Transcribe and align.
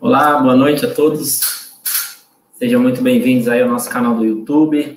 Olá, 0.00 0.38
boa 0.38 0.54
noite 0.54 0.86
a 0.86 0.94
todos. 0.94 1.40
Sejam 2.52 2.80
muito 2.80 3.02
bem-vindos 3.02 3.48
aí 3.48 3.60
ao 3.60 3.68
nosso 3.68 3.90
canal 3.90 4.14
do 4.14 4.24
YouTube 4.24 4.96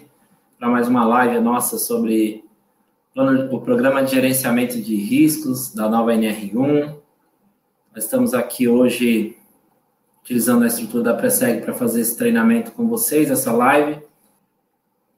para 0.59 0.69
mais 0.69 0.87
uma 0.87 1.03
live 1.03 1.39
nossa 1.39 1.79
sobre 1.79 2.45
o 3.49 3.59
programa 3.61 4.03
de 4.03 4.11
gerenciamento 4.11 4.79
de 4.79 4.95
riscos 4.95 5.73
da 5.73 5.89
nova 5.89 6.13
NR1. 6.13 6.95
Nós 7.95 8.03
estamos 8.03 8.35
aqui 8.35 8.67
hoje 8.67 9.35
utilizando 10.21 10.65
a 10.65 10.67
estrutura 10.67 11.05
da 11.05 11.13
Preseg 11.15 11.63
para 11.63 11.73
fazer 11.73 12.01
esse 12.01 12.15
treinamento 12.15 12.71
com 12.71 12.87
vocês, 12.87 13.31
essa 13.31 13.51
live. 13.51 14.03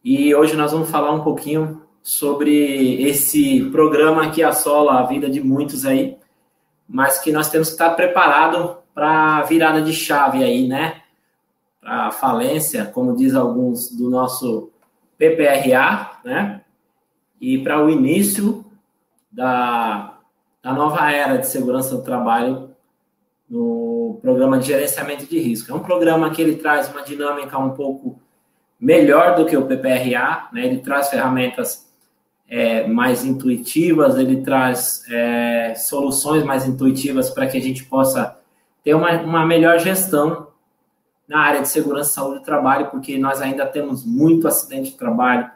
E 0.01 0.33
hoje 0.33 0.55
nós 0.55 0.71
vamos 0.71 0.89
falar 0.89 1.11
um 1.11 1.25
pouquinho 1.25 1.81
sobre 2.01 3.03
esse 3.03 3.65
programa 3.69 4.31
que 4.31 4.43
assola 4.43 5.01
a 5.01 5.05
vida 5.05 5.29
de 5.29 5.41
muitos 5.41 5.85
aí, 5.85 6.17
mas 6.87 7.19
que 7.19 7.33
nós 7.33 7.49
temos 7.49 7.67
que 7.67 7.73
estar 7.73 7.89
preparado 7.95 8.81
para 8.93 9.37
a 9.37 9.41
virada 9.43 9.81
de 9.81 9.93
chave 9.93 10.43
aí, 10.43 10.67
né? 10.67 11.01
Para 11.81 12.07
a 12.07 12.11
falência, 12.11 12.85
como 12.85 13.15
diz 13.15 13.35
alguns 13.35 13.89
do 13.89 14.09
nosso 14.09 14.71
PPRA, 15.17 16.19
né? 16.23 16.61
E 17.41 17.57
para 17.57 17.83
o 17.83 17.89
início 17.89 18.65
da, 19.31 20.17
da 20.61 20.73
nova 20.73 21.11
era 21.11 21.37
de 21.37 21.47
segurança 21.47 21.95
do 21.95 22.03
trabalho 22.03 22.71
no 23.49 24.19
programa 24.21 24.57
de 24.59 24.67
gerenciamento 24.67 25.25
de 25.25 25.39
risco. 25.39 25.71
É 25.71 25.75
um 25.75 25.79
programa 25.79 26.29
que 26.29 26.41
ele 26.41 26.55
traz 26.55 26.89
uma 26.89 27.01
dinâmica 27.01 27.57
um 27.57 27.71
pouco 27.71 28.19
melhor 28.79 29.35
do 29.35 29.45
que 29.45 29.57
o 29.57 29.65
PPRA, 29.65 30.49
né? 30.53 30.65
Ele 30.65 30.79
traz 30.79 31.09
ferramentas 31.09 31.91
é, 32.47 32.87
mais 32.87 33.25
intuitivas, 33.25 34.17
ele 34.17 34.41
traz 34.41 35.03
é, 35.09 35.73
soluções 35.75 36.43
mais 36.43 36.67
intuitivas 36.67 37.29
para 37.29 37.47
que 37.47 37.57
a 37.57 37.61
gente 37.61 37.85
possa 37.85 38.37
ter 38.83 38.93
uma, 38.93 39.11
uma 39.21 39.45
melhor 39.45 39.79
gestão 39.79 40.47
na 41.27 41.39
área 41.39 41.61
de 41.61 41.69
segurança 41.69 42.11
e 42.11 42.13
saúde 42.13 42.39
do 42.39 42.45
trabalho, 42.45 42.87
porque 42.91 43.17
nós 43.17 43.41
ainda 43.41 43.65
temos 43.65 44.05
muito 44.05 44.47
acidente 44.47 44.91
de 44.91 44.97
trabalho, 44.97 45.49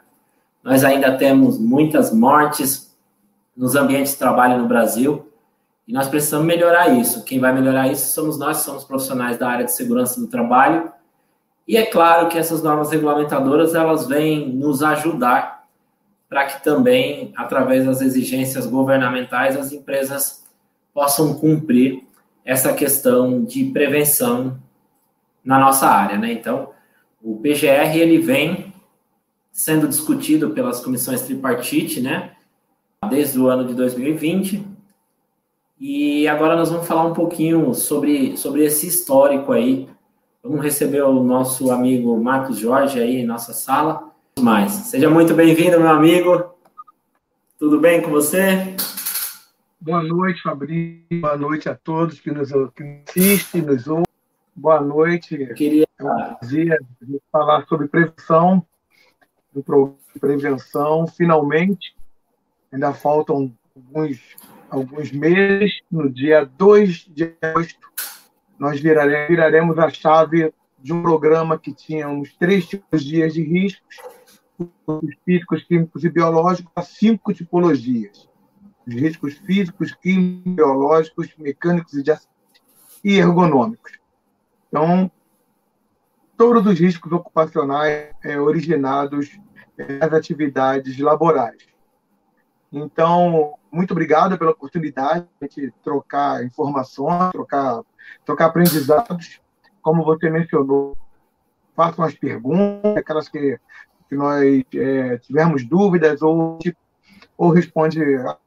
nós 0.64 0.82
ainda 0.82 1.16
temos 1.16 1.58
muitas 1.58 2.12
mortes 2.12 2.96
nos 3.56 3.76
ambientes 3.76 4.12
de 4.12 4.18
trabalho 4.18 4.58
no 4.58 4.66
Brasil, 4.66 5.30
e 5.86 5.92
nós 5.92 6.08
precisamos 6.08 6.46
melhorar 6.46 6.88
isso. 6.88 7.24
Quem 7.24 7.38
vai 7.38 7.52
melhorar 7.52 7.88
isso 7.88 8.12
somos 8.12 8.38
nós, 8.38 8.58
somos 8.58 8.84
profissionais 8.84 9.38
da 9.38 9.48
área 9.48 9.64
de 9.64 9.72
segurança 9.72 10.20
do 10.20 10.26
trabalho, 10.26 10.90
e 11.66 11.76
é 11.76 11.84
claro 11.84 12.28
que 12.28 12.38
essas 12.38 12.62
normas 12.62 12.90
regulamentadoras, 12.90 13.74
elas 13.74 14.06
vêm 14.06 14.48
nos 14.48 14.82
ajudar 14.82 15.66
para 16.28 16.46
que 16.46 16.62
também, 16.62 17.32
através 17.36 17.84
das 17.84 18.00
exigências 18.00 18.66
governamentais, 18.66 19.56
as 19.56 19.70
empresas 19.72 20.44
possam 20.94 21.34
cumprir 21.34 22.07
essa 22.48 22.72
questão 22.72 23.44
de 23.44 23.62
prevenção 23.66 24.58
na 25.44 25.58
nossa 25.58 25.86
área, 25.86 26.16
né? 26.16 26.32
Então, 26.32 26.70
o 27.22 27.36
PGR 27.36 27.94
ele 27.94 28.16
vem 28.16 28.72
sendo 29.52 29.86
discutido 29.86 30.48
pelas 30.50 30.80
comissões 30.80 31.20
tripartite, 31.20 32.00
né? 32.00 32.32
Desde 33.10 33.38
o 33.38 33.48
ano 33.48 33.66
de 33.66 33.74
2020. 33.74 34.66
E 35.78 36.26
agora 36.26 36.56
nós 36.56 36.70
vamos 36.70 36.86
falar 36.86 37.04
um 37.04 37.12
pouquinho 37.12 37.74
sobre, 37.74 38.34
sobre 38.38 38.64
esse 38.64 38.86
histórico 38.86 39.52
aí. 39.52 39.86
Vamos 40.42 40.62
receber 40.62 41.02
o 41.02 41.22
nosso 41.22 41.70
amigo 41.70 42.18
Marcos 42.18 42.56
Jorge 42.56 42.98
aí 42.98 43.18
em 43.18 43.26
nossa 43.26 43.52
sala. 43.52 44.10
Mais. 44.40 44.72
Seja 44.72 45.10
muito 45.10 45.34
bem-vindo, 45.34 45.78
meu 45.78 45.90
amigo. 45.90 46.44
Tudo 47.58 47.78
bem 47.78 48.00
com 48.00 48.10
você? 48.10 48.74
Boa 49.80 50.02
noite, 50.02 50.42
Fabrício. 50.42 51.20
Boa 51.20 51.36
noite 51.36 51.68
a 51.68 51.74
todos 51.74 52.18
que 52.18 52.32
nos, 52.32 52.50
que 52.74 53.02
assistem, 53.08 53.62
nos 53.62 53.86
ouvem. 53.86 54.04
Boa 54.54 54.80
noite. 54.80 55.54
Queria 55.54 55.86
é 56.00 56.02
um 56.02 56.34
prazer 56.34 56.78
falar 57.30 57.64
sobre 57.68 57.86
prevenção, 57.86 58.66
prevenção. 60.20 61.06
Finalmente, 61.06 61.96
ainda 62.72 62.92
faltam 62.92 63.54
alguns, 63.76 64.36
alguns 64.68 65.12
meses. 65.12 65.80
No 65.88 66.10
dia 66.10 66.44
2 66.44 67.06
de 67.14 67.32
agosto, 67.40 67.88
nós 68.58 68.80
viraremos, 68.80 69.28
viraremos 69.28 69.78
a 69.78 69.88
chave 69.90 70.52
de 70.80 70.92
um 70.92 71.02
programa 71.02 71.56
que 71.56 71.72
tinha 71.72 72.08
uns 72.08 72.34
três 72.34 72.66
tipologias 72.66 73.32
de 73.32 73.42
riscos, 73.44 73.96
físicos, 75.24 75.62
químicos 75.62 76.02
e 76.02 76.08
biológicos, 76.08 76.72
a 76.74 76.82
cinco 76.82 77.32
tipologias 77.32 78.28
os 78.88 78.94
riscos 78.94 79.34
físicos, 79.34 79.94
químicos, 79.94 80.54
biológicos, 80.54 81.34
mecânicos 81.36 81.92
e, 83.04 83.18
ergonômicos. 83.18 83.92
Então, 84.68 85.10
todos 86.36 86.66
os 86.66 86.80
riscos 86.80 87.12
ocupacionais 87.12 88.14
é, 88.24 88.40
originados 88.40 89.38
das 89.76 90.12
atividades 90.12 90.98
laborais. 90.98 91.66
Então, 92.72 93.54
muito 93.70 93.92
obrigado 93.92 94.38
pela 94.38 94.52
oportunidade 94.52 95.26
de 95.54 95.70
trocar 95.82 96.44
informações, 96.44 97.30
trocar, 97.32 97.82
trocar 98.24 98.46
aprendizados. 98.46 99.40
Como 99.82 100.04
você 100.04 100.30
mencionou, 100.30 100.96
façam 101.76 102.04
as 102.04 102.14
perguntas, 102.14 102.96
aquelas 102.96 103.28
que, 103.28 103.58
que 104.08 104.14
nós 104.14 104.64
é, 104.74 105.18
tivermos 105.18 105.64
dúvidas 105.64 106.20
ou 106.22 106.58
tipo, 106.58 106.78
ou 107.38 107.50
responde 107.50 108.02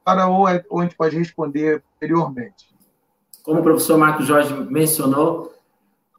agora, 0.06 0.28
ou, 0.28 0.47
é, 0.50 0.63
ou 0.69 0.81
a 0.81 0.84
gente 0.84 0.97
pode 0.97 1.18
responder 1.18 1.81
anteriormente. 1.96 2.69
Como 3.41 3.62
o 3.62 3.63
professor 3.63 3.97
Marcos 3.97 4.28
Jorge 4.28 4.53
mencionou, 4.53 5.53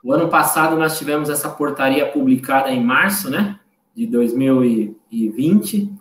o 0.02 0.10
ano 0.12 0.28
passado 0.28 0.74
nós 0.74 0.98
tivemos 0.98 1.28
essa 1.28 1.50
portaria 1.50 2.10
publicada 2.10 2.70
em 2.70 2.82
março, 2.82 3.30
né, 3.30 3.60
de 3.94 4.06
2020, 4.06 5.92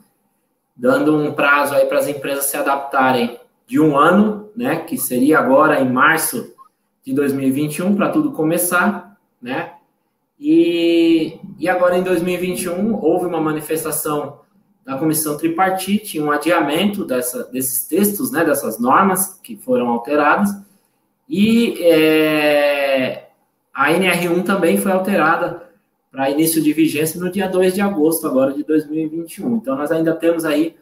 dando 0.75 1.15
um 1.15 1.33
prazo 1.33 1.75
aí 1.75 1.85
para 1.85 1.99
as 1.99 2.07
empresas 2.07 2.45
se 2.45 2.55
adaptarem 2.55 3.37
de 3.67 3.79
um 3.79 3.97
ano, 3.97 4.49
né, 4.55 4.77
que 4.77 4.97
seria 4.97 5.39
agora 5.39 5.81
em 5.81 5.91
março 5.91 6.55
de 7.03 7.13
2021 7.13 7.95
para 7.95 8.09
tudo 8.09 8.31
começar, 8.31 9.17
né? 9.41 9.73
E, 10.39 11.39
e 11.59 11.69
agora 11.69 11.97
em 11.97 12.03
2021 12.03 12.95
houve 12.95 13.25
uma 13.25 13.39
manifestação 13.39 14.39
da 14.85 14.97
comissão 14.97 15.37
tripartite, 15.37 16.19
um 16.19 16.31
adiamento 16.31 17.05
dessa, 17.05 17.43
desses 17.45 17.87
textos, 17.87 18.31
né, 18.31 18.43
dessas 18.43 18.79
normas 18.79 19.39
que 19.43 19.55
foram 19.55 19.89
alteradas, 19.89 20.49
e 21.29 21.81
é, 21.81 23.29
a 23.73 23.91
NR1 23.91 24.43
também 24.43 24.77
foi 24.77 24.91
alterada 24.91 25.69
para 26.11 26.29
início 26.29 26.61
de 26.61 26.73
vigência 26.73 27.19
no 27.19 27.31
dia 27.31 27.47
2 27.47 27.73
de 27.73 27.81
agosto 27.81 28.27
agora 28.27 28.53
de 28.53 28.63
2021. 28.63 29.55
Então, 29.55 29.77
nós 29.77 29.91
ainda 29.91 30.13
temos 30.13 30.43
aí 30.43 30.75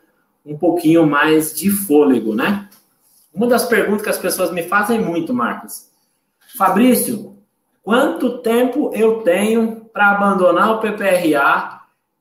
um 0.44 0.58
pouquinho 0.58 1.06
mais 1.06 1.54
de 1.54 1.70
fôlego, 1.70 2.34
né? 2.34 2.68
Uma 3.32 3.46
das 3.46 3.66
perguntas 3.66 4.02
que 4.02 4.10
as 4.10 4.18
pessoas 4.18 4.52
me 4.52 4.64
fazem 4.64 5.00
muito, 5.00 5.34
Marcos. 5.34 5.88
Fabrício, 6.58 7.38
quanto 7.84 8.40
tempo 8.40 8.92
eu 8.96 9.22
tenho 9.22 9.86
para 9.94 10.12
abandonar 10.12 10.72
o 10.72 10.80
PPRA 10.80 11.79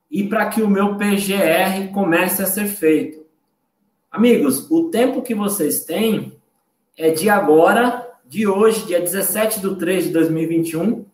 e 0.09 0.23
para 0.27 0.47
que 0.47 0.61
o 0.61 0.69
meu 0.69 0.95
PGR 0.95 1.91
comece 1.93 2.41
a 2.41 2.45
ser 2.45 2.65
feito. 2.65 3.25
Amigos, 4.11 4.69
o 4.71 4.89
tempo 4.89 5.21
que 5.21 5.35
vocês 5.35 5.85
têm 5.85 6.33
é 6.97 7.11
de 7.11 7.29
agora, 7.29 8.09
de 8.25 8.47
hoje, 8.47 8.85
dia 8.85 8.99
17 8.99 9.59
de 9.59 9.75
3 9.75 10.05
de 10.05 10.09
2021, 10.11 11.05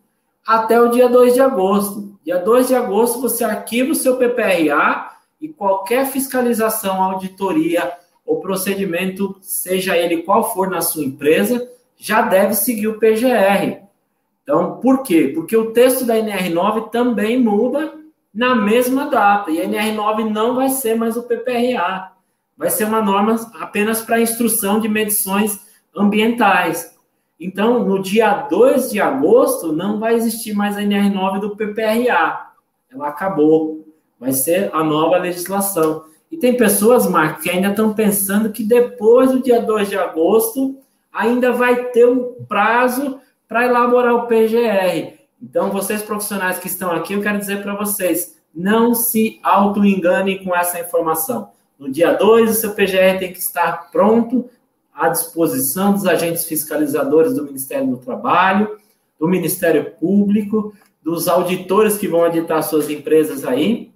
até 0.46 0.80
o 0.80 0.88
dia 0.88 1.08
2 1.08 1.34
de 1.34 1.40
agosto. 1.40 2.18
Dia 2.24 2.38
2 2.38 2.68
de 2.68 2.74
agosto, 2.74 3.20
você 3.20 3.44
arquiva 3.44 3.92
o 3.92 3.94
seu 3.94 4.16
PPRA 4.16 5.12
e 5.40 5.48
qualquer 5.48 6.06
fiscalização, 6.06 7.02
auditoria 7.02 7.92
ou 8.24 8.40
procedimento, 8.40 9.36
seja 9.40 9.96
ele 9.96 10.22
qual 10.22 10.52
for 10.52 10.68
na 10.68 10.80
sua 10.80 11.04
empresa, 11.04 11.70
já 11.96 12.22
deve 12.22 12.54
seguir 12.54 12.88
o 12.88 12.98
PGR. 12.98 13.82
Então, 14.42 14.78
por 14.80 15.02
quê? 15.02 15.30
Porque 15.34 15.56
o 15.56 15.72
texto 15.72 16.04
da 16.04 16.16
NR9 16.16 16.90
também 16.90 17.38
muda 17.38 17.94
na 18.36 18.54
mesma 18.54 19.08
data. 19.08 19.50
E 19.50 19.60
a 19.60 19.64
NR9 19.66 20.30
não 20.30 20.54
vai 20.54 20.68
ser 20.68 20.94
mais 20.94 21.16
o 21.16 21.22
PPRA. 21.22 22.12
Vai 22.56 22.68
ser 22.68 22.84
uma 22.84 23.00
norma 23.00 23.34
apenas 23.58 24.02
para 24.02 24.20
instrução 24.20 24.78
de 24.78 24.88
medições 24.88 25.66
ambientais. 25.96 26.94
Então, 27.40 27.82
no 27.84 28.00
dia 28.00 28.46
2 28.48 28.90
de 28.90 29.00
agosto, 29.00 29.72
não 29.72 29.98
vai 29.98 30.14
existir 30.14 30.54
mais 30.54 30.76
a 30.76 30.82
NR9 30.82 31.40
do 31.40 31.56
PPRA. 31.56 32.50
Ela 32.92 33.08
acabou. 33.08 33.86
Vai 34.20 34.32
ser 34.32 34.70
a 34.74 34.84
nova 34.84 35.16
legislação. 35.16 36.04
E 36.30 36.36
tem 36.36 36.56
pessoas, 36.56 37.08
Marco, 37.08 37.42
que 37.42 37.50
ainda 37.50 37.68
estão 37.68 37.94
pensando 37.94 38.52
que 38.52 38.64
depois 38.64 39.30
do 39.30 39.42
dia 39.42 39.60
2 39.60 39.88
de 39.88 39.96
agosto 39.96 40.78
ainda 41.12 41.52
vai 41.52 41.90
ter 41.90 42.06
um 42.06 42.34
prazo 42.46 43.18
para 43.48 43.64
elaborar 43.64 44.14
o 44.14 44.26
PGR. 44.26 45.15
Então, 45.42 45.70
vocês 45.70 46.02
profissionais 46.02 46.58
que 46.58 46.66
estão 46.66 46.90
aqui, 46.90 47.12
eu 47.12 47.22
quero 47.22 47.38
dizer 47.38 47.62
para 47.62 47.74
vocês, 47.74 48.36
não 48.54 48.94
se 48.94 49.38
auto-enganem 49.42 50.42
com 50.42 50.54
essa 50.54 50.80
informação. 50.80 51.50
No 51.78 51.90
dia 51.90 52.12
2, 52.12 52.50
o 52.50 52.54
seu 52.54 52.72
PGR 52.72 53.18
tem 53.18 53.32
que 53.32 53.38
estar 53.38 53.90
pronto, 53.90 54.48
à 54.94 55.10
disposição 55.10 55.92
dos 55.92 56.06
agentes 56.06 56.46
fiscalizadores 56.46 57.34
do 57.34 57.44
Ministério 57.44 57.86
do 57.86 57.98
Trabalho, 57.98 58.78
do 59.20 59.28
Ministério 59.28 59.92
Público, 60.00 60.74
dos 61.02 61.28
auditores 61.28 61.98
que 61.98 62.08
vão 62.08 62.24
auditar 62.24 62.62
suas 62.62 62.88
empresas 62.88 63.44
aí 63.44 63.92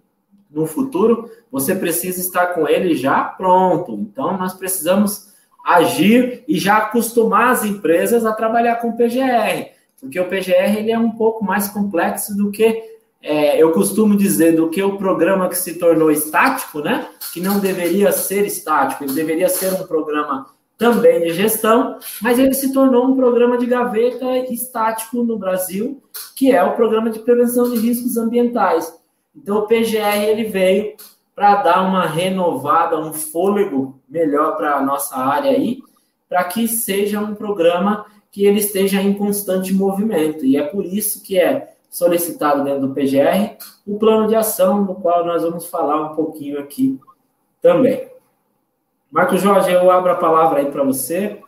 no 0.51 0.67
futuro, 0.67 1.31
você 1.51 1.75
precisa 1.75 2.21
estar 2.21 2.49
com 2.49 2.69
ele 2.69 2.95
já 2.95 3.25
pronto. 3.25 3.95
Então, 3.95 4.37
nós 4.37 4.53
precisamos 4.53 5.31
agir 5.65 6.45
e 6.47 6.59
já 6.59 6.79
acostumar 6.79 7.53
as 7.53 7.65
empresas 7.65 8.27
a 8.27 8.33
trabalhar 8.33 8.77
com 8.77 8.91
o 8.91 8.97
PGR, 8.97 9.71
porque 10.01 10.19
o 10.19 10.29
PGR 10.29 10.79
ele 10.79 10.91
é 10.91 10.99
um 10.99 11.11
pouco 11.11 11.45
mais 11.45 11.69
complexo 11.69 12.37
do 12.37 12.51
que 12.51 12.83
é, 13.23 13.63
eu 13.63 13.71
costumo 13.73 14.17
dizer 14.17 14.57
do 14.57 14.71
que 14.71 14.83
o 14.83 14.97
programa 14.97 15.49
que 15.49 15.57
se 15.57 15.79
tornou 15.79 16.11
estático, 16.11 16.81
né? 16.81 17.07
Que 17.33 17.41
não 17.41 17.61
deveria 17.61 18.11
ser 18.13 18.47
estático, 18.47 19.05
ele 19.05 19.13
deveria 19.13 19.49
ser 19.49 19.75
um 19.75 19.87
programa 19.87 20.47
também 20.79 21.21
de 21.21 21.35
gestão, 21.35 21.99
mas 22.23 22.39
ele 22.39 22.55
se 22.55 22.73
tornou 22.73 23.05
um 23.05 23.15
programa 23.15 23.59
de 23.59 23.67
gaveta 23.67 24.39
estático 24.51 25.23
no 25.23 25.39
Brasil, 25.39 26.03
que 26.35 26.51
é 26.51 26.65
o 26.65 26.75
programa 26.75 27.11
de 27.11 27.19
prevenção 27.19 27.71
de 27.71 27.77
riscos 27.77 28.17
ambientais. 28.17 28.91
Então 29.37 29.59
o 29.59 29.67
PGR 29.67 30.25
ele 30.27 30.45
veio 30.45 30.95
para 31.35 31.57
dar 31.57 31.83
uma 31.83 32.07
renovada, 32.07 32.99
um 32.99 33.13
fôlego 33.13 34.01
melhor 34.09 34.57
para 34.57 34.77
a 34.77 34.83
nossa 34.83 35.17
área 35.17 35.51
aí, 35.51 35.81
para 36.27 36.45
que 36.45 36.67
seja 36.67 37.21
um 37.21 37.35
programa 37.35 38.07
que 38.31 38.45
ele 38.45 38.61
esteja 38.61 39.03
em 39.03 39.13
constante 39.13 39.73
movimento. 39.73 40.45
E 40.45 40.57
é 40.57 40.63
por 40.63 40.85
isso 40.85 41.23
que 41.23 41.39
é 41.39 41.75
solicitado 41.91 42.63
dentro 42.63 42.87
do 42.87 42.95
PGR 42.95 43.57
o 43.87 43.99
plano 43.99 44.29
de 44.29 44.37
ação, 44.37 44.85
do 44.85 44.95
qual 44.95 45.25
nós 45.25 45.43
vamos 45.43 45.67
falar 45.67 46.13
um 46.13 46.15
pouquinho 46.15 46.61
aqui 46.61 46.99
também. 47.61 48.09
Marcos 49.11 49.41
Jorge, 49.41 49.73
eu 49.73 49.91
abro 49.91 50.13
a 50.13 50.17
palavra 50.17 50.61
aí 50.61 50.71
para 50.71 50.85
você, 50.85 51.41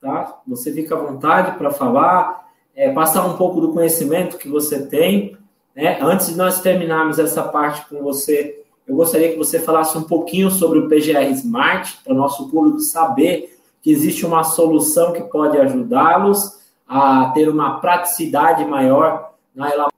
tá? 0.00 0.40
Você 0.48 0.72
fica 0.72 0.96
à 0.96 0.98
vontade 0.98 1.56
para 1.56 1.70
falar, 1.70 2.48
é, 2.74 2.90
passar 2.90 3.24
um 3.24 3.36
pouco 3.36 3.60
do 3.60 3.72
conhecimento 3.72 4.36
que 4.36 4.48
você 4.48 4.84
tem. 4.84 5.36
Né? 5.76 5.98
Antes 6.02 6.26
de 6.26 6.36
nós 6.36 6.60
terminarmos 6.60 7.20
essa 7.20 7.44
parte 7.44 7.88
com 7.88 8.02
você, 8.02 8.64
eu 8.86 8.96
gostaria 8.96 9.30
que 9.30 9.38
você 9.38 9.60
falasse 9.60 9.96
um 9.96 10.02
pouquinho 10.02 10.50
sobre 10.50 10.80
o 10.80 10.88
PGR 10.88 11.30
Smart, 11.30 12.00
para 12.02 12.12
o 12.12 12.16
nosso 12.16 12.50
público 12.50 12.80
saber 12.80 13.53
que 13.84 13.92
existe 13.92 14.24
uma 14.24 14.42
solução 14.42 15.12
que 15.12 15.22
pode 15.24 15.58
ajudá-los 15.58 16.58
a 16.88 17.30
ter 17.34 17.50
uma 17.50 17.80
praticidade 17.80 18.64
maior 18.64 19.34
na 19.54 19.66
elaboração. 19.66 19.92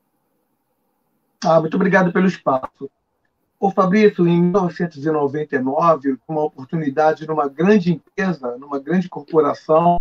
Ah, 1.45 1.61
muito 1.61 1.77
obrigado 1.77 2.13
pelo 2.13 2.27
espaço. 2.27 2.91
Ô 3.61 3.71
Fabrício, 3.71 4.27
em 4.27 4.43
1999, 4.43 6.19
uma 6.27 6.43
oportunidade 6.43 7.29
numa 7.29 7.49
grande 7.49 7.93
empresa, 7.93 8.57
numa 8.59 8.81
grande 8.81 9.09
corporação, 9.09 10.01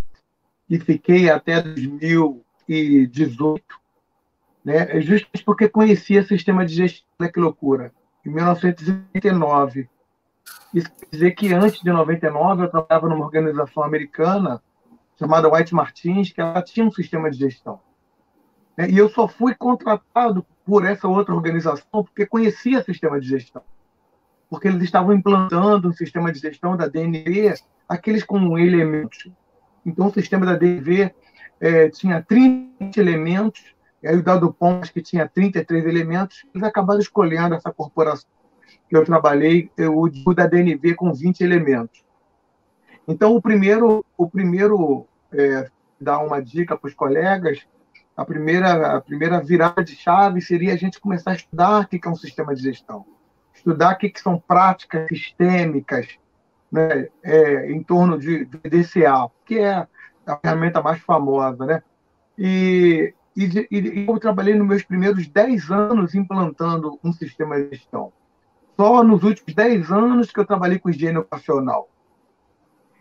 e 0.68 0.80
fiquei 0.80 1.30
até 1.30 1.62
2018, 1.62 3.64
né? 4.64 5.00
justamente 5.00 5.44
porque 5.46 5.70
conhecia 5.70 6.26
sistema 6.26 6.66
de 6.66 6.74
gestão, 6.74 7.06
olha 7.20 7.32
que 7.32 7.40
loucura, 7.40 7.94
em 8.26 8.32
1989. 8.32 9.88
Isso 10.74 10.92
quer 10.92 11.08
dizer 11.12 11.32
que 11.32 11.54
antes 11.54 11.82
de 11.82 11.92
99 11.92 12.64
eu 12.64 12.70
trabalhava 12.70 13.08
numa 13.08 13.26
organização 13.26 13.84
americana 13.84 14.62
chamada 15.18 15.52
White 15.52 15.74
Martins, 15.74 16.32
que 16.32 16.42
ela 16.42 16.62
tinha 16.62 16.86
um 16.86 16.92
sistema 16.92 17.32
de 17.32 17.38
gestão. 17.38 17.80
Né? 18.78 18.90
E 18.90 18.98
eu 18.98 19.10
só 19.10 19.28
fui 19.28 19.56
contratado 19.56 20.46
por 20.66 20.86
essa 20.86 21.08
outra 21.08 21.34
organização 21.34 22.04
porque 22.04 22.26
conhecia 22.26 22.84
sistema 22.84 23.20
de 23.20 23.28
gestão. 23.28 23.62
Porque 24.50 24.68
eles 24.68 24.84
estavam 24.84 25.14
implantando 25.14 25.88
um 25.88 25.94
sistema 25.94 26.32
de 26.32 26.40
gestão 26.40 26.76
da 26.76 26.88
DNV, 26.88 27.56
aqueles 27.88 28.24
com 28.24 28.58
elementos. 28.58 29.30
Então, 29.86 30.08
o 30.08 30.14
sistema 30.14 30.46
da 30.46 30.56
DNV 30.56 31.14
é, 31.60 31.90
tinha 31.90 32.22
30 32.22 33.00
elementos, 33.00 33.64
e 34.04 34.08
aí 34.08 34.18
o 34.18 34.24
Dado 34.24 34.52
Pontes, 34.54 34.90
que 34.90 35.02
tinha 35.02 35.28
33 35.28 35.86
elementos, 35.86 36.44
eles 36.54 36.68
acabaram 36.68 37.00
escolhendo 37.00 37.56
essa 37.56 37.72
corporação 37.72 38.30
que 38.90 38.96
eu 38.96 39.04
trabalhei, 39.04 39.70
o 39.80 40.34
da 40.34 40.48
DNV 40.48 40.96
com 40.96 41.14
20 41.14 41.42
elementos. 41.42 42.04
Então, 43.08 43.36
o 43.36 43.42
primeiro, 43.42 44.06
o 44.18 44.30
primeiro 44.30 45.06
é, 45.32 45.70
dar 46.00 46.20
uma 46.20 46.42
dica 46.42 46.78
para 46.78 46.88
os 46.88 46.94
colegas 46.94 47.66
a 48.16 48.24
primeira, 48.24 48.96
a 48.96 49.02
primeira 49.02 49.42
virada 49.42 49.84
de 49.84 49.96
chave 49.96 50.40
seria 50.40 50.74
a 50.74 50.78
gente 50.78 51.02
começar 51.02 51.32
a 51.32 51.36
estudar 51.36 51.82
o 51.82 51.88
que 51.88 52.00
é 52.02 52.10
um 52.10 52.16
sistema 52.16 52.56
de 52.56 52.64
gestão, 52.64 53.06
estudar 53.54 53.94
o 53.94 53.98
que 53.98 54.12
são 54.16 54.40
práticas 54.40 55.08
sistêmicas 55.10 56.08
né, 56.72 57.10
é, 57.22 57.72
em 57.72 57.84
torno 57.84 58.18
de, 58.18 58.46
de 58.46 58.58
DCA, 58.58 59.30
que 59.46 59.60
é 59.60 59.86
a 60.26 60.38
ferramenta 60.38 60.82
mais 60.82 61.02
famosa. 61.02 61.66
Né? 61.66 61.84
E, 62.38 63.14
e, 63.36 63.44
e 63.70 64.08
eu 64.08 64.18
trabalhei 64.18 64.56
nos 64.56 64.68
meus 64.68 64.84
primeiros 64.84 65.28
10 65.28 65.70
anos 65.70 66.16
implantando 66.16 66.98
um 67.04 67.12
sistema 67.12 67.62
de 67.62 67.76
gestão. 67.76 68.14
Só 68.76 69.04
nos 69.04 69.24
últimos 69.24 69.54
10 69.54 69.92
anos 69.92 70.32
que 70.32 70.40
eu 70.40 70.46
trabalhei 70.46 70.80
com 70.80 70.90
higiene 70.90 71.18
ocupacional. 71.18 71.90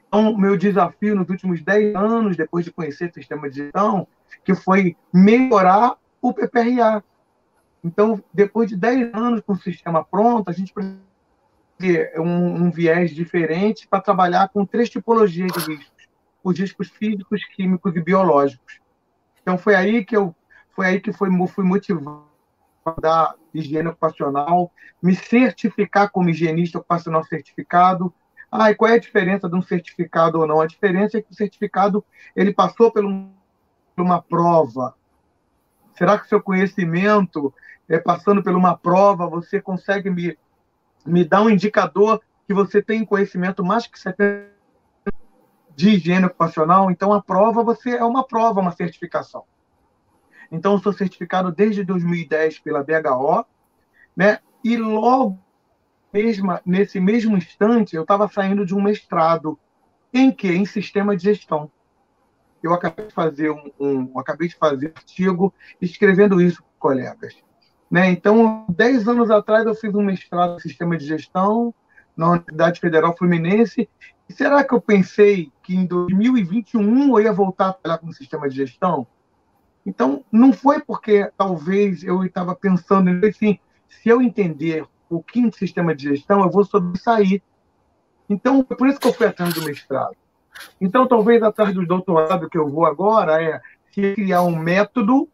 Então, 0.06 0.36
meu 0.36 0.56
desafio 0.56 1.16
nos 1.16 1.28
últimos 1.28 1.60
10 1.60 1.96
anos, 1.96 2.36
depois 2.36 2.64
de 2.64 2.72
conhecer 2.72 3.10
o 3.10 3.14
sistema 3.14 3.50
de 3.50 3.64
gestão, 3.64 4.06
que 4.44 4.54
foi 4.54 4.96
melhorar 5.12 5.96
o 6.22 6.32
PPRA. 6.32 7.02
Então, 7.82 8.22
depois 8.32 8.70
de 8.70 8.76
10 8.76 9.12
anos 9.12 9.40
com 9.40 9.54
o 9.54 9.60
sistema 9.60 10.04
pronto, 10.04 10.48
a 10.48 10.52
gente 10.52 10.72
precisa 10.72 11.00
ter 11.76 12.20
um, 12.20 12.64
um 12.64 12.70
viés 12.70 13.10
diferente 13.10 13.88
para 13.88 14.00
trabalhar 14.00 14.48
com 14.48 14.64
três 14.64 14.88
tipologias 14.88 15.50
de 15.52 15.74
riscos: 15.74 16.08
os 16.44 16.58
riscos 16.58 16.88
físicos, 16.90 17.44
químicos 17.46 17.96
e 17.96 18.00
biológicos. 18.00 18.80
Então, 19.42 19.58
foi 19.58 19.74
aí 19.74 20.04
que 20.04 20.16
eu 20.16 20.34
foi 20.74 20.86
aí 20.86 21.00
que 21.00 21.12
foi, 21.12 21.28
fui 21.48 21.64
motivado 21.64 22.33
da 23.00 23.34
higiene 23.52 23.88
ocupacional, 23.88 24.70
me 25.02 25.14
certificar 25.14 26.10
como 26.10 26.28
higienista 26.28 26.78
ocupacional 26.78 27.24
certificado. 27.24 28.12
Ah, 28.50 28.70
e 28.70 28.74
qual 28.74 28.90
é 28.90 28.94
a 28.94 29.00
diferença 29.00 29.48
de 29.48 29.56
um 29.56 29.62
certificado 29.62 30.38
ou 30.40 30.46
não? 30.46 30.60
A 30.60 30.66
diferença 30.66 31.18
é 31.18 31.22
que 31.22 31.30
o 31.30 31.34
certificado 31.34 32.04
ele 32.36 32.52
passou 32.52 32.92
pelo 32.92 33.30
uma 33.96 34.20
prova? 34.20 34.94
Será 35.96 36.18
que 36.18 36.28
seu 36.28 36.42
conhecimento, 36.42 37.54
é, 37.88 37.98
passando 37.98 38.42
por 38.42 38.52
uma 38.54 38.76
prova, 38.76 39.28
você 39.28 39.60
consegue 39.60 40.10
me, 40.10 40.36
me 41.06 41.24
dar 41.24 41.42
um 41.42 41.50
indicador 41.50 42.20
que 42.46 42.52
você 42.52 42.82
tem 42.82 43.04
conhecimento 43.04 43.64
mais 43.64 43.86
que 43.86 43.98
70 43.98 44.52
de 45.76 45.90
higiene 45.90 46.26
ocupacional? 46.26 46.90
Então, 46.90 47.12
a 47.12 47.22
prova 47.22 47.62
você 47.62 47.90
é 47.96 48.04
uma 48.04 48.24
prova, 48.24 48.60
uma 48.60 48.72
certificação. 48.72 49.44
Então, 50.50 50.78
sou 50.78 50.92
certificado 50.92 51.50
desde 51.52 51.84
2010 51.84 52.58
pela 52.60 52.82
BHO, 52.82 53.44
né? 54.16 54.38
E 54.62 54.76
logo 54.76 55.38
mesma, 56.12 56.60
nesse 56.64 57.00
mesmo 57.00 57.36
instante, 57.36 57.96
eu 57.96 58.02
estava 58.02 58.28
saindo 58.28 58.64
de 58.64 58.74
um 58.74 58.82
mestrado 58.82 59.58
em 60.12 60.30
que? 60.30 60.48
Em 60.48 60.64
sistema 60.64 61.16
de 61.16 61.24
gestão 61.24 61.70
eu 62.66 62.72
acabei 62.72 63.06
de 63.06 63.12
fazer 63.12 63.50
um, 63.50 63.70
um 63.78 64.18
acabei 64.18 64.48
de 64.48 64.56
fazer 64.56 64.92
artigo 64.96 65.52
escrevendo 65.80 66.40
isso 66.40 66.62
com 66.62 66.68
colegas. 66.78 67.36
Né? 67.90 68.10
Então, 68.10 68.64
dez 68.70 69.06
anos 69.06 69.30
atrás 69.30 69.66
eu 69.66 69.74
fiz 69.74 69.94
um 69.94 70.02
mestrado 70.02 70.56
em 70.56 70.60
sistema 70.60 70.96
de 70.96 71.04
gestão 71.04 71.74
na 72.16 72.30
Universidade 72.30 72.80
Federal 72.80 73.16
Fluminense. 73.16 73.88
E 74.28 74.32
será 74.32 74.64
que 74.64 74.72
eu 74.72 74.80
pensei 74.80 75.52
que 75.62 75.76
em 75.76 75.84
2021 75.84 77.18
eu 77.18 77.20
ia 77.20 77.32
voltar 77.32 77.68
a 77.68 77.72
trabalhar 77.74 77.98
com 77.98 78.12
sistema 78.12 78.48
de 78.48 78.56
gestão? 78.56 79.06
Então, 79.86 80.24
não 80.32 80.52
foi 80.52 80.80
porque 80.80 81.30
talvez 81.36 82.02
eu 82.02 82.24
estava 82.24 82.54
pensando 82.54 83.10
assim, 83.26 83.58
se 83.88 84.08
eu 84.08 84.22
entender 84.22 84.86
o 85.10 85.22
quinto 85.22 85.56
sistema 85.56 85.94
de 85.94 86.08
gestão, 86.08 86.42
eu 86.42 86.50
vou 86.50 86.64
sobressair. 86.64 87.42
Então, 88.28 88.62
por 88.62 88.88
isso 88.88 88.98
que 88.98 89.08
eu 89.08 89.12
fui 89.12 89.26
atrás 89.26 89.52
do 89.54 89.64
mestrado. 89.64 90.16
Então, 90.80 91.06
talvez 91.06 91.42
atrás 91.42 91.74
do 91.74 91.86
doutorado 91.86 92.48
que 92.48 92.56
eu 92.56 92.68
vou 92.68 92.86
agora 92.86 93.42
é 93.42 93.60
criar 93.92 94.42
um 94.42 94.56
método 94.56 95.28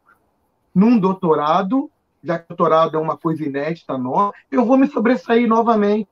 num 0.75 0.99
doutorado, 0.99 1.91
já 2.23 2.39
que 2.39 2.49
doutorado 2.49 2.97
é 2.97 3.01
uma 3.01 3.17
coisa 3.17 3.45
inédita 3.45 3.97
nova, 3.97 4.33
eu 4.51 4.65
vou 4.65 4.77
me 4.77 4.87
sobressair 4.87 5.49
novamente. 5.49 6.11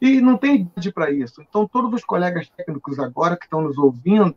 E 0.00 0.20
não 0.20 0.36
tem 0.36 0.56
idade 0.56 0.92
para 0.92 1.10
isso. 1.10 1.42
Então, 1.42 1.66
todos 1.66 1.92
os 1.92 2.04
colegas 2.04 2.48
técnicos 2.50 2.98
agora 2.98 3.36
que 3.36 3.44
estão 3.44 3.62
nos 3.62 3.78
ouvindo, 3.78 4.36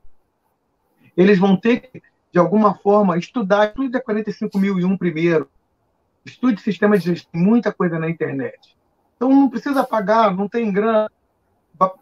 eles 1.17 1.37
vão 1.37 1.57
ter 1.57 1.81
que, 1.81 2.01
de 2.31 2.39
alguma 2.39 2.75
forma, 2.75 3.17
estudar. 3.17 3.67
Estude 3.67 3.97
a 3.97 4.01
45001 4.01 4.97
primeiro. 4.97 5.49
Estude 6.25 6.61
sistema 6.61 6.97
de 6.97 7.05
gestão, 7.05 7.41
muita 7.41 7.71
coisa 7.71 7.97
na 7.97 8.09
internet. 8.09 8.75
Então, 9.15 9.29
não 9.29 9.49
precisa 9.49 9.83
pagar, 9.83 10.35
não 10.35 10.47
tem 10.47 10.71
grana. 10.71 11.09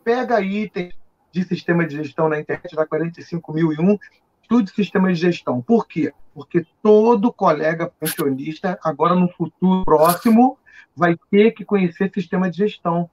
Pega 0.03 0.41
itens, 0.41 0.93
de 1.31 1.43
sistema 1.43 1.85
de 1.85 1.97
gestão 1.97 2.29
na 2.29 2.39
internet 2.39 2.75
da 2.75 2.85
45001, 2.85 3.97
estude 4.41 4.71
sistema 4.71 5.09
de 5.09 5.19
gestão. 5.19 5.61
Por 5.61 5.87
quê? 5.87 6.13
Porque 6.33 6.65
todo 6.81 7.33
colega 7.33 7.91
pensionista, 7.99 8.79
agora 8.83 9.15
no 9.15 9.29
futuro 9.29 9.83
próximo, 9.83 10.57
vai 10.95 11.15
ter 11.29 11.51
que 11.51 11.63
conhecer 11.63 12.11
sistema 12.13 12.49
de 12.49 12.57
gestão. 12.57 13.09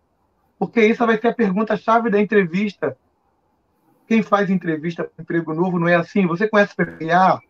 Porque 0.59 0.85
isso 0.85 1.05
vai 1.05 1.19
ser 1.19 1.29
a 1.29 1.35
pergunta-chave 1.35 2.11
da 2.11 2.21
entrevista. 2.21 2.97
Quem 4.07 4.23
faz 4.23 4.51
entrevista 4.51 5.05
para 5.05 5.23
emprego 5.23 5.55
novo 5.55 5.79
não 5.79 5.89
é 5.89 5.95
assim? 5.95 6.27
Você 6.27 6.49
conhece 6.49 6.75
PPA? 6.75 7.41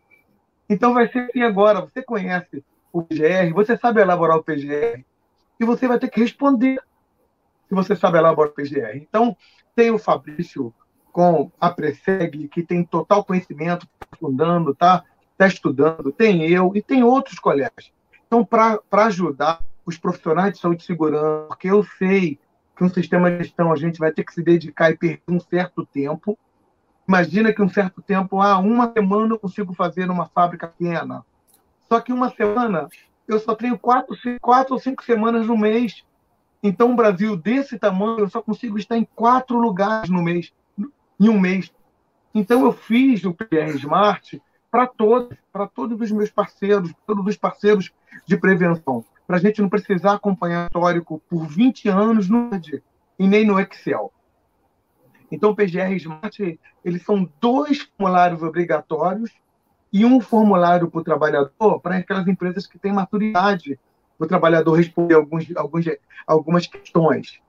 Então 0.68 0.94
vai 0.94 1.08
ser 1.08 1.28
assim 1.30 1.42
agora. 1.42 1.80
Você 1.80 2.02
conhece 2.02 2.64
o 2.92 3.02
PGR, 3.02 3.52
você 3.52 3.76
sabe 3.76 4.00
elaborar 4.00 4.36
o 4.36 4.42
PGR, 4.44 5.04
e 5.58 5.64
você 5.64 5.88
vai 5.88 5.98
ter 5.98 6.08
que 6.08 6.20
responder 6.20 6.80
se 7.68 7.74
você 7.74 7.96
sabe 7.96 8.18
elaborar 8.18 8.52
o 8.52 8.54
PGR. 8.54 8.96
Então, 8.96 9.36
tem 9.74 9.90
o 9.90 9.98
Fabrício 9.98 10.72
com 11.12 11.50
a 11.60 11.70
Preseg, 11.70 12.48
que 12.48 12.62
tem 12.62 12.84
total 12.84 13.24
conhecimento, 13.24 13.86
está 13.86 14.16
fundando, 14.18 14.72
está 14.72 15.04
tá 15.36 15.46
estudando, 15.46 16.12
tem 16.12 16.48
eu 16.48 16.72
e 16.74 16.82
tem 16.82 17.02
outros 17.02 17.38
colegas. 17.38 17.92
Então, 18.26 18.44
para 18.44 18.80
ajudar 18.92 19.60
os 19.86 19.98
profissionais 19.98 20.54
de 20.54 20.60
saúde 20.60 20.82
e 20.82 20.86
segurança, 20.86 21.46
porque 21.48 21.70
eu 21.70 21.84
sei 21.98 22.38
que 22.76 22.84
um 22.84 22.88
sistema 22.88 23.30
de 23.30 23.38
gestão 23.38 23.72
a 23.72 23.76
gente 23.76 23.98
vai 23.98 24.12
ter 24.12 24.24
que 24.24 24.32
se 24.32 24.42
dedicar 24.42 24.90
e 24.90 24.96
perder 24.96 25.22
um 25.28 25.40
certo 25.40 25.86
tempo. 25.86 26.38
Imagina 27.06 27.52
que 27.52 27.62
um 27.62 27.68
certo 27.68 28.02
tempo, 28.02 28.40
ah, 28.40 28.58
uma 28.58 28.92
semana 28.92 29.34
eu 29.34 29.38
consigo 29.38 29.74
fazer 29.74 30.06
numa 30.06 30.26
fábrica 30.26 30.68
pequena. 30.68 31.24
Só 31.88 32.00
que 32.00 32.12
uma 32.12 32.30
semana 32.30 32.88
eu 33.28 33.38
só 33.38 33.54
tenho 33.54 33.78
quatro, 33.78 34.16
quatro 34.40 34.74
ou 34.74 34.80
cinco 34.80 35.04
semanas 35.04 35.46
no 35.46 35.56
mês. 35.56 36.04
Então, 36.62 36.90
um 36.90 36.96
Brasil 36.96 37.36
desse 37.36 37.78
tamanho, 37.78 38.20
eu 38.20 38.28
só 38.28 38.40
consigo 38.40 38.78
estar 38.78 38.96
em 38.96 39.04
quatro 39.14 39.58
lugares 39.58 40.08
no 40.08 40.22
mês, 40.22 40.52
em 41.20 41.28
um 41.28 41.38
mês. 41.38 41.72
Então, 42.34 42.64
eu 42.64 42.72
fiz 42.72 43.24
o 43.24 43.34
PR 43.34 43.76
Smart 43.76 44.42
para 44.70 44.86
todos, 44.86 45.36
para 45.52 45.66
todos 45.68 46.00
os 46.00 46.10
meus 46.10 46.30
parceiros, 46.30 46.92
todos 47.06 47.24
os 47.26 47.36
parceiros 47.36 47.92
de 48.26 48.36
prevenção 48.36 49.04
para 49.34 49.40
a 49.40 49.40
gente 49.40 49.60
não 49.60 49.68
precisar 49.68 50.12
acompanhar 50.12 50.66
histórico 50.66 51.20
por 51.28 51.48
20 51.48 51.88
anos 51.88 52.28
no 52.28 52.50
Word 52.50 52.80
e 53.18 53.26
nem 53.26 53.44
no 53.44 53.58
Excel. 53.58 54.12
Então, 55.28 55.50
o 55.50 55.56
PGR 55.56 55.92
Smart, 55.96 56.60
eles 56.84 57.02
são 57.02 57.28
dois 57.40 57.80
formulários 57.80 58.44
obrigatórios 58.44 59.32
e 59.92 60.04
um 60.04 60.20
formulário 60.20 60.88
para 60.88 61.00
o 61.00 61.02
trabalhador 61.02 61.80
para 61.80 61.96
aquelas 61.96 62.28
empresas 62.28 62.64
que 62.64 62.78
têm 62.78 62.92
maturidade 62.92 63.76
o 64.16 64.24
trabalhador 64.24 64.74
responder 64.74 65.14
alguns, 65.14 65.44
alguns, 65.56 65.84
algumas 66.24 66.68
questões, 66.68 67.40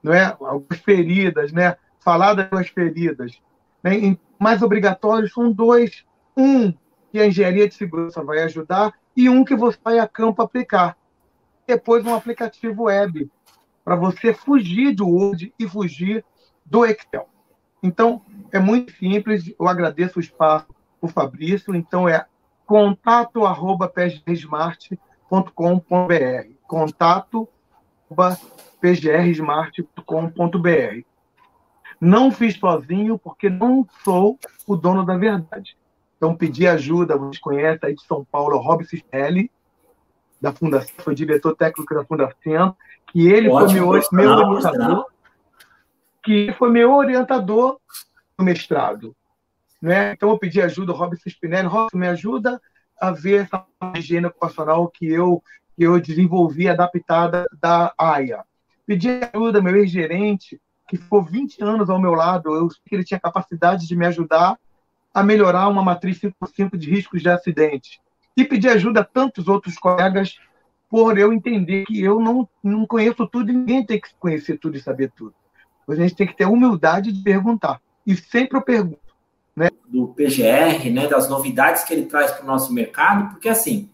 não 0.00 0.12
é? 0.12 0.26
algumas 0.26 0.78
feridas, 0.78 1.50
né? 1.50 1.76
falar 1.98 2.34
das 2.34 2.48
suas 2.48 2.68
feridas. 2.68 3.42
Né? 3.82 4.16
Mais 4.38 4.62
obrigatórios 4.62 5.32
são 5.32 5.50
dois. 5.50 6.04
Um 6.36 6.72
que 7.10 7.18
a 7.18 7.26
engenharia 7.26 7.68
de 7.68 7.74
segurança 7.74 8.22
vai 8.22 8.40
ajudar 8.42 8.94
e 9.16 9.28
um 9.28 9.44
que 9.44 9.56
você 9.56 9.78
vai 9.82 9.98
a 9.98 10.06
campo 10.06 10.40
aplicar 10.40 10.96
depois 11.66 12.04
um 12.04 12.14
aplicativo 12.14 12.84
web 12.84 13.30
para 13.84 13.96
você 13.96 14.32
fugir 14.32 14.94
do 14.94 15.08
Word 15.08 15.52
e 15.58 15.68
fugir 15.68 16.24
do 16.64 16.86
Excel. 16.86 17.28
Então, 17.82 18.22
é 18.50 18.58
muito 18.58 18.92
simples. 18.92 19.52
Eu 19.58 19.68
agradeço 19.68 20.18
o 20.18 20.22
espaço 20.22 20.66
o 21.00 21.08
Fabrício. 21.08 21.74
Então, 21.74 22.08
é 22.08 22.24
contato 22.66 23.44
arroba 23.44 23.88
pgrsmart.com.br 23.88 26.54
contato 26.66 27.46
arroba 28.10 28.38
pgrsmart.com.br 28.80 31.04
Não 32.00 32.30
fiz 32.30 32.56
sozinho 32.56 33.18
porque 33.18 33.50
não 33.50 33.86
sou 34.02 34.38
o 34.66 34.76
dono 34.76 35.04
da 35.04 35.18
verdade. 35.18 35.76
Então, 36.16 36.34
pedi 36.34 36.66
ajuda, 36.66 37.18
vocês 37.18 37.38
conhecem 37.38 37.88
aí 37.88 37.94
de 37.94 38.02
São 38.04 38.24
Paulo, 38.24 38.56
Robson 38.56 38.96
L 39.12 39.50
da 40.44 40.52
Fundação, 40.52 40.94
foi 40.98 41.14
diretor 41.14 41.56
técnico 41.56 41.94
da 41.94 42.04
Fundação, 42.04 42.76
que 43.10 43.26
ele 43.26 43.48
Ótimo, 43.48 43.86
foi 43.86 44.02
meu, 44.12 44.36
meu 44.36 44.48
orientador, 44.48 45.06
que 46.22 46.54
foi 46.58 46.70
meu 46.70 46.92
orientador 46.92 47.78
no 48.38 48.44
mestrado. 48.44 49.16
Né? 49.80 50.12
Então 50.12 50.28
eu 50.28 50.38
pedi 50.38 50.60
ajuda 50.60 50.92
ao 50.92 50.98
Robson 50.98 51.30
Spinelli, 51.30 51.66
Robson, 51.66 51.96
me 51.96 52.08
ajuda 52.08 52.60
a 53.00 53.10
ver 53.10 53.44
essa 53.44 53.64
higiene 53.96 54.26
ocupacional 54.26 54.86
que 54.88 55.06
eu, 55.06 55.42
que 55.74 55.82
eu 55.82 55.98
desenvolvi 55.98 56.68
adaptada 56.68 57.46
da 57.58 57.94
AIA. 57.96 58.44
Pedi 58.86 59.08
ajuda 59.08 59.60
ao 59.60 59.64
meu 59.64 59.76
ex-gerente, 59.76 60.60
que 60.86 60.98
ficou 60.98 61.22
20 61.22 61.62
anos 61.64 61.88
ao 61.88 61.98
meu 61.98 62.12
lado, 62.12 62.54
eu 62.54 62.68
que 62.68 62.94
ele 62.94 63.04
tinha 63.04 63.18
capacidade 63.18 63.86
de 63.86 63.96
me 63.96 64.04
ajudar 64.04 64.58
a 65.14 65.22
melhorar 65.22 65.68
uma 65.68 65.82
matriz 65.82 66.20
5 66.20 66.76
de 66.76 66.90
riscos 66.90 67.22
de 67.22 67.30
acidente 67.30 67.98
e 68.36 68.44
pedir 68.44 68.68
ajuda 68.68 69.00
a 69.00 69.04
tantos 69.04 69.48
outros 69.48 69.76
colegas 69.76 70.38
por 70.88 71.18
eu 71.18 71.32
entender 71.32 71.84
que 71.86 72.00
eu 72.00 72.20
não, 72.20 72.48
não 72.62 72.86
conheço 72.86 73.26
tudo 73.26 73.50
e 73.50 73.54
ninguém 73.54 73.84
tem 73.84 74.00
que 74.00 74.14
conhecer 74.18 74.58
tudo 74.58 74.76
e 74.76 74.80
saber 74.80 75.10
tudo. 75.16 75.34
A 75.88 75.94
gente 75.94 76.14
tem 76.14 76.26
que 76.26 76.36
ter 76.36 76.46
humildade 76.46 77.12
de 77.12 77.22
perguntar. 77.22 77.80
E 78.06 78.16
sempre 78.16 78.58
eu 78.58 78.62
pergunto. 78.62 79.00
Né? 79.56 79.70
Do 79.86 80.08
PGR, 80.08 80.90
né, 80.90 81.06
das 81.06 81.28
novidades 81.28 81.84
que 81.84 81.94
ele 81.94 82.06
traz 82.06 82.32
para 82.32 82.42
o 82.42 82.46
nosso 82.46 82.72
mercado, 82.72 83.30
porque 83.30 83.48
assim, 83.48 83.88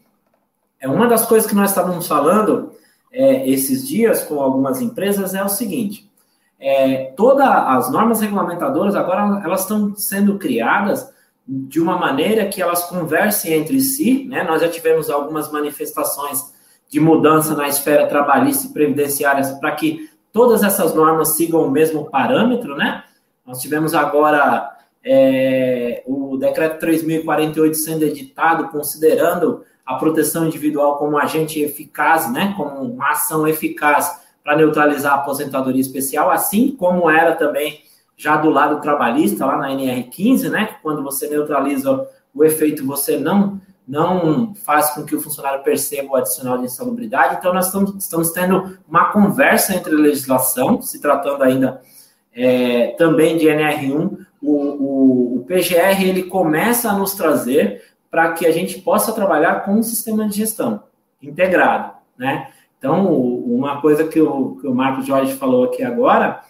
é 0.81 0.89
uma 0.89 1.07
das 1.07 1.27
coisas 1.27 1.49
que 1.49 1.55
nós 1.55 1.71
estávamos 1.71 2.07
falando 2.07 2.73
é, 3.13 3.49
esses 3.49 3.87
dias 3.87 4.23
com 4.23 4.41
algumas 4.41 4.81
empresas 4.81 5.35
é 5.35 5.45
o 5.45 5.49
seguinte: 5.49 6.11
é, 6.59 7.13
todas 7.17 7.47
as 7.47 7.91
normas 7.91 8.21
regulamentadoras 8.21 8.95
agora 8.95 9.43
elas 9.45 9.63
estão 9.63 9.95
sendo 9.97 10.39
criadas 10.39 11.13
de 11.53 11.81
uma 11.81 11.99
maneira 11.99 12.47
que 12.47 12.63
elas 12.63 12.85
conversem 12.85 13.55
entre 13.55 13.81
si, 13.81 14.25
né? 14.29 14.45
Nós 14.45 14.63
já 14.63 14.69
tivemos 14.69 15.11
algumas 15.11 15.51
manifestações 15.51 16.55
de 16.89 17.01
mudança 17.01 17.57
na 17.57 17.67
esfera 17.67 18.07
trabalhista 18.07 18.69
e 18.69 18.73
previdenciária 18.73 19.45
para 19.57 19.73
que 19.73 20.09
todas 20.33 20.63
essas 20.63 20.95
normas 20.95 21.31
sigam 21.31 21.63
o 21.63 21.71
mesmo 21.71 22.09
parâmetro, 22.09 22.77
né? 22.77 23.03
Nós 23.45 23.61
tivemos 23.61 23.95
agora 23.95 24.71
é, 25.05 26.05
o 26.07 26.37
decreto 26.37 26.87
3.048 26.87 27.75
sendo 27.75 28.05
editado, 28.05 28.69
considerando 28.69 29.65
a 29.85 29.97
proteção 29.97 30.47
individual 30.47 30.99
como 30.99 31.19
agente 31.19 31.61
eficaz, 31.61 32.33
né? 32.33 32.55
Como 32.57 32.81
uma 32.81 33.11
ação 33.11 33.49
eficaz 33.49 34.21
para 34.45 34.57
neutralizar 34.57 35.15
a 35.15 35.17
aposentadoria 35.17 35.81
especial, 35.81 36.31
assim 36.31 36.77
como 36.79 37.11
era 37.11 37.35
também 37.35 37.81
já 38.21 38.37
do 38.37 38.51
lado 38.51 38.83
trabalhista, 38.83 39.47
lá 39.47 39.57
na 39.57 39.71
NR15, 39.71 40.51
né, 40.51 40.67
que 40.67 40.83
quando 40.83 41.03
você 41.03 41.27
neutraliza 41.27 42.07
o 42.35 42.45
efeito, 42.45 42.85
você 42.85 43.17
não, 43.17 43.59
não 43.89 44.55
faz 44.55 44.91
com 44.91 45.07
que 45.07 45.17
o 45.17 45.21
funcionário 45.23 45.65
perceba 45.65 46.11
o 46.11 46.17
adicional 46.17 46.59
de 46.59 46.67
insalubridade. 46.67 47.37
Então, 47.39 47.55
nós 47.55 47.67
estamos, 47.67 47.95
estamos 47.97 48.31
tendo 48.31 48.77
uma 48.87 49.07
conversa 49.07 49.75
entre 49.75 49.95
legislação, 49.95 50.83
se 50.83 51.01
tratando 51.01 51.43
ainda 51.43 51.81
é, 52.35 52.89
também 52.99 53.39
de 53.39 53.47
NR1. 53.47 54.19
O, 54.43 54.53
o, 54.53 55.37
o 55.37 55.45
PGR 55.47 56.07
ele 56.07 56.25
começa 56.25 56.91
a 56.91 56.93
nos 56.93 57.15
trazer 57.15 57.83
para 58.11 58.33
que 58.33 58.47
a 58.47 58.53
gente 58.53 58.83
possa 58.83 59.15
trabalhar 59.15 59.65
com 59.65 59.73
um 59.73 59.83
sistema 59.83 60.29
de 60.29 60.37
gestão 60.37 60.83
integrado, 61.23 61.95
né? 62.19 62.49
Então, 62.79 63.15
uma 63.15 63.81
coisa 63.81 64.05
que 64.05 64.21
o, 64.21 64.57
que 64.57 64.67
o 64.67 64.75
Marcos 64.75 65.07
Jorge 65.07 65.35
falou 65.35 65.65
aqui 65.65 65.83
agora 65.83 66.43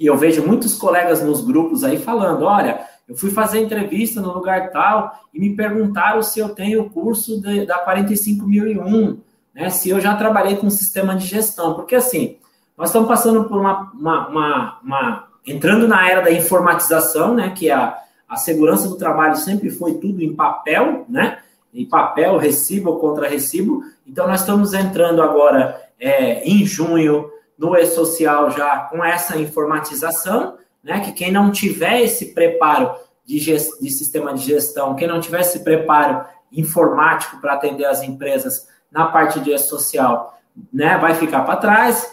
e 0.00 0.06
eu 0.06 0.16
vejo 0.16 0.42
muitos 0.46 0.74
colegas 0.76 1.22
nos 1.22 1.44
grupos 1.44 1.84
aí 1.84 1.98
falando: 1.98 2.46
olha, 2.46 2.80
eu 3.06 3.14
fui 3.14 3.30
fazer 3.30 3.60
entrevista 3.60 4.18
no 4.22 4.32
lugar 4.32 4.70
tal 4.70 5.12
e 5.32 5.38
me 5.38 5.54
perguntaram 5.54 6.22
se 6.22 6.40
eu 6.40 6.48
tenho 6.48 6.80
o 6.80 6.90
curso 6.90 7.38
de, 7.42 7.66
da 7.66 7.78
45001, 7.80 9.20
né? 9.54 9.68
Se 9.68 9.90
eu 9.90 10.00
já 10.00 10.16
trabalhei 10.16 10.56
com 10.56 10.70
sistema 10.70 11.14
de 11.14 11.26
gestão. 11.26 11.74
Porque 11.74 11.94
assim, 11.94 12.38
nós 12.78 12.88
estamos 12.88 13.06
passando 13.06 13.44
por 13.44 13.60
uma, 13.60 13.92
uma, 13.92 14.28
uma, 14.28 14.80
uma 14.82 15.28
entrando 15.46 15.86
na 15.86 16.08
era 16.08 16.22
da 16.22 16.32
informatização, 16.32 17.34
né? 17.34 17.50
Que 17.50 17.70
a, 17.70 17.98
a 18.26 18.36
segurança 18.36 18.88
do 18.88 18.96
trabalho 18.96 19.36
sempre 19.36 19.68
foi 19.68 19.94
tudo 19.94 20.22
em 20.22 20.34
papel, 20.34 21.04
né? 21.10 21.40
Em 21.74 21.84
papel, 21.84 22.38
recibo 22.38 22.96
contra 22.96 23.28
recibo. 23.28 23.84
Então, 24.06 24.26
nós 24.26 24.40
estamos 24.40 24.72
entrando 24.72 25.20
agora 25.20 25.78
é, 26.00 26.42
em 26.48 26.64
junho 26.64 27.30
no 27.60 27.76
e-social 27.76 28.50
já 28.50 28.78
com 28.90 29.04
essa 29.04 29.38
informatização, 29.38 30.56
né? 30.82 31.00
Que 31.00 31.12
quem 31.12 31.30
não 31.30 31.52
tiver 31.52 32.00
esse 32.00 32.32
preparo 32.32 32.90
de, 33.22 33.38
de 33.38 33.90
sistema 33.90 34.32
de 34.32 34.42
gestão, 34.42 34.96
quem 34.96 35.06
não 35.06 35.20
tiver 35.20 35.42
esse 35.42 35.60
preparo 35.60 36.24
informático 36.50 37.38
para 37.38 37.52
atender 37.52 37.84
as 37.84 38.02
empresas 38.02 38.66
na 38.90 39.06
parte 39.06 39.38
de 39.40 39.52
e-social, 39.52 40.40
né, 40.72 40.98
vai 40.98 41.14
ficar 41.14 41.42
para 41.42 41.56
trás. 41.56 42.12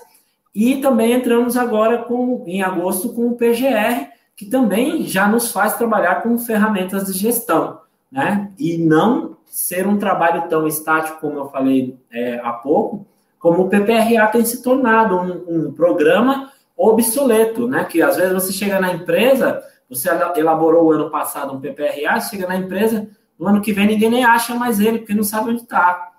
E 0.53 0.77
também 0.81 1.13
entramos 1.13 1.55
agora 1.55 1.99
com, 1.99 2.43
em 2.45 2.61
agosto 2.61 3.13
com 3.13 3.27
o 3.27 3.35
PGR, 3.35 4.09
que 4.35 4.45
também 4.45 5.03
já 5.03 5.27
nos 5.27 5.51
faz 5.51 5.75
trabalhar 5.75 6.21
com 6.21 6.37
ferramentas 6.37 7.05
de 7.07 7.13
gestão, 7.13 7.79
né? 8.11 8.51
E 8.59 8.77
não 8.77 9.37
ser 9.45 9.87
um 9.87 9.97
trabalho 9.97 10.47
tão 10.49 10.67
estático 10.67 11.21
como 11.21 11.39
eu 11.39 11.49
falei 11.49 11.97
é, 12.11 12.39
há 12.43 12.51
pouco, 12.53 13.07
como 13.39 13.63
o 13.63 13.69
PPRA 13.69 14.27
tem 14.27 14.43
se 14.45 14.61
tornado 14.61 15.15
um, 15.15 15.67
um 15.67 15.71
programa 15.71 16.51
obsoleto, 16.75 17.67
né? 17.67 17.83
Que 17.85 18.01
às 18.01 18.15
vezes 18.15 18.33
você 18.33 18.53
chega 18.53 18.79
na 18.79 18.93
empresa, 18.93 19.63
você 19.89 20.09
elaborou 20.35 20.85
o 20.85 20.91
ano 20.91 21.09
passado 21.09 21.53
um 21.53 21.59
PPRA, 21.59 22.19
chega 22.19 22.47
na 22.47 22.57
empresa, 22.57 23.07
no 23.39 23.47
ano 23.47 23.61
que 23.61 23.73
vem 23.73 23.87
ninguém 23.87 24.09
nem 24.09 24.23
acha 24.23 24.55
mais 24.55 24.79
ele, 24.79 24.99
porque 24.99 25.13
não 25.13 25.23
sabe 25.23 25.51
onde 25.51 25.61
está. 25.61 26.11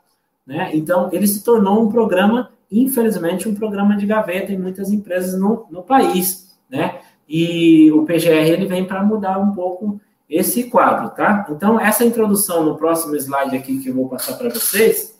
Né? 0.46 0.70
Então, 0.72 1.10
ele 1.12 1.26
se 1.26 1.44
tornou 1.44 1.82
um 1.82 1.90
programa, 1.90 2.50
infelizmente, 2.70 3.48
um 3.48 3.54
programa 3.54 3.96
de 3.96 4.06
gaveta 4.06 4.52
em 4.52 4.58
muitas 4.58 4.90
empresas 4.90 5.38
no, 5.38 5.66
no 5.70 5.82
país. 5.82 6.56
Né? 6.70 7.00
E 7.28 7.90
o 7.92 8.04
PGR 8.04 8.48
ele 8.48 8.66
vem 8.66 8.84
para 8.84 9.02
mudar 9.02 9.38
um 9.38 9.52
pouco 9.52 10.00
esse 10.28 10.64
quadro, 10.64 11.10
tá? 11.10 11.46
Então, 11.50 11.80
essa 11.80 12.04
introdução 12.04 12.64
no 12.64 12.76
próximo 12.76 13.16
slide 13.16 13.56
aqui 13.56 13.78
que 13.78 13.88
eu 13.88 13.94
vou 13.94 14.08
passar 14.08 14.36
para 14.36 14.50
vocês, 14.50 15.17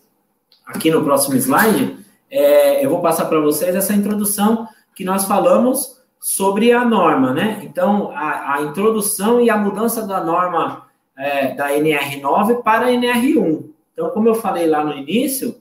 aqui 0.68 0.90
no 0.90 1.02
próximo 1.02 1.34
slide, 1.36 1.96
é, 2.30 2.84
eu 2.84 2.90
vou 2.90 3.00
passar 3.00 3.24
para 3.24 3.40
vocês 3.40 3.74
essa 3.74 3.94
introdução 3.94 4.68
que 4.94 5.02
nós 5.02 5.24
falamos 5.24 5.96
sobre 6.20 6.72
a 6.72 6.84
norma, 6.84 7.32
né? 7.32 7.62
Então, 7.64 8.10
a, 8.10 8.56
a 8.56 8.62
introdução 8.62 9.40
e 9.40 9.48
a 9.48 9.56
mudança 9.56 10.06
da 10.06 10.22
norma 10.22 10.86
é, 11.16 11.54
da 11.54 11.70
NR9 11.70 12.62
para 12.62 12.86
a 12.86 12.90
NR1. 12.90 13.64
Então, 13.92 14.10
como 14.10 14.28
eu 14.28 14.34
falei 14.34 14.66
lá 14.66 14.84
no 14.84 14.92
início, 14.92 15.56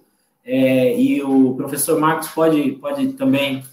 é, 0.45 0.99
e 0.99 1.23
o 1.23 1.53
professor 1.55 1.99
Marcos 1.99 2.27
pode, 2.29 2.73
pode 2.73 3.13
também 3.13 3.63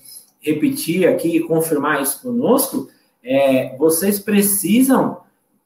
repetir 0.40 1.08
aqui 1.08 1.36
e 1.36 1.40
confirmar 1.40 2.02
isso 2.02 2.22
conosco, 2.22 2.88
é, 3.22 3.76
vocês 3.76 4.18
precisam 4.18 5.23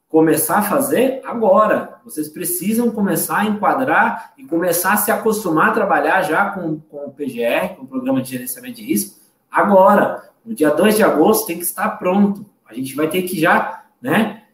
começar 0.09 0.59
a 0.59 0.63
fazer 0.63 1.21
agora. 1.25 2.01
Vocês 2.05 2.29
precisam 2.29 2.91
começar 2.91 3.39
a 3.39 3.45
enquadrar 3.45 4.33
e 4.39 4.45
começar 4.45 4.95
a 4.95 4.97
se 4.97 5.11
acostumar 5.11 5.69
a 5.69 5.73
trabalhar 5.73 6.23
já 6.23 6.51
com, 6.51 6.81
com 6.81 7.07
o 7.07 7.13
PGR, 7.13 7.77
com 7.77 7.85
o 7.85 7.87
Programa 7.87 8.23
de 8.23 8.31
Gerenciamento 8.31 8.77
de 8.77 8.85
Risco, 8.85 9.21
agora. 9.51 10.27
No 10.45 10.55
dia 10.55 10.71
2 10.71 10.97
de 10.97 11.03
agosto 11.03 11.47
tem 11.47 11.59
que 11.59 11.65
estar 11.65 11.91
pronto. 11.99 12.47
A 12.67 12.73
gente 12.73 12.95
vai 12.95 13.09
ter 13.09 13.23
que 13.23 13.39
já, 13.39 13.85
né, 14.01 14.45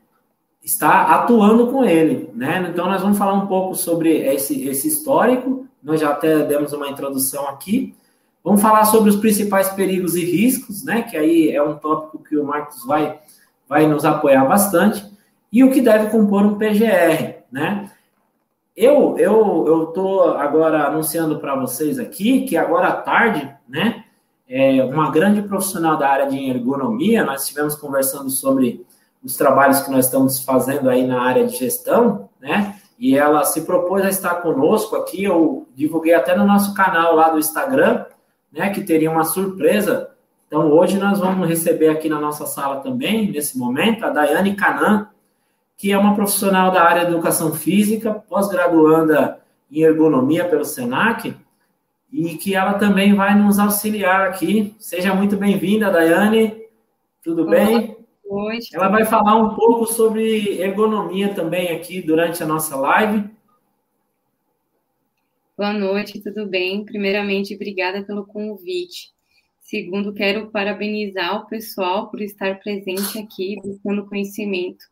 estar 0.63 1.05
atuando 1.11 1.69
com 1.69 1.85
ele, 1.85 2.31
né? 2.35 2.69
Então 2.69 2.89
nós 2.89 3.01
vamos 3.01 3.17
falar 3.17 3.35
um 3.35 3.47
pouco 3.47 3.77
sobre 3.77 4.11
esse, 4.27 4.67
esse 4.67 4.89
histórico. 4.89 5.69
Nós 5.81 6.01
já 6.01 6.11
até 6.11 6.43
demos 6.45 6.73
uma 6.73 6.89
introdução 6.89 7.47
aqui. 7.49 7.95
Vamos 8.43 8.61
falar 8.61 8.87
sobre 8.87 9.11
os 9.11 9.17
principais 9.17 9.69
perigos 9.69 10.17
e 10.17 10.25
riscos, 10.25 10.83
né? 10.83 11.03
Que 11.03 11.17
aí 11.17 11.51
é 11.51 11.63
um 11.63 11.77
tópico 11.77 12.19
que 12.19 12.37
o 12.37 12.45
Marcos 12.45 12.85
vai, 12.85 13.21
vai 13.69 13.87
nos 13.87 14.05
apoiar 14.05 14.45
bastante 14.47 15.14
e 15.55 15.63
o 15.63 15.71
que 15.71 15.81
deve 15.81 16.11
compor 16.11 16.43
um 16.43 16.59
PGR, 16.59 17.45
né? 17.53 17.89
Eu 18.77 19.17
eu 19.17 19.65
eu 19.69 19.87
tô 19.87 20.23
agora 20.23 20.89
anunciando 20.89 21.39
para 21.39 21.55
vocês 21.55 21.97
aqui 21.97 22.45
que 22.45 22.57
agora 22.57 22.89
à 22.89 22.97
tarde, 22.97 23.49
né? 23.69 24.03
É 24.49 24.83
uma 24.83 25.13
grande 25.13 25.43
profissional 25.43 25.97
da 25.97 26.09
área 26.09 26.27
de 26.27 26.51
ergonomia, 26.51 27.25
nós 27.25 27.43
estivemos 27.43 27.77
conversando 27.77 28.31
sobre 28.31 28.85
os 29.23 29.37
trabalhos 29.37 29.81
que 29.81 29.93
nós 29.93 30.07
estamos 30.07 30.43
fazendo 30.43 30.91
aí 30.91 31.07
na 31.07 31.23
área 31.23 31.47
de 31.47 31.57
gestão, 31.57 32.29
né? 32.41 32.75
E 32.99 33.17
ela 33.17 33.45
se 33.45 33.61
propôs 33.61 34.05
a 34.05 34.09
estar 34.09 34.35
conosco 34.43 34.97
aqui. 34.97 35.23
Eu 35.23 35.69
divulguei 35.73 36.15
até 36.15 36.37
no 36.37 36.45
nosso 36.45 36.75
canal 36.75 37.15
lá 37.15 37.31
do 37.31 37.39
Instagram, 37.39 38.05
né? 38.53 38.71
Que 38.71 38.83
teria 38.83 39.11
uma 39.11 39.25
surpresa. 39.25 40.11
Então, 40.49 40.73
hoje 40.73 40.99
nós 40.99 41.21
vamos 41.21 41.49
receber 41.49 41.91
aqui 41.91 42.09
na 42.09 42.21
nossa 42.21 42.45
sala 42.45 42.81
também, 42.81 43.31
nesse 43.31 43.57
momento, 43.57 44.05
a 44.05 44.11
Daiane 44.11 44.57
Canan, 44.57 45.09
que 45.77 45.93
é 45.93 45.99
uma 45.99 46.15
profissional 46.15 46.71
da 46.71 46.83
área 46.83 47.05
de 47.05 47.13
educação 47.13 47.53
física, 47.53 48.15
pós-graduanda 48.15 49.41
em 49.71 49.83
ergonomia 49.83 50.49
pelo 50.49 50.65
SENAC, 50.65 51.35
e 52.13 52.37
que 52.37 52.55
ela 52.55 52.75
também 52.75 53.13
vai 53.15 53.35
nos 53.35 53.59
auxiliar 53.59 54.29
aqui. 54.29 54.75
Seja 54.79 55.15
muito 55.15 55.37
bem-vinda, 55.37 55.91
Daiane. 55.91 56.63
Tudo 57.23 57.43
Olá. 57.43 57.51
bem? 57.51 57.97
Oi. 58.25 58.59
Ela 58.73 58.89
vai 58.89 59.05
falar 59.05 59.37
um 59.37 59.55
pouco 59.55 59.87
sobre 59.87 60.61
ergonomia 60.61 61.35
também 61.35 61.71
aqui 61.73 62.01
durante 62.01 62.43
a 62.43 62.47
nossa 62.47 62.77
live. 62.77 63.29
Boa 65.57 65.73
noite, 65.73 66.21
tudo 66.21 66.47
bem? 66.47 66.85
Primeiramente, 66.85 67.55
obrigada 67.55 68.03
pelo 68.03 68.27
convite. 68.27 69.13
Segundo, 69.61 70.13
quero 70.13 70.51
parabenizar 70.51 71.37
o 71.37 71.47
pessoal 71.47 72.11
por 72.11 72.21
estar 72.21 72.61
presente 72.61 73.19
aqui, 73.19 73.57
buscando 73.63 74.07
conhecimento. 74.07 74.85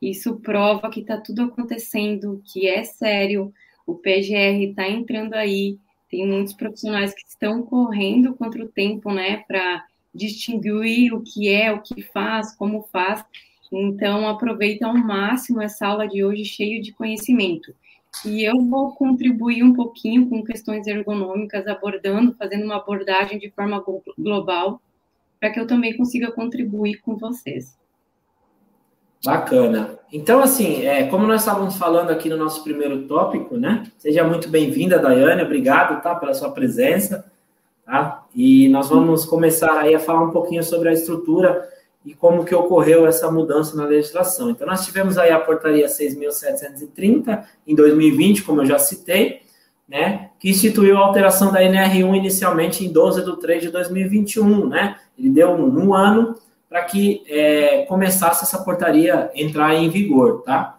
Isso 0.00 0.36
prova 0.36 0.90
que 0.90 1.00
está 1.00 1.18
tudo 1.18 1.42
acontecendo, 1.42 2.42
que 2.44 2.68
é 2.68 2.84
sério, 2.84 3.52
o 3.86 3.94
PGR 3.94 4.62
está 4.68 4.88
entrando 4.88 5.34
aí, 5.34 5.78
tem 6.10 6.26
muitos 6.26 6.52
profissionais 6.52 7.14
que 7.14 7.26
estão 7.26 7.62
correndo 7.62 8.34
contra 8.34 8.62
o 8.62 8.68
tempo, 8.68 9.12
né, 9.12 9.44
para 9.48 9.84
distinguir 10.14 11.14
o 11.14 11.22
que 11.22 11.48
é, 11.48 11.72
o 11.72 11.80
que 11.80 12.02
faz, 12.02 12.54
como 12.56 12.82
faz. 12.92 13.24
Então, 13.72 14.28
aproveita 14.28 14.86
ao 14.86 14.96
máximo 14.96 15.60
essa 15.60 15.86
aula 15.86 16.06
de 16.06 16.24
hoje 16.24 16.44
cheio 16.44 16.80
de 16.82 16.92
conhecimento. 16.92 17.74
E 18.24 18.44
eu 18.44 18.58
vou 18.64 18.92
contribuir 18.92 19.62
um 19.62 19.74
pouquinho 19.74 20.28
com 20.28 20.42
questões 20.42 20.86
ergonômicas, 20.86 21.66
abordando, 21.66 22.34
fazendo 22.34 22.64
uma 22.64 22.76
abordagem 22.76 23.38
de 23.38 23.50
forma 23.50 23.84
global, 24.16 24.80
para 25.38 25.50
que 25.50 25.60
eu 25.60 25.66
também 25.66 25.96
consiga 25.96 26.32
contribuir 26.32 27.00
com 27.02 27.16
vocês. 27.16 27.76
Bacana. 29.26 29.98
Então, 30.12 30.40
assim, 30.40 30.86
é, 30.86 31.04
como 31.08 31.26
nós 31.26 31.40
estávamos 31.40 31.76
falando 31.76 32.10
aqui 32.10 32.28
no 32.28 32.36
nosso 32.36 32.62
primeiro 32.62 33.02
tópico, 33.02 33.56
né? 33.56 33.82
Seja 33.98 34.22
muito 34.22 34.48
bem-vinda, 34.48 34.98
Daiane, 34.98 35.42
obrigado, 35.42 36.00
tá, 36.00 36.14
pela 36.14 36.32
sua 36.32 36.50
presença, 36.52 37.24
tá? 37.84 38.24
E 38.34 38.68
nós 38.68 38.88
vamos 38.88 39.24
começar 39.24 39.80
aí 39.80 39.94
a 39.94 40.00
falar 40.00 40.22
um 40.22 40.30
pouquinho 40.30 40.62
sobre 40.62 40.88
a 40.88 40.92
estrutura 40.92 41.68
e 42.04 42.14
como 42.14 42.44
que 42.44 42.54
ocorreu 42.54 43.04
essa 43.04 43.28
mudança 43.28 43.76
na 43.76 43.84
legislação. 43.84 44.48
Então, 44.48 44.64
nós 44.64 44.86
tivemos 44.86 45.18
aí 45.18 45.32
a 45.32 45.40
portaria 45.40 45.86
6.730 45.86 47.44
em 47.66 47.74
2020, 47.74 48.44
como 48.44 48.62
eu 48.62 48.66
já 48.66 48.78
citei, 48.78 49.42
né? 49.88 50.30
Que 50.38 50.48
instituiu 50.48 50.96
a 50.98 51.00
alteração 51.00 51.52
da 51.52 51.60
NR1 51.60 52.16
inicialmente 52.16 52.84
em 52.84 52.92
12 52.92 53.24
de 53.24 53.40
3 53.40 53.62
de 53.62 53.70
2021, 53.70 54.68
né? 54.68 54.96
Ele 55.18 55.30
deu 55.30 55.50
um, 55.50 55.86
um 55.86 55.94
ano 55.94 56.36
para 56.68 56.82
que 56.84 57.22
é, 57.28 57.84
começasse 57.86 58.44
essa 58.44 58.62
portaria 58.62 59.30
entrar 59.34 59.74
em 59.74 59.88
vigor, 59.88 60.42
tá? 60.42 60.78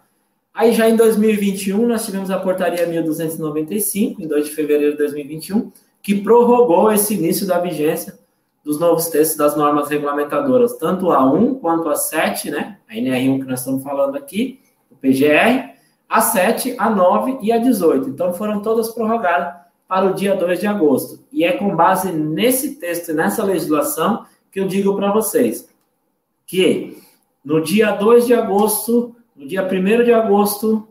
Aí 0.52 0.72
já 0.72 0.88
em 0.88 0.96
2021 0.96 1.86
nós 1.86 2.04
tivemos 2.04 2.30
a 2.30 2.38
portaria 2.38 2.86
1295, 2.86 4.20
em 4.20 4.26
2 4.26 4.46
de 4.46 4.50
fevereiro 4.50 4.92
de 4.92 4.98
2021, 4.98 5.70
que 6.02 6.16
prorrogou 6.16 6.90
esse 6.90 7.14
início 7.14 7.46
da 7.46 7.58
vigência 7.58 8.18
dos 8.64 8.78
novos 8.78 9.06
textos 9.06 9.36
das 9.36 9.56
normas 9.56 9.88
regulamentadoras, 9.88 10.76
tanto 10.76 11.10
a 11.10 11.24
1 11.24 11.54
quanto 11.54 11.88
a 11.88 11.94
7, 11.94 12.50
né? 12.50 12.78
A 12.88 12.94
NR1 12.94 13.40
que 13.40 13.46
nós 13.46 13.60
estamos 13.60 13.82
falando 13.82 14.16
aqui, 14.16 14.60
o 14.90 14.96
PGR, 14.96 15.74
a 16.08 16.20
7, 16.20 16.74
a 16.76 16.90
9 16.90 17.38
e 17.40 17.52
a 17.52 17.58
18. 17.58 18.10
Então 18.10 18.34
foram 18.34 18.60
todas 18.60 18.88
prorrogadas 18.88 19.54
para 19.86 20.06
o 20.06 20.14
dia 20.14 20.34
2 20.34 20.60
de 20.60 20.66
agosto. 20.66 21.24
E 21.32 21.44
é 21.44 21.52
com 21.52 21.74
base 21.74 22.12
nesse 22.12 22.76
texto, 22.76 23.12
nessa 23.14 23.42
legislação, 23.42 24.26
que 24.50 24.60
eu 24.60 24.66
digo 24.66 24.94
para 24.96 25.12
vocês 25.12 25.68
que 26.48 26.98
no 27.44 27.62
dia 27.62 27.92
2 27.92 28.26
de 28.26 28.34
agosto, 28.34 29.14
no 29.36 29.46
dia 29.46 29.62
1 29.62 30.04
de 30.04 30.12
agosto, 30.12 30.88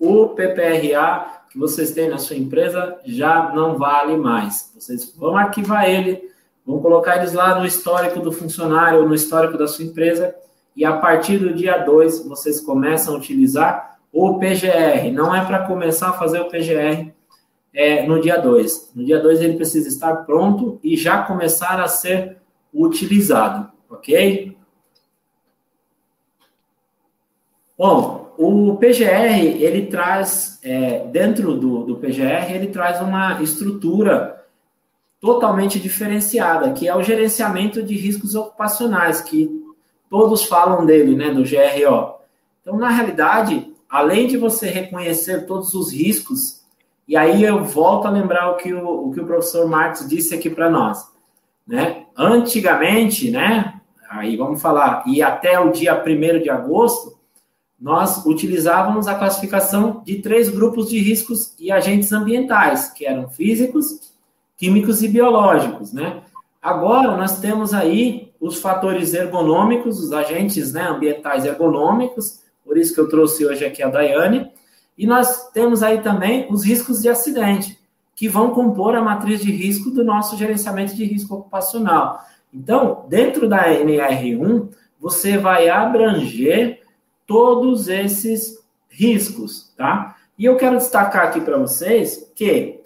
o 0.00 0.28
PPRA 0.30 1.44
que 1.50 1.58
vocês 1.58 1.92
têm 1.92 2.08
na 2.08 2.18
sua 2.18 2.36
empresa 2.36 2.98
já 3.04 3.52
não 3.54 3.76
vale 3.78 4.16
mais. 4.16 4.72
Vocês 4.74 5.14
vão 5.16 5.36
arquivar 5.36 5.88
ele, 5.88 6.30
vão 6.66 6.80
colocar 6.80 7.18
eles 7.18 7.32
lá 7.32 7.58
no 7.58 7.66
histórico 7.66 8.20
do 8.20 8.32
funcionário, 8.32 9.06
no 9.06 9.14
histórico 9.14 9.56
da 9.56 9.66
sua 9.66 9.84
empresa, 9.84 10.34
e 10.74 10.84
a 10.84 10.96
partir 10.96 11.38
do 11.38 11.52
dia 11.54 11.78
2 11.78 12.26
vocês 12.26 12.60
começam 12.60 13.14
a 13.14 13.18
utilizar 13.18 13.98
o 14.12 14.38
PGR. 14.38 15.12
Não 15.12 15.34
é 15.34 15.44
para 15.44 15.66
começar 15.66 16.10
a 16.10 16.14
fazer 16.14 16.40
o 16.40 16.48
PGR 16.48 17.12
é, 17.74 18.06
no 18.06 18.20
dia 18.20 18.38
2. 18.38 18.92
No 18.94 19.04
dia 19.04 19.20
2 19.20 19.40
ele 19.42 19.56
precisa 19.56 19.88
estar 19.88 20.14
pronto 20.24 20.78
e 20.82 20.96
já 20.96 21.22
começar 21.22 21.80
a 21.80 21.88
ser 21.88 22.38
utilizado, 22.72 23.70
ok? 23.90 24.57
Bom, 27.78 28.34
o 28.36 28.76
PGR, 28.76 29.62
ele 29.62 29.86
traz, 29.86 30.58
é, 30.64 31.06
dentro 31.06 31.54
do, 31.54 31.84
do 31.84 31.96
PGR, 31.96 32.52
ele 32.52 32.66
traz 32.66 33.00
uma 33.00 33.40
estrutura 33.40 34.44
totalmente 35.20 35.78
diferenciada, 35.78 36.72
que 36.72 36.88
é 36.88 36.96
o 36.96 37.04
gerenciamento 37.04 37.80
de 37.80 37.94
riscos 37.94 38.34
ocupacionais, 38.34 39.20
que 39.20 39.48
todos 40.10 40.44
falam 40.44 40.84
dele, 40.84 41.14
né, 41.14 41.30
do 41.30 41.44
GRO. 41.44 42.16
Então, 42.60 42.76
na 42.76 42.88
realidade, 42.88 43.72
além 43.88 44.26
de 44.26 44.36
você 44.36 44.68
reconhecer 44.68 45.46
todos 45.46 45.72
os 45.72 45.92
riscos, 45.92 46.64
e 47.06 47.16
aí 47.16 47.44
eu 47.44 47.64
volto 47.64 48.06
a 48.06 48.10
lembrar 48.10 48.50
o 48.50 48.56
que 48.56 48.74
o, 48.74 49.08
o 49.08 49.12
que 49.12 49.20
o 49.20 49.26
professor 49.26 49.68
Marcos 49.68 50.08
disse 50.08 50.34
aqui 50.34 50.50
para 50.50 50.68
nós, 50.68 51.08
né? 51.66 52.06
Antigamente, 52.16 53.30
né, 53.30 53.80
aí 54.10 54.36
vamos 54.36 54.60
falar, 54.60 55.04
e 55.06 55.22
até 55.22 55.60
o 55.60 55.70
dia 55.70 55.94
1 55.94 56.42
de 56.42 56.50
agosto, 56.50 57.17
nós 57.80 58.24
utilizávamos 58.26 59.06
a 59.06 59.14
classificação 59.14 60.02
de 60.04 60.16
três 60.16 60.48
grupos 60.48 60.88
de 60.90 60.98
riscos 60.98 61.54
e 61.58 61.70
agentes 61.70 62.12
ambientais, 62.12 62.90
que 62.90 63.06
eram 63.06 63.28
físicos, 63.28 64.12
químicos 64.56 65.02
e 65.02 65.08
biológicos, 65.08 65.92
né? 65.92 66.22
Agora 66.60 67.16
nós 67.16 67.38
temos 67.38 67.72
aí 67.72 68.32
os 68.40 68.60
fatores 68.60 69.14
ergonômicos, 69.14 70.00
os 70.00 70.12
agentes 70.12 70.72
né, 70.72 70.88
ambientais 70.88 71.44
ergonômicos, 71.44 72.40
por 72.64 72.76
isso 72.76 72.92
que 72.92 73.00
eu 73.00 73.08
trouxe 73.08 73.46
hoje 73.46 73.64
aqui 73.64 73.82
a 73.82 73.88
Daiane, 73.88 74.50
e 74.96 75.06
nós 75.06 75.50
temos 75.52 75.82
aí 75.82 76.02
também 76.02 76.46
os 76.50 76.64
riscos 76.64 77.00
de 77.00 77.08
acidente, 77.08 77.78
que 78.16 78.28
vão 78.28 78.50
compor 78.50 78.96
a 78.96 79.00
matriz 79.00 79.40
de 79.40 79.52
risco 79.52 79.90
do 79.90 80.02
nosso 80.04 80.36
gerenciamento 80.36 80.94
de 80.96 81.04
risco 81.04 81.36
ocupacional. 81.36 82.20
Então, 82.52 83.04
dentro 83.08 83.48
da 83.48 83.68
NR1, 83.68 84.68
você 85.00 85.38
vai 85.38 85.68
abranger 85.68 86.80
todos 87.28 87.88
esses 87.88 88.58
riscos, 88.88 89.72
tá? 89.76 90.16
E 90.36 90.46
eu 90.46 90.56
quero 90.56 90.78
destacar 90.78 91.26
aqui 91.26 91.40
para 91.40 91.58
vocês 91.58 92.32
que 92.34 92.80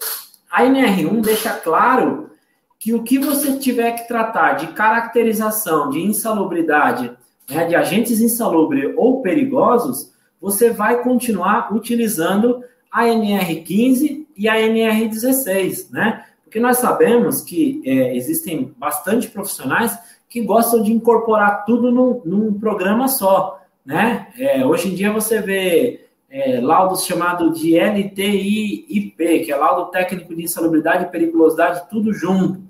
a 0.51 0.65
NR1 0.65 1.23
deixa 1.23 1.53
claro 1.55 2.31
que 2.79 2.93
o 2.93 3.05
que 3.05 3.19
você 3.19 3.57
tiver 3.59 3.93
que 3.93 4.09
tratar 4.09 4.55
de 4.55 4.67
caracterização 4.73 5.89
de 5.91 6.01
insalubridade, 6.01 7.17
né, 7.49 7.65
de 7.67 7.77
agentes 7.77 8.21
insalubres 8.21 8.93
ou 8.97 9.23
perigosos, 9.23 10.13
você 10.41 10.71
vai 10.71 11.03
continuar 11.05 11.73
utilizando 11.73 12.65
a 12.91 13.05
NR15 13.05 14.27
e 14.37 14.49
a 14.49 14.57
NR16, 14.57 15.91
né? 15.91 16.25
Porque 16.43 16.59
nós 16.59 16.79
sabemos 16.79 17.41
que 17.41 17.81
é, 17.87 18.17
existem 18.17 18.75
bastante 18.77 19.29
profissionais 19.29 19.97
que 20.29 20.43
gostam 20.43 20.83
de 20.83 20.93
incorporar 20.93 21.65
tudo 21.65 21.93
num, 21.93 22.21
num 22.25 22.59
programa 22.59 23.07
só, 23.07 23.62
né? 23.85 24.29
É, 24.39 24.65
hoje 24.65 24.89
em 24.89 24.95
dia 24.95 25.13
você 25.13 25.41
vê 25.41 26.09
é, 26.31 26.61
laudos 26.61 27.05
chamados 27.05 27.61
de 27.61 27.79
LTI-IP, 27.79 29.45
que 29.45 29.53
é 29.53 29.57
laudo 29.57 29.91
técnico 29.91 30.35
de 30.35 30.45
insalubridade 30.45 31.05
e 31.05 31.09
periculosidade, 31.09 31.89
tudo 31.91 32.13
junto. 32.13 32.63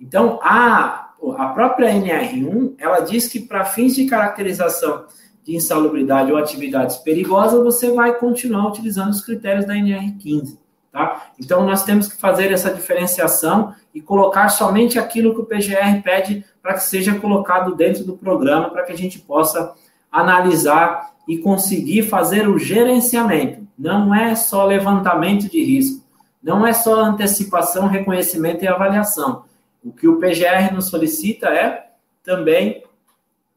Então, 0.00 0.40
a, 0.42 1.10
a 1.36 1.46
própria 1.48 1.92
NR1, 1.92 2.74
ela 2.78 3.00
diz 3.00 3.28
que 3.28 3.40
para 3.40 3.66
fins 3.66 3.94
de 3.94 4.06
caracterização 4.06 5.04
de 5.44 5.54
insalubridade 5.54 6.32
ou 6.32 6.38
atividades 6.38 6.96
perigosas, 6.96 7.62
você 7.62 7.90
vai 7.90 8.18
continuar 8.18 8.68
utilizando 8.68 9.10
os 9.10 9.22
critérios 9.22 9.66
da 9.66 9.74
NR15. 9.74 10.56
Tá? 10.90 11.30
Então, 11.38 11.64
nós 11.64 11.84
temos 11.84 12.08
que 12.08 12.16
fazer 12.18 12.50
essa 12.50 12.72
diferenciação 12.72 13.74
e 13.94 14.00
colocar 14.00 14.48
somente 14.48 14.98
aquilo 14.98 15.34
que 15.34 15.40
o 15.40 15.44
PGR 15.44 16.02
pede 16.02 16.44
para 16.62 16.74
que 16.74 16.82
seja 16.82 17.14
colocado 17.18 17.74
dentro 17.74 18.04
do 18.04 18.16
programa, 18.16 18.70
para 18.70 18.84
que 18.84 18.92
a 18.92 18.96
gente 18.96 19.18
possa 19.18 19.74
analisar 20.10 21.12
e 21.28 21.38
conseguir 21.38 22.02
fazer 22.02 22.48
o 22.48 22.58
gerenciamento. 22.58 23.66
Não 23.78 24.14
é 24.14 24.34
só 24.34 24.66
levantamento 24.66 25.50
de 25.50 25.62
risco, 25.62 26.04
não 26.42 26.66
é 26.66 26.72
só 26.72 27.00
antecipação, 27.00 27.86
reconhecimento 27.86 28.64
e 28.64 28.68
avaliação. 28.68 29.44
O 29.84 29.92
que 29.92 30.08
o 30.08 30.18
PGR 30.18 30.72
nos 30.72 30.88
solicita 30.88 31.48
é 31.48 31.90
também 32.22 32.82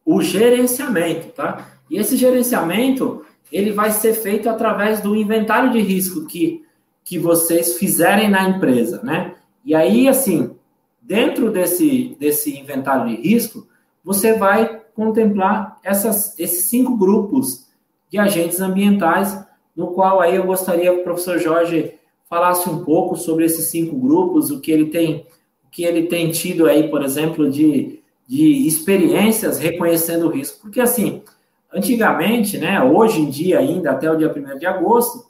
o 0.06 0.22
gerenciamento, 0.22 1.30
tá? 1.30 1.68
E 1.90 1.98
esse 1.98 2.16
gerenciamento, 2.16 3.26
ele 3.52 3.72
vai 3.72 3.92
ser 3.92 4.14
feito 4.14 4.50
através 4.50 5.02
do 5.02 5.16
inventário 5.16 5.72
de 5.72 5.80
risco 5.80 6.26
que 6.26 6.64
que 7.04 7.20
vocês 7.20 7.78
fizerem 7.78 8.30
na 8.30 8.48
empresa, 8.48 9.02
né? 9.04 9.36
E 9.66 9.76
aí, 9.76 10.08
assim, 10.08 10.56
dentro 11.02 11.52
desse, 11.52 12.16
desse 12.20 12.58
inventário 12.58 13.08
de 13.08 13.22
risco, 13.22 13.68
você 14.04 14.38
vai 14.38 14.82
contemplar 14.96 15.78
essas, 15.84 16.38
esses 16.40 16.66
cinco 16.66 16.96
grupos 16.96 17.68
de 18.10 18.18
agentes 18.18 18.62
ambientais, 18.62 19.44
no 19.76 19.88
qual 19.88 20.22
aí 20.22 20.36
eu 20.36 20.46
gostaria 20.46 20.94
que 20.94 21.02
o 21.02 21.04
professor 21.04 21.40
Jorge 21.40 21.96
falasse 22.30 22.70
um 22.70 22.84
pouco 22.84 23.16
sobre 23.16 23.46
esses 23.46 23.66
cinco 23.68 23.96
grupos, 23.96 24.52
o 24.52 24.60
que 24.60 24.72
ele 24.72 24.86
tem, 24.86 25.26
o 25.66 25.70
que 25.72 25.84
ele 25.84 26.04
tem 26.04 26.32
tido 26.32 26.68
aí, 26.68 26.90
por 26.90 27.04
exemplo, 27.04 27.50
de, 27.50 28.02
de 28.28 28.68
experiências 28.68 29.60
reconhecendo 29.60 30.28
o 30.28 30.30
risco. 30.30 30.62
Porque, 30.62 30.80
assim, 30.80 31.24
antigamente, 31.74 32.58
né, 32.58 32.82
hoje 32.84 33.22
em 33.22 33.30
dia 33.30 33.60
ainda, 33.60 33.92
até 33.92 34.12
o 34.12 34.16
dia 34.16 34.34
1 34.36 34.58
de 34.58 34.66
agosto, 34.66 35.26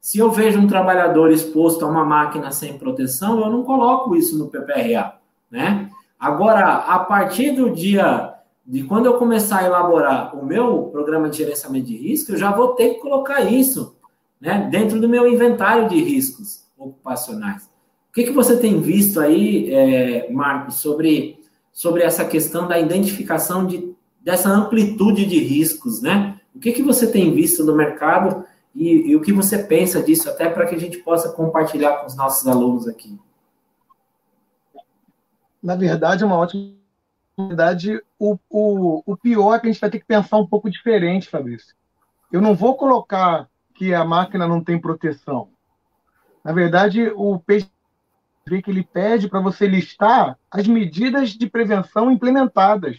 se 0.00 0.18
eu 0.18 0.30
vejo 0.30 0.60
um 0.60 0.68
trabalhador 0.68 1.32
exposto 1.32 1.84
a 1.84 1.88
uma 1.88 2.04
máquina 2.04 2.52
sem 2.52 2.78
proteção, 2.78 3.40
eu 3.40 3.50
não 3.50 3.64
coloco 3.64 4.14
isso 4.14 4.38
no 4.38 4.46
PPRA, 4.46 5.14
né? 5.50 5.90
Agora, 6.18 6.76
a 6.76 7.00
partir 7.00 7.50
do 7.50 7.70
dia 7.70 8.35
de 8.66 8.82
quando 8.82 9.06
eu 9.06 9.14
começar 9.14 9.60
a 9.60 9.64
elaborar 9.64 10.36
o 10.36 10.44
meu 10.44 10.84
programa 10.84 11.28
de 11.28 11.38
gerenciamento 11.38 11.86
de 11.86 11.96
risco, 11.96 12.32
eu 12.32 12.36
já 12.36 12.50
vou 12.50 12.74
ter 12.74 12.94
que 12.94 13.00
colocar 13.00 13.40
isso, 13.42 13.96
né, 14.40 14.68
dentro 14.70 15.00
do 15.00 15.08
meu 15.08 15.32
inventário 15.32 15.88
de 15.88 16.02
riscos 16.02 16.64
ocupacionais. 16.76 17.64
O 18.10 18.12
que, 18.12 18.24
que 18.24 18.32
você 18.32 18.56
tem 18.56 18.80
visto 18.80 19.20
aí, 19.20 19.72
é, 19.72 20.32
Marcos, 20.32 20.76
sobre, 20.76 21.38
sobre 21.72 22.02
essa 22.02 22.24
questão 22.24 22.66
da 22.66 22.78
identificação 22.78 23.66
de, 23.66 23.94
dessa 24.20 24.48
amplitude 24.48 25.26
de 25.26 25.38
riscos, 25.38 26.02
né? 26.02 26.40
O 26.54 26.58
que, 26.58 26.72
que 26.72 26.82
você 26.82 27.06
tem 27.06 27.32
visto 27.34 27.62
no 27.62 27.76
mercado 27.76 28.44
e, 28.74 29.10
e 29.10 29.16
o 29.16 29.20
que 29.20 29.32
você 29.32 29.58
pensa 29.58 30.02
disso, 30.02 30.28
até 30.28 30.48
para 30.48 30.66
que 30.66 30.74
a 30.74 30.78
gente 30.78 30.98
possa 30.98 31.30
compartilhar 31.30 31.98
com 31.98 32.06
os 32.06 32.16
nossos 32.16 32.48
alunos 32.48 32.88
aqui. 32.88 33.18
Na 35.62 35.76
verdade, 35.76 36.22
é 36.22 36.26
uma 36.26 36.36
ótima 36.36 36.75
na 37.36 37.48
verdade, 37.48 38.02
o, 38.18 38.38
o, 38.48 39.02
o 39.04 39.16
pior 39.16 39.54
é 39.54 39.60
que 39.60 39.66
a 39.66 39.72
gente 39.72 39.80
vai 39.80 39.90
ter 39.90 40.00
que 40.00 40.06
pensar 40.06 40.36
um 40.38 40.46
pouco 40.46 40.70
diferente, 40.70 41.28
Fabrício. 41.28 41.74
Eu 42.32 42.40
não 42.40 42.54
vou 42.54 42.76
colocar 42.76 43.48
que 43.74 43.92
a 43.92 44.04
máquina 44.04 44.46
não 44.46 44.62
tem 44.62 44.80
proteção. 44.80 45.48
Na 46.42 46.52
verdade, 46.52 47.12
o 47.14 47.38
PGV 47.40 48.62
que 48.62 48.70
ele 48.70 48.84
pede 48.84 49.28
para 49.28 49.40
você 49.40 49.66
listar 49.66 50.38
as 50.50 50.66
medidas 50.66 51.30
de 51.30 51.48
prevenção 51.48 52.10
implementadas. 52.10 52.98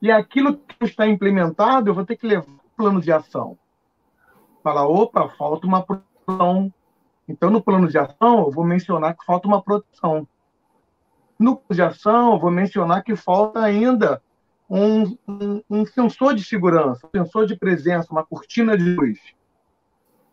E 0.00 0.10
aquilo 0.10 0.56
que 0.56 0.84
está 0.84 1.06
implementado, 1.06 1.90
eu 1.90 1.94
vou 1.94 2.06
ter 2.06 2.16
que 2.16 2.26
levar 2.26 2.50
o 2.50 2.76
plano 2.76 3.00
de 3.00 3.12
ação 3.12 3.58
falar, 4.62 4.86
opa, 4.86 5.28
falta 5.30 5.66
uma 5.66 5.82
proteção. 5.82 6.72
Então, 7.28 7.50
no 7.50 7.62
plano 7.62 7.88
de 7.88 7.98
ação, 7.98 8.40
eu 8.40 8.50
vou 8.50 8.64
mencionar 8.64 9.16
que 9.16 9.24
falta 9.24 9.46
uma 9.48 9.60
proteção. 9.60 10.26
No 11.42 11.56
plano 11.56 11.74
de 11.74 11.82
ação, 11.82 12.38
vou 12.38 12.52
mencionar 12.52 13.02
que 13.02 13.16
falta 13.16 13.58
ainda 13.58 14.22
um, 14.70 15.18
um, 15.26 15.62
um 15.68 15.84
sensor 15.84 16.36
de 16.36 16.44
segurança, 16.44 17.04
um 17.04 17.18
sensor 17.18 17.46
de 17.46 17.56
presença, 17.56 18.12
uma 18.12 18.24
cortina 18.24 18.78
de 18.78 18.84
luz. 18.94 19.18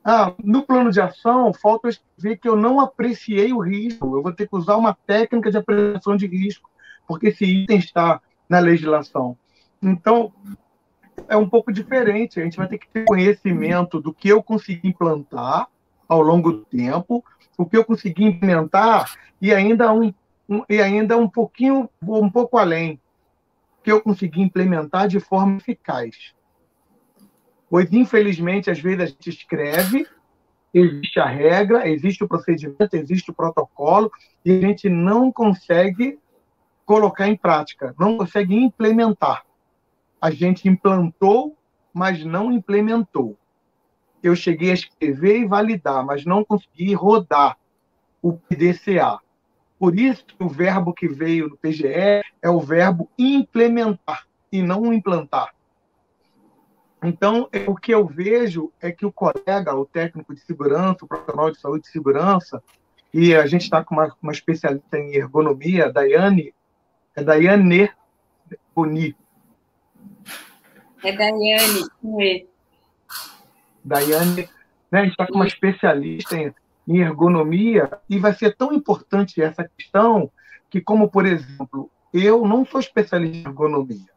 Ah, 0.05 0.31
no 0.43 0.61
plano 0.61 0.91
de 0.91 1.01
ação, 1.01 1.51
falta 1.51 1.89
ver 2.15 2.37
que 2.37 2.47
eu 2.47 2.55
não 2.55 2.79
apreciei 2.79 3.51
o 3.51 3.59
risco. 3.59 4.15
Eu 4.15 4.21
vou 4.21 4.31
ter 4.31 4.47
que 4.47 4.55
usar 4.55 4.77
uma 4.77 4.93
técnica 4.93 5.49
de 5.49 5.57
apreciação 5.57 6.15
de 6.15 6.27
risco, 6.27 6.69
porque 7.07 7.29
esse 7.29 7.43
item 7.43 7.79
está 7.79 8.21
na 8.47 8.59
legislação. 8.59 9.35
Então, 9.81 10.31
é 11.27 11.35
um 11.35 11.49
pouco 11.49 11.73
diferente. 11.73 12.39
A 12.39 12.43
gente 12.43 12.57
vai 12.57 12.67
ter 12.67 12.77
que 12.77 12.87
ter 12.87 13.05
conhecimento 13.05 13.99
do 13.99 14.13
que 14.13 14.29
eu 14.29 14.43
consegui 14.43 14.89
implantar 14.89 15.67
ao 16.07 16.21
longo 16.21 16.51
do 16.51 16.65
tempo, 16.65 17.23
o 17.57 17.65
que 17.65 17.75
eu 17.75 17.83
consegui 17.83 18.25
implementar 18.25 19.11
e 19.41 19.51
ainda 19.51 19.91
um 19.91 20.13
e 20.69 20.81
ainda 20.81 21.17
um 21.17 21.29
pouquinho, 21.29 21.89
um 22.01 22.29
pouco 22.29 22.57
além, 22.57 22.99
que 23.83 23.91
eu 23.91 24.01
consegui 24.01 24.41
implementar 24.41 25.07
de 25.07 25.19
forma 25.19 25.57
eficaz. 25.57 26.33
Pois, 27.69 27.91
infelizmente, 27.93 28.71
às 28.71 28.79
vezes 28.79 29.01
a 29.01 29.05
gente 29.05 29.29
escreve, 29.29 30.07
existe 30.73 31.19
a 31.19 31.25
regra, 31.25 31.87
existe 31.87 32.23
o 32.23 32.27
procedimento, 32.27 32.95
existe 32.95 33.29
o 33.29 33.33
protocolo, 33.33 34.11
e 34.43 34.51
a 34.51 34.61
gente 34.61 34.89
não 34.89 35.31
consegue 35.31 36.19
colocar 36.85 37.27
em 37.27 37.37
prática, 37.37 37.93
não 37.99 38.17
consegue 38.17 38.55
implementar 38.55 39.43
a 40.21 40.29
gente 40.29 40.67
implantou, 40.67 41.55
mas 41.93 42.23
não 42.23 42.51
implementou. 42.51 43.37
Eu 44.21 44.35
cheguei 44.35 44.71
a 44.71 44.73
escrever 44.73 45.39
e 45.39 45.47
validar, 45.47 46.05
mas 46.05 46.25
não 46.25 46.43
consegui 46.43 46.93
rodar 46.93 47.57
o 48.21 48.33
PDCA. 48.33 49.19
Por 49.79 49.97
isso 49.97 50.25
que 50.25 50.43
o 50.43 50.49
verbo 50.49 50.93
que 50.93 51.07
veio 51.07 51.47
no 51.47 51.57
PGE 51.57 51.87
é 51.87 52.49
o 52.49 52.59
verbo 52.59 53.09
implementar 53.17 54.27
e 54.51 54.61
não 54.61 54.93
implantar. 54.93 55.55
Então, 57.01 57.49
o 57.65 57.75
que 57.75 57.93
eu 57.93 58.05
vejo 58.05 58.73
é 58.81 58.91
que 58.91 59.05
o 59.05 59.11
colega, 59.11 59.73
o 59.73 59.85
técnico 59.85 60.35
de 60.35 60.41
segurança, 60.41 61.05
o 61.05 61.07
profissional 61.07 61.49
de 61.49 61.57
saúde 61.57 61.87
e 61.87 61.91
segurança, 61.91 62.61
e 63.13 63.33
a 63.33 63.47
gente 63.47 63.61
está 63.61 63.83
com 63.83 63.95
uma, 63.95 64.13
uma, 64.21 64.33
especialista 64.33 64.99
em 64.99 65.15
ergonomia, 65.15 65.91
Daiane, 65.91 66.53
é 67.15 67.23
Daiane 67.23 67.89
Boni, 68.75 69.15
é 71.03 71.11
Daiane, 71.13 71.89
com 72.01 72.21
E. 72.21 72.47
Daiane, 73.83 74.49
né, 74.91 74.99
a 74.99 75.03
gente 75.03 75.11
está 75.11 75.25
com 75.27 75.35
uma 75.35 75.47
especialista 75.47 76.35
em, 76.35 76.53
em 76.89 77.01
ergonomia 77.01 77.87
e 78.09 78.17
vai 78.17 78.33
ser 78.33 78.57
tão 78.57 78.73
importante 78.73 79.39
essa 79.39 79.63
questão 79.63 80.31
que, 80.71 80.81
como 80.81 81.07
por 81.07 81.23
exemplo, 81.23 81.87
eu 82.11 82.47
não 82.47 82.65
sou 82.65 82.79
especialista 82.79 83.37
em 83.37 83.51
ergonomia. 83.51 84.09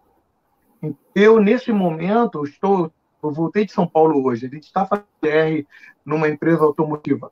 Eu, 1.14 1.38
nesse 1.38 1.70
momento, 1.70 2.42
estou, 2.44 2.90
eu 3.22 3.30
voltei 3.30 3.66
de 3.66 3.72
São 3.72 3.86
Paulo 3.86 4.24
hoje, 4.24 4.46
a 4.46 4.48
gente 4.48 4.64
está 4.64 4.86
fazendo 4.86 5.06
PR 5.20 5.68
numa 6.04 6.28
empresa 6.28 6.64
automotiva. 6.64 7.30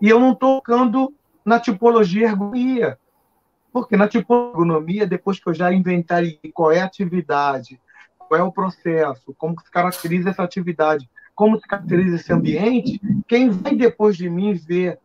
E 0.00 0.08
eu 0.08 0.20
não 0.20 0.32
estou 0.32 0.58
tocando 0.58 1.12
na 1.44 1.58
tipologia 1.58 2.28
ergonomia. 2.28 2.96
Porque 3.72 3.96
na 3.96 4.06
tipologia 4.06 4.52
ergonomia, 4.52 5.06
depois 5.06 5.40
que 5.40 5.48
eu 5.48 5.54
já 5.54 5.72
inventariei 5.72 6.52
qual 6.54 6.70
é 6.70 6.80
a 6.80 6.84
atividade, 6.84 7.80
qual 8.16 8.40
é 8.40 8.42
o 8.44 8.52
processo, 8.52 9.34
como 9.36 9.60
se 9.60 9.70
caracteriza 9.70 10.30
essa 10.30 10.44
atividade, 10.44 11.10
como 11.38 11.56
se 11.56 11.68
caracteriza 11.68 12.16
esse 12.16 12.32
ambiente, 12.32 13.00
quem 13.28 13.48
vai 13.48 13.76
depois 13.76 14.16
de 14.16 14.28
mim 14.28 14.54
ver 14.54 14.98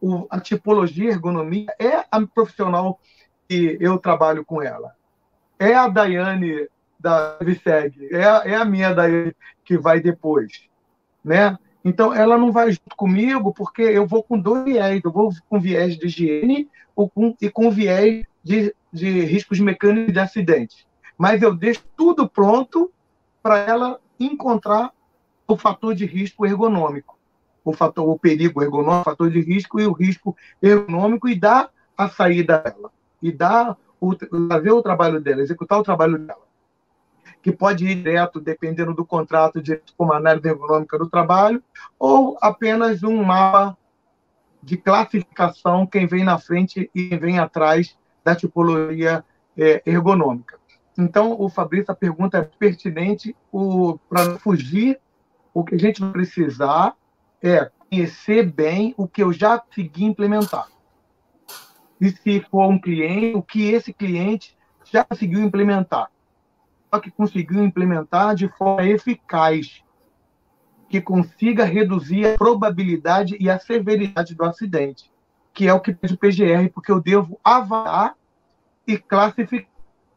o, 0.00 0.26
a 0.30 0.40
tipologia, 0.40 1.10
a 1.10 1.12
ergonomia, 1.12 1.66
é 1.78 2.06
a 2.10 2.26
profissional 2.26 2.98
que 3.46 3.76
eu 3.78 3.98
trabalho 3.98 4.46
com 4.46 4.62
ela. 4.62 4.94
É 5.58 5.74
a 5.74 5.86
Daiane 5.86 6.66
da 6.98 7.36
VSEG, 7.42 8.08
é, 8.10 8.52
é 8.52 8.54
a 8.56 8.64
minha 8.64 8.94
daí 8.94 9.34
que 9.62 9.76
vai 9.76 10.00
depois, 10.00 10.66
né? 11.22 11.58
Então, 11.84 12.14
ela 12.14 12.38
não 12.38 12.50
vai 12.50 12.70
junto 12.70 12.96
comigo 12.96 13.52
porque 13.52 13.82
eu 13.82 14.06
vou 14.06 14.22
com 14.22 14.38
dois 14.38 14.64
viés. 14.64 15.02
Eu 15.04 15.12
vou 15.12 15.30
com 15.50 15.60
viés 15.60 15.98
de 15.98 16.06
higiene 16.06 16.66
ou 16.96 17.10
com, 17.10 17.36
e 17.42 17.50
com 17.50 17.70
viés 17.70 18.24
de, 18.42 18.74
de 18.90 19.20
riscos 19.26 19.60
mecânicos 19.60 20.14
de 20.14 20.18
acidente. 20.18 20.86
Mas 21.18 21.42
eu 21.42 21.54
deixo 21.54 21.84
tudo 21.94 22.26
pronto 22.26 22.90
para 23.42 23.58
ela 23.58 24.00
encontrar 24.18 24.92
o 25.48 25.56
fator 25.56 25.94
de 25.94 26.04
risco 26.04 26.46
ergonômico. 26.46 27.18
O 27.64 27.72
fator, 27.72 28.08
o 28.08 28.18
perigo 28.18 28.62
ergonômico, 28.62 29.00
o 29.00 29.04
fator 29.04 29.30
de 29.30 29.40
risco 29.40 29.80
e 29.80 29.86
o 29.86 29.92
risco 29.92 30.36
ergonômico 30.62 31.28
e 31.28 31.34
dar 31.34 31.70
a 31.96 32.08
saída 32.08 32.58
dela. 32.58 32.92
E 33.20 33.32
dar 33.32 33.76
o, 34.00 34.14
fazer 34.48 34.70
o 34.70 34.82
trabalho 34.82 35.20
dela, 35.20 35.42
executar 35.42 35.78
o 35.78 35.82
trabalho 35.82 36.18
dela 36.18 36.48
que 37.42 37.52
pode 37.52 37.86
ir 37.86 37.94
direto, 37.94 38.40
dependendo 38.40 38.92
do 38.92 39.04
contrato, 39.04 39.62
de 39.62 39.80
como 39.96 40.12
análise 40.12 40.48
ergonômica 40.48 40.98
do 40.98 41.08
trabalho, 41.08 41.62
ou 41.98 42.36
apenas 42.40 43.02
um 43.02 43.22
mapa 43.22 43.76
de 44.62 44.76
classificação, 44.76 45.86
quem 45.86 46.06
vem 46.06 46.24
na 46.24 46.38
frente 46.38 46.90
e 46.94 47.08
quem 47.08 47.18
vem 47.18 47.38
atrás 47.38 47.96
da 48.24 48.34
tipologia 48.34 49.24
é, 49.56 49.82
ergonômica. 49.86 50.58
Então, 50.98 51.36
o 51.38 51.48
Fabrício, 51.48 51.92
a 51.92 51.94
pergunta 51.94 52.38
é 52.38 52.42
pertinente. 52.42 53.34
Para 54.08 54.36
fugir, 54.38 55.00
o 55.58 55.64
que 55.64 55.74
a 55.74 55.78
gente 55.78 56.00
vai 56.00 56.12
precisar 56.12 56.94
é 57.42 57.70
conhecer 57.90 58.44
bem 58.44 58.94
o 58.96 59.08
que 59.08 59.22
eu 59.22 59.32
já 59.32 59.58
consegui 59.58 60.04
implementar. 60.04 60.68
E 62.00 62.10
se 62.10 62.40
for 62.42 62.68
um 62.68 62.78
cliente, 62.78 63.36
o 63.36 63.42
que 63.42 63.70
esse 63.72 63.92
cliente 63.92 64.56
já 64.84 65.04
conseguiu 65.04 65.42
implementar 65.42 66.10
que 67.02 67.10
conseguiu 67.10 67.62
implementar 67.62 68.34
de 68.34 68.48
forma 68.48 68.86
eficaz, 68.86 69.82
que 70.88 71.02
consiga 71.02 71.64
reduzir 71.64 72.24
a 72.24 72.38
probabilidade 72.38 73.36
e 73.38 73.50
a 73.50 73.58
severidade 73.58 74.34
do 74.34 74.44
acidente, 74.44 75.12
que 75.52 75.68
é 75.68 75.74
o 75.74 75.80
que 75.80 75.92
pede 75.92 76.14
o 76.14 76.18
PGR, 76.18 76.70
porque 76.72 76.90
eu 76.90 76.98
devo 76.98 77.38
avaliar 77.44 78.14
e 78.86 78.96
classificar, 78.96 79.68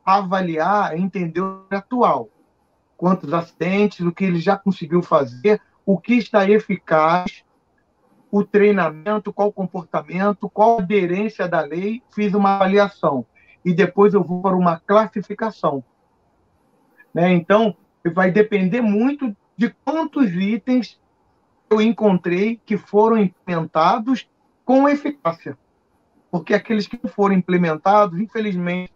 avaliar, 0.05 0.97
entender 0.97 1.41
o 1.41 1.65
atual, 1.69 2.29
quantos 3.01 3.33
acidentes, 3.33 4.05
o 4.05 4.11
que 4.11 4.23
ele 4.23 4.39
já 4.39 4.55
conseguiu 4.55 5.01
fazer, 5.01 5.59
o 5.83 5.97
que 5.97 6.13
está 6.13 6.47
eficaz, 6.47 7.43
o 8.29 8.43
treinamento, 8.43 9.33
qual 9.33 9.51
comportamento, 9.51 10.47
qual 10.47 10.77
aderência 10.77 11.47
da 11.47 11.61
lei, 11.61 12.03
fiz 12.13 12.35
uma 12.35 12.57
avaliação. 12.57 13.25
E 13.65 13.73
depois 13.73 14.13
eu 14.13 14.23
vou 14.23 14.43
para 14.43 14.55
uma 14.55 14.79
classificação. 14.79 15.83
Né? 17.11 17.33
Então, 17.33 17.75
vai 18.13 18.29
depender 18.29 18.81
muito 18.81 19.35
de 19.57 19.73
quantos 19.83 20.31
itens 20.35 21.01
eu 21.71 21.81
encontrei 21.81 22.61
que 22.63 22.77
foram 22.77 23.17
implementados 23.17 24.29
com 24.63 24.87
eficácia. 24.87 25.57
Porque 26.29 26.53
aqueles 26.53 26.85
que 26.85 26.99
foram 27.07 27.33
implementados, 27.33 28.19
infelizmente, 28.19 28.93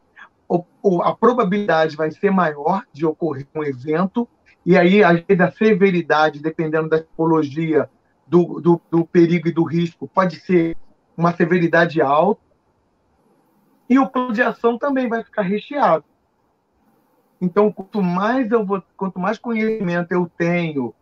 a 1.03 1.13
probabilidade 1.13 1.95
vai 1.95 2.11
ser 2.11 2.31
maior 2.31 2.83
de 2.93 3.05
ocorrer 3.05 3.47
um 3.55 3.63
evento, 3.63 4.27
e 4.65 4.77
aí, 4.77 5.01
vezes, 5.27 5.41
a 5.41 5.51
severidade, 5.51 6.41
dependendo 6.41 6.89
da 6.89 6.99
tipologia 6.99 7.89
do, 8.25 8.59
do, 8.59 8.81
do 8.89 9.05
perigo 9.05 9.47
e 9.47 9.51
do 9.51 9.63
risco, 9.63 10.07
pode 10.07 10.39
ser 10.39 10.75
uma 11.15 11.33
severidade 11.33 12.01
alta. 12.01 12.41
E 13.87 13.99
o 13.99 14.09
plano 14.09 14.33
de 14.33 14.41
ação 14.41 14.77
também 14.77 15.07
vai 15.07 15.23
ficar 15.23 15.43
recheado. 15.43 16.03
Então, 17.39 17.71
quanto 17.71 18.01
mais 18.01 18.51
eu 18.51 18.65
vou, 18.65 18.81
quanto 18.97 19.19
mais 19.19 19.37
conhecimento 19.37 20.11
eu 20.11 20.31
tenho, 20.35 20.95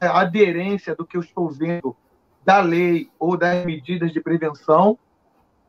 aderência 0.00 0.94
do 0.94 1.06
que 1.06 1.16
eu 1.16 1.22
estou 1.22 1.48
vendo 1.48 1.96
da 2.44 2.60
lei 2.60 3.10
ou 3.18 3.36
das 3.36 3.64
medidas 3.64 4.12
de 4.12 4.20
prevenção, 4.20 4.98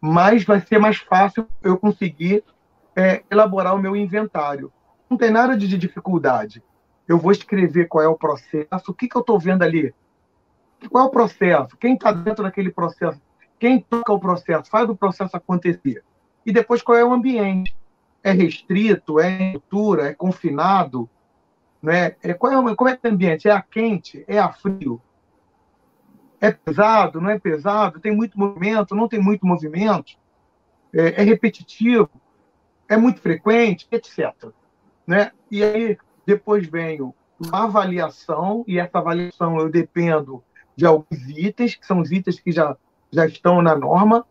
mais 0.01 0.43
vai 0.43 0.60
ser 0.62 0.79
mais 0.79 0.97
fácil 0.97 1.47
eu 1.63 1.77
conseguir 1.77 2.43
é, 2.95 3.23
elaborar 3.30 3.75
o 3.75 3.80
meu 3.80 3.95
inventário. 3.95 4.71
Não 5.10 5.17
tem 5.17 5.32
nada 5.32 5.58
de 5.58 5.78
dificuldade. 5.78 6.63
Eu 7.08 7.17
vou 7.17 7.32
escrever 7.32 7.88
qual 7.88 8.04
é 8.04 8.08
o 8.08 8.17
processo, 8.17 8.91
o 8.91 8.93
que, 8.93 9.08
que 9.08 9.15
eu 9.15 9.21
estou 9.21 9.39
vendo 9.39 9.63
ali. 9.63 9.93
Qual 10.89 11.06
é 11.06 11.08
o 11.08 11.12
processo? 11.12 11.75
Quem 11.78 11.95
está 11.95 12.12
dentro 12.12 12.43
daquele 12.43 12.71
processo? 12.71 13.19
Quem 13.58 13.80
toca 13.82 14.13
o 14.13 14.19
processo? 14.19 14.69
Faz 14.69 14.89
o 14.89 14.95
processo 14.95 15.36
acontecer. 15.36 16.04
E 16.45 16.52
depois 16.52 16.82
qual 16.82 16.97
é 16.97 17.04
o 17.04 17.12
ambiente? 17.12 17.75
é 18.23 18.32
restrito, 18.32 19.19
é 19.19 19.30
em 19.30 19.54
altura, 19.56 20.10
é 20.10 20.13
confinado, 20.13 21.10
né? 21.82 22.15
É, 22.21 22.34
qual 22.34 22.52
é, 22.52 22.75
como 22.75 22.89
é 22.89 22.99
é 23.02 23.08
o 23.08 23.12
ambiente? 23.12 23.47
É 23.47 23.52
a 23.52 23.62
quente? 23.62 24.23
É 24.28 24.38
a 24.38 24.52
frio? 24.52 25.02
É 26.41 26.52
pesado? 26.52 27.21
Não 27.21 27.30
é 27.30 27.39
pesado? 27.39 27.99
Tem 27.99 28.15
muito 28.15 28.38
movimento? 28.38 28.95
Não 28.95 29.08
tem 29.08 29.21
muito 29.21 29.45
movimento? 29.45 30.17
É, 30.93 31.21
é 31.21 31.23
repetitivo? 31.23 32.10
É 32.89 32.97
muito 32.97 33.21
frequente? 33.21 33.88
Etc. 33.91 34.34
Né? 35.08 35.32
E 35.49 35.63
aí 35.63 35.97
depois 36.25 36.67
vem 36.67 37.02
uma 37.39 37.63
avaliação, 37.63 38.65
e 38.67 38.78
essa 38.78 38.97
avaliação 38.97 39.58
eu 39.60 39.69
dependo 39.69 40.43
de 40.75 40.86
alguns 40.86 41.30
itens, 41.30 41.75
que 41.75 41.86
são 41.86 41.99
os 41.99 42.12
itens 42.12 42.39
que 42.39 42.52
já, 42.52 42.75
já 43.12 43.25
estão 43.25 43.62
na 43.62 43.75
norma, 43.75 44.25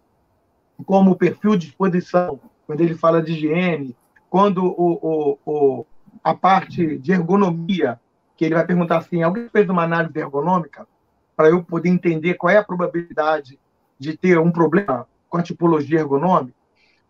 como 0.84 1.12
o 1.12 1.16
perfil 1.16 1.56
de 1.56 1.68
exposição 1.68 2.40
quando 2.66 2.82
ele 2.82 2.94
fala 2.94 3.22
de 3.22 3.32
higiene, 3.32 3.96
quando 4.28 4.62
o, 4.62 4.92
o, 5.02 5.38
o, 5.46 5.86
a 6.22 6.34
parte 6.34 6.98
de 6.98 7.12
ergonomia, 7.12 7.98
que 8.36 8.44
ele 8.44 8.54
vai 8.54 8.66
perguntar 8.66 8.98
assim, 8.98 9.22
alguém 9.22 9.48
fez 9.48 9.68
uma 9.70 9.84
análise 9.84 10.18
ergonômica 10.18 10.86
para 11.34 11.48
eu 11.48 11.64
poder 11.64 11.88
entender 11.88 12.34
qual 12.34 12.50
é 12.50 12.58
a 12.58 12.64
probabilidade 12.64 13.58
de 13.98 14.16
ter 14.16 14.38
um 14.38 14.52
problema 14.52 15.08
com 15.30 15.38
a 15.38 15.42
tipologia 15.42 16.00
ergonômica, 16.00 16.54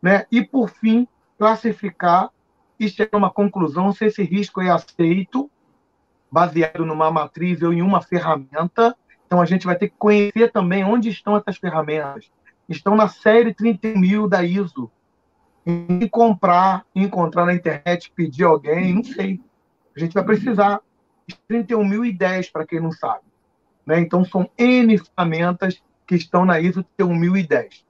né? 0.00 0.26
E 0.30 0.44
por 0.44 0.70
fim, 0.70 1.08
classificar 1.38 2.31
e 2.79 2.88
chegar 2.88 3.11
a 3.14 3.16
uma 3.16 3.31
conclusão 3.31 3.92
se 3.92 4.05
esse 4.05 4.22
risco 4.22 4.61
é 4.61 4.70
aceito, 4.70 5.51
baseado 6.31 6.85
numa 6.85 7.11
matriz 7.11 7.62
ou 7.62 7.72
em 7.72 7.81
uma 7.83 8.03
ferramenta. 8.03 8.96
Então 9.27 9.40
a 9.40 9.46
gente 9.46 9.66
vai 9.66 9.77
ter 9.77 9.88
que 9.88 9.96
conhecer 9.96 10.51
também 10.53 10.85
onde 10.85 11.09
estão 11.09 11.37
essas 11.37 11.57
ferramentas. 11.57 12.31
Estão 12.68 12.94
na 12.94 13.09
série 13.09 13.55
30 13.55 13.88
mil 13.98 14.29
da 14.29 14.42
ISO, 14.42 14.90
em 15.64 16.07
comprar, 16.09 16.85
encontrar 16.94 17.46
na 17.46 17.55
internet, 17.55 18.12
pedir 18.14 18.44
alguém, 18.44 18.94
não 18.94 19.05
sei. 19.05 19.40
A 19.96 20.01
gente 20.01 20.14
vai 20.14 20.24
precisar. 20.24 20.81
31.010, 21.51 22.51
para 22.51 22.66
quem 22.66 22.81
não 22.81 22.90
sabe. 22.90 23.24
Né? 23.85 24.01
Então, 24.01 24.24
são 24.24 24.51
N 24.57 24.96
ferramentas 24.98 25.83
que 26.07 26.14
estão 26.14 26.46
na 26.46 26.59
ISO 26.59 26.83
31010. 26.96 27.85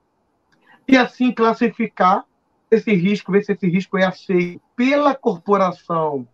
E 0.89 0.97
assim 0.97 1.31
classificar 1.31 2.25
esse 2.71 2.95
risco, 2.95 3.33
ver 3.33 3.45
se 3.45 3.53
esse 3.53 3.69
risco 3.69 3.97
é 3.99 4.05
aceito 4.05 4.61
pela 4.77 5.15
corporação. 5.15 6.27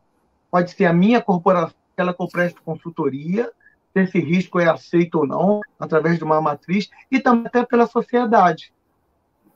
Pode 0.50 0.70
ser 0.70 0.86
a 0.86 0.92
minha 0.92 1.20
corporação, 1.20 1.76
aquela 1.92 2.14
que 2.14 2.22
eu 2.22 2.28
presto 2.28 2.62
consultoria, 2.62 3.50
se 3.92 4.00
esse 4.02 4.18
risco 4.18 4.58
é 4.58 4.68
aceito 4.68 5.20
ou 5.20 5.26
não, 5.26 5.60
através 5.78 6.18
de 6.18 6.24
uma 6.24 6.40
matriz, 6.40 6.90
e 7.10 7.20
também 7.20 7.46
até 7.46 7.64
pela 7.64 7.86
sociedade 7.86 8.72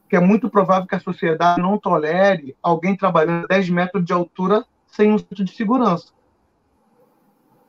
que 0.08 0.16
é 0.16 0.20
muito 0.20 0.48
provável 0.48 0.86
que 0.86 0.94
a 0.94 1.00
sociedade 1.00 1.60
não 1.60 1.78
tolere 1.78 2.56
alguém 2.62 2.96
trabalhando 2.96 3.44
a 3.44 3.48
10 3.48 3.68
metros 3.70 4.04
de 4.04 4.12
altura 4.12 4.64
sem 4.86 5.12
um 5.12 5.18
cinto 5.18 5.44
de 5.44 5.52
segurança. 5.52 6.12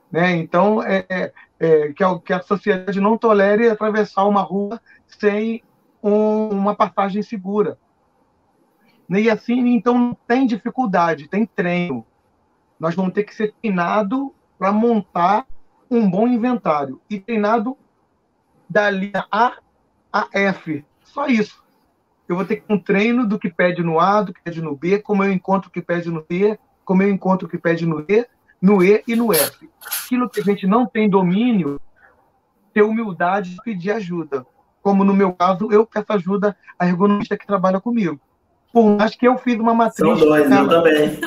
Né? 0.10 0.38
Então, 0.38 0.82
é, 0.82 1.06
é, 1.10 1.34
é 1.60 1.94
que, 1.94 2.04
a, 2.04 2.18
que, 2.20 2.34
a, 2.34 2.42
sociedade 2.42 3.00
não 3.00 3.18
tolere 3.18 3.70
atravessar 3.70 4.26
uma 4.26 4.42
rua 4.42 4.82
sem 5.06 5.62
um, 6.02 6.50
uma 6.50 6.74
passagem 6.74 7.22
segura. 7.22 7.78
E 9.10 9.30
assim, 9.30 9.70
então, 9.70 9.98
não 9.98 10.18
tem 10.28 10.46
dificuldade, 10.46 11.28
tem 11.28 11.46
treino. 11.46 12.06
Nós 12.80 12.96
vamos 12.96 13.14
ter 13.14 13.24
que 13.24 13.34
ser 13.34 13.54
treinado 13.62 14.34
para 14.58 14.72
montar 14.72 15.48
um 15.90 16.10
bom 16.10 16.28
inventário. 16.28 17.02
E 17.10 17.20
treinado 17.20 17.78
da 18.70 18.90
linha 18.90 19.26
A 19.32 19.58
a 20.12 20.28
F. 20.34 20.86
Só 21.04 21.28
isso 21.28 21.64
eu 22.30 22.36
vou 22.36 22.46
ter 22.46 22.58
que 22.58 22.72
um 22.72 22.78
treino 22.78 23.28
do 23.28 23.40
que 23.40 23.50
pede 23.50 23.82
no 23.82 24.00
A, 24.00 24.22
do 24.22 24.32
que 24.32 24.42
pede 24.44 24.62
no 24.62 24.76
B, 24.76 25.00
como 25.00 25.24
eu 25.24 25.34
encontro 25.34 25.68
o 25.68 25.72
que 25.74 25.82
pede 25.82 26.12
no 26.12 26.24
B, 26.24 26.60
como 26.86 27.02
eu 27.02 27.10
encontro 27.10 27.48
o 27.48 27.50
que 27.50 27.58
pede 27.58 27.88
no 27.88 28.06
E, 28.08 28.28
no 28.62 28.84
E 28.84 29.04
e 29.08 29.16
no 29.16 29.34
F. 29.34 29.68
Aquilo 30.04 30.30
que 30.30 30.40
a 30.40 30.44
gente 30.44 30.68
não 30.68 30.86
tem 30.86 31.10
domínio, 31.10 31.82
ter 32.72 32.84
humildade 32.84 33.56
de 33.56 33.62
pedir 33.64 33.92
ajuda. 33.92 34.46
Como 34.80 35.04
no 35.04 35.14
meu 35.14 35.34
caso, 35.34 35.72
eu 35.72 35.88
peço 35.88 36.14
ajuda 36.14 36.56
à 36.78 36.86
ergonomista 36.86 37.36
que 37.36 37.48
trabalha 37.48 37.82
comigo. 37.82 38.22
Por 38.72 38.98
mais 38.98 39.16
que 39.16 39.28
eu 39.28 39.38
fiz 39.38 39.60
uma 39.60 39.74
matriz. 39.74 40.20
São 40.20 40.28
dois, 40.28 40.52
eu 40.52 40.70
também. 40.70 41.20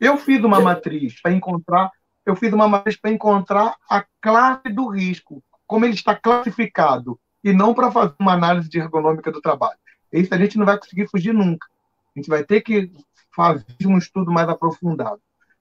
Eu 0.00 0.16
fiz 0.18 0.42
uma 0.44 0.60
matriz 0.60 1.20
para 1.20 1.32
encontrar, 1.32 1.90
eu 2.24 2.36
fiz 2.36 2.52
uma 2.52 2.68
matriz 2.68 2.96
para 2.96 3.10
encontrar 3.10 3.76
a 3.88 4.04
classe 4.20 4.68
do 4.68 4.88
risco, 4.88 5.42
como 5.66 5.84
ele 5.84 5.94
está 5.94 6.14
classificado 6.14 7.18
e 7.42 7.52
não 7.52 7.72
para 7.72 7.90
fazer 7.90 8.14
uma 8.18 8.32
análise 8.32 8.68
de 8.68 8.78
ergonômica 8.78 9.30
do 9.30 9.40
trabalho. 9.40 9.78
Isso 10.12 10.34
a 10.34 10.38
gente 10.38 10.58
não 10.58 10.66
vai 10.66 10.78
conseguir 10.78 11.08
fugir 11.08 11.32
nunca. 11.32 11.66
A 12.14 12.18
gente 12.18 12.28
vai 12.28 12.44
ter 12.44 12.60
que 12.60 12.90
fazer 13.34 13.64
um 13.86 13.98
estudo 13.98 14.32
mais 14.32 14.48
aprofundado, 14.48 15.20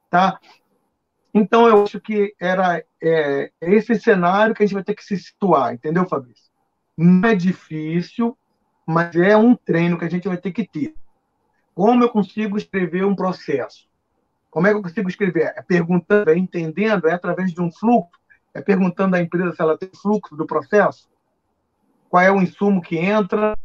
tá? 0.09 0.39
Então, 1.33 1.67
eu 1.67 1.83
acho 1.83 1.99
que 1.99 2.33
era 2.39 2.81
é, 3.03 3.51
esse 3.61 3.95
cenário 3.99 4.55
que 4.55 4.63
a 4.63 4.65
gente 4.65 4.73
vai 4.73 4.83
ter 4.83 4.95
que 4.95 5.03
se 5.03 5.17
situar, 5.17 5.73
entendeu, 5.73 6.07
Fabrício? 6.07 6.49
Não 6.97 7.27
é 7.27 7.35
difícil, 7.35 8.37
mas 8.85 9.15
é 9.15 9.35
um 9.35 9.55
treino 9.55 9.97
que 9.97 10.05
a 10.05 10.09
gente 10.09 10.27
vai 10.27 10.37
ter 10.37 10.51
que 10.51 10.67
ter. 10.67 10.95
Como 11.73 12.03
eu 12.03 12.09
consigo 12.09 12.57
escrever 12.57 13.05
um 13.05 13.15
processo? 13.15 13.87
Como 14.49 14.67
é 14.67 14.71
que 14.71 14.77
eu 14.77 14.81
consigo 14.81 15.09
escrever? 15.09 15.53
É 15.55 15.61
perguntando, 15.61 16.29
é 16.29 16.37
entendendo, 16.37 17.07
é 17.07 17.13
através 17.13 17.51
de 17.51 17.61
um 17.61 17.71
fluxo, 17.71 18.17
é 18.53 18.61
perguntando 18.61 19.15
à 19.15 19.21
empresa 19.21 19.53
se 19.53 19.61
ela 19.61 19.77
tem 19.77 19.89
fluxo 19.93 20.35
do 20.35 20.45
processo, 20.45 21.09
qual 22.09 22.23
é 22.23 22.31
o 22.31 22.41
insumo 22.41 22.81
que 22.81 22.97
entra, 22.97 23.57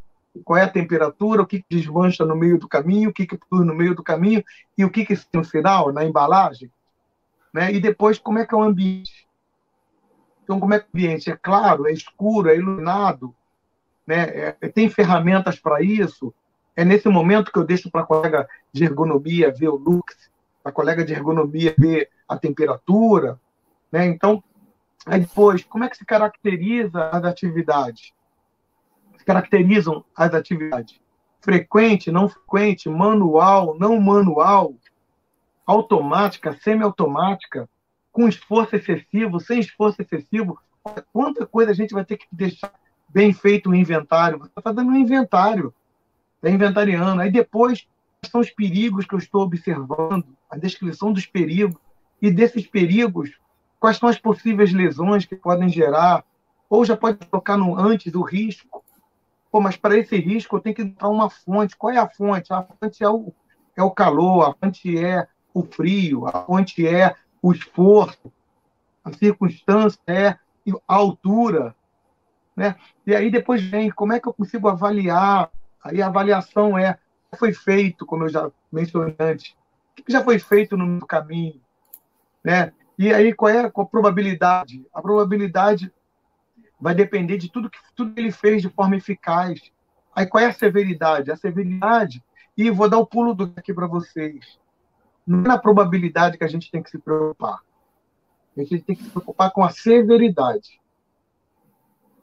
qual 0.45 0.59
é 0.59 0.65
a 0.65 0.69
temperatura, 0.69 1.43
o 1.43 1.47
que 1.47 1.65
desmancha 1.71 2.25
no 2.25 2.35
meio 2.35 2.59
do 2.59 2.69
caminho, 2.69 3.11
o 3.11 3.13
que, 3.13 3.27
que 3.27 3.37
produz 3.37 3.67
no 3.67 3.75
meio 3.75 3.95
do 3.95 4.03
caminho 4.03 4.43
e 4.77 4.85
o 4.85 4.91
que, 4.91 5.05
que 5.05 5.15
tem 5.15 5.41
no 5.41 5.45
final, 5.45 5.93
na 5.93 6.05
embalagem. 6.05 6.71
Né? 7.53 7.73
E 7.73 7.81
depois, 7.81 8.19
como 8.19 8.39
é 8.39 8.47
que 8.47 8.55
é 8.55 8.59
o 8.59 8.63
ambiente? 8.63 9.29
Então, 10.43 10.59
como 10.59 10.75
é 10.75 10.81
que 10.81 10.87
o 10.87 10.89
ambiente? 10.93 11.31
É 11.31 11.37
claro, 11.37 11.87
é 11.87 11.93
escuro, 11.93 12.49
é 12.49 12.57
iluminado, 12.57 13.35
né? 14.07 14.55
É, 14.61 14.69
tem 14.69 14.89
ferramentas 14.89 15.59
para 15.59 15.83
isso. 15.83 16.35
É 16.77 16.85
nesse 16.85 17.09
momento 17.09 17.53
que 17.53 17.59
eu 17.59 17.65
deixo 17.65 17.91
para 17.91 18.03
a 18.03 18.07
colega 18.07 18.49
de 18.73 18.85
ergonomia 18.85 19.53
ver 19.53 19.69
o 19.69 19.77
lux, 19.77 20.31
para 20.63 20.71
a 20.71 20.75
colega 20.75 21.05
de 21.05 21.13
ergonomia 21.13 21.75
ver 21.79 22.09
a 22.29 22.37
temperatura. 22.37 23.39
Né? 23.91 24.07
Então, 24.07 24.43
aí 25.05 25.21
depois, 25.21 25.65
como 25.65 25.85
é 25.85 25.89
que 25.89 25.97
se 25.97 26.05
caracteriza 26.05 27.09
as 27.11 27.25
atividades? 27.25 28.13
Se 29.19 29.25
caracterizam 29.25 30.05
as 30.17 30.33
atividades? 30.33 31.01
Frequente, 31.41 32.11
não 32.11 32.29
frequente, 32.29 32.89
manual, 32.89 33.77
não 33.79 34.01
manual, 34.01 34.75
automática, 35.67 36.53
semiautomática, 36.53 37.69
com 38.13 38.29
esforço 38.29 38.77
excessivo, 38.77 39.41
sem 39.41 39.61
esforço 39.61 40.03
excessivo, 40.03 40.59
quanta 41.13 41.47
coisa 41.47 41.71
a 41.71 41.75
gente 41.75 41.95
vai 41.95 42.05
ter 42.05 42.17
que 42.17 42.27
deixar 42.33 42.73
bem 43.13 43.33
feito 43.33 43.71
o 43.71 43.75
inventário. 43.75 44.39
Você 44.39 44.49
está 44.49 44.63
fazendo 44.63 44.91
um 44.91 44.97
inventário, 44.97 45.75
está 46.37 46.51
inventariando. 46.51 47.21
Aí 47.21 47.31
depois 47.31 47.87
são 48.29 48.41
os 48.41 48.51
perigos 48.51 49.07
que 49.07 49.15
eu 49.15 49.19
estou 49.19 49.43
observando, 49.43 50.27
a 50.49 50.57
descrição 50.57 51.13
dos 51.13 51.27
perigos, 51.27 51.77
e 52.21 52.31
desses 52.31 52.67
perigos, 52.67 53.31
quais 53.79 53.97
são 53.97 54.09
as 54.09 54.19
possíveis 54.19 54.73
lesões 54.73 55.25
que 55.25 55.35
podem 55.35 55.69
gerar, 55.69 56.25
ou 56.69 56.85
já 56.85 56.97
pode 56.97 57.19
tocar 57.27 57.57
no 57.57 57.79
antes 57.79 58.15
o 58.15 58.23
risco. 58.23 58.85
Pô, 59.51 59.61
mas 59.61 59.77
para 59.77 59.99
esse 59.99 60.17
risco 60.17 60.57
eu 60.57 60.61
tenho 60.61 60.77
que 60.77 60.85
dar 60.85 61.09
uma 61.09 61.29
fonte. 61.29 61.77
Qual 61.77 61.93
é 61.93 61.99
a 61.99 62.09
fonte? 62.09 62.53
A 62.53 62.63
fonte 62.63 63.03
é 63.03 63.09
o, 63.09 63.33
é 63.75 63.83
o 63.83 63.91
calor, 63.91 64.49
a 64.49 64.55
fonte 64.55 64.97
é 64.97 65.27
o 65.53 65.63
frio, 65.65 66.27
a 66.27 66.45
fonte 66.45 66.87
é 66.87 67.17
o 67.43 67.53
esforço, 67.53 68.33
a 69.03 69.13
circunstância 69.13 70.01
é 70.07 70.29
a 70.87 70.95
altura. 70.95 71.75
Né? 72.57 72.77
E 73.07 73.15
aí 73.15 73.31
depois 73.31 73.63
vem 73.63 73.91
como 73.91 74.13
é 74.13 74.21
que 74.21 74.29
eu 74.29 74.35
consigo 74.35 74.69
avaliar? 74.69 75.51
Aí 75.83 76.03
a 76.03 76.07
avaliação 76.07 76.79
é 76.79 76.99
foi 77.39 77.53
feito, 77.53 78.05
como 78.05 78.25
eu 78.25 78.29
já 78.29 78.51
mencionei 78.73 79.15
antes, 79.19 79.55
o 79.99 80.03
que 80.03 80.13
já 80.13 80.23
foi 80.23 80.39
feito 80.39 80.77
no 80.77 80.85
meu 80.85 81.07
caminho, 81.07 81.61
né? 82.43 82.73
E 82.99 83.15
aí 83.15 83.33
qual 83.33 83.51
é 83.51 83.61
a 83.61 83.71
probabilidade? 83.71 84.85
A 84.93 85.01
probabilidade 85.01 85.93
vai 86.79 86.95
depender 86.95 87.39
de 87.39 87.49
tudo 87.49 87.71
que 87.71 87.79
tudo 87.95 88.13
que 88.13 88.21
ele 88.21 88.33
fez 88.33 88.63
de 88.63 88.69
forma 88.69 88.97
eficaz. 88.97 89.71
Aí 90.15 90.27
qual 90.27 90.43
é 90.43 90.49
a 90.49 90.53
severidade? 90.53 91.31
A 91.31 91.37
severidade 91.37 92.23
e 92.57 92.71
vou 92.71 92.89
dar 92.89 92.99
o 92.99 93.07
pulo 93.07 93.33
do 93.33 93.53
aqui 93.57 93.73
para 93.73 93.87
vocês 93.87 94.59
não 95.27 95.41
é 95.41 95.49
na 95.49 95.59
probabilidade 95.59 96.37
que 96.37 96.45
a 96.45 96.49
gente 96.49 96.71
tem 96.71 96.83
que 96.83 96.91
se 96.91 96.99
preocupar. 96.99 97.61
A 98.57 98.61
gente 98.61 98.83
tem 98.83 98.97
que 98.97 99.05
se 99.05 99.11
preocupar 99.11 99.53
com 99.53 99.63
a 99.63 99.71
severidade. 99.71 100.80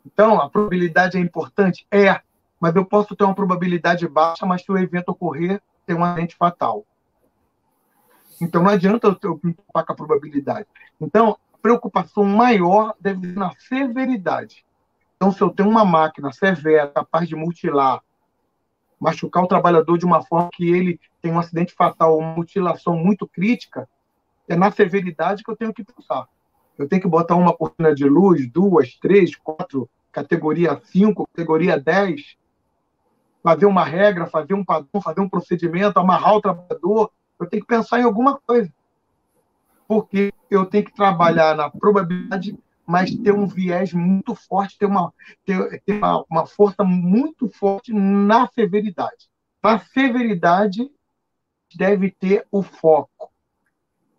Então, 0.07 0.39
a 0.39 0.49
probabilidade 0.49 1.17
é 1.17 1.19
importante? 1.19 1.85
É, 1.91 2.21
mas 2.59 2.73
eu 2.75 2.85
posso 2.85 3.13
ter 3.13 3.25
uma 3.25 3.35
probabilidade 3.35 4.07
baixa, 4.07 4.45
mas 4.45 4.63
se 4.63 4.71
o 4.71 4.77
evento 4.77 5.09
ocorrer, 5.09 5.61
ter 5.85 5.95
um 5.95 6.03
acidente 6.03 6.35
fatal. 6.35 6.85
Então, 8.41 8.63
não 8.63 8.71
adianta 8.71 9.07
eu 9.21 9.39
me 9.43 9.53
preocupar 9.53 9.85
com 9.85 9.91
a 9.91 9.95
probabilidade. 9.95 10.67
Então, 10.99 11.37
a 11.53 11.57
preocupação 11.57 12.23
maior 12.23 12.95
deve 12.99 13.27
ser 13.27 13.35
na 13.35 13.51
severidade. 13.57 14.65
Então, 15.17 15.31
se 15.31 15.41
eu 15.41 15.49
tenho 15.49 15.69
uma 15.69 15.83
máquina 15.83 16.31
severa, 16.31 16.87
capaz 16.87 17.27
de 17.27 17.35
mutilar, 17.35 18.01
machucar 18.99 19.43
o 19.43 19.47
trabalhador 19.47 19.97
de 19.97 20.05
uma 20.05 20.23
forma 20.23 20.49
que 20.53 20.69
ele 20.69 20.99
tem 21.21 21.31
um 21.31 21.39
acidente 21.39 21.73
fatal, 21.73 22.17
uma 22.17 22.35
mutilação 22.35 22.95
muito 22.95 23.27
crítica, 23.27 23.89
é 24.47 24.55
na 24.55 24.71
severidade 24.71 25.43
que 25.43 25.51
eu 25.51 25.57
tenho 25.57 25.73
que 25.73 25.83
pensar. 25.83 26.27
Eu 26.77 26.87
tenho 26.87 27.01
que 27.01 27.07
botar 27.07 27.35
uma 27.35 27.55
cortina 27.55 27.93
de 27.93 28.05
luz, 28.05 28.49
duas, 28.49 28.95
três, 28.95 29.35
quatro, 29.35 29.89
categoria 30.11 30.79
5, 30.83 31.27
categoria 31.27 31.79
10, 31.79 32.37
fazer 33.43 33.65
uma 33.65 33.83
regra, 33.83 34.27
fazer 34.27 34.53
um 34.53 34.63
padrão, 34.63 35.01
fazer 35.01 35.21
um 35.21 35.29
procedimento, 35.29 35.99
amarrar 35.99 36.35
o 36.35 36.41
trabalhador. 36.41 37.11
Eu 37.39 37.47
tenho 37.47 37.61
que 37.61 37.67
pensar 37.67 37.99
em 37.99 38.03
alguma 38.03 38.39
coisa. 38.39 38.71
Porque 39.87 40.33
eu 40.49 40.65
tenho 40.65 40.85
que 40.85 40.93
trabalhar 40.93 41.55
na 41.55 41.69
probabilidade 41.69 42.57
mas 42.87 43.13
ter 43.13 43.33
um 43.33 43.45
viés 43.45 43.91
muito 43.91 44.33
forte, 44.33 44.77
ter 44.77 44.85
uma, 44.85 45.13
ter, 45.45 45.81
ter 45.85 45.97
uma, 45.97 46.23
uma 46.29 46.45
força 46.45 46.85
muito 46.85 47.49
forte 47.49 47.91
na 47.91 48.47
severidade. 48.47 49.27
A 49.61 49.77
severidade 49.77 50.89
deve 51.75 52.11
ter 52.11 52.47
o 52.49 52.63
foco. 52.63 53.29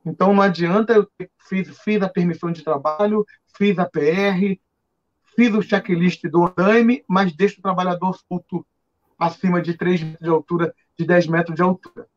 Então 0.09 0.33
não 0.33 0.43
adianta 0.43 0.95
eu 0.95 1.07
fiz, 1.49 1.79
fiz 1.81 2.03
a 2.03 2.09
permissão 2.09 2.51
de 2.51 2.65
trabalho, 2.65 3.25
fiz 3.57 3.79
a 3.79 3.85
PR, 3.85 4.59
fiz 5.37 5.55
o 5.55 5.63
checklist 5.63 6.23
do 6.25 6.47
andaime, 6.47 7.05
mas 7.07 7.35
deixo 7.35 7.59
o 7.59 7.63
trabalhador 7.63 8.19
solto 8.27 8.67
acima 9.19 9.61
de 9.61 9.75
3 9.75 10.03
metros 10.03 10.21
de 10.23 10.31
altura, 10.31 10.75
de 10.99 11.05
10 11.05 11.27
metros 11.27 11.57
de 11.57 11.63
altura. 11.63 12.09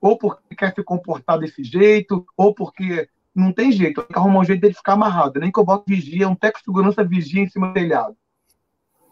Ou 0.00 0.18
porque 0.18 0.56
quer 0.56 0.74
se 0.74 0.82
comportar 0.82 1.38
desse 1.38 1.62
jeito, 1.62 2.26
ou 2.36 2.52
porque 2.52 3.08
não 3.34 3.52
tem 3.52 3.70
jeito, 3.70 4.02
tem 4.02 4.12
que 4.12 4.18
arrumar 4.18 4.40
um 4.40 4.44
jeito 4.44 4.60
dele 4.60 4.74
ficar 4.74 4.94
amarrado. 4.94 5.38
Nem 5.38 5.52
que 5.52 5.60
eu 5.60 5.64
bote 5.64 5.84
vigia, 5.86 6.28
um 6.28 6.34
técnico 6.34 6.58
de 6.58 6.64
segurança 6.64 7.04
vigia 7.04 7.42
em 7.42 7.48
cima 7.48 7.68
do 7.68 7.74
telhado. 7.74 8.16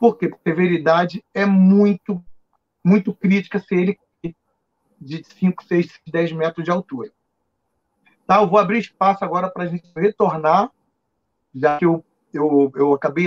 Por 0.01 0.17
quê? 0.17 0.29
Porque 0.29 0.51
severidade 0.51 1.25
é 1.33 1.47
muito, 1.47 2.25
muito 2.83 3.15
crítica 3.15 3.61
se 3.61 3.75
ele 3.75 3.99
de 5.01 5.23
5, 5.25 5.65
6, 5.65 6.01
10 6.11 6.33
metros 6.33 6.65
de 6.65 6.71
altura. 6.71 7.11
Tá, 8.31 8.37
eu 8.37 8.47
vou 8.47 8.61
abrir 8.61 8.79
espaço 8.79 9.25
agora 9.25 9.51
para 9.51 9.65
a 9.65 9.67
gente 9.67 9.91
retornar, 9.97 10.71
já 11.53 11.79
que 11.79 11.85
eu, 11.85 12.05
eu, 12.33 12.71
eu 12.77 12.93
acabei 12.95 13.27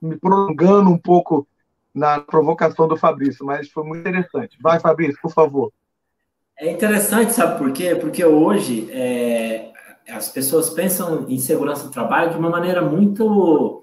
me 0.00 0.16
prolongando 0.16 0.88
um 0.88 0.96
pouco 0.96 1.44
na 1.92 2.20
provocação 2.20 2.86
do 2.86 2.96
Fabrício, 2.96 3.44
mas 3.44 3.68
foi 3.68 3.82
muito 3.82 4.08
interessante. 4.08 4.56
Vai, 4.62 4.78
Fabrício, 4.78 5.20
por 5.20 5.32
favor. 5.32 5.72
É 6.56 6.70
interessante, 6.70 7.32
sabe 7.32 7.58
por 7.58 7.72
quê? 7.72 7.96
Porque 7.96 8.24
hoje 8.24 8.88
é, 8.92 9.72
as 10.08 10.28
pessoas 10.28 10.70
pensam 10.70 11.26
em 11.28 11.40
segurança 11.40 11.86
do 11.86 11.90
trabalho 11.90 12.30
de 12.30 12.38
uma 12.38 12.48
maneira 12.48 12.80
muito, 12.80 13.82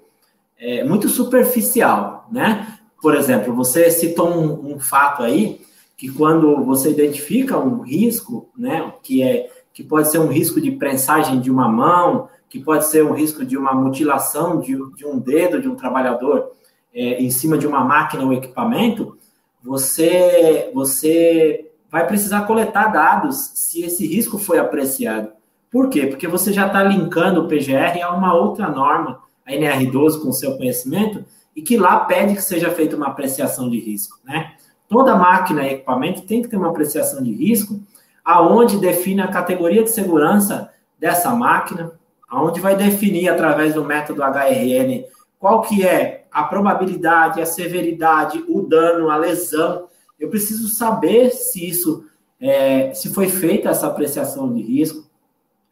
é, 0.58 0.84
muito 0.84 1.06
superficial, 1.06 2.26
né? 2.32 2.78
Por 3.02 3.14
exemplo, 3.14 3.54
você 3.54 3.90
citou 3.90 4.30
um, 4.30 4.76
um, 4.76 4.80
fato 4.80 5.22
aí 5.22 5.60
que 6.00 6.10
quando 6.10 6.64
você 6.64 6.92
identifica 6.92 7.58
um 7.58 7.82
risco, 7.82 8.48
né, 8.56 8.90
que 9.02 9.22
é 9.22 9.50
que 9.70 9.84
pode 9.84 10.10
ser 10.10 10.18
um 10.18 10.28
risco 10.28 10.58
de 10.58 10.70
prensagem 10.70 11.38
de 11.38 11.50
uma 11.50 11.68
mão, 11.68 12.26
que 12.48 12.58
pode 12.58 12.86
ser 12.86 13.04
um 13.04 13.12
risco 13.12 13.44
de 13.44 13.54
uma 13.54 13.74
mutilação 13.74 14.60
de, 14.60 14.78
de 14.94 15.06
um 15.06 15.18
dedo 15.18 15.60
de 15.60 15.68
um 15.68 15.74
trabalhador 15.74 16.52
é, 16.94 17.22
em 17.22 17.30
cima 17.30 17.58
de 17.58 17.66
uma 17.66 17.84
máquina 17.84 18.24
ou 18.24 18.32
equipamento, 18.32 19.18
você 19.62 20.70
você 20.72 21.70
vai 21.90 22.06
precisar 22.06 22.46
coletar 22.46 22.86
dados 22.86 23.52
se 23.56 23.82
esse 23.82 24.06
risco 24.06 24.38
foi 24.38 24.58
apreciado. 24.58 25.30
Por 25.70 25.90
quê? 25.90 26.06
Porque 26.06 26.26
você 26.26 26.50
já 26.50 26.66
está 26.66 26.82
linkando 26.82 27.42
o 27.42 27.46
PGR 27.46 28.00
a 28.02 28.16
uma 28.16 28.32
outra 28.32 28.70
norma, 28.70 29.20
a 29.44 29.52
NR12, 29.52 30.22
com 30.22 30.30
o 30.30 30.32
seu 30.32 30.56
conhecimento, 30.56 31.22
e 31.54 31.60
que 31.60 31.76
lá 31.76 32.00
pede 32.06 32.36
que 32.36 32.42
seja 32.42 32.70
feita 32.70 32.96
uma 32.96 33.08
apreciação 33.08 33.68
de 33.68 33.78
risco. 33.78 34.18
Né? 34.24 34.54
Toda 34.90 35.16
máquina 35.16 35.66
e 35.66 35.74
equipamento 35.74 36.22
tem 36.22 36.42
que 36.42 36.48
ter 36.48 36.58
uma 36.58 36.68
apreciação 36.68 37.22
de 37.22 37.32
risco, 37.32 37.80
aonde 38.22 38.76
define 38.76 39.22
a 39.22 39.28
categoria 39.28 39.82
de 39.82 39.90
segurança 39.90 40.70
dessa 40.98 41.34
máquina, 41.34 41.92
aonde 42.28 42.60
vai 42.60 42.76
definir 42.76 43.30
através 43.30 43.72
do 43.72 43.84
método 43.84 44.20
HRN 44.22 45.04
qual 45.38 45.62
que 45.62 45.82
é 45.86 46.26
a 46.30 46.42
probabilidade, 46.42 47.40
a 47.40 47.46
severidade, 47.46 48.44
o 48.46 48.60
dano, 48.60 49.08
a 49.08 49.16
lesão 49.16 49.88
eu 50.20 50.28
preciso 50.28 50.68
saber 50.68 51.30
se 51.30 51.66
isso, 51.66 52.04
é, 52.38 52.92
se 52.92 53.08
foi 53.08 53.28
feita 53.28 53.70
essa 53.70 53.86
apreciação 53.86 54.52
de 54.52 54.60
risco. 54.60 55.08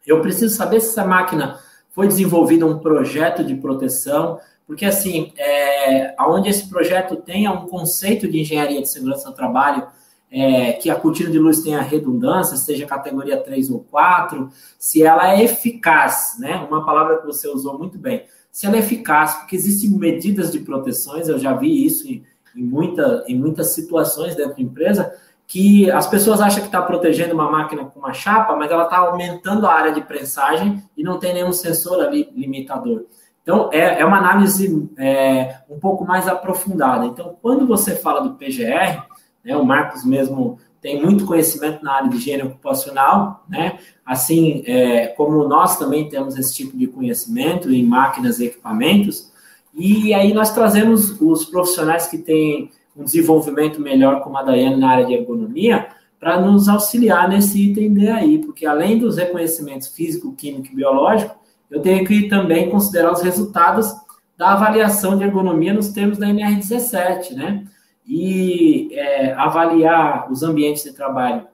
Eu 0.05 0.21
preciso 0.21 0.55
saber 0.55 0.81
se 0.81 0.89
essa 0.89 1.05
máquina 1.05 1.59
foi 1.91 2.07
desenvolvido 2.07 2.65
um 2.65 2.79
projeto 2.79 3.43
de 3.43 3.53
proteção, 3.55 4.39
porque 4.69 4.85
assim, 4.85 5.33
é, 5.35 6.13
onde 6.27 6.47
esse 6.47 6.69
projeto 6.69 7.15
tenha 7.15 7.51
um 7.51 7.65
conceito 7.65 8.27
de 8.27 8.39
engenharia 8.39 8.79
de 8.79 8.87
segurança 8.87 9.27
do 9.27 9.35
trabalho, 9.35 9.87
é, 10.31 10.73
que 10.73 10.91
a 10.91 10.95
cortina 10.95 11.31
de 11.31 11.39
luz 11.39 11.63
tenha 11.63 11.81
redundância, 11.81 12.55
seja 12.55 12.85
categoria 12.85 13.41
3 13.41 13.71
ou 13.71 13.79
4, 13.79 14.47
se 14.77 15.01
ela 15.01 15.33
é 15.33 15.43
eficaz, 15.43 16.35
né? 16.37 16.55
Uma 16.69 16.85
palavra 16.85 17.17
que 17.17 17.25
você 17.25 17.47
usou 17.47 17.79
muito 17.79 17.97
bem. 17.97 18.25
Se 18.51 18.67
ela 18.67 18.75
é 18.75 18.79
eficaz, 18.79 19.37
porque 19.37 19.55
existem 19.55 19.89
medidas 19.89 20.51
de 20.51 20.59
proteções, 20.59 21.27
eu 21.27 21.39
já 21.39 21.55
vi 21.55 21.83
isso 21.83 22.07
em, 22.07 22.23
em, 22.55 22.63
muita, 22.63 23.25
em 23.27 23.35
muitas 23.35 23.73
situações 23.73 24.35
dentro 24.35 24.55
da 24.55 24.61
empresa, 24.61 25.11
que 25.47 25.89
as 25.89 26.05
pessoas 26.05 26.41
acham 26.41 26.59
que 26.59 26.67
está 26.67 26.83
protegendo 26.83 27.33
uma 27.33 27.49
máquina 27.49 27.85
com 27.85 28.01
uma 28.01 28.13
chapa, 28.13 28.55
mas 28.55 28.69
ela 28.69 28.83
está 28.83 28.97
aumentando 28.97 29.65
a 29.65 29.73
área 29.73 29.91
de 29.91 30.01
prensagem 30.01 30.79
e 30.95 31.01
não 31.01 31.17
tem 31.17 31.33
nenhum 31.33 31.51
sensor 31.51 32.05
ali 32.05 32.29
limitador. 32.35 33.07
Então, 33.49 33.67
é, 33.73 34.01
é 34.01 34.05
uma 34.05 34.19
análise 34.19 34.87
é, 34.95 35.55
um 35.67 35.79
pouco 35.79 36.05
mais 36.05 36.27
aprofundada. 36.27 37.07
Então, 37.07 37.35
quando 37.41 37.65
você 37.65 37.95
fala 37.95 38.19
do 38.19 38.35
PGR, 38.35 39.01
né, 39.43 39.57
o 39.57 39.65
Marcos 39.65 40.05
mesmo 40.05 40.59
tem 40.79 41.01
muito 41.01 41.25
conhecimento 41.25 41.83
na 41.83 41.93
área 41.93 42.09
de 42.09 42.17
higiene 42.17 42.43
ocupacional, 42.43 43.43
né? 43.49 43.79
Assim 44.05 44.61
é, 44.67 45.07
como 45.07 45.47
nós 45.47 45.79
também 45.79 46.07
temos 46.07 46.37
esse 46.37 46.53
tipo 46.53 46.77
de 46.77 46.85
conhecimento 46.85 47.73
em 47.73 47.83
máquinas 47.83 48.39
e 48.39 48.45
equipamentos, 48.45 49.31
e 49.73 50.13
aí 50.13 50.31
nós 50.31 50.53
trazemos 50.53 51.19
os 51.19 51.43
profissionais 51.45 52.05
que 52.05 52.19
têm 52.19 52.69
um 52.95 53.03
desenvolvimento 53.03 53.81
melhor, 53.81 54.21
como 54.21 54.37
a 54.37 54.43
Daiane, 54.43 54.79
na 54.79 54.91
área 54.91 55.05
de 55.07 55.15
ergonomia, 55.15 55.87
para 56.19 56.39
nos 56.39 56.69
auxiliar 56.69 57.27
nesse 57.27 57.71
item 57.71 58.09
aí, 58.09 58.37
porque 58.37 58.67
além 58.67 58.99
dos 58.99 59.17
reconhecimentos 59.17 59.87
físico, 59.87 60.35
químico 60.35 60.67
e 60.71 60.75
biológico, 60.75 61.38
eu 61.69 61.81
tenho 61.81 62.05
que 62.05 62.27
também 62.27 62.69
considerar 62.69 63.11
os 63.11 63.21
resultados 63.21 63.93
da 64.37 64.53
avaliação 64.53 65.17
de 65.17 65.23
ergonomia 65.23 65.73
nos 65.73 65.89
termos 65.89 66.17
da 66.17 66.27
NR17, 66.27 67.33
né? 67.33 67.65
E 68.07 68.89
é, 68.93 69.33
avaliar 69.33 70.31
os 70.31 70.41
ambientes 70.41 70.83
de 70.83 70.93
trabalho, 70.93 71.45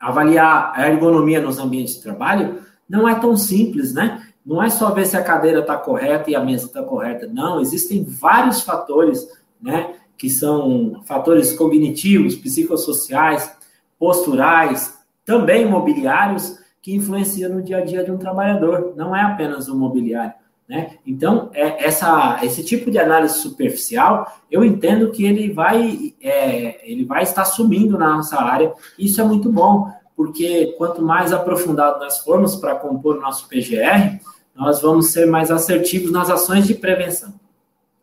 avaliar 0.00 0.72
a 0.74 0.88
ergonomia 0.88 1.40
nos 1.40 1.58
ambientes 1.58 1.96
de 1.96 2.02
trabalho, 2.02 2.62
não 2.88 3.08
é 3.08 3.14
tão 3.14 3.36
simples, 3.36 3.92
né? 3.92 4.26
Não 4.44 4.62
é 4.62 4.70
só 4.70 4.90
ver 4.90 5.06
se 5.06 5.16
a 5.16 5.22
cadeira 5.22 5.60
está 5.60 5.76
correta 5.76 6.30
e 6.30 6.34
a 6.34 6.42
mesa 6.42 6.66
está 6.66 6.82
correta, 6.82 7.28
não. 7.30 7.60
Existem 7.60 8.02
vários 8.02 8.62
fatores, 8.62 9.28
né? 9.60 9.94
Que 10.16 10.30
são 10.30 11.02
fatores 11.04 11.52
cognitivos, 11.52 12.34
psicossociais, 12.34 13.54
posturais, 13.98 14.98
também 15.24 15.66
mobiliários, 15.66 16.58
que 16.88 16.94
influencia 16.94 17.50
no 17.50 17.60
dia 17.60 17.78
a 17.78 17.84
dia 17.84 18.02
de 18.02 18.10
um 18.10 18.16
trabalhador, 18.16 18.94
não 18.96 19.14
é 19.14 19.20
apenas 19.20 19.68
o 19.68 19.76
mobiliário. 19.76 20.32
Né? 20.66 20.92
Então, 21.06 21.50
é, 21.52 21.84
essa, 21.84 22.38
esse 22.42 22.64
tipo 22.64 22.90
de 22.90 22.98
análise 22.98 23.34
superficial, 23.40 24.40
eu 24.50 24.64
entendo 24.64 25.10
que 25.10 25.22
ele 25.22 25.52
vai, 25.52 26.14
é, 26.18 26.90
ele 26.90 27.04
vai 27.04 27.24
estar 27.24 27.44
sumindo 27.44 27.98
na 27.98 28.16
nossa 28.16 28.40
área, 28.40 28.72
isso 28.98 29.20
é 29.20 29.24
muito 29.24 29.52
bom, 29.52 29.92
porque 30.16 30.74
quanto 30.78 31.02
mais 31.02 31.30
aprofundado 31.30 31.98
nós 31.98 32.20
formos 32.20 32.56
para 32.56 32.76
compor 32.76 33.18
o 33.18 33.20
nosso 33.20 33.46
PGR, 33.48 34.18
nós 34.54 34.80
vamos 34.80 35.08
ser 35.08 35.26
mais 35.26 35.50
assertivos 35.50 36.10
nas 36.10 36.30
ações 36.30 36.66
de 36.66 36.74
prevenção, 36.74 37.34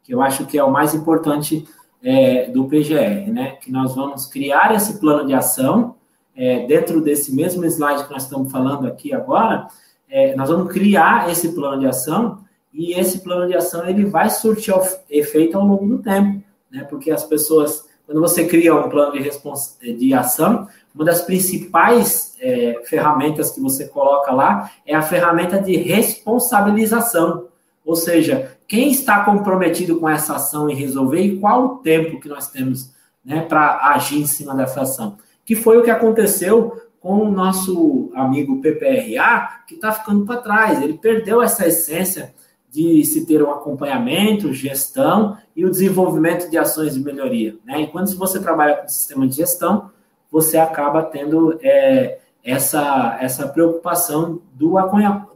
que 0.04 0.14
eu 0.14 0.22
acho 0.22 0.46
que 0.46 0.60
é 0.60 0.64
o 0.64 0.72
mais 0.72 0.94
importante 0.94 1.68
é, 2.04 2.52
do 2.52 2.66
PGR, 2.66 3.32
né? 3.32 3.58
que 3.60 3.72
nós 3.72 3.96
vamos 3.96 4.28
criar 4.28 4.76
esse 4.76 5.00
plano 5.00 5.26
de 5.26 5.34
ação, 5.34 5.95
é, 6.36 6.66
dentro 6.66 7.02
desse 7.02 7.34
mesmo 7.34 7.64
slide 7.66 8.04
que 8.04 8.12
nós 8.12 8.24
estamos 8.24 8.52
falando 8.52 8.88
aqui 8.88 9.14
agora, 9.14 9.68
é, 10.10 10.36
nós 10.36 10.50
vamos 10.50 10.72
criar 10.72 11.32
esse 11.32 11.54
plano 11.54 11.80
de 11.80 11.88
ação 11.88 12.40
e 12.74 12.94
esse 13.00 13.20
plano 13.20 13.48
de 13.48 13.56
ação 13.56 13.88
ele 13.88 14.06
vai 14.06 14.30
surtir 14.30 14.74
efeito 15.10 15.58
ao 15.58 15.66
longo 15.66 15.88
do 15.88 16.00
tempo, 16.00 16.44
né? 16.70 16.84
Porque 16.90 17.10
as 17.10 17.24
pessoas, 17.24 17.86
quando 18.06 18.20
você 18.20 18.46
cria 18.46 18.76
um 18.76 18.90
plano 18.90 19.14
de, 19.14 19.94
de 19.94 20.14
ação, 20.14 20.68
uma 20.94 21.06
das 21.06 21.22
principais 21.22 22.36
é, 22.40 22.82
ferramentas 22.86 23.52
que 23.52 23.62
você 23.62 23.88
coloca 23.88 24.32
lá 24.32 24.72
é 24.86 24.94
a 24.94 25.02
ferramenta 25.02 25.62
de 25.62 25.76
responsabilização, 25.78 27.48
ou 27.86 27.96
seja, 27.96 28.58
quem 28.68 28.92
está 28.92 29.24
comprometido 29.24 30.00
com 30.00 30.10
essa 30.10 30.36
ação 30.36 30.70
e 30.70 30.74
resolver 30.74 31.22
e 31.22 31.40
qual 31.40 31.66
o 31.66 31.70
tempo 31.78 32.20
que 32.20 32.28
nós 32.28 32.50
temos 32.50 32.94
né, 33.24 33.42
para 33.42 33.92
agir 33.94 34.20
em 34.20 34.26
cima 34.26 34.56
dessa 34.56 34.82
ação 34.82 35.18
que 35.46 35.56
foi 35.56 35.78
o 35.78 35.84
que 35.84 35.92
aconteceu 35.92 36.82
com 37.00 37.20
o 37.20 37.32
nosso 37.32 38.12
amigo 38.16 38.60
PPRA, 38.62 39.62
que 39.68 39.76
está 39.76 39.92
ficando 39.92 40.26
para 40.26 40.42
trás. 40.42 40.82
Ele 40.82 40.98
perdeu 40.98 41.42
essa 41.42 41.68
essência 41.68 42.34
de 42.72 43.06
se 43.06 43.26
ter 43.26 43.42
um 43.44 43.52
acompanhamento, 43.52 44.52
gestão 44.52 45.38
e 45.56 45.64
o 45.64 45.70
desenvolvimento 45.70 46.50
de 46.50 46.58
ações 46.58 46.96
de 46.96 47.00
melhoria. 47.00 47.56
Né? 47.64 47.82
Enquanto 47.82 48.10
se 48.10 48.18
você 48.18 48.40
trabalha 48.40 48.78
com 48.78 48.88
sistema 48.88 49.28
de 49.28 49.36
gestão, 49.36 49.92
você 50.32 50.58
acaba 50.58 51.04
tendo 51.04 51.58
é, 51.62 52.20
essa, 52.44 53.18
essa 53.22 53.48
preocupação 53.48 54.42
do, 54.54 54.76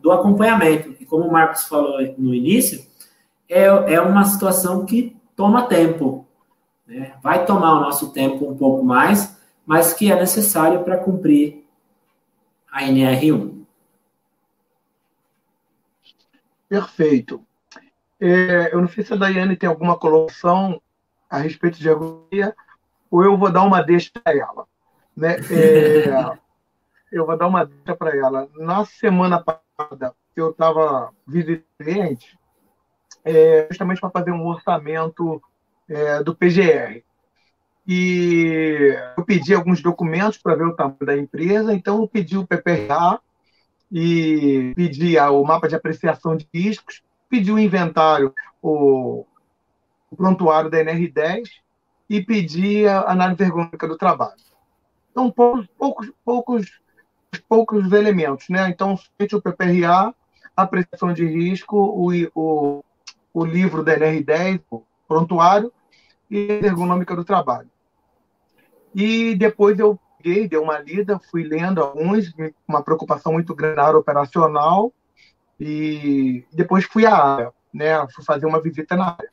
do 0.01 0.11
acompanhamento. 0.11 0.95
E 0.99 1.05
como 1.05 1.25
o 1.25 1.31
Marcos 1.31 1.63
falou 1.63 1.99
no 2.17 2.33
início, 2.33 2.83
é, 3.47 3.65
é 3.65 4.01
uma 4.01 4.25
situação 4.25 4.85
que 4.85 5.15
toma 5.35 5.67
tempo. 5.67 6.25
Né? 6.85 7.13
Vai 7.23 7.45
tomar 7.45 7.77
o 7.77 7.81
nosso 7.81 8.11
tempo 8.11 8.49
um 8.49 8.57
pouco 8.57 8.83
mais, 8.83 9.28
mas 9.69 9.93
que 9.93 10.11
é 10.11 10.15
necessário 10.15 10.83
para 10.83 10.97
cumprir 10.97 11.63
a 12.71 12.81
NR1. 12.85 13.63
Perfeito. 16.67 17.45
É, 18.19 18.73
eu 18.73 18.81
não 18.81 18.87
sei 18.87 19.03
se 19.03 19.13
a 19.13 19.15
Daiane 19.15 19.55
tem 19.55 19.69
alguma 19.69 19.95
colocação 19.95 20.81
a 21.29 21.37
respeito 21.37 21.77
de 21.77 21.87
agonia, 21.87 22.55
ou 23.11 23.23
eu 23.23 23.37
vou 23.37 23.51
dar 23.51 23.61
uma 23.61 23.83
deixa 23.83 24.09
para 24.11 24.35
ela. 24.35 24.65
Né? 25.15 25.35
É, 25.35 26.39
eu 27.15 27.27
vou 27.27 27.37
dar 27.37 27.45
uma 27.45 27.63
deixa 27.63 27.95
para 27.95 28.17
ela. 28.17 28.49
Na 28.55 28.83
semana 28.85 29.39
passada, 29.39 30.15
eu 30.35 30.49
estava 30.49 31.13
visitando 31.27 31.63
cliente, 31.77 32.39
é, 33.23 33.67
justamente 33.69 34.01
para 34.01 34.09
fazer 34.09 34.31
um 34.31 34.47
orçamento 34.47 35.39
é, 35.87 36.23
do 36.23 36.35
PGR 36.35 37.03
e 37.91 38.95
eu 39.17 39.25
pedi 39.25 39.51
alguns 39.51 39.81
documentos 39.81 40.37
para 40.37 40.53
ver 40.53 40.65
o 40.65 40.75
tamanho 40.75 40.99
da 41.01 41.17
empresa, 41.17 41.73
então 41.73 41.99
eu 41.99 42.07
pedi 42.07 42.37
o 42.37 42.45
PPRA 42.45 43.19
e 43.91 44.73
pedi 44.75 45.17
o 45.17 45.43
mapa 45.43 45.67
de 45.67 45.73
apreciação 45.73 46.37
de 46.37 46.47
riscos, 46.53 47.01
pedi 47.27 47.51
o 47.51 47.57
inventário, 47.57 48.31
o, 48.61 49.25
o 50.11 50.15
prontuário 50.15 50.69
da 50.69 50.77
NR10 50.77 51.49
e 52.07 52.21
pedi 52.21 52.85
a 52.87 53.09
análise 53.09 53.41
ergonômica 53.41 53.87
do 53.87 53.97
trabalho. 53.97 54.39
Então, 55.09 55.31
poucos, 55.31 55.65
poucos, 55.75 56.11
poucos, 56.23 56.79
poucos 57.49 57.91
elementos, 57.91 58.49
né? 58.49 58.69
Então, 58.69 58.95
somente 58.97 59.35
o 59.35 59.41
PPRA, 59.41 60.13
a 60.55 60.61
apreciação 60.61 61.11
de 61.11 61.25
risco, 61.25 61.75
o, 61.75 62.11
o, 62.35 62.83
o 63.33 63.43
livro 63.43 63.83
da 63.83 63.97
NR10, 63.97 64.61
o 64.69 64.83
prontuário 65.07 65.73
e 66.29 66.51
a 66.51 66.67
ergonômica 66.67 67.15
do 67.15 67.25
trabalho. 67.25 67.67
E 68.93 69.35
depois 69.35 69.77
eu 69.79 69.99
peguei, 70.17 70.47
dei 70.47 70.59
uma 70.59 70.79
lida, 70.79 71.19
fui 71.31 71.43
lendo 71.43 71.81
alguns, 71.81 72.33
uma 72.67 72.83
preocupação 72.83 73.33
muito 73.33 73.55
grande 73.55 73.77
na 73.77 73.83
área 73.83 73.99
operacional, 73.99 74.93
e 75.59 76.45
depois 76.53 76.85
fui 76.85 77.05
à 77.05 77.15
área, 77.15 77.51
né? 77.73 78.05
Fui 78.13 78.23
fazer 78.23 78.45
uma 78.45 78.61
visita 78.61 78.95
na 78.95 79.11
área. 79.11 79.29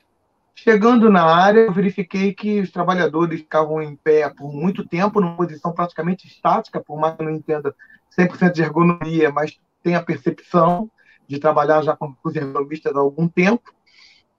Chegando 0.53 1.09
na 1.09 1.23
área, 1.23 1.61
eu 1.61 1.71
verifiquei 1.71 2.33
que 2.33 2.59
os 2.59 2.71
trabalhadores 2.71 3.41
ficavam 3.41 3.81
em 3.81 3.95
pé 3.95 4.27
por 4.29 4.51
muito 4.51 4.87
tempo, 4.87 5.21
numa 5.21 5.37
posição 5.37 5.71
praticamente 5.71 6.27
estática, 6.27 6.81
por 6.81 6.99
mais 6.99 7.15
que 7.15 7.21
eu 7.21 7.25
não 7.25 7.33
entenda 7.33 7.75
100% 8.17 8.53
de 8.53 8.63
ergonomia, 8.63 9.31
mas 9.31 9.59
tem 9.83 9.95
a 9.95 10.03
percepção 10.03 10.89
de 11.27 11.39
trabalhar 11.39 11.81
já 11.83 11.95
com 11.95 12.15
os 12.23 12.35
ergonomistas 12.35 12.95
há 12.95 12.99
algum 12.99 13.27
tempo. 13.27 13.71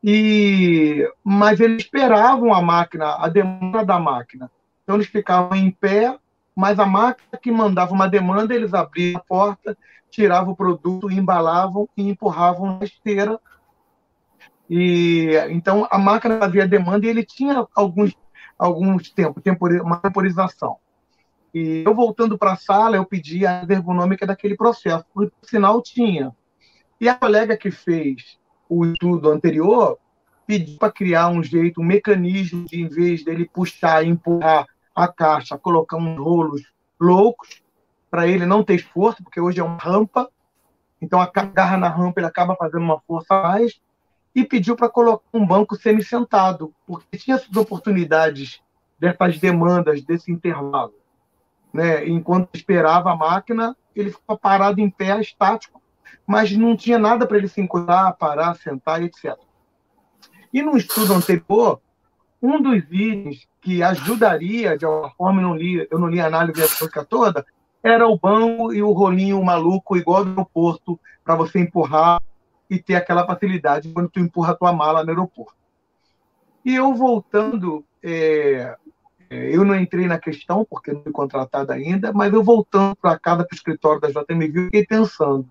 E 0.02 1.08
mas 1.22 1.60
eles 1.60 1.84
esperavam 1.84 2.52
a 2.52 2.60
máquina, 2.60 3.16
a 3.16 3.28
demanda 3.28 3.84
da 3.84 3.98
máquina. 3.98 4.50
Então 4.88 4.96
eles 4.96 5.08
ficavam 5.08 5.54
em 5.54 5.70
pé, 5.70 6.18
mas 6.56 6.78
a 6.78 6.86
máquina 6.86 7.38
que 7.42 7.52
mandava 7.52 7.92
uma 7.92 8.08
demanda, 8.08 8.54
eles 8.54 8.72
abriam 8.72 9.18
a 9.18 9.22
porta, 9.22 9.76
tiravam 10.08 10.54
o 10.54 10.56
produto, 10.56 11.10
embalavam 11.10 11.86
e 11.94 12.08
empurravam 12.08 12.78
na 12.78 12.86
esteira. 12.86 13.38
E 14.66 15.28
então 15.50 15.86
a 15.90 15.98
máquina 15.98 16.38
fazia 16.38 16.66
demanda 16.66 17.04
e 17.04 17.10
ele 17.10 17.22
tinha 17.22 17.66
alguns 17.74 18.16
alguns 18.58 19.10
tempo, 19.10 19.42
uma 19.84 19.98
temporização. 19.98 20.78
E 21.52 21.82
eu 21.84 21.94
voltando 21.94 22.38
para 22.38 22.52
a 22.52 22.56
sala, 22.56 22.96
eu 22.96 23.04
pedi 23.04 23.46
a 23.46 23.66
ergonômica 23.68 24.26
daquele 24.26 24.56
processo, 24.56 25.04
por 25.12 25.30
sinal 25.42 25.82
tinha. 25.82 26.34
E 26.98 27.10
a 27.10 27.14
colega 27.14 27.58
que 27.58 27.70
fez 27.70 28.38
o 28.66 28.86
estudo 28.86 29.30
anterior 29.30 29.98
pediu 30.46 30.78
para 30.78 30.90
criar 30.90 31.28
um 31.28 31.42
jeito, 31.42 31.78
um 31.78 31.84
mecanismo 31.84 32.64
de, 32.64 32.80
em 32.80 32.88
vez 32.88 33.22
dele 33.22 33.46
puxar 33.52 34.02
e 34.02 34.08
empurrar 34.08 34.66
a 34.98 35.08
caixa, 35.08 35.58
colocar 35.58 35.96
uns 35.96 36.18
rolos 36.18 36.62
loucos 37.00 37.62
para 38.10 38.26
ele 38.26 38.46
não 38.46 38.64
ter 38.64 38.74
esforço, 38.74 39.22
porque 39.22 39.40
hoje 39.40 39.60
é 39.60 39.64
uma 39.64 39.78
rampa, 39.78 40.28
então 41.00 41.20
a 41.20 41.26
garra 41.26 41.76
na 41.76 41.88
rampa 41.88 42.20
ele 42.20 42.26
acaba 42.26 42.56
fazendo 42.56 42.82
uma 42.82 43.00
força 43.00 43.34
a 43.34 43.42
mais, 43.42 43.80
e 44.34 44.44
pediu 44.44 44.76
para 44.76 44.88
colocar 44.88 45.24
um 45.32 45.46
banco 45.46 45.76
semi-sentado, 45.76 46.72
porque 46.86 47.18
tinha 47.18 47.36
essas 47.36 47.54
oportunidades 47.56 48.60
dessas 48.98 49.38
demandas, 49.38 50.02
desse 50.02 50.30
intervalo. 50.30 50.94
Né? 51.72 52.06
Enquanto 52.08 52.54
esperava 52.54 53.12
a 53.12 53.16
máquina, 53.16 53.76
ele 53.94 54.10
ficava 54.10 54.38
parado 54.38 54.80
em 54.80 54.90
pé, 54.90 55.20
estático, 55.20 55.82
mas 56.26 56.52
não 56.52 56.76
tinha 56.76 56.98
nada 56.98 57.26
para 57.26 57.38
ele 57.38 57.48
se 57.48 57.60
encostar, 57.60 58.16
parar, 58.16 58.54
sentar, 58.54 59.02
etc. 59.02 59.36
E 60.52 60.62
no 60.62 60.76
estudo 60.76 61.14
anterior, 61.14 61.80
um 62.42 62.62
dos 62.62 62.84
itens 62.90 63.48
que 63.60 63.82
ajudaria, 63.82 64.78
de 64.78 64.84
alguma 64.84 65.10
forma, 65.10 65.40
eu 65.40 65.48
não 65.48 65.56
li, 65.56 65.86
eu 65.90 65.98
não 65.98 66.08
li 66.08 66.20
a 66.20 66.26
análise 66.26 66.62
econômica 66.62 67.04
toda, 67.04 67.46
era 67.82 68.06
o 68.06 68.18
banco 68.18 68.72
e 68.72 68.82
o 68.82 68.92
rolinho 68.92 69.42
maluco, 69.42 69.96
igual 69.96 70.24
do 70.24 70.30
aeroporto, 70.30 70.98
para 71.24 71.34
você 71.34 71.60
empurrar 71.60 72.20
e 72.68 72.78
ter 72.78 72.96
aquela 72.96 73.26
facilidade 73.26 73.90
quando 73.92 74.08
tu 74.08 74.20
empurra 74.20 74.52
a 74.52 74.56
tua 74.56 74.72
mala 74.72 75.02
no 75.02 75.10
aeroporto. 75.10 75.54
E 76.64 76.74
eu 76.74 76.94
voltando, 76.94 77.84
é, 78.02 78.76
é 79.30 79.56
eu 79.56 79.64
não 79.64 79.74
entrei 79.74 80.06
na 80.06 80.18
questão, 80.18 80.66
porque 80.68 80.92
não 80.92 81.02
fui 81.02 81.12
contratado 81.12 81.72
ainda, 81.72 82.12
mas 82.12 82.32
eu 82.32 82.42
voltando 82.42 82.96
para 82.96 83.18
casa, 83.18 83.44
para 83.44 83.54
o 83.54 83.56
escritório 83.56 84.00
da 84.00 84.08
JMV, 84.08 84.64
fiquei 84.64 84.86
pensando, 84.86 85.48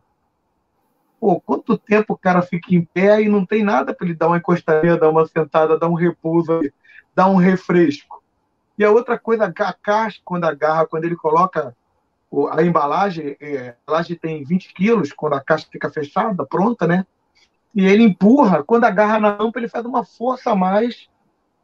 pô, 1.20 1.40
quanto 1.40 1.78
tempo 1.78 2.14
o 2.14 2.18
cara 2.18 2.42
fica 2.42 2.74
em 2.74 2.84
pé 2.84 3.22
e 3.22 3.30
não 3.30 3.46
tem 3.46 3.64
nada 3.64 3.94
para 3.94 4.06
ele 4.06 4.16
dar 4.16 4.28
uma 4.28 4.38
encostadinha, 4.38 4.98
dar 4.98 5.10
uma 5.10 5.26
sentada, 5.26 5.78
dar 5.78 5.88
um 5.88 5.94
repouso, 5.94 6.60
dar 7.16 7.28
um 7.28 7.36
refresco. 7.36 8.24
E 8.78 8.86
a 8.86 8.92
outra 8.92 9.18
coisa, 9.18 9.46
a 9.46 9.74
caixa, 9.74 10.20
quando 10.24 10.46
agarra, 10.46 10.86
quando 10.86 11.06
ele 11.06 11.16
coloca 11.16 11.76
a 12.52 12.62
embalagem, 12.62 13.36
é, 13.40 13.70
a 13.70 13.76
embalagem 13.84 14.18
tem 14.18 14.44
20 14.44 14.74
quilos, 14.74 15.12
quando 15.12 15.34
a 15.34 15.42
caixa 15.42 15.68
fica 15.72 15.90
fechada, 15.90 16.46
pronta, 16.46 16.86
né? 16.86 17.06
E 17.74 17.86
ele 17.86 18.04
empurra, 18.04 18.64
quando 18.64 18.84
agarra 18.84 19.20
na 19.20 19.32
rampa, 19.32 19.60
ele 19.60 19.68
faz 19.68 19.86
uma 19.86 20.04
força 20.04 20.52
a 20.52 20.56
mais 20.56 21.10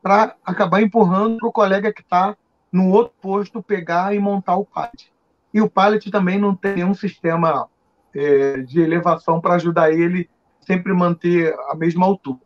para 0.01 0.35
acabar 0.43 0.81
empurrando 0.81 1.37
para 1.37 1.47
o 1.47 1.51
colega 1.51 1.93
que 1.93 2.01
está 2.01 2.35
no 2.71 2.89
outro 2.89 3.13
posto 3.21 3.61
pegar 3.61 4.15
e 4.15 4.19
montar 4.19 4.55
o 4.55 4.65
pallet. 4.65 5.11
E 5.53 5.61
o 5.61 5.69
pallet 5.69 6.09
também 6.09 6.39
não 6.39 6.55
tem 6.55 6.75
nenhum 6.75 6.93
sistema 6.93 7.69
é, 8.15 8.57
de 8.61 8.81
elevação 8.81 9.41
para 9.41 9.55
ajudar 9.55 9.91
ele 9.91 10.29
sempre 10.61 10.93
manter 10.93 11.53
a 11.69 11.75
mesma 11.75 12.05
altura. 12.05 12.39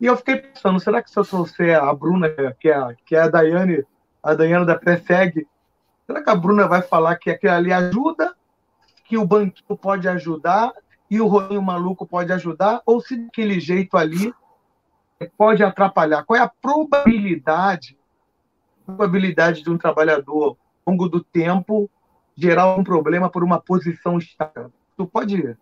E 0.00 0.06
eu 0.06 0.16
fiquei 0.16 0.36
pensando, 0.36 0.80
será 0.80 1.02
que 1.02 1.10
se 1.10 1.18
eu 1.18 1.24
trouxer 1.24 1.80
a 1.80 1.92
Bruna, 1.94 2.28
que 2.58 2.68
é, 2.68 2.96
que 3.06 3.16
é 3.16 3.20
a 3.20 3.28
Daiane, 3.28 3.84
a 4.22 4.34
Daiane 4.34 4.66
da 4.66 4.76
Prefeg, 4.76 5.46
será 6.06 6.22
que 6.22 6.30
a 6.30 6.34
Bruna 6.34 6.66
vai 6.66 6.82
falar 6.82 7.16
que 7.16 7.30
aquilo 7.30 7.52
ali 7.52 7.72
ajuda, 7.72 8.34
que 9.04 9.16
o 9.16 9.26
banquinho 9.26 9.78
pode 9.78 10.08
ajudar 10.08 10.72
e 11.10 11.20
o 11.20 11.26
rolinho 11.26 11.62
maluco 11.62 12.06
pode 12.06 12.32
ajudar, 12.32 12.82
ou 12.84 13.00
se 13.00 13.16
daquele 13.16 13.60
jeito 13.60 13.96
ali 13.96 14.32
pode 15.36 15.62
atrapalhar? 15.62 16.24
Qual 16.24 16.38
é 16.38 16.42
a 16.42 16.48
probabilidade, 16.48 17.96
probabilidade 18.84 19.62
de 19.62 19.70
um 19.70 19.78
trabalhador, 19.78 20.56
ao 20.84 20.92
longo 20.92 21.08
do 21.08 21.22
tempo, 21.22 21.88
gerar 22.36 22.76
um 22.76 22.84
problema 22.84 23.30
por 23.30 23.44
uma 23.44 23.60
posição 23.60 24.18
estável. 24.18 24.72
Tu 24.96 25.06
pode. 25.06 25.56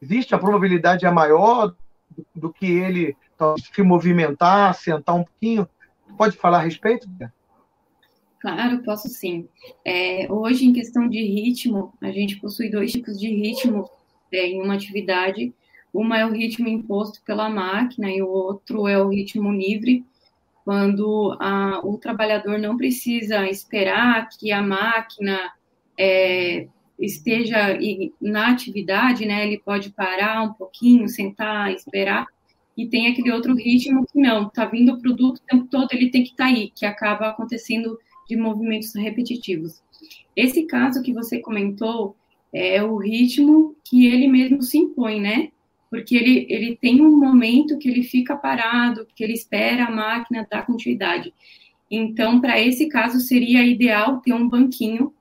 Existe 0.00 0.34
a 0.34 0.38
probabilidade 0.38 1.04
é 1.04 1.10
maior 1.10 1.74
do, 2.10 2.26
do 2.34 2.52
que 2.52 2.66
ele 2.66 3.16
se 3.74 3.82
movimentar, 3.82 4.74
sentar 4.74 5.14
um 5.14 5.24
pouquinho. 5.24 5.68
Tu 6.06 6.14
pode 6.14 6.36
falar 6.36 6.58
a 6.58 6.62
respeito? 6.62 7.08
Claro, 8.40 8.82
posso 8.82 9.08
sim. 9.08 9.48
É, 9.84 10.26
hoje, 10.30 10.66
em 10.66 10.72
questão 10.72 11.06
de 11.08 11.22
ritmo, 11.22 11.92
a 12.00 12.10
gente 12.10 12.40
possui 12.40 12.70
dois 12.70 12.90
tipos 12.90 13.18
de 13.18 13.28
ritmo 13.28 13.88
é, 14.32 14.46
em 14.46 14.62
uma 14.62 14.74
atividade. 14.74 15.54
Uma 15.92 16.18
é 16.18 16.26
o 16.26 16.32
ritmo 16.32 16.68
imposto 16.68 17.20
pela 17.24 17.50
máquina 17.50 18.10
e 18.10 18.22
o 18.22 18.28
outro 18.28 18.88
é 18.88 18.96
o 18.96 19.08
ritmo 19.08 19.52
livre, 19.52 20.04
quando 20.64 21.36
a, 21.40 21.80
o 21.84 21.98
trabalhador 21.98 22.58
não 22.58 22.76
precisa 22.76 23.48
esperar 23.48 24.28
que 24.28 24.52
a 24.52 24.62
máquina 24.62 25.52
é, 26.02 26.66
esteja 26.98 27.78
na 28.20 28.48
atividade, 28.48 29.26
né, 29.26 29.46
ele 29.46 29.60
pode 29.62 29.90
parar 29.90 30.42
um 30.42 30.54
pouquinho, 30.54 31.06
sentar, 31.08 31.70
esperar, 31.74 32.26
e 32.74 32.86
tem 32.86 33.08
aquele 33.08 33.30
outro 33.30 33.54
ritmo 33.54 34.06
que 34.10 34.18
não, 34.18 34.46
está 34.46 34.64
vindo 34.64 34.94
o 34.94 34.98
produto 34.98 35.36
o 35.36 35.46
tempo 35.46 35.66
todo, 35.70 35.92
ele 35.92 36.10
tem 36.10 36.22
que 36.22 36.30
estar 36.30 36.44
tá 36.44 36.50
aí, 36.50 36.70
que 36.74 36.86
acaba 36.86 37.28
acontecendo 37.28 37.98
de 38.26 38.34
movimentos 38.34 38.94
repetitivos. 38.94 39.82
Esse 40.34 40.62
caso 40.62 41.02
que 41.02 41.12
você 41.12 41.40
comentou 41.40 42.16
é 42.50 42.82
o 42.82 42.96
ritmo 42.96 43.76
que 43.84 44.06
ele 44.06 44.26
mesmo 44.26 44.62
se 44.62 44.78
impõe, 44.78 45.20
né? 45.20 45.50
Porque 45.90 46.16
ele, 46.16 46.46
ele 46.48 46.78
tem 46.80 47.02
um 47.02 47.14
momento 47.18 47.76
que 47.76 47.88
ele 47.88 48.02
fica 48.02 48.36
parado, 48.36 49.06
que 49.14 49.22
ele 49.22 49.34
espera 49.34 49.84
a 49.84 49.90
máquina 49.90 50.46
dar 50.50 50.64
continuidade. 50.64 51.34
Então, 51.90 52.40
para 52.40 52.58
esse 52.58 52.88
caso, 52.88 53.20
seria 53.20 53.64
ideal 53.66 54.20
ter 54.20 54.32
um 54.32 54.48
banquinho 54.48 55.12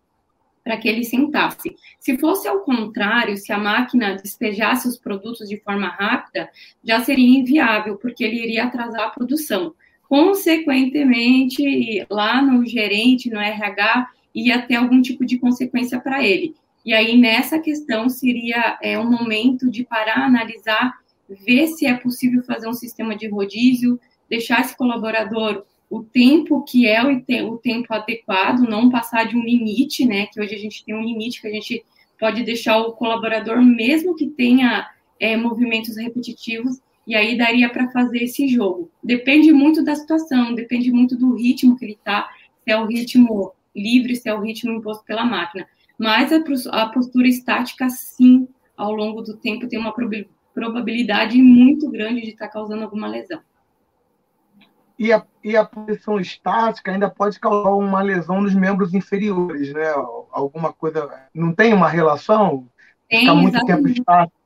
para 0.70 0.78
que 0.78 0.88
ele 0.88 1.04
sentasse. 1.04 1.76
Se 2.00 2.16
fosse 2.20 2.48
ao 2.48 2.60
contrário, 2.60 3.36
se 3.36 3.52
a 3.52 3.58
máquina 3.58 4.16
despejasse 4.16 4.88
os 4.88 5.00
produtos 5.00 5.50
de 5.50 5.58
forma 5.58 5.88
rápida, 5.88 6.48
já 6.84 7.04
seria 7.04 7.40
inviável, 7.40 7.98
porque 7.98 8.24
ele 8.24 8.44
iria 8.44 8.66
atrasar 8.66 9.08
a 9.08 9.10
produção. 9.10 9.74
Consequentemente, 10.08 12.06
lá 12.08 12.40
no 12.40 12.64
gerente, 12.68 13.32
no 13.32 13.40
RH, 13.40 14.10
ia 14.36 14.62
ter 14.62 14.76
algum 14.76 15.02
tipo 15.02 15.26
de 15.26 15.40
consequência 15.40 16.00
para 16.00 16.24
ele. 16.24 16.54
E 16.86 16.94
aí, 16.94 17.18
nessa 17.18 17.58
questão, 17.58 18.08
seria 18.08 18.78
é, 18.80 19.00
um 19.00 19.10
momento 19.10 19.72
de 19.72 19.84
parar, 19.84 20.24
analisar, 20.24 21.00
ver 21.28 21.66
se 21.66 21.88
é 21.88 21.96
possível 21.96 22.44
fazer 22.44 22.68
um 22.68 22.74
sistema 22.74 23.16
de 23.16 23.28
rodízio, 23.28 24.00
deixar 24.30 24.62
esse 24.62 24.78
colaborador 24.78 25.66
o 25.90 26.04
tempo 26.04 26.64
que 26.64 26.88
é 26.88 27.02
o, 27.04 27.58
tempo 27.58 27.94
adequado, 27.94 28.60
não 28.60 28.90
passar 28.90 29.28
de 29.28 29.36
um 29.36 29.44
limite, 29.44 30.06
né? 30.06 30.28
Que 30.28 30.40
hoje 30.40 30.54
a 30.54 30.58
gente 30.60 30.86
tem 30.86 30.94
um 30.94 31.02
limite 31.02 31.42
que 31.42 31.48
a 31.48 31.52
gente 31.52 31.84
pode 32.20 32.44
deixar 32.44 32.78
o 32.78 32.94
colaborador, 32.94 33.62
mesmo 33.62 34.16
que 34.16 34.28
tenha 34.28 34.88
é, 35.20 35.36
movimentos 35.36 35.98
repetitivos, 35.98 36.80
e 37.08 37.16
aí 37.16 37.36
daria 37.36 37.70
para 37.70 37.90
fazer 37.90 38.24
esse 38.24 38.48
jogo. 38.48 38.92
Depende 39.04 39.52
muito 39.52 39.84
da 39.84 39.96
situação, 39.96 40.54
depende 40.54 40.92
muito 40.92 41.18
do 41.18 41.36
ritmo 41.36 41.76
que 41.76 41.86
ele 41.86 41.94
está, 41.94 42.30
se 42.64 42.72
é 42.72 42.80
o 42.80 42.86
ritmo 42.86 43.54
livre, 43.76 44.16
se 44.16 44.30
é 44.30 44.34
o 44.34 44.42
ritmo 44.42 44.74
imposto 44.74 45.04
pela 45.06 45.26
máquina. 45.26 45.66
Mas 45.98 46.32
a, 46.32 46.86
postura 46.88 47.28
estática, 47.28 47.90
sim, 47.90 48.48
ao 48.78 48.94
longo 48.94 49.22
do 49.22 49.38
tempo, 49.38 49.68
tem 49.68 49.80
uma 49.80 49.94
probabilidade 50.54 51.42
muito 51.42 51.90
grande 51.90 52.22
de 52.22 52.30
estar 52.30 52.46
tá 52.46 52.54
causando 52.54 52.84
alguma 52.84 53.08
lesão 53.08 53.42
e 55.00 55.14
a, 55.14 55.26
e 55.44 55.56
a 55.56 55.64
posição 55.64 56.20
estática 56.20 56.92
ainda 56.92 57.10
pode 57.10 57.40
causar 57.40 57.72
uma 57.72 58.02
lesão 58.02 58.42
nos 58.42 58.54
membros 58.54 58.94
inferiores, 58.94 59.74
né? 59.74 59.92
Alguma 60.32 60.74
coisa. 60.74 61.10
Não 61.34 61.54
tem 61.54 61.74
uma 61.74 61.88
relação? 61.88 62.68
Tem, 63.10 63.22
Fica 63.22 63.36
muito 63.36 63.66
tempo 63.66 63.88
estático. 63.88 64.38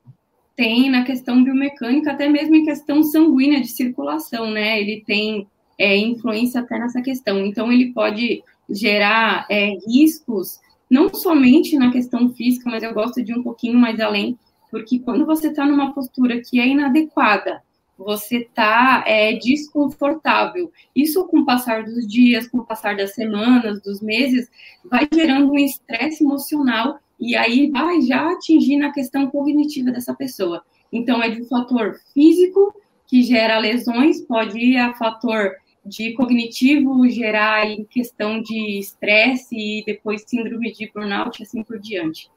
Tem 0.55 0.89
na 0.89 1.03
questão 1.03 1.43
biomecânica, 1.43 2.11
até 2.11 2.29
mesmo 2.29 2.55
em 2.55 2.65
questão 2.65 3.01
sanguínea 3.01 3.59
de 3.59 3.67
circulação, 3.67 4.51
né? 4.51 4.79
Ele 4.79 5.03
tem 5.05 5.47
é, 5.77 5.97
influência 5.97 6.61
até 6.61 6.77
nessa 6.77 7.01
questão. 7.01 7.39
Então, 7.45 7.71
ele 7.71 7.91
pode 7.91 8.43
gerar 8.69 9.45
é, 9.49 9.71
riscos, 9.87 10.59
não 10.89 11.13
somente 11.13 11.77
na 11.77 11.91
questão 11.91 12.29
física, 12.33 12.69
mas 12.69 12.83
eu 12.83 12.93
gosto 12.93 13.23
de 13.23 13.31
ir 13.31 13.37
um 13.37 13.43
pouquinho 13.43 13.77
mais 13.77 13.99
além, 13.99 14.37
porque 14.69 14.99
quando 14.99 15.25
você 15.25 15.49
está 15.49 15.65
numa 15.65 15.93
postura 15.93 16.39
que 16.41 16.59
é 16.59 16.67
inadequada, 16.67 17.61
você 18.03 18.37
está 18.37 19.03
é, 19.07 19.33
desconfortável. 19.33 20.71
Isso, 20.95 21.25
com 21.27 21.39
o 21.39 21.45
passar 21.45 21.83
dos 21.83 22.07
dias, 22.07 22.47
com 22.47 22.59
o 22.59 22.65
passar 22.65 22.95
das 22.95 23.13
semanas, 23.13 23.81
dos 23.81 24.01
meses, 24.01 24.49
vai 24.83 25.07
gerando 25.11 25.51
um 25.51 25.59
estresse 25.59 26.23
emocional 26.23 26.99
e 27.19 27.35
aí 27.35 27.71
vai 27.71 28.01
já 28.01 28.31
atingir 28.31 28.77
na 28.77 28.91
questão 28.91 29.29
cognitiva 29.29 29.91
dessa 29.91 30.13
pessoa. 30.13 30.63
Então, 30.91 31.21
é 31.21 31.29
de 31.29 31.41
um 31.41 31.45
fator 31.45 31.99
físico 32.13 32.73
que 33.07 33.23
gera 33.23 33.59
lesões, 33.59 34.21
pode 34.21 34.57
ir 34.59 34.77
a 34.77 34.93
fator 34.93 35.51
de 35.85 36.13
cognitivo 36.13 37.07
gerar 37.09 37.69
em 37.69 37.83
questão 37.83 38.41
de 38.41 38.79
estresse 38.79 39.55
e 39.55 39.83
depois 39.85 40.23
síndrome 40.25 40.71
de 40.71 40.89
burnout 40.93 41.39
e 41.39 41.43
assim 41.43 41.63
por 41.63 41.79
diante. 41.79 42.29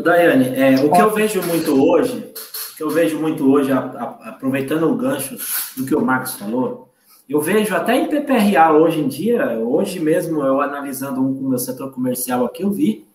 O 0.00 0.02
Daiane, 0.02 0.56
é, 0.56 0.74
o 0.80 0.90
que 0.90 1.00
eu 1.00 1.10
vejo 1.10 1.42
muito 1.42 1.86
hoje 1.86 2.32
que 2.80 2.84
eu 2.84 2.88
vejo 2.88 3.18
muito 3.18 3.46
hoje, 3.52 3.70
a, 3.70 3.78
a, 3.78 4.30
aproveitando 4.30 4.90
o 4.90 4.96
gancho 4.96 5.36
do 5.76 5.84
que 5.84 5.94
o 5.94 6.00
Marcos 6.00 6.36
falou, 6.36 6.88
eu 7.28 7.38
vejo 7.38 7.76
até 7.76 7.94
em 7.94 8.06
PPRA 8.06 8.72
hoje 8.72 9.00
em 9.00 9.06
dia, 9.06 9.58
hoje 9.58 10.00
mesmo 10.00 10.42
eu 10.42 10.62
analisando 10.62 11.20
um 11.20 11.34
com 11.34 11.44
o 11.44 11.48
meu 11.50 11.58
setor 11.58 11.92
comercial 11.92 12.46
aqui, 12.46 12.62
eu 12.62 12.70
vi, 12.70 13.06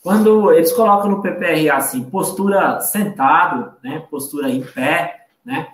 quando 0.00 0.52
eles 0.52 0.70
colocam 0.70 1.10
no 1.10 1.20
PPRA 1.20 1.74
assim, 1.74 2.04
postura 2.04 2.78
sentado, 2.78 3.72
né, 3.82 4.06
postura 4.08 4.48
em 4.48 4.62
pé, 4.62 5.26
né, 5.44 5.66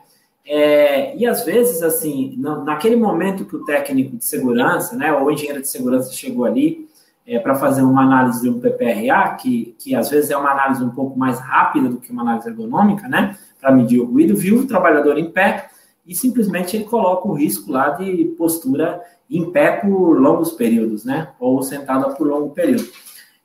é, 0.46 1.14
e 1.14 1.26
às 1.26 1.44
vezes, 1.44 1.82
assim, 1.82 2.34
naquele 2.64 2.96
momento 2.96 3.44
que 3.44 3.56
o 3.56 3.64
técnico 3.66 4.16
de 4.16 4.24
segurança, 4.24 4.96
né, 4.96 5.12
ou 5.12 5.26
o 5.26 5.30
engenheiro 5.30 5.60
de 5.60 5.68
segurança 5.68 6.14
chegou 6.14 6.46
ali, 6.46 6.88
é, 7.26 7.38
para 7.38 7.54
fazer 7.54 7.82
uma 7.82 8.02
análise 8.02 8.42
de 8.42 8.50
um 8.50 8.60
PPRA, 8.60 9.34
que, 9.40 9.74
que 9.78 9.94
às 9.94 10.10
vezes 10.10 10.30
é 10.30 10.36
uma 10.36 10.50
análise 10.50 10.84
um 10.84 10.90
pouco 10.90 11.18
mais 11.18 11.38
rápida 11.38 11.88
do 11.88 11.98
que 11.98 12.12
uma 12.12 12.22
análise 12.22 12.48
ergonômica, 12.48 13.08
né? 13.08 13.36
Para 13.60 13.72
medir 13.72 14.00
o 14.00 14.06
ruído, 14.06 14.36
viu 14.36 14.58
o 14.58 14.66
trabalhador 14.66 15.16
em 15.16 15.30
pé 15.30 15.70
e 16.06 16.14
simplesmente 16.14 16.76
ele 16.76 16.84
coloca 16.84 17.26
o 17.26 17.32
risco 17.32 17.72
lá 17.72 17.90
de 17.90 18.34
postura 18.36 19.00
em 19.30 19.50
pé 19.50 19.78
por 19.78 20.20
longos 20.20 20.52
períodos, 20.52 21.04
né? 21.04 21.28
Ou 21.40 21.62
sentada 21.62 22.10
por 22.10 22.26
longo 22.26 22.50
período. 22.50 22.84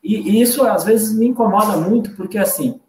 E, 0.04 0.16
e 0.18 0.42
isso 0.42 0.66
às 0.66 0.84
vezes 0.84 1.18
me 1.18 1.28
incomoda 1.28 1.78
muito, 1.78 2.12
porque 2.16 2.38
assim, 2.38 2.80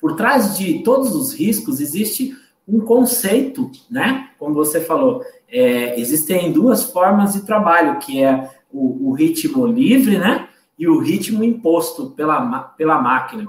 por 0.00 0.16
trás 0.16 0.56
de 0.56 0.82
todos 0.82 1.14
os 1.14 1.34
riscos 1.34 1.78
existe 1.78 2.34
um 2.66 2.80
conceito, 2.80 3.70
né? 3.90 4.30
Como 4.38 4.54
você 4.54 4.80
falou, 4.80 5.22
é, 5.48 6.00
existem 6.00 6.52
duas 6.52 6.84
formas 6.84 7.34
de 7.34 7.42
trabalho, 7.42 7.98
que 7.98 8.22
é 8.22 8.48
o, 8.72 9.08
o, 9.08 9.12
ritmo 9.12 9.66
livre, 9.66 10.18
né? 10.18 10.48
E 10.78 10.88
o 10.88 10.98
ritmo 10.98 11.44
imposto 11.44 12.10
pela, 12.10 12.60
pela 12.76 13.00
máquina. 13.00 13.46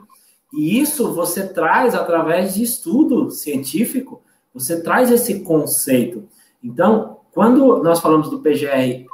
E 0.54 0.80
isso 0.80 1.14
você 1.14 1.48
traz 1.48 1.96
através 1.96 2.56
de 2.56 2.64
estudo 2.64 3.32
científico, 3.32 4.22
você 4.54 4.82
traz 4.82 5.12
esse 5.12 5.40
conceito. 5.42 6.28
Então, 6.62 7.20
quando 7.32 7.82
nós 7.82 8.00
falamos 8.00 8.30
do 8.30 8.40
PGR, 8.40 9.06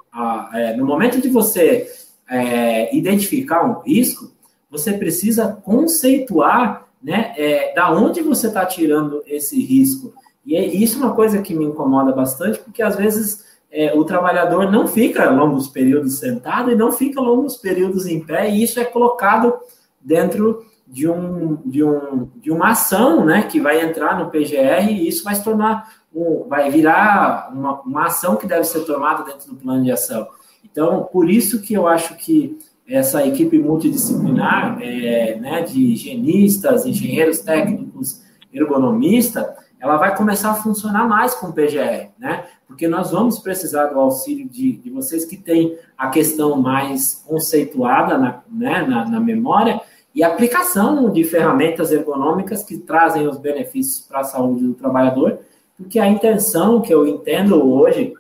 é, 0.54 0.76
no 0.76 0.86
momento 0.86 1.22
de 1.22 1.30
você 1.30 1.88
é, 2.30 2.96
identificar 2.96 3.64
um 3.66 3.82
risco, 3.82 4.32
você 4.70 4.94
precisa 4.94 5.60
conceituar 5.64 6.88
né, 7.02 7.34
é, 7.38 7.74
da 7.74 7.92
onde 7.92 8.22
você 8.22 8.48
está 8.48 8.66
tirando 8.66 9.22
esse 9.28 9.64
risco. 9.64 10.14
E 10.46 10.56
é, 10.56 10.66
isso 10.66 11.02
é 11.02 11.06
uma 11.06 11.16
coisa 11.16 11.42
que 11.42 11.54
me 11.54 11.66
incomoda 11.66 12.12
bastante, 12.12 12.60
porque 12.60 12.82
às 12.82 12.96
vezes 12.96 13.46
é, 13.72 13.94
o 13.94 14.04
trabalhador 14.04 14.72
não 14.72 14.88
fica 14.88 15.30
longos 15.30 15.68
períodos 15.68 16.20
sentado 16.20 16.72
e 16.72 16.76
não 16.76 16.92
fica 16.92 17.20
longos 17.20 17.58
períodos 17.58 18.06
em 18.06 18.24
pé, 18.24 18.50
e 18.50 18.64
isso 18.64 18.80
é 18.80 18.86
colocado 18.86 19.54
dentro 20.02 20.66
de, 20.88 21.08
um, 21.10 21.58
de, 21.66 21.84
um, 21.84 22.30
de 22.38 22.50
uma 22.50 22.70
ação 22.70 23.26
né, 23.26 23.44
que 23.44 23.60
vai 23.60 23.82
entrar 23.82 24.18
no 24.18 24.30
PGR 24.30 24.90
e 24.90 25.08
isso 25.08 25.24
vai 25.24 25.36
se 25.36 25.44
tornar, 25.44 25.92
um, 26.16 26.46
vai 26.48 26.72
virar 26.72 27.52
uma, 27.54 27.82
uma 27.82 28.06
ação 28.06 28.38
que 28.38 28.48
deve 28.48 28.64
ser 28.64 28.86
tomada 28.86 29.24
dentro 29.24 29.50
do 29.50 29.56
plano 29.58 29.84
de 29.84 29.92
ação. 29.92 30.28
Então, 30.64 31.04
por 31.12 31.30
isso 31.30 31.62
que 31.62 31.74
eu 31.74 31.88
acho 31.88 32.16
que 32.16 32.58
essa 32.88 33.26
equipe 33.26 33.60
multidisciplinar, 33.60 34.80
é, 34.82 35.36
né, 35.36 35.62
de 35.62 35.92
higienistas, 35.92 36.86
engenheiros 36.86 37.40
técnicos, 37.40 38.22
ergonomista, 38.54 39.58
ela 39.80 39.98
vai 39.98 40.16
começar 40.16 40.52
a 40.52 40.56
funcionar 40.56 41.08
mais 41.08 41.36
com 41.36 41.48
o 41.48 41.54
PGR, 41.54 42.12
né? 42.18 42.46
Porque 42.78 42.88
nós 42.88 43.10
vamos 43.10 43.40
precisar 43.40 43.88
do 43.88 44.00
auxílio 44.00 44.48
de, 44.48 44.74
de 44.74 44.92
vocês 44.92 45.26
que 45.26 45.36
têm 45.36 45.80
a 45.98 46.10
questão 46.10 46.62
mais 46.62 47.24
conceituada 47.28 48.20
na, 48.20 48.44
né, 48.48 48.86
na, 48.88 49.10
na 49.10 49.20
memória 49.20 49.82
e 50.14 50.22
aplicação 50.24 51.10
de 51.10 51.24
ferramentas 51.24 51.92
ergonômicas 51.92 52.62
que 52.62 52.78
trazem 52.78 53.28
os 53.28 53.40
benefícios 53.40 54.02
para 54.02 54.20
a 54.20 54.24
saúde 54.24 54.64
do 54.64 54.76
trabalhador, 54.76 55.40
porque 55.76 55.98
a 55.98 56.08
intenção 56.08 56.80
que 56.80 56.94
eu 56.94 57.08
entendo 57.08 57.68
hoje, 57.68 58.14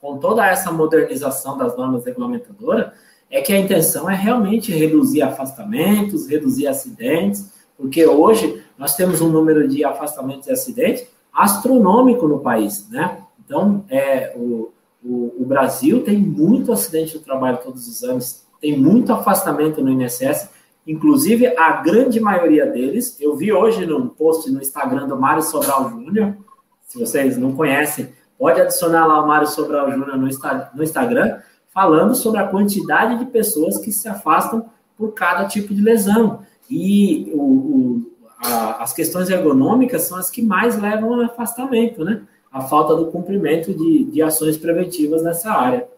com 0.00 0.16
toda 0.18 0.46
essa 0.46 0.70
modernização 0.70 1.58
das 1.58 1.76
normas 1.76 2.04
regulamentadoras, 2.04 2.92
é 3.28 3.40
que 3.40 3.52
a 3.52 3.58
intenção 3.58 4.08
é 4.08 4.14
realmente 4.14 4.70
reduzir 4.70 5.22
afastamentos, 5.22 6.28
reduzir 6.28 6.68
acidentes, 6.68 7.52
porque 7.76 8.06
hoje 8.06 8.62
nós 8.78 8.94
temos 8.94 9.20
um 9.20 9.28
número 9.28 9.66
de 9.66 9.84
afastamentos 9.84 10.46
e 10.46 10.52
acidentes 10.52 11.04
astronômico 11.32 12.28
no 12.28 12.38
país, 12.38 12.88
né? 12.88 13.18
Então, 13.52 13.84
é, 13.90 14.32
o, 14.34 14.72
o, 15.04 15.42
o 15.42 15.44
Brasil 15.44 16.02
tem 16.02 16.16
muito 16.16 16.72
acidente 16.72 17.18
do 17.18 17.24
trabalho 17.24 17.58
todos 17.62 17.86
os 17.86 18.02
anos, 18.02 18.46
tem 18.60 18.78
muito 18.78 19.12
afastamento 19.12 19.82
no 19.82 19.90
INSS, 19.90 20.48
Inclusive, 20.86 21.46
a 21.56 21.80
grande 21.80 22.18
maioria 22.18 22.66
deles, 22.66 23.16
eu 23.20 23.36
vi 23.36 23.52
hoje 23.52 23.86
num 23.86 24.08
post 24.08 24.50
no 24.50 24.60
Instagram 24.60 25.06
do 25.06 25.16
Mário 25.16 25.42
Sobral 25.42 25.88
Júnior. 25.90 26.36
Se 26.82 26.98
vocês 26.98 27.38
não 27.38 27.54
conhecem, 27.54 28.12
pode 28.36 28.60
adicionar 28.60 29.06
lá 29.06 29.22
o 29.22 29.26
Mário 29.26 29.46
Sobral 29.46 29.92
Júnior 29.92 30.16
no, 30.16 30.28
no 30.74 30.82
Instagram, 30.82 31.38
falando 31.72 32.16
sobre 32.16 32.40
a 32.40 32.48
quantidade 32.48 33.16
de 33.20 33.26
pessoas 33.26 33.78
que 33.78 33.92
se 33.92 34.08
afastam 34.08 34.68
por 34.98 35.12
cada 35.12 35.46
tipo 35.46 35.72
de 35.72 35.80
lesão. 35.80 36.40
E 36.68 37.30
o, 37.32 37.42
o, 37.42 38.12
a, 38.44 38.82
as 38.82 38.92
questões 38.92 39.30
ergonômicas 39.30 40.02
são 40.02 40.18
as 40.18 40.30
que 40.30 40.42
mais 40.42 40.76
levam 40.76 41.14
ao 41.14 41.20
afastamento, 41.20 42.04
né? 42.04 42.22
A 42.52 42.60
falta 42.62 42.94
do 42.94 43.10
cumprimento 43.10 43.72
de, 43.72 44.04
de 44.04 44.22
ações 44.22 44.58
preventivas 44.58 45.22
nessa 45.22 45.50
área. 45.52 45.88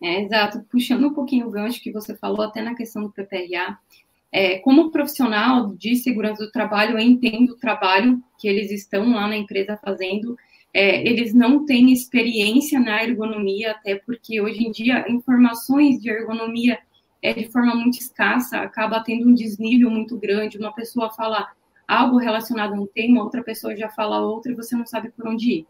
É, 0.00 0.22
exato. 0.22 0.64
Puxando 0.70 1.08
um 1.08 1.14
pouquinho 1.14 1.48
o 1.48 1.50
gancho 1.50 1.82
que 1.82 1.92
você 1.92 2.16
falou, 2.16 2.42
até 2.42 2.62
na 2.62 2.74
questão 2.74 3.02
do 3.02 3.10
PPRA, 3.10 3.78
é, 4.32 4.58
como 4.58 4.90
profissional 4.90 5.74
de 5.74 5.96
segurança 5.96 6.44
do 6.44 6.52
trabalho, 6.52 6.92
eu 6.92 7.00
entendo 7.00 7.50
o 7.50 7.56
trabalho 7.56 8.22
que 8.38 8.46
eles 8.46 8.70
estão 8.70 9.10
lá 9.12 9.26
na 9.26 9.36
empresa 9.36 9.76
fazendo. 9.76 10.36
É, 10.72 11.06
eles 11.06 11.34
não 11.34 11.66
têm 11.66 11.92
experiência 11.92 12.78
na 12.78 13.02
ergonomia, 13.02 13.72
até 13.72 13.96
porque 13.96 14.40
hoje 14.40 14.64
em 14.64 14.70
dia 14.70 15.04
informações 15.10 16.00
de 16.00 16.08
ergonomia 16.08 16.78
é 17.20 17.34
de 17.34 17.50
forma 17.50 17.74
muito 17.74 17.98
escassa, 17.98 18.58
acaba 18.58 19.00
tendo 19.00 19.28
um 19.28 19.34
desnível 19.34 19.90
muito 19.90 20.16
grande. 20.16 20.58
Uma 20.58 20.72
pessoa 20.72 21.10
fala 21.10 21.48
algo 21.90 22.18
relacionado 22.18 22.74
a 22.74 22.80
um 22.80 22.86
tema, 22.86 23.22
outra 23.22 23.42
pessoa 23.42 23.76
já 23.76 23.88
fala 23.88 24.20
outra 24.20 24.52
e 24.52 24.54
você 24.54 24.76
não 24.76 24.86
sabe 24.86 25.10
por 25.10 25.26
onde 25.26 25.50
ir. 25.50 25.66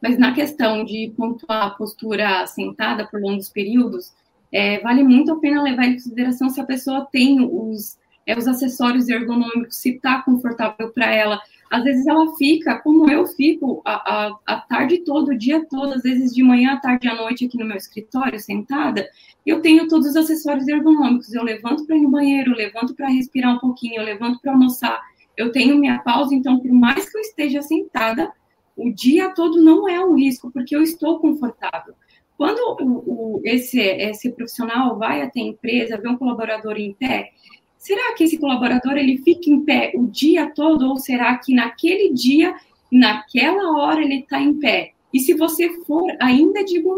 Mas 0.00 0.18
na 0.18 0.34
questão 0.34 0.84
de 0.84 1.12
pontuar 1.16 1.66
a 1.66 1.70
postura 1.70 2.46
sentada 2.46 3.06
por 3.06 3.20
longos 3.20 3.48
períodos, 3.48 4.12
é, 4.52 4.78
vale 4.80 5.02
muito 5.02 5.32
a 5.32 5.40
pena 5.40 5.62
levar 5.62 5.86
em 5.86 5.94
consideração 5.94 6.50
se 6.50 6.60
a 6.60 6.64
pessoa 6.64 7.08
tem 7.10 7.40
os, 7.40 7.98
é, 8.26 8.36
os 8.36 8.46
acessórios 8.46 9.08
ergonômicos, 9.08 9.76
se 9.76 9.96
está 9.96 10.20
confortável 10.20 10.90
para 10.90 11.10
ela. 11.10 11.40
Às 11.70 11.82
vezes 11.82 12.06
ela 12.06 12.36
fica, 12.36 12.78
como 12.80 13.10
eu 13.10 13.26
fico, 13.26 13.80
a, 13.84 13.94
a, 13.94 14.38
a, 14.46 14.60
tarde 14.60 14.98
toda, 14.98 15.32
o 15.32 15.38
dia 15.38 15.64
todo, 15.64 15.94
às 15.94 16.02
vezes 16.02 16.34
de 16.34 16.42
manhã, 16.42 16.74
à 16.74 16.76
tarde 16.76 17.08
à 17.08 17.14
noite 17.14 17.46
aqui 17.46 17.58
no 17.58 17.64
meu 17.64 17.76
escritório, 17.76 18.38
sentada, 18.38 19.08
eu 19.46 19.60
tenho 19.60 19.88
todos 19.88 20.08
os 20.08 20.16
acessórios 20.16 20.68
ergonômicos. 20.68 21.32
Eu 21.32 21.42
levanto 21.42 21.86
para 21.86 21.96
ir 21.96 22.02
no 22.02 22.10
banheiro, 22.10 22.54
levanto 22.54 22.94
para 22.94 23.08
respirar 23.08 23.56
um 23.56 23.58
pouquinho, 23.58 23.96
eu 23.96 24.04
levanto 24.04 24.38
para 24.40 24.52
almoçar, 24.52 25.00
eu 25.36 25.52
tenho 25.52 25.78
minha 25.78 25.98
pausa, 25.98 26.34
então, 26.34 26.58
por 26.58 26.72
mais 26.72 27.08
que 27.08 27.16
eu 27.16 27.20
esteja 27.20 27.62
sentada, 27.62 28.32
o 28.76 28.90
dia 28.90 29.30
todo 29.30 29.62
não 29.62 29.88
é 29.88 30.04
um 30.04 30.16
risco, 30.16 30.50
porque 30.50 30.74
eu 30.74 30.82
estou 30.82 31.18
confortável. 31.18 31.94
Quando 32.36 32.58
o, 32.80 33.36
o, 33.36 33.40
esse, 33.44 33.80
esse 33.80 34.30
profissional 34.30 34.98
vai 34.98 35.22
até 35.22 35.40
a 35.40 35.44
empresa, 35.44 35.98
vê 35.98 36.08
um 36.08 36.16
colaborador 36.16 36.76
em 36.76 36.92
pé, 36.92 37.30
será 37.78 38.14
que 38.14 38.24
esse 38.24 38.38
colaborador 38.38 38.96
ele 38.96 39.18
fica 39.18 39.48
em 39.48 39.64
pé 39.64 39.92
o 39.94 40.06
dia 40.06 40.50
todo 40.50 40.88
ou 40.88 40.96
será 40.96 41.36
que 41.38 41.54
naquele 41.54 42.12
dia, 42.12 42.54
naquela 42.90 43.76
hora 43.78 44.02
ele 44.02 44.20
está 44.20 44.40
em 44.40 44.54
pé? 44.54 44.92
E 45.12 45.20
se 45.20 45.34
você 45.34 45.70
for, 45.84 46.04
ainda 46.20 46.64
digo 46.64 46.96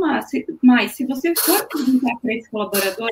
mais, 0.62 0.92
se 0.92 1.04
você 1.04 1.34
for 1.36 1.68
perguntar 1.68 2.16
para 2.16 2.34
esse 2.34 2.50
colaborador, 2.50 3.10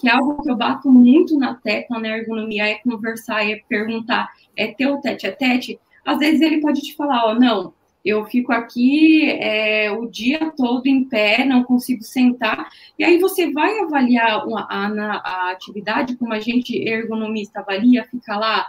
que 0.00 0.08
é 0.08 0.12
algo 0.12 0.42
que 0.42 0.50
eu 0.50 0.56
bato 0.56 0.90
muito 0.90 1.38
na 1.38 1.54
tecla 1.54 1.98
na 1.98 2.08
ergonomia, 2.08 2.68
é 2.68 2.74
conversar, 2.76 3.48
é 3.48 3.60
perguntar, 3.68 4.30
é 4.56 4.68
ter 4.68 4.86
o 4.86 5.00
tete 5.00 5.26
a 5.26 5.32
tete, 5.32 5.78
às 6.04 6.18
vezes 6.18 6.40
ele 6.40 6.60
pode 6.60 6.80
te 6.80 6.94
falar, 6.94 7.26
ó, 7.26 7.32
oh, 7.32 7.34
não, 7.34 7.74
eu 8.06 8.24
fico 8.26 8.52
aqui 8.52 9.28
é, 9.28 9.90
o 9.90 10.06
dia 10.06 10.52
todo 10.56 10.86
em 10.86 11.02
pé, 11.04 11.44
não 11.44 11.64
consigo 11.64 12.04
sentar. 12.04 12.68
E 12.96 13.02
aí 13.02 13.18
você 13.18 13.50
vai 13.50 13.80
avaliar 13.80 14.44
a, 14.46 14.86
a, 15.16 15.50
atividade 15.50 16.14
como 16.14 16.32
a 16.32 16.38
gente 16.38 16.76
ergonomista 16.76 17.58
avalia, 17.58 18.06
fica 18.08 18.38
lá 18.38 18.64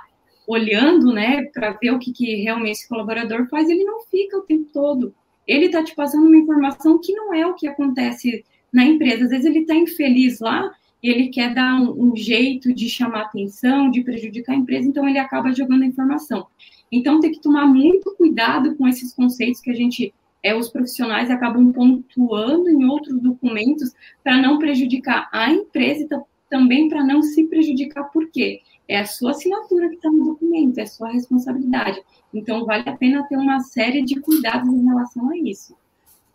olhando, 0.47 1.13
né, 1.13 1.43
para 1.53 1.71
ver 1.71 1.91
o 1.91 1.99
que, 1.99 2.11
que 2.11 2.37
realmente 2.37 2.71
esse 2.71 2.89
colaborador 2.89 3.47
faz, 3.47 3.69
ele 3.69 3.83
não 3.83 4.01
fica 4.05 4.37
o 4.37 4.41
tempo 4.41 4.69
todo. 4.73 5.13
Ele 5.45 5.67
está 5.67 5.83
te 5.83 5.93
passando 5.93 6.25
uma 6.25 6.37
informação 6.37 6.99
que 6.99 7.13
não 7.13 7.31
é 7.31 7.45
o 7.45 7.53
que 7.53 7.67
acontece 7.67 8.43
na 8.73 8.83
empresa. 8.83 9.25
Às 9.25 9.29
vezes 9.29 9.45
ele 9.45 9.59
está 9.59 9.75
infeliz 9.75 10.39
lá, 10.39 10.71
ele 11.01 11.29
quer 11.29 11.53
dar 11.53 11.79
um, 11.79 12.11
um 12.11 12.15
jeito 12.15 12.73
de 12.73 12.89
chamar 12.89 13.21
atenção, 13.21 13.89
de 13.89 14.03
prejudicar 14.03 14.53
a 14.53 14.57
empresa, 14.57 14.87
então 14.87 15.07
ele 15.07 15.19
acaba 15.19 15.53
jogando 15.53 15.83
a 15.83 15.87
informação. 15.87 16.47
Então, 16.91 17.19
tem 17.19 17.31
que 17.31 17.41
tomar 17.41 17.65
muito 17.65 18.15
cuidado 18.15 18.75
com 18.75 18.87
esses 18.87 19.13
conceitos 19.13 19.61
que 19.61 19.69
a 19.69 19.73
gente, 19.73 20.13
é, 20.41 20.55
os 20.55 20.69
profissionais 20.69 21.29
acabam 21.29 21.71
pontuando 21.71 22.69
em 22.69 22.85
outros 22.85 23.19
documentos 23.21 23.93
para 24.23 24.41
não 24.41 24.57
prejudicar 24.57 25.29
a 25.31 25.51
empresa 25.51 26.03
e 26.03 26.07
também 26.49 26.87
para 26.87 27.03
não 27.03 27.21
se 27.21 27.43
prejudicar, 27.45 28.05
por 28.05 28.29
quê? 28.31 28.61
É 28.87 28.99
a 28.99 29.05
sua 29.05 29.31
assinatura 29.31 29.89
que 29.89 29.95
está 29.95 30.09
no 30.09 30.23
documento, 30.23 30.77
é 30.77 30.83
a 30.83 30.87
sua 30.87 31.11
responsabilidade. 31.11 32.01
Então, 32.33 32.65
vale 32.65 32.89
a 32.89 32.95
pena 32.95 33.27
ter 33.27 33.35
uma 33.35 33.59
série 33.59 34.01
de 34.01 34.19
cuidados 34.21 34.73
em 34.73 34.85
relação 34.85 35.29
a 35.29 35.37
isso. 35.37 35.75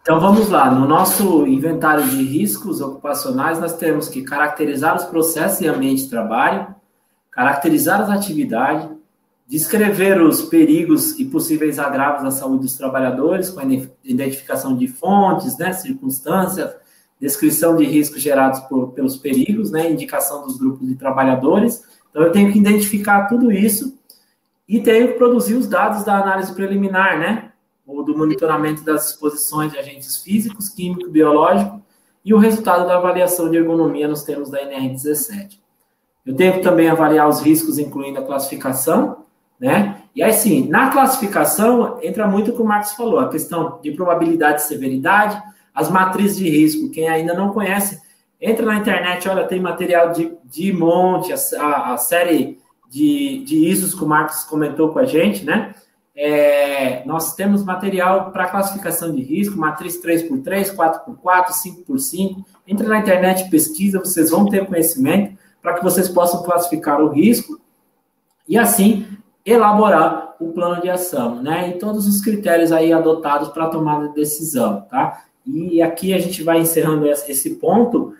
Então 0.02 0.18
vamos 0.18 0.48
lá, 0.48 0.68
no 0.68 0.84
nosso 0.84 1.46
inventário 1.46 2.04
de 2.08 2.24
riscos 2.24 2.80
ocupacionais, 2.80 3.60
nós 3.60 3.76
temos 3.76 4.08
que 4.08 4.22
caracterizar 4.22 4.96
os 4.96 5.04
processos 5.04 5.60
e 5.60 5.68
ambiente 5.68 6.02
de 6.02 6.10
trabalho, 6.10 6.74
caracterizar 7.30 8.00
as 8.00 8.10
atividades, 8.10 8.88
descrever 9.46 10.20
os 10.20 10.42
perigos 10.42 11.16
e 11.20 11.24
possíveis 11.24 11.78
agravos 11.78 12.24
à 12.24 12.32
saúde 12.32 12.62
dos 12.62 12.76
trabalhadores, 12.76 13.48
com 13.48 13.60
a 13.60 13.64
identificação 14.02 14.76
de 14.76 14.88
fontes, 14.88 15.56
né, 15.56 15.72
circunstâncias, 15.72 16.74
descrição 17.20 17.76
de 17.76 17.84
riscos 17.84 18.20
gerados 18.20 18.58
por, 18.60 18.88
pelos 18.88 19.16
perigos, 19.16 19.70
né, 19.70 19.88
indicação 19.88 20.44
dos 20.44 20.58
grupos 20.58 20.88
de 20.88 20.96
trabalhadores. 20.96 21.84
Então, 22.10 22.22
eu 22.24 22.32
tenho 22.32 22.50
que 22.50 22.58
identificar 22.58 23.28
tudo 23.28 23.52
isso 23.52 23.96
e 24.68 24.80
tenho 24.80 25.08
que 25.08 25.14
produzir 25.14 25.54
os 25.54 25.68
dados 25.68 26.02
da 26.02 26.16
análise 26.16 26.52
preliminar, 26.52 27.20
né, 27.20 27.51
ou 27.86 28.04
do 28.04 28.16
monitoramento 28.16 28.82
das 28.82 29.10
exposições 29.10 29.72
de 29.72 29.78
agentes 29.78 30.18
físicos, 30.18 30.68
químico, 30.68 31.10
biológico 31.10 31.82
e 32.24 32.32
o 32.32 32.38
resultado 32.38 32.86
da 32.86 32.96
avaliação 32.96 33.50
de 33.50 33.56
ergonomia 33.56 34.06
nos 34.06 34.22
termos 34.22 34.50
da 34.50 34.60
NR17. 34.60 35.58
Eu 36.24 36.36
tenho 36.36 36.54
que 36.54 36.60
também 36.60 36.88
avaliar 36.88 37.28
os 37.28 37.40
riscos, 37.40 37.78
incluindo 37.78 38.20
a 38.20 38.24
classificação, 38.24 39.24
né? 39.58 40.02
E 40.14 40.22
aí 40.22 40.32
sim, 40.32 40.68
na 40.68 40.90
classificação 40.90 41.98
entra 42.02 42.26
muito 42.28 42.50
o 42.50 42.54
que 42.54 42.62
o 42.62 42.64
Marcos 42.64 42.92
falou, 42.92 43.18
a 43.18 43.28
questão 43.28 43.80
de 43.82 43.90
probabilidade 43.92 44.58
de 44.58 44.68
severidade, 44.68 45.42
as 45.74 45.90
matrizes 45.90 46.36
de 46.36 46.48
risco. 46.48 46.90
Quem 46.90 47.08
ainda 47.08 47.34
não 47.34 47.50
conhece, 47.50 48.00
entra 48.40 48.66
na 48.66 48.76
internet, 48.76 49.28
olha, 49.28 49.46
tem 49.46 49.60
material 49.60 50.12
de, 50.12 50.36
de 50.44 50.72
monte, 50.72 51.32
a, 51.32 51.94
a 51.94 51.96
série 51.96 52.58
de, 52.88 53.42
de 53.44 53.68
ISOs 53.68 53.94
que 53.94 54.04
o 54.04 54.08
Marcos 54.08 54.44
comentou 54.44 54.90
com 54.90 54.98
a 54.98 55.04
gente, 55.04 55.44
né? 55.44 55.74
É, 56.14 57.04
nós 57.06 57.34
temos 57.34 57.64
material 57.64 58.30
para 58.30 58.48
classificação 58.48 59.14
de 59.14 59.22
risco, 59.22 59.58
matriz 59.58 60.00
3x3, 60.02 60.74
4x4, 60.74 61.46
5x5. 61.86 62.44
Entra 62.66 62.88
na 62.88 62.98
internet, 62.98 63.48
pesquisa, 63.48 63.98
vocês 63.98 64.30
vão 64.30 64.46
ter 64.46 64.66
conhecimento 64.66 65.36
para 65.60 65.74
que 65.74 65.84
vocês 65.84 66.08
possam 66.08 66.42
classificar 66.42 67.00
o 67.00 67.08
risco 67.08 67.60
e 68.48 68.58
assim 68.58 69.06
elaborar 69.44 70.34
o 70.38 70.52
plano 70.52 70.82
de 70.82 70.90
ação, 70.90 71.42
né? 71.42 71.70
E 71.70 71.78
todos 71.78 72.06
os 72.06 72.20
critérios 72.20 72.72
aí 72.72 72.92
adotados 72.92 73.48
para 73.48 73.68
tomada 73.68 74.08
de 74.08 74.14
decisão, 74.14 74.82
tá? 74.82 75.24
E 75.46 75.80
aqui 75.80 76.12
a 76.12 76.18
gente 76.18 76.42
vai 76.42 76.60
encerrando 76.60 77.06
esse 77.06 77.50
ponto. 77.56 78.14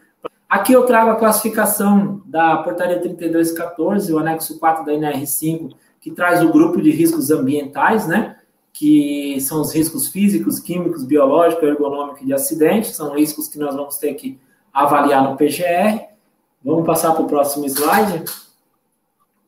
Aqui 0.49 0.72
eu 0.72 0.84
trago 0.84 1.11
a 1.11 1.16
classificação 1.16 2.20
da 2.26 2.59
portaria 2.59 3.01
3214, 3.01 4.12
o 4.12 4.18
anexo 4.18 4.59
4 4.59 4.84
da 4.84 4.93
NR5, 4.93 5.72
que 6.03 6.11
traz 6.11 6.42
o 6.42 6.50
grupo 6.50 6.82
de 6.82 6.90
riscos 6.90 7.30
ambientais, 7.30 8.09
né? 8.09 8.36
Que 8.72 9.40
são 9.40 9.61
os 9.61 9.72
riscos 9.72 10.09
físicos, 10.09 10.59
químicos, 10.59 11.05
biológicos, 11.05 11.62
ergonômicos 11.62 12.22
e 12.22 12.26
de 12.26 12.34
acidente, 12.34 12.88
são 12.88 13.14
riscos 13.14 13.48
que 13.48 13.57
nós 13.57 13.74
vamos 13.74 13.96
ter 13.98 14.12
que 14.14 14.38
avaliar 14.74 15.22
no 15.22 15.36
PGR. 15.36 16.09
Vamos 16.62 16.84
passar 16.84 17.12
para 17.12 17.22
o 17.22 17.28
próximo 17.28 17.66
slide 17.66 18.24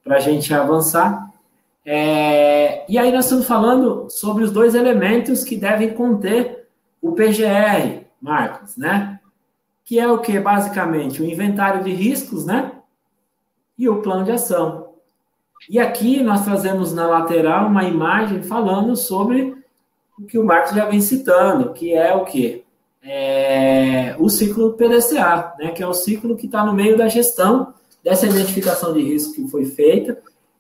para 0.05 0.17
a 0.17 0.21
gente 0.21 0.55
avançar. 0.55 1.29
É, 1.85 2.85
e 2.89 2.99
aí 2.99 3.11
nós 3.11 3.25
estamos 3.25 3.47
falando 3.47 4.09
sobre 4.09 4.45
os 4.45 4.53
dois 4.53 4.77
elementos 4.77 5.43
que 5.43 5.57
devem 5.57 5.93
conter 5.93 6.69
o 7.03 7.13
PGR, 7.13 8.05
Marcos, 8.21 8.77
né? 8.77 9.19
Que 9.85 9.99
é 9.99 10.11
o 10.11 10.19
que 10.19 10.39
basicamente 10.39 11.21
o 11.21 11.25
inventário 11.25 11.83
de 11.83 11.93
riscos, 11.93 12.47
né? 12.47 12.73
E 13.77 13.89
o 13.89 14.01
plano 14.01 14.25
de 14.25 14.31
ação. 14.31 14.84
E 15.69 15.79
aqui 15.79 16.23
nós 16.23 16.45
trazemos 16.45 16.93
na 16.93 17.07
lateral 17.07 17.69
uma 17.69 17.85
imagem 17.85 18.43
falando 18.43 18.97
sobre 18.97 19.57
o 20.19 20.25
que 20.25 20.39
o 20.39 20.45
Marcos 20.45 20.75
já 20.75 20.85
vem 20.87 21.01
citando, 21.01 21.73
que 21.73 21.95
é 21.95 22.15
o 22.15 22.25
quê? 22.25 22.65
É 23.03 24.15
o 24.19 24.29
ciclo 24.29 24.75
PDCA, 24.75 25.55
né, 25.59 25.71
que 25.71 25.83
é 25.83 25.87
o 25.87 25.95
ciclo 25.95 26.37
que 26.37 26.47
está 26.47 26.65
no 26.65 26.73
meio 26.73 26.97
da 26.97 27.09
gestão 27.09 27.75
dessa 28.03 28.27
identificação 28.27 28.93
de 28.93 29.03
risco 29.03 29.35
que 29.35 29.49
foi 29.49 29.65
feita 29.65 30.19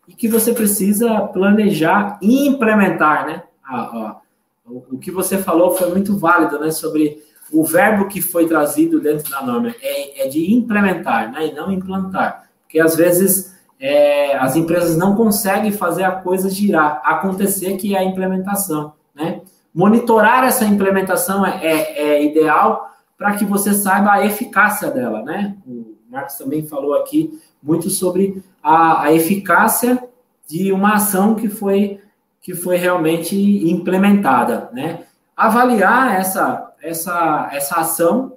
e 0.08 0.14
que 0.14 0.28
você 0.28 0.52
precisa 0.52 1.20
planejar 1.28 2.18
e 2.20 2.46
implementar, 2.46 3.26
né? 3.26 3.42
Ah, 3.64 4.18
o, 4.66 4.98
que 4.98 5.10
você 5.10 5.38
falou 5.38 5.74
foi 5.74 5.90
muito 5.90 6.16
válido, 6.18 6.58
né? 6.58 6.70
Sobre 6.70 7.22
o 7.52 7.64
verbo 7.64 8.08
que 8.08 8.20
foi 8.20 8.46
trazido 8.46 9.00
dentro 9.00 9.30
da 9.30 9.42
norma 9.42 9.74
é, 9.80 10.26
é 10.26 10.28
de 10.28 10.52
implementar, 10.52 11.30
né? 11.32 11.48
E 11.48 11.52
não 11.52 11.70
implantar, 11.70 12.48
porque 12.62 12.80
às 12.80 12.96
vezes 12.96 13.53
é, 13.86 14.34
as 14.38 14.56
empresas 14.56 14.96
não 14.96 15.14
conseguem 15.14 15.70
fazer 15.70 16.04
a 16.04 16.12
coisa 16.12 16.48
girar, 16.48 17.02
acontecer, 17.04 17.76
que 17.76 17.94
é 17.94 17.98
a 17.98 18.02
implementação. 18.02 18.94
Né? 19.14 19.42
Monitorar 19.74 20.42
essa 20.42 20.64
implementação 20.64 21.44
é, 21.44 21.62
é, 21.62 21.98
é 21.98 22.24
ideal 22.24 22.90
para 23.18 23.34
que 23.34 23.44
você 23.44 23.74
saiba 23.74 24.10
a 24.10 24.24
eficácia 24.24 24.90
dela. 24.90 25.22
Né? 25.22 25.54
O 25.66 25.96
Marcos 26.10 26.36
também 26.36 26.66
falou 26.66 26.94
aqui 26.94 27.38
muito 27.62 27.90
sobre 27.90 28.42
a, 28.62 29.02
a 29.02 29.12
eficácia 29.12 30.02
de 30.48 30.72
uma 30.72 30.94
ação 30.94 31.34
que 31.34 31.50
foi, 31.50 32.00
que 32.40 32.54
foi 32.54 32.78
realmente 32.78 33.36
implementada. 33.70 34.70
Né? 34.72 35.04
Avaliar 35.36 36.18
essa, 36.18 36.72
essa, 36.82 37.50
essa 37.52 37.74
ação 37.80 38.32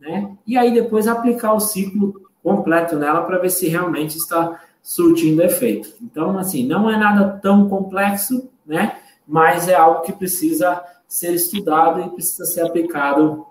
né? 0.00 0.32
e 0.44 0.58
aí 0.58 0.74
depois 0.74 1.06
aplicar 1.06 1.52
o 1.52 1.60
ciclo 1.60 2.20
completo 2.42 2.96
nela 2.96 3.22
para 3.22 3.38
ver 3.38 3.50
se 3.50 3.68
realmente 3.68 4.18
está 4.18 4.58
surtindo 4.82 5.42
efeito. 5.42 5.94
Então, 6.02 6.38
assim, 6.38 6.66
não 6.66 6.90
é 6.90 6.96
nada 6.96 7.38
tão 7.42 7.68
complexo, 7.68 8.50
né? 8.66 8.98
Mas 9.26 9.68
é 9.68 9.74
algo 9.74 10.02
que 10.02 10.12
precisa 10.12 10.82
ser 11.06 11.34
estudado 11.34 12.00
e 12.00 12.10
precisa 12.10 12.44
ser 12.44 12.62
aplicado 12.62 13.46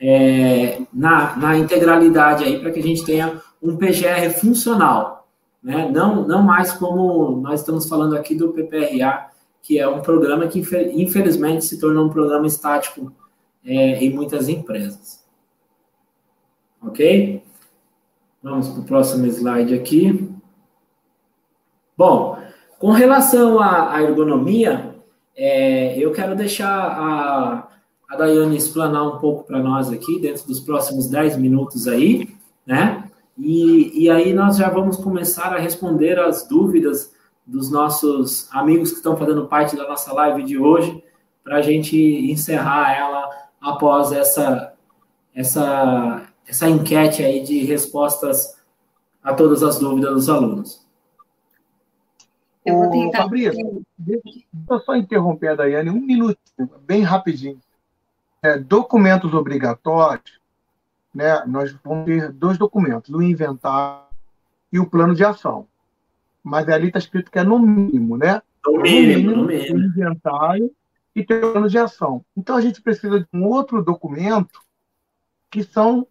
é, 0.00 0.80
na, 0.92 1.36
na 1.36 1.58
integralidade 1.58 2.44
aí 2.44 2.58
para 2.58 2.70
que 2.70 2.80
a 2.80 2.82
gente 2.82 3.04
tenha 3.04 3.40
um 3.62 3.76
PGR 3.76 4.30
funcional, 4.38 5.28
né? 5.62 5.90
Não, 5.90 6.26
não 6.26 6.42
mais 6.42 6.72
como 6.72 7.32
nós 7.40 7.60
estamos 7.60 7.86
falando 7.88 8.16
aqui 8.16 8.34
do 8.34 8.52
PPRA, 8.52 9.28
que 9.62 9.78
é 9.78 9.86
um 9.86 10.00
programa 10.00 10.46
que 10.46 10.60
infelizmente 10.94 11.64
se 11.64 11.78
tornou 11.78 12.06
um 12.06 12.10
programa 12.10 12.46
estático 12.46 13.12
é, 13.64 14.02
em 14.02 14.10
muitas 14.10 14.48
empresas. 14.48 15.24
Ok? 16.82 17.42
Vamos 18.42 18.68
para 18.68 18.80
o 18.80 18.84
próximo 18.84 19.26
slide 19.26 19.74
aqui. 19.74 20.29
Bom, 22.00 22.38
com 22.78 22.92
relação 22.92 23.60
à, 23.60 24.00
ergonomia, 24.02 24.96
é, 25.36 25.98
eu 25.98 26.10
quero 26.12 26.34
deixar 26.34 26.66
a, 26.66 27.68
a 28.08 28.16
Daiane 28.16 28.56
explanar 28.56 29.06
um 29.06 29.18
pouco 29.18 29.44
para 29.44 29.58
nós 29.58 29.92
aqui, 29.92 30.18
dentro 30.18 30.46
dos 30.46 30.60
próximos 30.60 31.08
10 31.08 31.36
minutos 31.36 31.86
aí, 31.86 32.26
né? 32.66 33.04
E, 33.36 34.04
e 34.04 34.08
aí 34.08 34.32
nós 34.32 34.56
já 34.56 34.70
vamos 34.70 34.96
começar 34.96 35.52
a 35.52 35.58
responder 35.58 36.18
as 36.18 36.48
dúvidas 36.48 37.12
dos 37.46 37.70
nossos 37.70 38.48
amigos 38.50 38.92
que 38.92 38.96
estão 38.96 39.14
fazendo 39.14 39.46
parte 39.46 39.76
da 39.76 39.86
nossa 39.86 40.10
live 40.14 40.42
de 40.42 40.56
hoje, 40.56 41.04
para 41.44 41.56
a 41.56 41.62
gente 41.62 41.98
encerrar 41.98 42.96
ela 42.96 43.28
após 43.60 44.10
essa, 44.10 44.72
essa, 45.34 46.22
essa 46.48 46.66
enquete 46.66 47.22
aí 47.22 47.42
de 47.42 47.62
respostas 47.66 48.56
a 49.22 49.34
todas 49.34 49.62
as 49.62 49.78
dúvidas 49.78 50.14
dos 50.14 50.30
alunos. 50.30 50.79
Eu 52.64 52.76
vou 52.76 52.90
tentar. 52.90 53.22
Fabrício, 53.22 53.82
deixa 53.96 54.44
eu 54.68 54.80
só 54.80 54.94
interromper 54.96 55.48
a 55.48 55.54
Daiane 55.54 55.90
um 55.90 56.00
minuto, 56.00 56.38
bem 56.82 57.02
rapidinho. 57.02 57.60
É, 58.42 58.58
documentos 58.58 59.34
obrigatórios, 59.34 60.40
né, 61.14 61.44
nós 61.46 61.72
vamos 61.84 62.06
ter 62.06 62.30
dois 62.32 62.56
documentos, 62.56 63.10
o 63.10 63.22
inventário 63.22 64.04
e 64.72 64.78
o 64.78 64.86
plano 64.86 65.14
de 65.14 65.24
ação. 65.24 65.66
Mas 66.42 66.68
ali 66.68 66.86
está 66.86 66.98
escrito 66.98 67.30
que 67.30 67.38
é 67.38 67.44
no 67.44 67.58
mínimo, 67.58 68.16
né? 68.16 68.40
No 68.64 68.80
mínimo, 68.80 69.36
no 69.36 69.46
mínimo. 69.46 69.76
O 69.76 69.84
inventário 69.84 70.74
e 71.14 71.24
tem 71.24 71.38
o 71.38 71.52
plano 71.52 71.68
de 71.68 71.78
ação. 71.78 72.24
Então 72.36 72.56
a 72.56 72.60
gente 72.60 72.80
precisa 72.80 73.20
de 73.20 73.26
um 73.32 73.44
outro 73.44 73.82
documento 73.82 74.62
que 75.50 75.64
são 75.64 76.06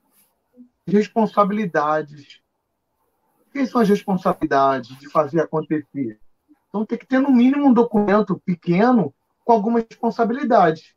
responsabilidades. 0.86 2.42
Quem 3.52 3.66
são 3.66 3.82
as 3.82 3.90
responsabilidades 3.90 4.98
de 5.00 5.10
fazer 5.10 5.42
acontecer? 5.42 6.20
Então 6.70 6.86
tem 6.86 6.98
que 6.98 7.06
ter, 7.06 7.20
no 7.20 7.32
mínimo, 7.32 7.68
um 7.68 7.74
documento 7.74 8.40
pequeno 8.46 9.14
com 9.44 9.52
algumas 9.54 9.84
responsabilidades. 9.90 10.94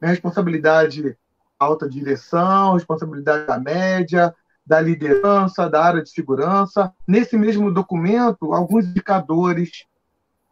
Né? 0.00 0.08
Responsabilidade 0.08 1.16
alta 1.58 1.88
direção, 1.88 2.74
responsabilidade 2.74 3.46
da 3.46 3.58
média, 3.58 4.34
da 4.64 4.80
liderança, 4.80 5.68
da 5.68 5.82
área 5.82 6.02
de 6.02 6.10
segurança. 6.10 6.92
Nesse 7.06 7.36
mesmo 7.36 7.72
documento, 7.72 8.52
alguns 8.52 8.84
indicadores 8.86 9.86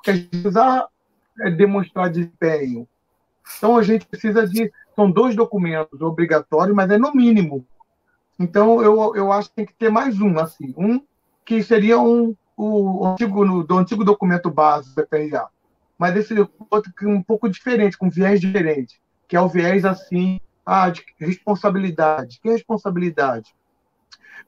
que 0.03 0.11
a 0.11 0.15
gente 0.15 0.29
precisa 0.29 0.89
é, 1.41 1.51
demonstrar 1.51 2.11
desempenho. 2.11 2.89
Então, 3.59 3.77
a 3.77 3.83
gente 3.83 4.07
precisa 4.07 4.47
de. 4.47 4.73
São 4.95 5.11
dois 5.11 5.35
documentos 5.35 6.01
obrigatórios, 6.01 6.75
mas 6.75 6.89
é 6.89 6.97
no 6.97 7.13
mínimo. 7.13 7.67
Então, 8.39 8.81
eu, 8.81 9.17
eu 9.17 9.33
acho 9.33 9.49
que 9.49 9.57
tem 9.57 9.67
que 9.67 9.75
ter 9.75 9.91
mais 9.91 10.21
um, 10.21 10.39
assim. 10.39 10.73
Um 10.77 11.03
que 11.45 11.63
seria 11.63 11.99
um, 11.99 12.35
o 12.57 13.07
antigo, 13.07 13.65
do 13.65 13.79
antigo 13.79 14.05
documento 14.05 14.51
base 14.51 14.95
do 14.95 15.07
PPRA. 15.07 15.49
Mas 15.99 16.17
esse 16.17 16.35
outro 16.71 16.93
que 16.93 17.05
é 17.05 17.09
um 17.09 17.23
pouco 17.23 17.49
diferente, 17.49 17.99
com 17.99 18.11
viés 18.11 18.41
diferente, 18.41 19.01
que 19.29 19.37
é 19.37 19.41
o 19.41 19.49
viés 19.49 19.85
assim, 19.85 20.41
ah, 20.65 20.89
de 20.91 21.05
responsabilidade. 21.19 22.41
Que 22.41 22.51
responsabilidade? 22.51 23.55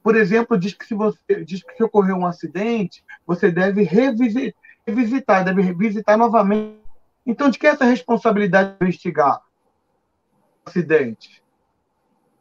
Por 0.03 0.17
exemplo, 0.17 0.59
diz 0.59 0.75
que 0.75 0.87
se 0.87 0.95
você 0.95 1.45
diz 1.45 1.63
que 1.63 1.75
se 1.75 1.83
ocorreu 1.83 2.17
um 2.17 2.27
acidente, 2.27 3.05
você 3.27 3.51
deve 3.51 3.83
revisitar, 3.83 5.45
deve 5.45 5.63
revisitar 5.63 6.17
novamente. 6.17 6.81
Então, 7.25 7.51
de 7.51 7.59
que 7.59 7.67
é 7.67 7.71
essa 7.71 7.85
responsabilidade 7.85 8.77
de 8.79 8.85
investigar 8.85 9.39
o 10.65 10.69
acidente? 10.69 11.43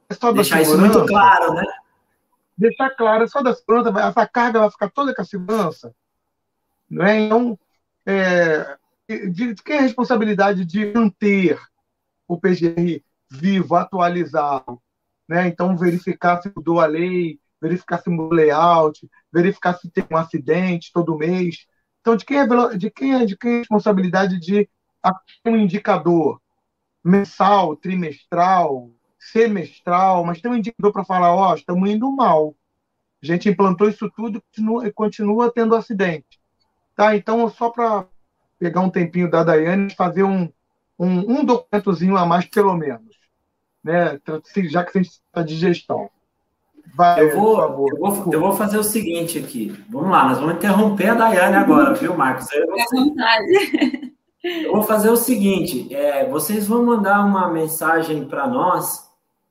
É 0.09 0.13
só 0.13 0.31
Deixar 0.31 0.61
isso 0.61 0.77
muito 0.77 1.05
claro, 1.07 1.53
né? 1.53 1.63
Deixar 2.57 2.89
claro, 2.91 3.27
só 3.27 3.41
da 3.41 3.53
segurança, 3.53 3.89
essa 3.99 4.27
carga 4.27 4.59
vai 4.59 4.71
ficar 4.71 4.89
toda 4.89 5.13
com 5.13 5.21
a 5.21 5.25
segurança. 5.25 5.93
Não 6.89 7.05
é? 7.05 7.19
Então, 7.19 7.59
é, 8.05 8.77
de, 9.07 9.53
de 9.53 9.63
quem 9.63 9.77
é 9.77 9.79
a 9.79 9.83
responsabilidade 9.83 10.65
de 10.65 10.93
manter 10.93 11.59
o 12.27 12.39
PGR 12.39 13.03
vivo, 13.29 13.75
atualizado? 13.75 14.81
Né? 15.27 15.47
Então, 15.47 15.75
verificar 15.77 16.41
se 16.41 16.51
mudou 16.55 16.79
a 16.79 16.85
lei, 16.85 17.39
verificar 17.61 17.99
se 18.01 18.09
mudou 18.09 18.31
o 18.31 18.33
layout, 18.33 19.09
verificar 19.31 19.73
se 19.73 19.89
tem 19.89 20.05
um 20.11 20.17
acidente 20.17 20.91
todo 20.93 21.17
mês. 21.17 21.65
Então, 22.01 22.15
de 22.15 22.25
quem 22.25 22.39
é, 22.39 22.47
de 22.77 22.91
quem 22.91 23.15
é, 23.15 23.25
de 23.25 23.37
quem 23.37 23.51
é 23.51 23.55
a 23.55 23.59
responsabilidade 23.59 24.39
de 24.39 24.69
um 25.45 25.55
indicador 25.55 26.41
mensal, 27.03 27.75
trimestral, 27.75 28.91
semestral, 29.31 30.23
mas 30.23 30.41
tem 30.41 30.51
um 30.51 30.55
indicador 30.55 30.91
para 30.91 31.05
falar, 31.05 31.33
ó, 31.33 31.51
oh, 31.51 31.55
estamos 31.55 31.89
indo 31.89 32.09
mal. 32.11 32.55
A 33.21 33.25
gente 33.25 33.49
implantou 33.49 33.89
isso 33.89 34.09
tudo 34.15 34.37
e 34.37 34.41
continua, 34.41 34.91
continua 34.91 35.51
tendo 35.51 35.75
acidente. 35.75 36.39
Tá? 36.95 37.15
Então, 37.15 37.49
só 37.49 37.69
para 37.69 38.05
pegar 38.59 38.81
um 38.81 38.89
tempinho 38.89 39.29
da 39.29 39.43
Daiane 39.43 39.87
e 39.87 39.95
fazer 39.95 40.23
um, 40.23 40.49
um, 40.97 41.39
um, 41.39 41.45
documentozinho 41.45 42.15
a 42.15 42.25
mais, 42.25 42.45
pelo 42.45 42.75
menos. 42.75 43.15
Né? 43.83 44.19
Já 44.69 44.83
que 44.83 44.97
a 44.97 45.01
gente 45.01 45.11
está 45.11 45.41
de 45.41 45.55
gestão. 45.55 46.09
Vai, 46.95 47.23
eu, 47.23 47.35
vou, 47.35 47.61
eu, 47.61 47.97
vou, 47.97 48.33
eu 48.33 48.39
vou 48.39 48.51
fazer 48.53 48.77
o 48.77 48.83
seguinte 48.83 49.39
aqui. 49.39 49.75
Vamos 49.89 50.11
lá, 50.11 50.29
nós 50.29 50.39
vamos 50.39 50.55
interromper 50.55 51.09
a 51.09 51.15
Daiane 51.15 51.55
agora, 51.55 51.93
viu, 51.95 52.15
Marcos? 52.15 52.47
Eu, 52.53 52.67
vontade. 52.67 54.13
eu 54.43 54.71
vou 54.71 54.83
fazer 54.83 55.09
o 55.09 55.17
seguinte: 55.17 55.93
é, 55.93 56.29
vocês 56.29 56.67
vão 56.67 56.85
mandar 56.85 57.25
uma 57.25 57.51
mensagem 57.51 58.25
para 58.25 58.47
nós 58.47 59.04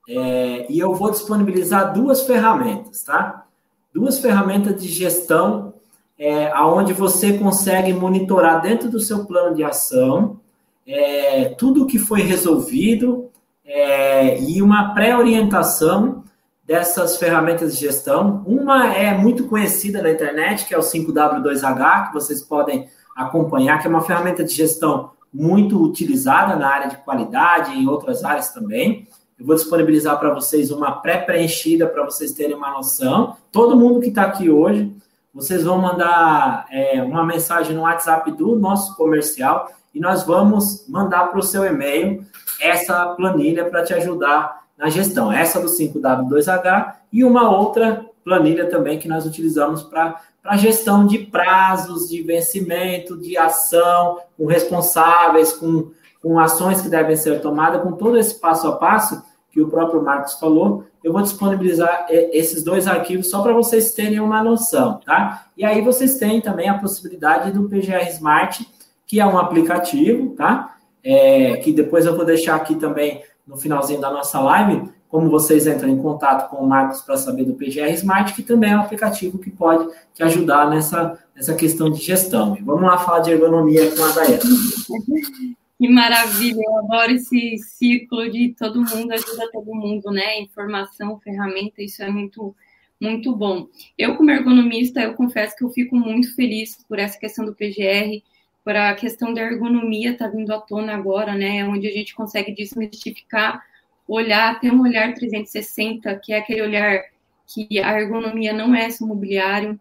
é, 0.08 0.70
e 0.70 0.78
eu 0.78 0.94
vou 0.94 1.10
disponibilizar 1.10 1.92
duas 1.92 2.22
ferramentas, 2.22 3.02
tá? 3.02 3.46
Duas 3.92 4.18
ferramentas 4.18 4.82
de 4.82 4.88
gestão 4.88 5.74
é, 6.18 6.50
aonde 6.52 6.92
você 6.92 7.38
consegue 7.38 7.92
monitorar 7.92 8.60
dentro 8.60 8.90
do 8.90 9.00
seu 9.00 9.24
plano 9.24 9.54
de 9.54 9.64
ação 9.64 10.40
é, 10.86 11.46
tudo 11.56 11.86
que 11.86 11.98
foi 11.98 12.20
resolvido 12.22 13.30
é, 13.64 14.38
e 14.40 14.60
uma 14.60 14.94
pré-orientação 14.94 16.22
dessas 16.66 17.16
ferramentas 17.16 17.74
de 17.74 17.80
gestão. 17.80 18.42
Uma 18.46 18.94
é 18.94 19.16
muito 19.16 19.46
conhecida 19.46 20.02
na 20.02 20.10
internet, 20.10 20.66
que 20.66 20.74
é 20.74 20.78
o 20.78 20.82
5W2H, 20.82 22.08
que 22.08 22.14
vocês 22.14 22.42
podem 22.42 22.88
acompanhar, 23.16 23.80
que 23.80 23.86
é 23.86 23.90
uma 23.90 24.02
ferramenta 24.02 24.44
de 24.44 24.52
gestão 24.52 25.10
muito 25.32 25.82
utilizada 25.82 26.56
na 26.56 26.68
área 26.68 26.88
de 26.88 26.96
qualidade 26.98 27.72
e 27.72 27.82
em 27.82 27.88
outras 27.88 28.24
áreas 28.24 28.50
também. 28.50 29.08
Eu 29.38 29.46
vou 29.46 29.56
disponibilizar 29.56 30.18
para 30.18 30.32
vocês 30.32 30.70
uma 30.70 30.92
pré-preenchida 30.92 31.86
para 31.86 32.04
vocês 32.04 32.32
terem 32.32 32.56
uma 32.56 32.70
noção. 32.70 33.36
Todo 33.50 33.76
mundo 33.76 34.00
que 34.00 34.08
está 34.08 34.22
aqui 34.22 34.48
hoje 34.48 34.94
vocês 35.34 35.64
vão 35.64 35.78
mandar 35.78 36.66
é, 36.70 37.02
uma 37.02 37.24
mensagem 37.24 37.74
no 37.74 37.82
WhatsApp 37.82 38.30
do 38.30 38.54
nosso 38.54 38.96
comercial 38.96 39.68
e 39.92 39.98
nós 39.98 40.22
vamos 40.22 40.88
mandar 40.88 41.26
para 41.26 41.40
o 41.40 41.42
seu 41.42 41.64
e-mail 41.64 42.24
essa 42.60 43.06
planilha 43.16 43.64
para 43.64 43.82
te 43.82 43.92
ajudar 43.92 44.62
na 44.78 44.88
gestão. 44.88 45.32
Essa 45.32 45.60
do 45.60 45.66
5W2H 45.66 46.94
e 47.12 47.24
uma 47.24 47.50
outra 47.50 48.06
planilha 48.24 48.70
também 48.70 48.98
que 48.98 49.08
nós 49.08 49.26
utilizamos 49.26 49.82
para 49.82 50.20
para 50.44 50.58
gestão 50.58 51.06
de 51.06 51.20
prazos, 51.20 52.10
de 52.10 52.22
vencimento, 52.22 53.16
de 53.18 53.34
ação, 53.34 54.20
com 54.36 54.44
responsáveis, 54.44 55.54
com, 55.54 55.90
com 56.24 56.38
ações 56.38 56.80
que 56.80 56.88
devem 56.88 57.14
ser 57.14 57.42
tomadas, 57.42 57.82
com 57.82 57.92
todo 57.92 58.16
esse 58.16 58.40
passo 58.40 58.66
a 58.66 58.76
passo 58.76 59.22
que 59.52 59.60
o 59.60 59.68
próprio 59.68 60.02
Marcos 60.02 60.32
falou, 60.40 60.84
eu 61.02 61.12
vou 61.12 61.20
disponibilizar 61.20 62.06
é, 62.08 62.36
esses 62.36 62.64
dois 62.64 62.88
arquivos 62.88 63.28
só 63.28 63.42
para 63.42 63.52
vocês 63.52 63.92
terem 63.92 64.18
uma 64.20 64.42
noção, 64.42 64.98
tá? 65.04 65.48
E 65.54 65.62
aí 65.66 65.82
vocês 65.82 66.16
têm 66.16 66.40
também 66.40 66.66
a 66.66 66.78
possibilidade 66.78 67.52
do 67.52 67.68
PGR 67.68 68.08
Smart, 68.08 68.66
que 69.06 69.20
é 69.20 69.26
um 69.26 69.36
aplicativo, 69.36 70.30
tá? 70.30 70.76
É, 71.04 71.58
que 71.58 71.74
depois 71.74 72.06
eu 72.06 72.16
vou 72.16 72.24
deixar 72.24 72.56
aqui 72.56 72.74
também 72.74 73.22
no 73.46 73.58
finalzinho 73.58 74.00
da 74.00 74.10
nossa 74.10 74.40
live, 74.40 74.88
como 75.10 75.28
vocês 75.28 75.66
entram 75.66 75.90
em 75.90 76.00
contato 76.00 76.48
com 76.48 76.56
o 76.56 76.66
Marcos 76.66 77.02
para 77.02 77.18
saber 77.18 77.44
do 77.44 77.52
PGR 77.52 77.92
Smart, 77.92 78.32
que 78.32 78.42
também 78.42 78.72
é 78.72 78.76
um 78.76 78.80
aplicativo 78.80 79.38
que 79.38 79.50
pode 79.50 79.86
te 80.14 80.22
ajudar 80.22 80.70
nessa, 80.70 81.18
nessa 81.36 81.54
questão 81.54 81.90
de 81.90 82.00
gestão. 82.00 82.56
Vamos 82.62 82.82
lá 82.82 82.96
falar 82.96 83.20
de 83.20 83.30
ergonomia 83.30 83.94
com 83.94 84.02
a 84.02 84.10
Daiane. 84.10 85.54
Que 85.84 85.88
maravilha, 85.90 86.62
eu 86.66 86.78
adoro 86.78 87.12
esse 87.12 87.58
círculo 87.58 88.30
de 88.30 88.54
todo 88.58 88.80
mundo 88.80 89.12
ajuda 89.12 89.50
todo 89.52 89.74
mundo, 89.74 90.10
né? 90.10 90.40
Informação, 90.40 91.20
ferramenta, 91.20 91.82
isso 91.82 92.02
é 92.02 92.08
muito, 92.08 92.56
muito 92.98 93.36
bom. 93.36 93.68
Eu, 93.98 94.16
como 94.16 94.30
ergonomista, 94.30 95.02
eu 95.02 95.12
confesso 95.12 95.54
que 95.54 95.62
eu 95.62 95.68
fico 95.68 95.94
muito 95.94 96.34
feliz 96.34 96.82
por 96.88 96.98
essa 96.98 97.18
questão 97.18 97.44
do 97.44 97.54
PGR, 97.54 98.22
por 98.64 98.74
a 98.74 98.94
questão 98.94 99.34
da 99.34 99.42
ergonomia 99.42 100.16
tá 100.16 100.26
vindo 100.26 100.54
à 100.54 100.58
tona 100.58 100.94
agora, 100.94 101.34
né? 101.34 101.68
Onde 101.68 101.86
a 101.86 101.92
gente 101.92 102.14
consegue 102.14 102.54
desmistificar, 102.54 103.62
olhar, 104.08 104.58
ter 104.60 104.72
um 104.72 104.80
olhar 104.80 105.12
360, 105.12 106.18
que 106.20 106.32
é 106.32 106.38
aquele 106.38 106.62
olhar 106.62 107.02
que 107.46 107.78
a 107.78 108.00
ergonomia 108.00 108.54
não 108.54 108.74
é 108.74 108.88
só 108.88 109.04
mobiliário, 109.04 109.78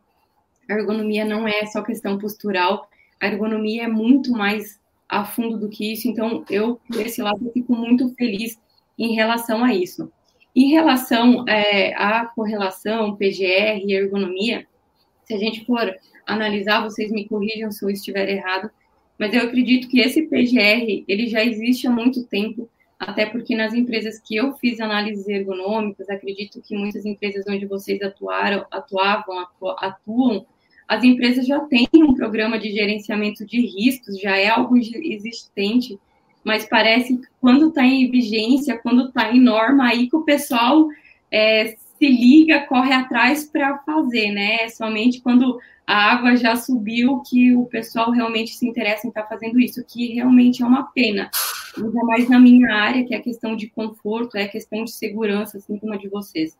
a 0.69 0.73
ergonomia 0.73 1.23
não 1.23 1.47
é 1.47 1.65
só 1.65 1.81
questão 1.81 2.17
postural, 2.17 2.89
a 3.21 3.27
ergonomia 3.27 3.83
é 3.83 3.87
muito 3.87 4.33
mais 4.33 4.82
a 5.07 5.25
fundo 5.25 5.57
do 5.57 5.69
que 5.69 5.93
isso. 5.93 6.07
Então, 6.07 6.43
eu, 6.49 6.79
desse 6.89 7.21
lado, 7.21 7.45
eu 7.45 7.51
fico 7.51 7.75
muito 7.75 8.13
feliz 8.15 8.59
em 8.97 9.13
relação 9.13 9.63
a 9.63 9.73
isso. 9.73 10.11
Em 10.55 10.69
relação 10.69 11.47
é, 11.47 11.93
à 11.95 12.25
correlação 12.27 13.15
PGR 13.15 13.81
e 13.85 13.93
ergonomia, 13.93 14.67
se 15.25 15.33
a 15.33 15.37
gente 15.37 15.65
for 15.65 15.93
analisar, 16.25 16.81
vocês 16.81 17.11
me 17.11 17.27
corrijam 17.27 17.71
se 17.71 17.83
eu 17.83 17.89
estiver 17.89 18.29
errado, 18.29 18.69
mas 19.17 19.33
eu 19.33 19.41
acredito 19.41 19.87
que 19.87 19.99
esse 19.99 20.23
PGR, 20.23 21.03
ele 21.07 21.27
já 21.27 21.43
existe 21.43 21.87
há 21.87 21.91
muito 21.91 22.25
tempo, 22.25 22.69
até 22.99 23.25
porque 23.25 23.55
nas 23.55 23.73
empresas 23.73 24.19
que 24.19 24.35
eu 24.35 24.53
fiz 24.55 24.79
análises 24.79 25.27
ergonômicas, 25.27 26.09
acredito 26.09 26.61
que 26.61 26.75
muitas 26.75 27.05
empresas 27.05 27.45
onde 27.47 27.65
vocês 27.65 28.01
atuaram, 28.01 28.65
atuavam, 28.71 29.45
atuam, 29.79 30.45
as 30.87 31.03
empresas 31.03 31.45
já 31.45 31.59
têm 31.61 31.87
um 31.95 32.13
programa 32.13 32.59
de 32.59 32.71
gerenciamento 32.71 33.45
de 33.45 33.61
riscos, 33.61 34.19
já 34.19 34.37
é 34.37 34.49
algo 34.49 34.77
existente, 34.77 35.97
mas 36.43 36.65
parece 36.65 37.17
que 37.17 37.27
quando 37.39 37.69
está 37.69 37.83
em 37.83 38.09
vigência, 38.11 38.77
quando 38.77 39.07
está 39.07 39.31
em 39.31 39.39
norma, 39.39 39.87
aí 39.87 40.09
que 40.09 40.15
o 40.15 40.23
pessoal 40.23 40.87
é, 41.31 41.75
se 41.97 42.07
liga, 42.07 42.65
corre 42.67 42.91
atrás 42.91 43.45
para 43.45 43.77
fazer, 43.79 44.31
né? 44.31 44.63
É 44.63 44.69
somente 44.69 45.21
quando 45.21 45.57
a 45.87 46.11
água 46.11 46.35
já 46.35 46.55
subiu 46.55 47.21
que 47.21 47.55
o 47.55 47.65
pessoal 47.65 48.11
realmente 48.11 48.55
se 48.55 48.67
interessa 48.67 49.07
em 49.07 49.09
estar 49.09 49.23
tá 49.23 49.29
fazendo 49.29 49.59
isso, 49.59 49.83
que 49.85 50.13
realmente 50.13 50.61
é 50.61 50.65
uma 50.65 50.83
pena. 50.83 51.29
Ainda 51.77 52.03
mais 52.03 52.29
na 52.29 52.39
minha 52.39 52.73
área, 52.73 53.03
que 53.05 53.13
é 53.13 53.17
a 53.17 53.21
questão 53.21 53.55
de 53.55 53.67
conforto, 53.67 54.37
é 54.37 54.43
a 54.43 54.49
questão 54.49 54.83
de 54.83 54.91
segurança, 54.91 55.57
assim 55.57 55.77
como 55.77 55.93
a 55.93 55.97
de 55.97 56.07
vocês 56.07 56.55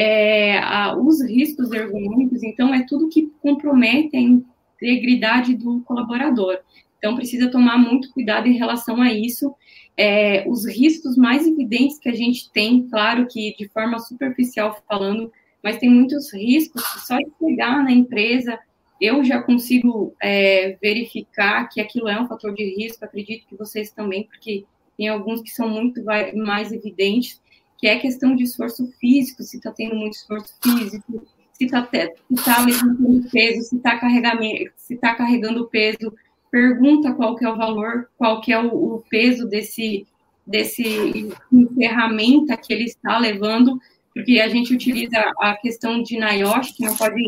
é, 0.00 0.58
a, 0.58 0.96
os 0.96 1.20
riscos 1.20 1.72
ergonômicos, 1.72 2.44
então, 2.44 2.72
é 2.72 2.86
tudo 2.86 3.08
que 3.08 3.32
compromete 3.42 4.16
a 4.16 4.20
integridade 4.20 5.56
do 5.56 5.80
colaborador. 5.80 6.60
Então, 6.96 7.16
precisa 7.16 7.50
tomar 7.50 7.76
muito 7.78 8.08
cuidado 8.12 8.46
em 8.46 8.56
relação 8.56 9.02
a 9.02 9.12
isso. 9.12 9.52
É, 9.96 10.48
os 10.48 10.64
riscos 10.64 11.16
mais 11.16 11.44
evidentes 11.44 11.98
que 11.98 12.08
a 12.08 12.14
gente 12.14 12.48
tem, 12.52 12.88
claro 12.88 13.26
que 13.26 13.56
de 13.58 13.66
forma 13.70 13.98
superficial 13.98 14.80
falando, 14.86 15.32
mas 15.64 15.78
tem 15.78 15.90
muitos 15.90 16.32
riscos 16.32 16.80
que 16.92 17.00
só 17.00 17.16
de 17.16 17.32
chegar 17.36 17.82
na 17.82 17.90
empresa 17.90 18.56
eu 19.00 19.24
já 19.24 19.42
consigo 19.42 20.14
é, 20.22 20.76
verificar 20.80 21.68
que 21.68 21.80
aquilo 21.80 22.08
é 22.08 22.20
um 22.20 22.28
fator 22.28 22.54
de 22.54 22.64
risco, 22.76 23.04
acredito 23.04 23.48
que 23.48 23.56
vocês 23.56 23.90
também, 23.90 24.24
porque 24.24 24.64
tem 24.96 25.08
alguns 25.08 25.40
que 25.40 25.50
são 25.50 25.68
muito 25.68 26.04
mais 26.04 26.72
evidentes 26.72 27.40
que 27.78 27.86
é 27.86 27.98
questão 27.98 28.34
de 28.34 28.42
esforço 28.42 28.86
físico, 29.00 29.42
se 29.42 29.56
está 29.56 29.70
tendo 29.70 29.94
muito 29.94 30.14
esforço 30.14 30.52
físico, 30.60 31.24
se 31.52 31.64
está 31.64 31.82
tá 31.82 32.64
levantando 32.64 33.30
peso, 33.30 33.62
se 33.62 33.76
está 33.76 33.92
tá 33.92 35.16
carregando 35.16 35.68
peso, 35.68 36.12
pergunta 36.50 37.14
qual 37.14 37.36
que 37.36 37.44
é 37.44 37.48
o 37.48 37.56
valor, 37.56 38.08
qual 38.18 38.40
que 38.40 38.52
é 38.52 38.58
o, 38.60 38.96
o 38.96 39.04
peso 39.08 39.46
desse, 39.46 40.06
desse 40.46 41.30
ferramenta 41.76 42.56
que 42.56 42.72
ele 42.72 42.84
está 42.84 43.16
levando, 43.16 43.80
porque 44.12 44.40
a 44.40 44.48
gente 44.48 44.74
utiliza 44.74 45.18
a 45.38 45.56
questão 45.56 46.02
de 46.02 46.18
NIOSH, 46.18 46.72
que 46.72 46.84
não 46.84 46.96
pode 46.96 47.22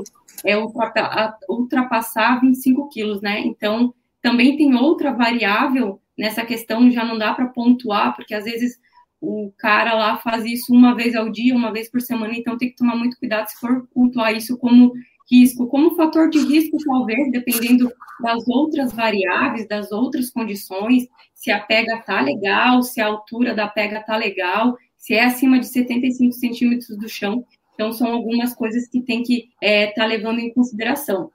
é, 0.44 0.57
ultrapassar 1.48 2.40
25 2.40 2.88
quilos, 2.88 3.20
né? 3.20 3.40
Então, 3.40 3.94
também 4.20 4.57
tem 4.57 4.74
outra 4.74 5.12
variável 5.12 6.01
nessa 6.18 6.44
questão, 6.44 6.90
já 6.90 7.05
não 7.05 7.16
dá 7.16 7.32
para 7.32 7.46
pontuar, 7.46 8.16
porque 8.16 8.34
às 8.34 8.44
vezes 8.44 8.78
o 9.20 9.52
cara 9.58 9.94
lá 9.94 10.16
faz 10.16 10.44
isso 10.44 10.72
uma 10.72 10.94
vez 10.94 11.14
ao 11.14 11.28
dia, 11.28 11.54
uma 11.54 11.72
vez 11.72 11.90
por 11.90 12.00
semana, 12.00 12.32
então 12.34 12.56
tem 12.56 12.70
que 12.70 12.76
tomar 12.76 12.96
muito 12.96 13.18
cuidado 13.18 13.48
se 13.48 13.58
for 13.58 13.86
pontuar 13.92 14.34
isso 14.34 14.56
como 14.56 14.92
risco, 15.30 15.66
como 15.68 15.94
fator 15.94 16.28
de 16.28 16.40
risco, 16.40 16.76
talvez, 16.84 17.30
dependendo 17.30 17.92
das 18.20 18.42
outras 18.48 18.92
variáveis, 18.92 19.68
das 19.68 19.92
outras 19.92 20.30
condições, 20.30 21.06
se 21.34 21.50
a 21.50 21.60
pega 21.60 21.98
tá 21.98 22.20
legal, 22.20 22.82
se 22.82 23.00
a 23.00 23.06
altura 23.06 23.54
da 23.54 23.68
pega 23.68 24.02
tá 24.02 24.16
legal, 24.16 24.76
se 24.96 25.14
é 25.14 25.24
acima 25.24 25.60
de 25.60 25.66
75 25.66 26.32
centímetros 26.32 26.98
do 26.98 27.08
chão. 27.08 27.44
Então, 27.74 27.92
são 27.92 28.12
algumas 28.12 28.54
coisas 28.54 28.88
que 28.88 29.00
tem 29.00 29.22
que 29.22 29.48
estar 29.62 29.66
é, 29.66 29.86
tá 29.86 30.04
levando 30.04 30.40
em 30.40 30.52
consideração. 30.52 31.30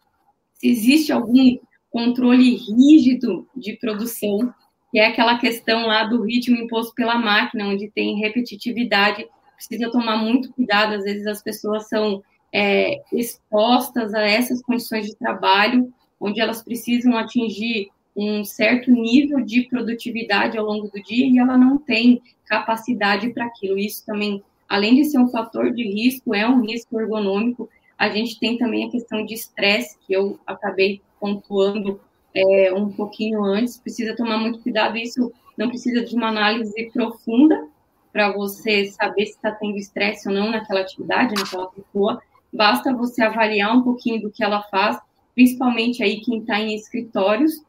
Se 0.53 0.67
existe 0.67 1.11
algum 1.11 1.57
controle 1.89 2.55
rígido 2.55 3.47
de 3.55 3.77
produção, 3.77 4.53
que 4.96 5.00
é 5.00 5.08
aquela 5.08 5.38
questão 5.38 5.88
lá 5.88 6.06
do 6.06 6.22
ritmo 6.22 6.56
imposto 6.56 6.96
pela 6.96 7.18
máquina, 7.18 7.68
onde 7.68 7.91
tem 7.91 8.18
repetitividade, 8.18 9.28
precisa 9.54 9.91
tomar 9.91 10.16
muito 10.16 10.54
cuidado, 10.54 10.93
às 10.93 11.04
vezes 11.04 11.28
as 11.28 11.43
pessoas 11.43 11.89
são 11.89 12.24
é, 12.50 13.02
expostas 13.12 14.14
a 14.14 14.22
essas 14.22 14.62
condições 14.62 15.06
de 15.08 15.18
trabalho, 15.18 15.93
onde 16.18 16.39
elas 16.39 16.64
precisam 16.64 17.18
atingir 17.18 17.89
um 18.16 18.46
certo 18.46 18.89
nível 18.89 19.41
de 19.41 19.64
produtividade 19.64 20.58
ao 20.58 20.66
longo 20.66 20.88
do 20.88 21.04
dia 21.04 21.28
e 21.28 21.39
ela 21.39 21.58
não 21.58 21.78
tem 21.78 22.22
capacidade 22.46 23.34
para 23.34 23.48
aquilo. 23.48 23.78
Isso 23.78 24.06
também, 24.06 24.41
além 24.66 24.96
de 24.96 25.04
ser 25.04 25.20
um 25.20 25.28
fator 25.28 25.74
de 25.74 25.84
risco, 25.84 26.34
é 26.34 26.48
um 26.48 26.62
risco 26.62 27.02
ergonômico. 27.02 27.70
A 27.98 28.08
gente 28.08 28.39
tem 28.39 28.58
também 28.58 28.88
a 28.88 28.91
questão 28.91 29.26
de 29.26 29.34
estresse, 29.34 29.98
que 30.08 30.14
eu 30.14 30.39
acabei 30.48 31.02
pontuando 31.20 32.00
é, 32.36 32.73
um 32.73 32.91
pouquinho 32.91 33.43
antes. 33.43 33.77
Precisa 33.77 34.15
tomar 34.15 34.38
muito 34.38 34.59
cuidado. 34.59 34.97
Isso 34.97 35.31
não 35.57 35.69
precisa 35.69 36.03
de 36.03 36.15
uma 36.15 36.27
análise 36.27 36.91
profunda 36.91 37.67
para 38.11 38.31
você 38.31 38.86
saber 38.88 39.25
se 39.25 39.33
está 39.33 39.51
tendo 39.51 39.77
estresse 39.77 40.27
ou 40.27 40.33
não 40.33 40.49
naquela 40.49 40.81
atividade, 40.81 41.36
naquela 41.36 41.67
pessoa. 41.67 42.21
Basta 42.51 42.93
você 42.93 43.23
avaliar 43.23 43.75
um 43.75 43.81
pouquinho 43.81 44.21
do 44.21 44.31
que 44.31 44.43
ela 44.43 44.61
faz, 44.63 44.97
principalmente 45.33 46.03
aí 46.03 46.21
quem 46.21 46.39
está 46.39 46.59
em 46.59 46.75
escritórios. 46.75 47.61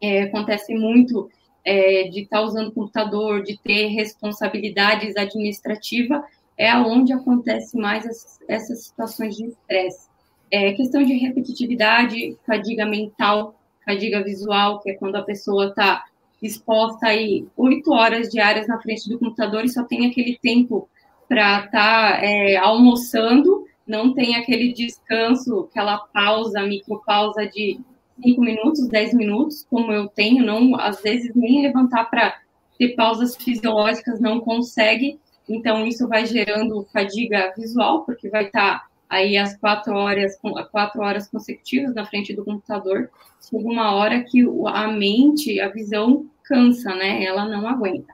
É, 0.00 0.22
acontece 0.22 0.74
muito 0.74 1.30
é, 1.64 2.04
de 2.04 2.22
estar 2.22 2.38
tá 2.38 2.44
usando 2.44 2.72
computador, 2.72 3.42
de 3.42 3.56
ter 3.58 3.86
responsabilidades 3.88 5.16
administrativas, 5.16 6.22
é 6.56 6.74
onde 6.76 7.12
acontece 7.12 7.76
mais 7.76 8.04
essas, 8.04 8.38
essas 8.48 8.84
situações 8.84 9.36
de 9.36 9.46
estresse. 9.46 10.08
É, 10.50 10.72
questão 10.72 11.02
de 11.02 11.14
repetitividade, 11.14 12.36
fadiga 12.46 12.84
mental, 12.84 13.54
fadiga 13.84 14.22
visual, 14.22 14.80
que 14.80 14.90
é 14.90 14.94
quando 14.94 15.16
a 15.16 15.22
pessoa 15.22 15.68
está 15.68 16.04
exposta 16.42 17.06
aí 17.06 17.46
oito 17.56 17.92
horas 17.92 18.28
diárias 18.28 18.66
na 18.66 18.80
frente 18.80 19.08
do 19.08 19.18
computador 19.18 19.64
e 19.64 19.68
só 19.68 19.84
tem 19.84 20.06
aquele 20.06 20.36
tempo 20.42 20.88
para 21.28 21.64
estar 21.64 21.70
tá, 21.70 22.18
é, 22.24 22.56
almoçando, 22.56 23.64
não 23.86 24.12
tem 24.12 24.36
aquele 24.36 24.72
descanso, 24.72 25.68
aquela 25.70 25.98
pausa, 25.98 26.62
micropausa 26.62 27.46
de 27.46 27.80
cinco 28.22 28.40
minutos, 28.40 28.88
dez 28.88 29.14
minutos, 29.14 29.66
como 29.70 29.92
eu 29.92 30.08
tenho, 30.08 30.44
não 30.44 30.78
às 30.78 31.00
vezes 31.00 31.32
nem 31.34 31.62
levantar 31.62 32.04
para 32.06 32.38
ter 32.78 32.94
pausas 32.94 33.36
fisiológicas 33.36 34.20
não 34.20 34.40
consegue, 34.40 35.18
então 35.48 35.86
isso 35.86 36.08
vai 36.08 36.26
gerando 36.26 36.86
fadiga 36.92 37.52
visual, 37.56 38.04
porque 38.04 38.28
vai 38.28 38.46
estar 38.46 38.80
tá 38.80 38.86
aí 39.12 39.36
as 39.36 39.54
quatro 39.58 39.92
horas, 39.92 40.38
quatro 40.70 41.02
horas 41.02 41.28
consecutivas 41.28 41.94
na 41.94 42.06
frente 42.06 42.34
do 42.34 42.46
computador, 42.46 43.10
chega 43.46 43.68
uma 43.68 43.94
hora 43.94 44.24
que 44.24 44.42
a 44.68 44.88
mente, 44.88 45.60
a 45.60 45.68
visão 45.68 46.24
cansa, 46.42 46.94
né? 46.94 47.22
Ela 47.22 47.46
não 47.46 47.68
aguenta. 47.68 48.10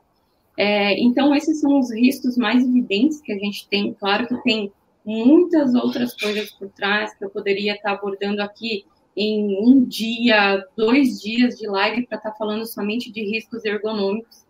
É, 0.57 0.99
então, 0.99 1.33
esses 1.37 1.61
são 1.61 1.79
os 1.79 1.95
riscos 1.95 2.37
mais 2.37 2.65
evidentes 2.65 3.21
que 3.21 3.33
a 3.33 3.39
gente 3.39 3.69
tem. 3.69 3.95
Claro 3.95 4.27
que 4.27 4.43
tem 4.43 4.73
muitas 5.05 5.73
outras 5.73 6.21
coisas 6.21 6.51
por 6.51 6.69
trás 6.71 7.15
que 7.15 7.25
eu 7.25 7.31
poderia 7.31 7.75
estar 7.75 7.93
abordando 7.93 8.43
aqui 8.43 8.85
em 9.17 9.57
um 9.65 9.85
dia, 9.85 10.65
dois 10.77 11.21
dias 11.21 11.57
de 11.57 11.69
live 11.69 12.09
para 12.09 12.19
estar 12.19 12.33
falando 12.33 12.67
somente 12.67 13.13
de 13.13 13.23
riscos 13.23 13.65
ergonômicos. 13.65 14.45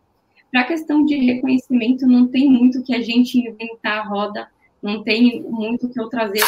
Para 0.50 0.62
a 0.62 0.66
questão 0.66 1.04
de 1.04 1.14
reconhecimento, 1.14 2.06
não 2.06 2.26
tem 2.26 2.50
muito 2.50 2.82
que 2.82 2.94
a 2.94 3.02
gente 3.02 3.38
inventar 3.38 3.98
a 3.98 4.08
roda 4.08 4.48
não 4.82 5.02
tem 5.02 5.42
muito 5.42 5.88
que 5.88 6.00
eu 6.00 6.08
trazer 6.08 6.42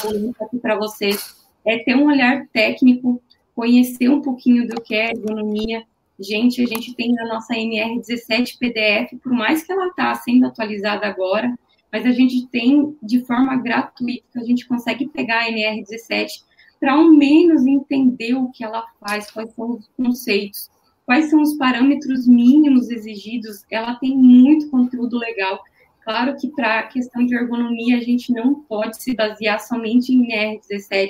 como 0.00 0.34
aqui 0.40 0.58
para 0.58 0.76
vocês. 0.76 1.42
É 1.64 1.78
ter 1.78 1.96
um 1.96 2.06
olhar 2.06 2.46
técnico, 2.52 3.22
conhecer 3.54 4.08
um 4.08 4.20
pouquinho 4.20 4.66
do 4.66 4.80
que 4.80 4.94
é 4.94 5.10
ergonomia. 5.10 5.84
Gente, 6.18 6.62
a 6.62 6.66
gente 6.66 6.94
tem 6.94 7.18
a 7.18 7.26
nossa 7.26 7.54
NR17 7.54 8.58
PDF, 8.58 9.20
por 9.22 9.32
mais 9.32 9.62
que 9.64 9.72
ela 9.72 9.88
está 9.88 10.14
sendo 10.14 10.46
atualizada 10.46 11.06
agora, 11.06 11.52
mas 11.90 12.06
a 12.06 12.12
gente 12.12 12.46
tem 12.48 12.96
de 13.02 13.24
forma 13.24 13.56
gratuita, 13.56 14.40
a 14.40 14.44
gente 14.44 14.66
consegue 14.66 15.08
pegar 15.08 15.40
a 15.40 15.50
NR17 15.50 16.42
para 16.78 16.92
ao 16.94 17.04
menos 17.04 17.64
entender 17.66 18.34
o 18.34 18.50
que 18.50 18.64
ela 18.64 18.84
faz, 19.00 19.30
quais 19.30 19.52
são 19.54 19.72
os 19.72 19.88
conceitos, 19.96 20.70
quais 21.06 21.30
são 21.30 21.40
os 21.40 21.54
parâmetros 21.54 22.26
mínimos 22.26 22.90
exigidos. 22.90 23.64
Ela 23.70 23.94
tem 23.96 24.16
muito 24.16 24.68
conteúdo 24.68 25.18
legal 25.18 25.62
Claro 26.04 26.36
que 26.36 26.48
para 26.48 26.80
a 26.80 26.82
questão 26.84 27.24
de 27.24 27.34
ergonomia, 27.34 27.96
a 27.96 28.00
gente 28.00 28.32
não 28.32 28.54
pode 28.54 29.00
se 29.00 29.14
basear 29.14 29.60
somente 29.60 30.12
em 30.12 30.28
R17. 30.28 31.08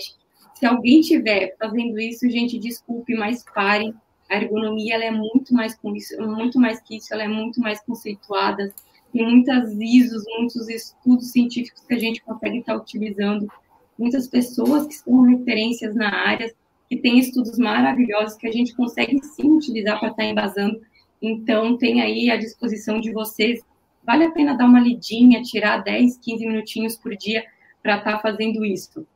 Se 0.55 0.67
alguém 0.67 1.01
estiver 1.01 1.57
fazendo 1.59 1.99
isso, 1.99 2.29
gente, 2.29 2.59
desculpe, 2.59 3.15
mas 3.15 3.45
parem. 3.55 3.95
A 4.31 4.37
ergonomia 4.37 4.95
ela 4.95 5.05
é 5.05 5.11
muito 5.11 5.55
mais, 5.55 5.79
isso, 5.97 6.21
muito 6.23 6.59
mais 6.61 6.81
que 6.81 6.97
isso, 6.97 7.13
ela 7.13 7.23
é 7.23 7.29
muito 7.29 7.61
mais 7.61 7.81
conceituada. 7.81 8.73
Tem 9.13 9.27
muitas 9.27 9.73
ISOs, 9.73 10.25
muitos 10.39 10.69
estudos 10.69 11.33
científicos 11.33 11.83
que 11.85 11.95
a 11.95 11.99
gente 11.99 12.23
consegue 12.23 12.59
estar 12.59 12.77
utilizando. 12.77 13.51
Muitas 13.99 14.29
pessoas 14.29 14.87
que 14.87 14.95
são 14.95 15.23
referências 15.23 15.95
na 15.95 16.15
área, 16.15 16.53
que 16.89 16.97
têm 16.97 17.19
estudos 17.19 17.59
maravilhosos 17.59 18.37
que 18.37 18.47
a 18.47 18.53
gente 18.53 18.75
consegue 18.75 19.23
sim 19.25 19.51
utilizar 19.51 19.99
para 19.99 20.11
estar 20.11 20.25
embasando. 20.25 20.81
Então, 21.21 21.79
tem 21.79 22.03
aí 22.03 22.31
à 22.31 22.37
disposição 22.37 23.01
de 23.01 23.13
vocês 23.13 23.61
vale 24.05 24.25
a 24.25 24.31
pena 24.31 24.57
dar 24.57 24.67
uma 24.67 24.81
lidinha, 24.81 25.43
tirar 25.43 25.79
10, 25.79 26.19
15 26.19 26.47
minutinhos 26.47 26.97
por 26.97 27.17
dia 27.17 27.45
para 27.83 27.99
estar 27.99 28.13
tá 28.13 28.19
fazendo 28.21 28.65
isso. 28.65 29.07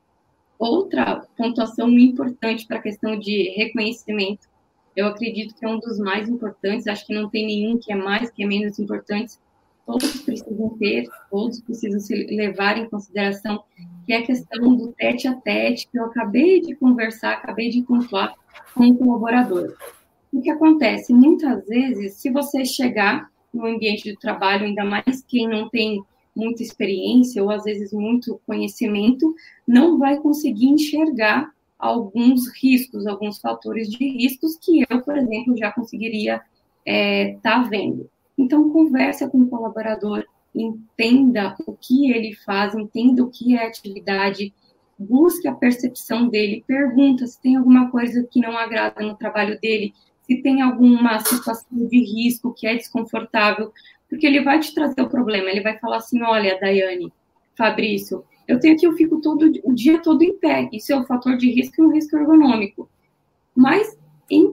Outra 0.58 1.26
pontuação 1.36 1.88
importante 1.90 2.66
para 2.66 2.78
a 2.78 2.82
questão 2.82 3.18
de 3.18 3.50
reconhecimento, 3.56 4.48
eu 4.94 5.06
acredito 5.06 5.54
que 5.54 5.64
é 5.64 5.68
um 5.68 5.78
dos 5.78 5.98
mais 5.98 6.28
importantes, 6.28 6.86
acho 6.86 7.06
que 7.06 7.14
não 7.14 7.28
tem 7.28 7.44
nenhum 7.46 7.78
que 7.78 7.92
é 7.92 7.94
mais, 7.94 8.30
que 8.30 8.42
é 8.42 8.46
menos 8.46 8.78
importante, 8.78 9.34
todos 9.84 10.22
precisam 10.22 10.70
ter, 10.78 11.06
todos 11.30 11.60
precisam 11.60 12.00
se 12.00 12.14
levar 12.14 12.78
em 12.78 12.88
consideração, 12.88 13.62
que 14.06 14.12
é 14.12 14.18
a 14.18 14.26
questão 14.26 14.74
do 14.74 14.92
tete 14.92 15.28
a 15.28 15.34
tete, 15.34 15.86
que 15.88 15.98
eu 15.98 16.06
acabei 16.06 16.60
de 16.60 16.74
conversar, 16.74 17.34
acabei 17.34 17.68
de 17.68 17.82
pontuar 17.82 18.34
com 18.74 18.88
o 18.88 18.96
colaborador. 18.96 19.76
O 20.32 20.40
que 20.40 20.50
acontece? 20.50 21.12
Muitas 21.12 21.66
vezes, 21.66 22.14
se 22.14 22.30
você 22.30 22.64
chegar 22.64 23.30
no 23.56 23.66
ambiente 23.66 24.04
de 24.04 24.18
trabalho, 24.18 24.66
ainda 24.66 24.84
mais 24.84 25.24
quem 25.26 25.48
não 25.48 25.68
tem 25.68 26.02
muita 26.34 26.62
experiência 26.62 27.42
ou 27.42 27.50
às 27.50 27.64
vezes 27.64 27.92
muito 27.92 28.40
conhecimento, 28.46 29.34
não 29.66 29.98
vai 29.98 30.18
conseguir 30.18 30.66
enxergar 30.66 31.50
alguns 31.78 32.48
riscos, 32.48 33.06
alguns 33.06 33.38
fatores 33.40 33.90
de 33.90 34.04
riscos 34.06 34.56
que 34.56 34.84
eu, 34.88 35.02
por 35.02 35.16
exemplo, 35.16 35.56
já 35.56 35.72
conseguiria 35.72 36.34
estar 36.34 36.44
é, 36.84 37.38
tá 37.42 37.62
vendo. 37.62 38.08
Então, 38.36 38.70
conversa 38.70 39.28
com 39.28 39.38
o 39.38 39.48
colaborador, 39.48 40.24
entenda 40.54 41.56
o 41.66 41.72
que 41.72 42.10
ele 42.10 42.34
faz, 42.34 42.74
entenda 42.74 43.22
o 43.22 43.30
que 43.30 43.56
é 43.56 43.66
atividade, 43.66 44.52
busque 44.98 45.48
a 45.48 45.54
percepção 45.54 46.28
dele, 46.28 46.64
pergunta 46.66 47.26
se 47.26 47.40
tem 47.40 47.56
alguma 47.56 47.90
coisa 47.90 48.26
que 48.30 48.40
não 48.40 48.56
agrada 48.56 49.04
no 49.04 49.16
trabalho 49.16 49.58
dele, 49.60 49.92
se 50.26 50.42
tem 50.42 50.60
alguma 50.60 51.20
situação 51.20 51.86
de 51.86 51.98
risco 51.98 52.52
que 52.52 52.66
é 52.66 52.74
desconfortável, 52.74 53.72
porque 54.08 54.26
ele 54.26 54.42
vai 54.42 54.60
te 54.60 54.74
trazer 54.74 55.00
o 55.00 55.08
problema, 55.08 55.50
ele 55.50 55.62
vai 55.62 55.78
falar 55.78 55.98
assim, 55.98 56.22
olha, 56.22 56.58
Daiane, 56.60 57.12
Fabrício, 57.56 58.24
eu 58.46 58.60
tenho 58.60 58.74
aqui, 58.74 58.86
eu 58.86 58.92
fico 58.92 59.20
todo 59.20 59.50
o 59.64 59.72
dia 59.72 59.98
todo 60.00 60.22
em 60.22 60.36
pé, 60.36 60.68
isso 60.72 60.92
é 60.92 60.96
um 60.96 61.04
fator 61.04 61.36
de 61.36 61.50
risco 61.50 61.82
e 61.82 61.86
um 61.86 61.92
risco 61.92 62.16
ergonômico. 62.16 62.88
Mas, 63.54 63.96
em, 64.30 64.52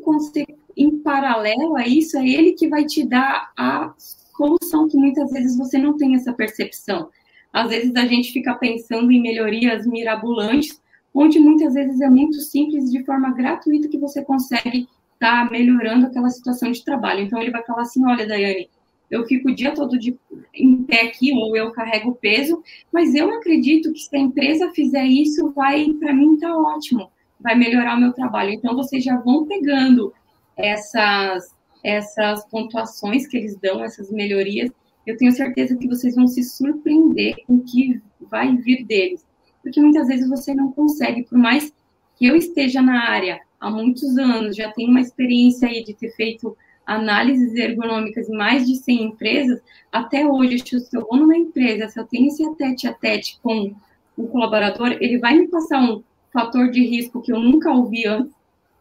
em 0.75 0.97
paralelo 0.99 1.75
a 1.75 1.87
isso, 1.87 2.17
é 2.17 2.27
ele 2.27 2.53
que 2.53 2.67
vai 2.67 2.85
te 2.85 3.05
dar 3.05 3.51
a 3.57 3.93
solução, 3.97 4.87
que 4.87 4.97
muitas 4.97 5.31
vezes 5.31 5.57
você 5.57 5.77
não 5.77 5.95
tem 5.97 6.15
essa 6.15 6.33
percepção. 6.33 7.09
Às 7.51 7.69
vezes 7.69 7.95
a 7.95 8.05
gente 8.05 8.31
fica 8.31 8.55
pensando 8.55 9.11
em 9.11 9.21
melhorias 9.21 9.85
mirabolantes, 9.85 10.81
onde 11.13 11.39
muitas 11.39 11.75
vezes 11.75 12.01
é 12.01 12.09
muito 12.09 12.39
simples, 12.41 12.91
de 12.91 13.03
forma 13.03 13.31
gratuita, 13.31 13.87
que 13.87 13.99
você 13.99 14.23
consegue 14.23 14.87
está 15.23 15.49
melhorando 15.49 16.07
aquela 16.07 16.29
situação 16.29 16.69
de 16.69 16.83
trabalho. 16.83 17.21
Então, 17.21 17.41
ele 17.41 17.51
vai 17.51 17.63
falar 17.63 17.83
assim: 17.83 18.05
olha, 18.05 18.27
Daiane, 18.27 18.69
eu 19.09 19.25
fico 19.25 19.49
o 19.49 19.55
dia 19.55 19.73
todo 19.73 19.97
de, 19.97 20.17
em 20.53 20.83
pé 20.83 21.07
aqui, 21.07 21.31
ou 21.33 21.55
eu 21.55 21.71
carrego 21.71 22.15
peso, 22.15 22.61
mas 22.91 23.15
eu 23.15 23.29
acredito 23.33 23.93
que 23.93 23.99
se 23.99 24.15
a 24.15 24.19
empresa 24.19 24.71
fizer 24.71 25.05
isso, 25.05 25.51
vai, 25.51 25.87
para 25.93 26.13
mim, 26.13 26.37
tá 26.37 26.55
ótimo, 26.55 27.09
vai 27.39 27.55
melhorar 27.55 27.95
o 27.95 27.99
meu 27.99 28.11
trabalho. 28.11 28.51
Então, 28.51 28.75
vocês 28.75 29.03
já 29.03 29.15
vão 29.17 29.45
pegando 29.45 30.13
essas, 30.57 31.55
essas 31.83 32.45
pontuações 32.49 33.25
que 33.25 33.37
eles 33.37 33.55
dão, 33.57 33.83
essas 33.83 34.11
melhorias. 34.11 34.69
Eu 35.05 35.17
tenho 35.17 35.31
certeza 35.31 35.75
que 35.75 35.87
vocês 35.87 36.15
vão 36.15 36.27
se 36.27 36.43
surpreender 36.43 37.35
com 37.45 37.55
o 37.55 37.63
que 37.63 38.01
vai 38.21 38.55
vir 38.55 38.85
deles. 38.85 39.25
Porque 39.61 39.81
muitas 39.81 40.07
vezes 40.07 40.27
você 40.29 40.53
não 40.53 40.71
consegue, 40.71 41.23
por 41.23 41.37
mais 41.37 41.73
que 42.15 42.25
eu 42.25 42.35
esteja 42.35 42.81
na 42.81 43.09
área 43.09 43.39
há 43.63 43.71
muitos 43.71 44.17
anos, 44.17 44.57
já 44.57 44.71
tenho 44.73 44.89
uma 44.89 44.99
experiência 44.99 45.69
aí 45.69 45.83
de 45.83 45.93
ter 45.93 46.11
feito 46.11 46.55
análises 46.85 47.55
ergonômicas 47.55 48.29
em 48.29 48.35
mais 48.35 48.67
de 48.67 48.75
100 48.75 49.03
empresas, 49.03 49.61
até 49.89 50.27
hoje, 50.27 50.59
se 50.59 50.97
eu 50.97 51.07
vou 51.07 51.17
numa 51.17 51.37
empresa, 51.37 51.87
se 51.87 51.97
eu 51.97 52.05
tenho 52.05 52.27
esse 52.27 52.43
tete 52.55 52.87
a 52.87 52.93
tete 52.93 53.39
com 53.41 53.73
o 54.17 54.27
colaborador, 54.27 54.97
ele 54.99 55.17
vai 55.17 55.37
me 55.37 55.47
passar 55.47 55.81
um 55.81 56.03
fator 56.33 56.69
de 56.69 56.85
risco 56.85 57.21
que 57.21 57.31
eu 57.31 57.39
nunca 57.39 57.71
ouvi 57.71 58.05
antes, 58.05 58.33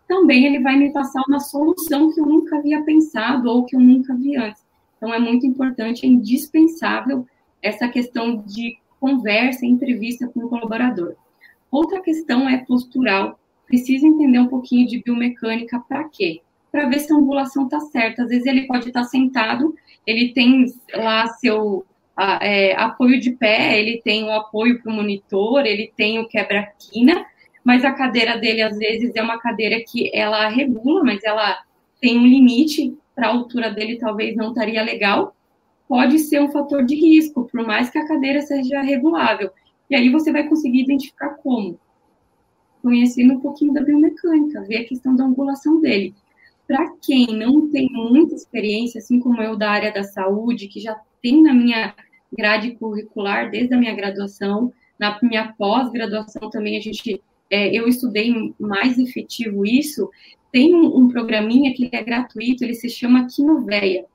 também 0.09 0.45
ele 0.45 0.59
vai 0.59 0.77
me 0.77 0.93
passar 0.93 1.23
uma 1.29 1.39
solução 1.39 2.13
que 2.13 2.21
eu 2.21 2.27
nunca 2.27 2.59
havia 2.59 2.83
pensado 2.83 3.49
ou 3.49 3.65
que 3.65 3.77
eu 3.77 3.81
nunca 3.81 4.15
vi 4.17 4.37
antes. 4.37 4.65
Então, 4.97 5.15
é 5.15 5.19
muito 5.19 5.47
importante, 5.47 6.05
é 6.05 6.09
indispensável 6.09 7.25
essa 7.63 7.89
questão 7.89 8.43
de 8.45 8.77
conversa, 8.99 9.65
entrevista 9.65 10.27
com 10.27 10.41
o 10.41 10.49
colaborador. 10.49 11.15
Outra 11.71 12.03
questão 12.03 12.49
é 12.49 12.59
postural. 12.59 13.39
Precisa 13.73 14.07
entender 14.07 14.39
um 14.39 14.49
pouquinho 14.49 14.87
de 14.87 15.03
biomecânica 15.03 15.81
para 15.89 16.05
quê? 16.05 16.43
Para 16.71 16.91
ver 16.91 16.99
se 17.01 17.11
a 17.11 17.17
angulação 17.17 17.65
está 17.65 17.81
certa. 17.81 18.25
Às 18.25 18.29
vezes 18.29 18.45
ele 18.45 18.67
pode 18.67 18.89
estar 18.89 19.01
tá 19.01 19.07
sentado, 19.07 19.75
ele 20.07 20.35
tem 20.35 20.67
lá 20.93 21.27
seu 21.29 21.87
é, 22.43 22.75
apoio 22.77 23.19
de 23.19 23.31
pé, 23.31 23.81
ele 23.81 24.03
tem 24.05 24.25
o 24.25 24.33
apoio 24.33 24.83
para 24.83 24.93
o 24.93 24.95
monitor, 24.95 25.65
ele 25.65 25.91
tem 25.97 26.19
o 26.19 26.29
quebra-quina, 26.29 27.25
mas 27.65 27.83
a 27.83 27.93
cadeira 27.93 28.37
dele 28.37 28.61
às 28.61 28.77
vezes 28.77 29.17
é 29.17 29.23
uma 29.23 29.39
cadeira 29.39 29.83
que 29.89 30.11
ela 30.15 30.49
regula, 30.49 31.03
mas 31.03 31.25
ela 31.25 31.59
tem 31.99 32.19
um 32.19 32.27
limite 32.27 32.95
para 33.15 33.29
a 33.29 33.31
altura 33.31 33.71
dele, 33.71 33.97
talvez 33.97 34.37
não 34.37 34.49
estaria 34.49 34.83
legal 34.83 35.35
pode 35.93 36.19
ser 36.21 36.41
um 36.41 36.51
fator 36.51 36.83
de 36.87 36.95
risco, 36.95 37.47
por 37.53 37.67
mais 37.67 37.91
que 37.91 37.99
a 37.99 38.09
cadeira 38.09 38.41
seja 38.41 38.81
regulável. 38.81 39.51
E 39.91 39.95
aí 39.95 40.09
você 40.09 40.33
vai 40.33 40.49
conseguir 40.49 40.85
identificar 40.85 41.35
como? 41.43 41.79
Conhecendo 42.83 43.35
um 43.35 43.41
pouquinho 43.41 43.73
da 43.73 43.81
biomecânica, 43.81 44.63
ver 44.63 44.79
a 44.79 44.85
questão 44.85 45.15
da 45.15 45.25
angulação 45.25 45.81
dele. 45.81 46.15
Para 46.67 46.93
quem 47.01 47.27
não 47.29 47.71
tem 47.71 47.89
muita 47.93 48.35
experiência, 48.35 48.99
assim 48.99 49.21
como 49.21 49.41
eu 49.41 49.57
da 49.57 49.71
área 49.71 49.93
da 49.93 50.03
saúde, 50.03 50.69
que 50.69 50.81
já 50.81 51.01
tem 51.23 51.43
na 51.43 51.55
minha 51.55 51.95
grade 52.37 52.73
curricular 52.73 53.51
desde 53.51 53.75
a 53.75 53.79
minha 53.79 53.95
graduação, 53.95 54.73
na 54.99 55.19
minha 55.23 55.53
pós-graduação 55.53 56.49
também 56.51 56.77
a 56.77 56.81
gente, 56.81 57.21
é, 57.51 57.69
eu 57.77 57.87
estudei 57.87 58.55
mais 58.59 58.99
efetivo 58.99 59.67
isso. 59.67 60.11
Tem 60.51 60.75
um, 60.75 60.97
um 60.97 61.09
programinha 61.09 61.75
que 61.75 61.89
é 61.93 62.03
gratuito, 62.03 62.65
ele 62.65 62.75
se 62.75 62.89
chama 62.89 63.27
Quinoveia. 63.27 64.07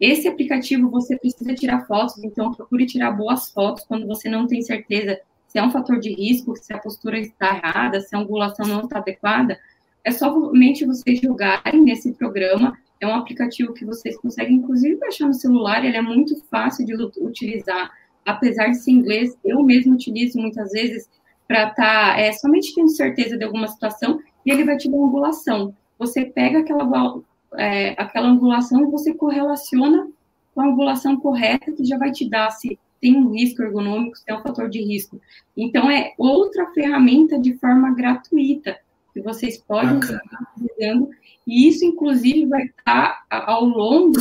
Esse 0.00 0.26
aplicativo 0.26 0.90
você 0.90 1.16
precisa 1.16 1.54
tirar 1.54 1.86
fotos, 1.86 2.22
então 2.24 2.52
procure 2.52 2.86
tirar 2.86 3.12
boas 3.12 3.50
fotos 3.50 3.84
quando 3.84 4.06
você 4.06 4.28
não 4.28 4.46
tem 4.46 4.60
certeza 4.60 5.20
se 5.52 5.58
é 5.58 5.62
um 5.62 5.70
fator 5.70 6.00
de 6.00 6.14
risco, 6.14 6.56
se 6.56 6.72
a 6.72 6.78
postura 6.78 7.18
está 7.18 7.58
errada, 7.58 8.00
se 8.00 8.16
a 8.16 8.18
angulação 8.18 8.66
não 8.66 8.80
está 8.84 9.00
adequada. 9.00 9.60
É 10.02 10.10
somente 10.10 10.86
vocês 10.86 11.20
jogarem 11.20 11.82
nesse 11.82 12.10
programa. 12.14 12.74
É 12.98 13.06
um 13.06 13.14
aplicativo 13.14 13.74
que 13.74 13.84
vocês 13.84 14.16
conseguem, 14.16 14.56
inclusive, 14.56 14.96
baixar 14.96 15.26
no 15.26 15.34
celular. 15.34 15.84
Ele 15.84 15.98
é 15.98 16.00
muito 16.00 16.42
fácil 16.46 16.86
de 16.86 16.94
utilizar, 17.20 17.90
apesar 18.24 18.68
de 18.68 18.78
ser 18.78 18.92
inglês. 18.92 19.36
Eu 19.44 19.62
mesmo 19.62 19.92
utilizo 19.92 20.40
muitas 20.40 20.72
vezes 20.72 21.06
para 21.46 21.68
estar 21.68 22.14
tá, 22.14 22.18
é, 22.18 22.32
somente 22.32 22.74
tendo 22.74 22.88
certeza 22.88 23.36
de 23.36 23.44
alguma 23.44 23.68
situação 23.68 24.20
e 24.46 24.50
ele 24.50 24.64
vai 24.64 24.78
te 24.78 24.90
dar 24.90 24.96
uma 24.96 25.06
angulação. 25.06 25.76
Você 25.98 26.24
pega 26.24 26.60
aquela 26.60 27.20
é, 27.58 27.90
aquela 27.98 28.28
angulação 28.28 28.80
e 28.80 28.90
você 28.90 29.12
correlaciona 29.12 30.08
com 30.54 30.62
a 30.62 30.66
angulação 30.66 31.14
correta, 31.20 31.72
que 31.72 31.84
já 31.84 31.98
vai 31.98 32.10
te 32.10 32.26
dar 32.26 32.50
se 32.52 32.78
tem 33.02 33.16
um 33.16 33.32
risco 33.32 33.60
ergonômico, 33.62 34.16
é 34.28 34.34
um 34.34 34.42
fator 34.42 34.70
de 34.70 34.80
risco. 34.80 35.20
Então, 35.56 35.90
é 35.90 36.14
outra 36.16 36.70
ferramenta 36.72 37.36
de 37.36 37.54
forma 37.58 37.90
gratuita 37.90 38.78
que 39.12 39.20
vocês 39.20 39.58
podem 39.58 39.98
estar 39.98 40.22
utilizando, 40.56 41.10
e 41.46 41.68
isso, 41.68 41.84
inclusive, 41.84 42.46
vai 42.46 42.62
estar 42.62 43.26
ao 43.28 43.64
longo 43.64 44.20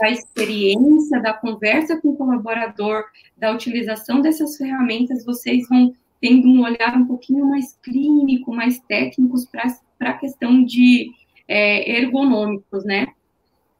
da 0.00 0.10
experiência, 0.10 1.22
da 1.22 1.32
conversa 1.32 1.98
com 2.00 2.08
o 2.08 2.16
colaborador, 2.16 3.04
da 3.36 3.52
utilização 3.52 4.20
dessas 4.20 4.56
ferramentas, 4.56 5.24
vocês 5.24 5.68
vão 5.68 5.94
tendo 6.20 6.48
um 6.48 6.64
olhar 6.64 6.96
um 6.96 7.06
pouquinho 7.06 7.46
mais 7.46 7.78
clínico, 7.80 8.52
mais 8.52 8.80
técnicos 8.80 9.46
para 9.46 10.10
a 10.10 10.14
questão 10.14 10.64
de 10.64 11.12
é, 11.46 11.98
ergonômicos, 12.00 12.84
né? 12.84 13.06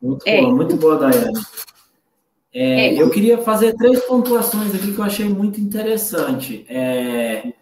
Muito 0.01 0.26
é, 0.26 0.40
boa, 0.40 0.55
muito 0.55 0.76
boa, 0.76 0.99
Daiane. 0.99 1.40
É, 2.59 2.86
é, 2.86 3.02
eu 3.02 3.11
queria 3.11 3.36
fazer 3.36 3.74
três 3.74 4.00
pontuações 4.07 4.74
aqui 4.74 4.94
que 4.94 4.98
eu 4.98 5.04
achei 5.04 5.28
muito 5.28 5.61
interessante 5.61 6.64
é, 6.70 7.52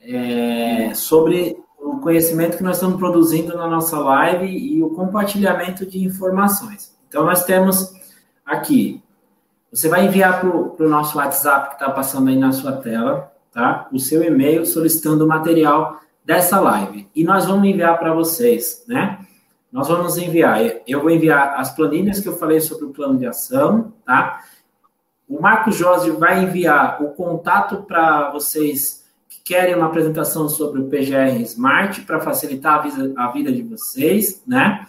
é, 0.00 0.94
sobre 0.94 1.58
o 1.78 1.98
conhecimento 1.98 2.56
que 2.56 2.62
nós 2.62 2.76
estamos 2.76 2.98
produzindo 2.98 3.54
na 3.54 3.66
nossa 3.68 3.98
live 3.98 4.46
e 4.46 4.82
o 4.82 4.88
compartilhamento 4.90 5.84
de 5.84 6.02
informações. 6.02 6.96
Então, 7.06 7.22
nós 7.26 7.44
temos 7.44 7.92
aqui, 8.46 9.02
você 9.70 9.90
vai 9.90 10.06
enviar 10.06 10.40
para 10.40 10.86
o 10.86 10.88
nosso 10.88 11.18
WhatsApp 11.18 11.68
que 11.68 11.74
está 11.74 11.90
passando 11.90 12.30
aí 12.30 12.36
na 12.36 12.50
sua 12.50 12.72
tela, 12.72 13.30
tá? 13.52 13.88
O 13.92 13.98
seu 13.98 14.24
e-mail 14.24 14.64
solicitando 14.64 15.26
o 15.26 15.28
material 15.28 16.00
dessa 16.24 16.58
live. 16.58 17.06
E 17.14 17.24
nós 17.24 17.44
vamos 17.44 17.68
enviar 17.68 17.98
para 17.98 18.14
vocês, 18.14 18.84
né? 18.88 19.18
Nós 19.72 19.86
vamos 19.86 20.18
enviar, 20.18 20.60
eu 20.86 21.00
vou 21.00 21.10
enviar 21.10 21.54
as 21.58 21.74
planilhas 21.74 22.20
que 22.20 22.28
eu 22.28 22.36
falei 22.36 22.60
sobre 22.60 22.86
o 22.86 22.90
plano 22.90 23.18
de 23.18 23.26
ação, 23.26 23.92
tá? 24.04 24.42
O 25.28 25.40
Marco 25.40 25.70
Jorge 25.70 26.10
vai 26.10 26.42
enviar 26.42 27.00
o 27.02 27.10
contato 27.10 27.84
para 27.84 28.30
vocês 28.30 29.08
que 29.28 29.40
querem 29.44 29.76
uma 29.76 29.86
apresentação 29.86 30.48
sobre 30.48 30.80
o 30.80 30.88
PGR 30.88 31.40
Smart 31.42 32.00
para 32.00 32.20
facilitar 32.20 32.84
a 33.16 33.28
vida, 33.30 33.52
de 33.52 33.62
vocês, 33.62 34.42
né? 34.44 34.88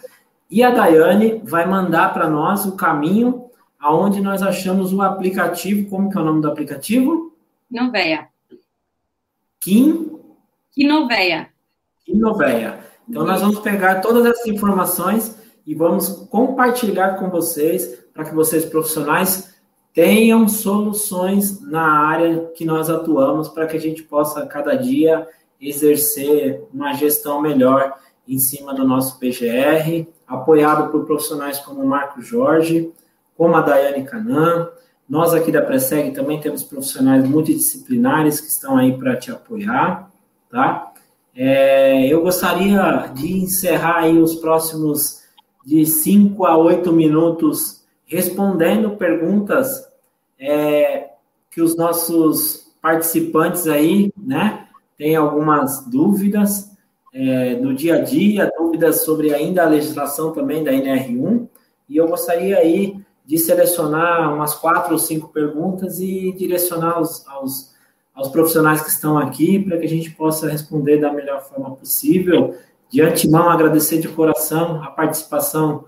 E 0.49 0.63
a 0.63 0.71
Daiane 0.71 1.41
vai 1.43 1.67
mandar 1.67 2.11
para 2.11 2.27
nós 2.27 2.65
o 2.65 2.75
caminho 2.75 3.51
aonde 3.79 4.19
nós 4.19 4.41
achamos 4.41 4.91
o 4.91 5.01
aplicativo, 5.01 5.89
como 5.89 6.09
que 6.09 6.17
é 6.17 6.21
o 6.21 6.25
nome 6.25 6.41
do 6.41 6.47
aplicativo? 6.47 7.36
Noveia. 7.69 8.27
Kim? 9.59 10.19
Quinoveia. 10.71 11.49
Quinoveia. 12.03 12.90
Então, 13.12 13.26
nós 13.26 13.41
vamos 13.41 13.59
pegar 13.59 13.99
todas 13.99 14.26
essas 14.26 14.47
informações 14.47 15.36
e 15.68 15.76
vamos 15.76 16.07
compartilhar 16.30 17.20
com 17.20 17.30
vocês 17.30 17.86
para 18.14 18.24
que 18.24 18.34
vocês 18.34 18.64
profissionais 18.64 19.53
tenham 19.93 20.47
soluções 20.47 21.59
na 21.59 22.07
área 22.07 22.49
que 22.55 22.64
nós 22.64 22.89
atuamos 22.89 23.49
para 23.49 23.68
que 23.68 23.76
a 23.76 23.80
gente 23.82 24.01
possa 24.01 24.45
cada 24.45 24.76
dia 24.76 25.28
exercer 25.59 26.64
uma 26.74 26.93
gestão 26.93 27.41
melhor 27.41 27.93
em 28.26 28.39
cima 28.39 28.74
do 28.74 28.88
nosso 28.88 29.20
PGR, 29.20 30.07
apoiado 30.26 30.89
por 30.89 31.03
profissionais 31.03 31.59
como 31.59 31.82
o 31.82 31.88
Marco 31.88 32.22
Jorge, 32.22 32.93
como 33.36 33.57
a 33.57 33.62
Daiane 33.62 34.05
Canan. 34.05 34.70
Nós 35.09 35.34
aqui 35.34 35.51
da 35.51 35.62
Preseg 35.62 36.12
também 36.12 36.39
temos 36.39 36.64
profissionais 36.64 37.28
multidisciplinares 37.28 38.39
que 38.39 38.47
estão 38.47 38.78
aí 38.78 38.97
para 38.97 39.18
te 39.18 39.30
apoiar, 39.32 40.09
tá? 40.49 40.90
É, 41.36 42.07
eu 42.07 42.21
gostaria 42.21 43.07
de 43.13 43.43
encerrar 43.43 43.99
aí 43.99 44.17
os 44.17 44.36
próximos 44.36 45.21
de 45.65 45.86
5 45.86 46.45
a 46.45 46.58
8 46.58 46.91
minutos 46.91 47.82
respondendo 48.05 48.97
perguntas 48.97 49.87
é, 50.37 51.12
que 51.49 51.62
os 51.62 51.78
nossos 51.78 52.74
participantes 52.82 53.67
aí, 53.67 54.12
né, 54.17 54.67
têm 54.97 55.16
algumas 55.16 55.86
dúvidas 55.86 56.71
é, 57.13 57.55
dia 57.75 57.95
a 57.95 58.01
dia, 58.01 58.51
dúvidas 58.58 59.03
sobre 59.03 59.33
ainda 59.33 59.63
a 59.63 59.70
legislação 59.70 60.32
também 60.32 60.63
da 60.63 60.71
NR1, 60.71 61.47
e 61.87 61.97
eu 61.97 62.08
gostaria 62.08 62.58
aí 62.58 62.99
de 63.25 63.37
selecionar 63.37 64.33
umas 64.33 64.55
quatro 64.55 64.93
ou 64.93 64.99
cinco 64.99 65.29
perguntas 65.29 65.99
e 65.99 66.32
direcionar 66.33 66.93
aos, 66.93 67.28
aos 67.28 67.70
aos 68.13 68.29
profissionais 68.29 68.82
que 68.82 68.89
estão 68.89 69.17
aqui 69.17 69.59
para 69.59 69.78
que 69.78 69.86
a 69.86 69.89
gente 69.89 70.12
possa 70.12 70.50
responder 70.50 70.97
da 71.00 71.12
melhor 71.12 71.42
forma 71.42 71.75
possível. 71.75 72.55
De 72.89 73.01
antemão, 73.01 73.50
agradecer 73.50 74.00
de 74.00 74.09
coração 74.09 74.83
a 74.83 74.92
participação. 74.92 75.86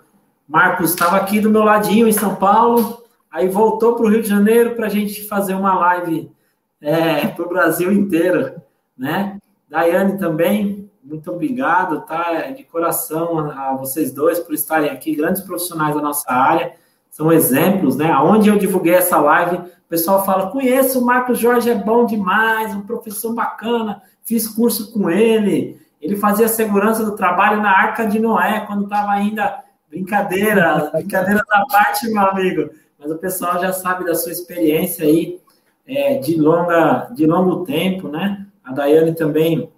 Marcos 0.48 0.92
estava 0.92 1.18
aqui 1.18 1.40
do 1.40 1.50
meu 1.50 1.64
ladinho 1.64 2.08
em 2.08 2.14
São 2.14 2.36
Paulo, 2.36 3.04
aí 3.30 3.48
voltou 3.48 3.96
para 3.96 4.06
o 4.06 4.10
Rio 4.10 4.22
de 4.22 4.30
Janeiro 4.30 4.76
para 4.76 4.88
a 4.88 4.90
gente 4.90 5.24
fazer 5.28 5.54
uma 5.54 5.74
live 5.74 6.32
é, 6.82 7.28
para 7.28 7.46
o 7.46 7.50
Brasil 7.50 7.92
inteiro, 7.92 8.62
né? 8.98 9.38
Daiane 9.70 10.18
também, 10.18 10.92
muito 11.04 11.32
obrigado, 11.32 12.02
tá? 12.06 12.52
De 12.52 12.64
coração 12.64 13.40
a, 13.40 13.70
a 13.70 13.76
vocês 13.76 14.14
dois 14.14 14.40
por 14.40 14.54
estarem 14.54 14.90
aqui, 14.90 15.16
grandes 15.16 15.42
profissionais 15.42 15.96
da 15.96 16.02
nossa 16.02 16.32
área, 16.32 16.74
são 17.14 17.32
exemplos, 17.32 17.96
né? 17.96 18.12
Onde 18.18 18.50
eu 18.50 18.58
divulguei 18.58 18.96
essa 18.96 19.22
live, 19.22 19.62
pessoal 19.94 20.26
fala: 20.26 20.50
conheço 20.50 21.00
o 21.00 21.06
Marcos 21.06 21.38
Jorge, 21.38 21.70
é 21.70 21.76
bom 21.76 22.04
demais, 22.08 22.74
um 22.74 22.82
professor 22.82 23.32
bacana, 23.36 24.02
fiz 24.24 24.48
curso 24.48 24.92
com 24.92 25.08
ele. 25.08 25.80
Ele 26.02 26.16
fazia 26.16 26.48
segurança 26.48 27.06
do 27.06 27.16
trabalho 27.16 27.62
na 27.62 27.70
Arca 27.70 28.08
de 28.08 28.20
Noé, 28.20 28.62
quando 28.66 28.86
estava 28.86 29.12
ainda. 29.12 29.64
Brincadeira, 29.88 30.90
brincadeira 30.92 31.44
da 31.48 31.64
parte, 31.68 32.10
meu 32.10 32.26
amigo. 32.26 32.72
Mas 32.98 33.12
o 33.12 33.20
pessoal 33.20 33.62
já 33.62 33.72
sabe 33.72 34.04
da 34.04 34.16
sua 34.16 34.32
experiência 34.32 35.06
aí 35.06 35.40
é, 35.86 36.18
de, 36.18 36.42
longa, 36.42 37.12
de 37.14 37.28
longo 37.28 37.64
tempo, 37.64 38.08
né? 38.08 38.48
A 38.64 38.74
Daiane 38.74 39.14
também 39.14 39.70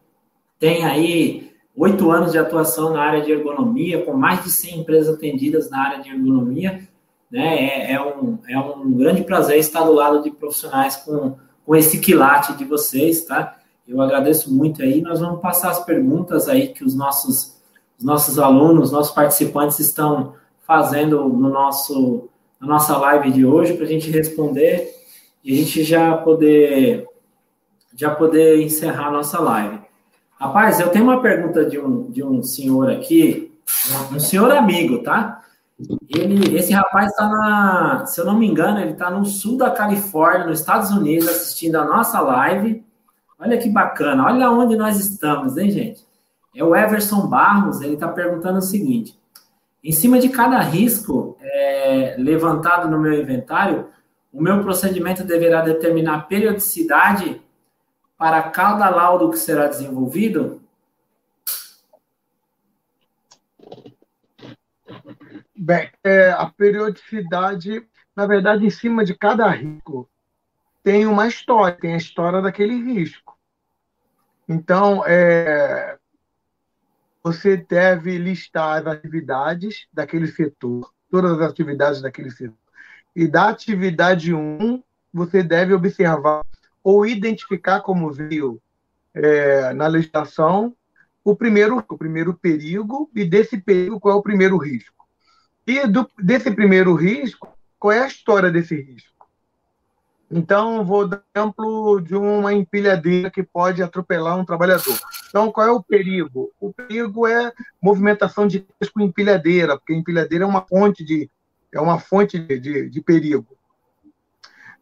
tem 0.57 0.86
aí 0.86 1.52
oito 1.76 2.10
anos 2.10 2.32
de 2.32 2.38
atuação 2.38 2.94
na 2.94 3.02
área 3.02 3.22
de 3.22 3.34
ergonomia, 3.34 4.06
com 4.06 4.14
mais 4.14 4.41
de 4.45 4.49
100 4.49 4.80
empresas 4.80 5.14
atendidas 5.14 5.70
na 5.70 5.80
área 5.80 6.02
de 6.02 6.10
ergonomia 6.10 6.88
né? 7.36 7.90
É, 7.90 7.91
é, 7.91 8.02
um, 8.02 8.40
é 8.48 8.57
um 8.57 8.94
grande 8.94 9.22
prazer 9.24 9.60
estar 9.60 9.84
do 9.84 9.91
lado 9.91 10.24
de 10.24 10.32
profissionais 10.32 10.95
com, 10.95 11.36
com 11.66 11.76
esse 11.76 11.99
quilate 11.99 12.53
de 12.53 12.64
vocês, 12.64 13.26
tá? 13.26 13.57
Eu 13.86 14.02
agradeço 14.02 14.53
muito 14.53 14.82
aí. 14.82 15.02
Nós 15.02 15.20
vamos 15.20 15.41
passar 15.41 15.72
as 15.72 15.84
perguntas 15.84 16.48
aí 16.48 16.70
que 16.70 16.84
os 16.84 16.95
nossos 16.95 17.53
os 17.98 18.03
nossos 18.03 18.40
alunos, 18.40 18.91
nossos 18.91 19.14
participantes 19.14 19.80
estão 19.80 20.34
fazendo 20.68 21.30
no 21.30 21.49
nosso, 21.49 22.30
na 22.60 22.68
nossa 22.68 22.98
live 22.98 23.32
de 23.32 23.45
hoje 23.45 23.74
para 23.74 23.86
a 23.86 23.88
gente 23.88 24.12
responder 24.12 24.94
e 25.41 25.53
a 25.53 25.56
gente 25.56 25.82
já 25.84 26.16
poder 26.18 27.06
já 27.95 28.14
poder 28.14 28.62
encerrar 28.62 29.07
a 29.07 29.12
nossa 29.12 29.40
live. 29.40 29.80
Rapaz, 30.38 30.82
eu 30.82 30.90
tenho 30.90 31.06
uma 31.06 31.22
pergunta 31.22 31.66
de 31.66 31.80
um, 31.80 32.12
de 32.12 32.22
um 32.22 32.44
senhor 32.44 32.91
aqui, 32.91 33.53
um 34.14 34.20
senhor 34.20 34.52
amigo, 34.52 34.99
tá? 34.99 35.45
Ele, 36.10 36.58
esse 36.58 36.72
rapaz 36.72 37.12
está 37.12 37.28
na, 37.28 38.06
se 38.06 38.20
eu 38.20 38.26
não 38.26 38.38
me 38.38 38.48
engano, 38.48 38.80
ele 38.80 38.92
está 38.92 39.10
no 39.10 39.26
sul 39.26 39.58
da 39.58 39.70
Califórnia, 39.72 40.46
nos 40.46 40.62
Estados 40.62 40.90
Unidos, 40.92 41.28
assistindo 41.28 41.76
a 41.76 41.84
nossa 41.84 42.20
live. 42.22 42.86
Olha 43.38 43.58
que 43.58 43.70
bacana, 43.70 44.26
olha 44.26 44.50
onde 44.50 44.78
nós 44.78 44.98
estamos, 44.98 45.58
hein, 45.58 45.70
gente? 45.70 46.06
É 46.56 46.64
o 46.64 46.74
Everson 46.74 47.28
Barros, 47.28 47.82
ele 47.82 47.96
está 47.96 48.08
perguntando 48.08 48.60
o 48.60 48.62
seguinte: 48.62 49.20
em 49.84 49.92
cima 49.92 50.18
de 50.18 50.30
cada 50.30 50.60
risco 50.60 51.38
é, 51.42 52.16
levantado 52.18 52.90
no 52.90 52.98
meu 52.98 53.14
inventário, 53.14 53.88
o 54.32 54.42
meu 54.42 54.64
procedimento 54.64 55.24
deverá 55.24 55.62
determinar 55.62 56.16
a 56.16 56.22
periodicidade 56.22 57.42
para 58.18 58.44
cada 58.44 58.90
laudo 58.90 59.30
que 59.30 59.38
será 59.38 59.68
desenvolvido? 59.68 60.62
Bem, 65.66 65.90
é, 66.04 66.30
a 66.30 66.46
periodicidade, 66.46 67.84
na 68.16 68.28
verdade, 68.28 68.64
em 68.64 68.70
cima 68.70 69.04
de 69.04 69.16
cada 69.16 69.50
risco, 69.50 70.08
tem 70.84 71.08
uma 71.08 71.28
história, 71.28 71.76
tem 71.76 71.96
a 71.96 71.98
história 71.98 72.40
daquele 72.40 72.76
risco. 72.76 73.36
Então, 74.48 75.04
é, 75.08 75.98
você 77.24 77.58
deve 77.58 78.16
listar 78.20 78.78
as 78.78 78.86
atividades 78.86 79.88
daquele 79.92 80.28
setor, 80.28 80.94
todas 81.10 81.32
as 81.32 81.50
atividades 81.50 82.00
daquele 82.00 82.30
setor. 82.30 82.54
E 83.16 83.28
da 83.28 83.50
atividade 83.50 84.36
1, 84.36 84.84
você 85.12 85.42
deve 85.42 85.74
observar 85.74 86.46
ou 86.84 87.08
identificar 87.08 87.82
como 87.82 88.14
veio 88.14 88.62
é, 89.16 89.74
na 89.74 89.88
legislação 89.88 90.76
o 91.24 91.36
primeiro, 91.36 91.84
o 91.90 91.98
primeiro 91.98 92.36
perigo 92.36 93.10
e 93.16 93.26
desse 93.26 93.58
perigo 93.58 94.00
qual 94.00 94.14
é 94.14 94.20
o 94.20 94.22
primeiro 94.22 94.58
risco. 94.58 95.05
E 95.68 95.88
do, 95.88 96.10
desse 96.18 96.52
primeiro 96.52 96.94
risco, 96.94 97.48
qual 97.80 97.92
é 97.92 98.04
a 98.04 98.08
história 98.08 98.52
desse 98.52 98.76
risco? 98.76 99.16
Então, 100.30 100.84
vou 100.84 101.08
dar 101.08 101.24
exemplo 101.36 102.02
de 102.02 102.16
uma 102.16 102.54
empilhadeira 102.54 103.30
que 103.30 103.44
pode 103.44 103.82
atropelar 103.84 104.38
um 104.38 104.46
trabalhador. 104.46 105.00
Então, 105.30 105.52
qual 105.52 105.68
é 105.68 105.72
o 105.72 105.84
perigo? 105.84 106.52
O 106.60 106.74
perigo 106.74 107.28
é 107.28 107.54
movimentação 107.82 108.48
de 108.48 108.66
risco 108.82 109.00
em 109.00 109.06
empilhadeira, 109.06 109.78
porque 109.78 109.94
empilhadeira 109.94 110.44
é 110.44 110.48
uma 110.48 110.66
fonte 110.66 111.04
de, 111.04 111.30
é 111.72 111.80
uma 111.80 112.00
fonte 112.00 112.40
de, 112.40 112.60
de, 112.60 112.90
de 112.90 113.02
perigo. 113.02 113.56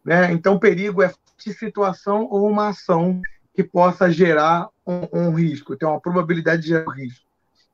Né? 0.04 0.32
Então, 0.32 0.58
perigo 0.58 1.02
é 1.02 1.12
situação 1.38 2.26
ou 2.30 2.48
uma 2.48 2.68
ação 2.68 3.20
que 3.54 3.62
possa 3.62 4.10
gerar 4.10 4.68
um, 4.86 5.08
um 5.12 5.34
risco, 5.34 5.76
tem 5.76 5.86
uma 5.86 6.00
probabilidade 6.00 6.62
de 6.62 6.68
gerar 6.68 6.88
um 6.88 6.94
risco. 6.94 7.26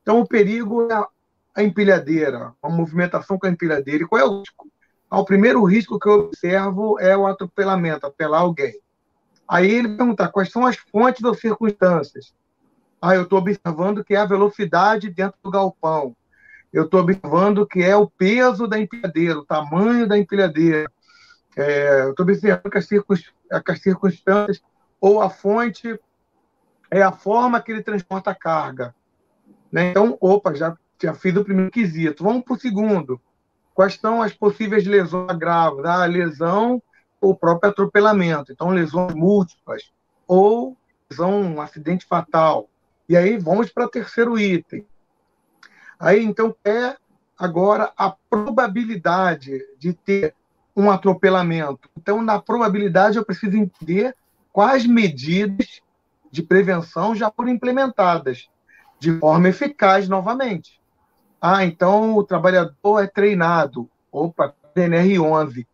Então, 0.02 0.20
o 0.20 0.26
perigo 0.26 0.88
é 0.90 0.94
a 0.94 1.06
empilhadeira, 1.62 2.52
a 2.62 2.68
movimentação 2.68 3.38
com 3.38 3.46
a 3.46 3.50
empilhadeira. 3.50 4.04
E 4.04 4.06
qual 4.06 4.20
é 4.20 4.24
o 4.24 4.40
risco? 4.40 4.68
o 5.12 5.24
primeiro 5.24 5.64
risco 5.64 5.98
que 5.98 6.08
eu 6.08 6.26
observo 6.26 6.98
é 7.00 7.16
o 7.16 7.26
atropelamento, 7.26 8.06
atropelar 8.06 8.42
alguém. 8.42 8.78
Aí 9.48 9.68
ele 9.68 9.96
pergunta 9.96 10.28
quais 10.28 10.50
são 10.50 10.64
as 10.64 10.76
fontes 10.76 11.24
ou 11.24 11.34
circunstâncias. 11.34 12.32
Ah, 13.02 13.16
eu 13.16 13.22
estou 13.22 13.40
observando 13.40 14.04
que 14.04 14.14
é 14.14 14.18
a 14.18 14.26
velocidade 14.26 15.10
dentro 15.10 15.36
do 15.42 15.50
galpão. 15.50 16.14
Eu 16.72 16.84
estou 16.84 17.00
observando 17.00 17.66
que 17.66 17.82
é 17.82 17.96
o 17.96 18.08
peso 18.08 18.68
da 18.68 18.78
empilhadeira, 18.78 19.38
o 19.38 19.44
tamanho 19.44 20.06
da 20.06 20.16
empilhadeira. 20.16 20.88
É, 21.56 22.02
eu 22.02 22.10
estou 22.10 22.22
observando 22.22 22.70
que 22.70 22.78
as, 22.78 22.86
que 22.86 23.72
as 23.72 23.80
circunstâncias 23.80 24.62
ou 25.00 25.20
a 25.20 25.28
fonte 25.28 25.98
é 26.88 27.02
a 27.02 27.10
forma 27.10 27.60
que 27.60 27.72
ele 27.72 27.82
transporta 27.82 28.30
a 28.30 28.34
carga. 28.34 28.94
Né? 29.72 29.90
Então, 29.90 30.16
opa, 30.20 30.54
já, 30.54 30.76
já 31.00 31.14
fiz 31.14 31.34
o 31.36 31.44
primeiro 31.44 31.70
quesito. 31.70 32.24
Vamos 32.24 32.44
para 32.44 32.54
o 32.54 32.60
segundo. 32.60 33.20
Quais 33.74 33.94
são 33.94 34.22
as 34.22 34.32
possíveis 34.32 34.86
lesões 34.86 35.36
graves? 35.38 35.84
A 35.84 36.02
ah, 36.02 36.06
lesão 36.06 36.82
ou 37.20 37.36
próprio 37.36 37.70
atropelamento. 37.70 38.52
Então, 38.52 38.70
lesões 38.70 39.14
múltiplas 39.14 39.90
ou 40.26 40.76
lesão, 41.10 41.40
um 41.40 41.60
acidente 41.60 42.06
fatal. 42.06 42.68
E 43.08 43.16
aí, 43.16 43.36
vamos 43.36 43.70
para 43.70 43.86
o 43.86 43.90
terceiro 43.90 44.38
item. 44.38 44.86
Aí, 45.98 46.22
então, 46.22 46.54
é 46.64 46.96
agora 47.38 47.92
a 47.96 48.14
probabilidade 48.28 49.60
de 49.78 49.92
ter 49.92 50.34
um 50.76 50.90
atropelamento. 50.90 51.88
Então, 51.96 52.22
na 52.22 52.40
probabilidade, 52.40 53.16
eu 53.16 53.24
preciso 53.24 53.56
entender 53.56 54.14
quais 54.52 54.86
medidas 54.86 55.80
de 56.30 56.42
prevenção 56.42 57.14
já 57.14 57.30
foram 57.30 57.50
implementadas 57.50 58.48
de 58.98 59.18
forma 59.18 59.48
eficaz 59.48 60.08
novamente. 60.08 60.79
Ah, 61.40 61.64
então 61.64 62.16
o 62.16 62.24
trabalhador 62.24 63.02
é 63.02 63.06
treinado. 63.06 63.88
Opa, 64.12 64.54
DNR11. 64.76 65.66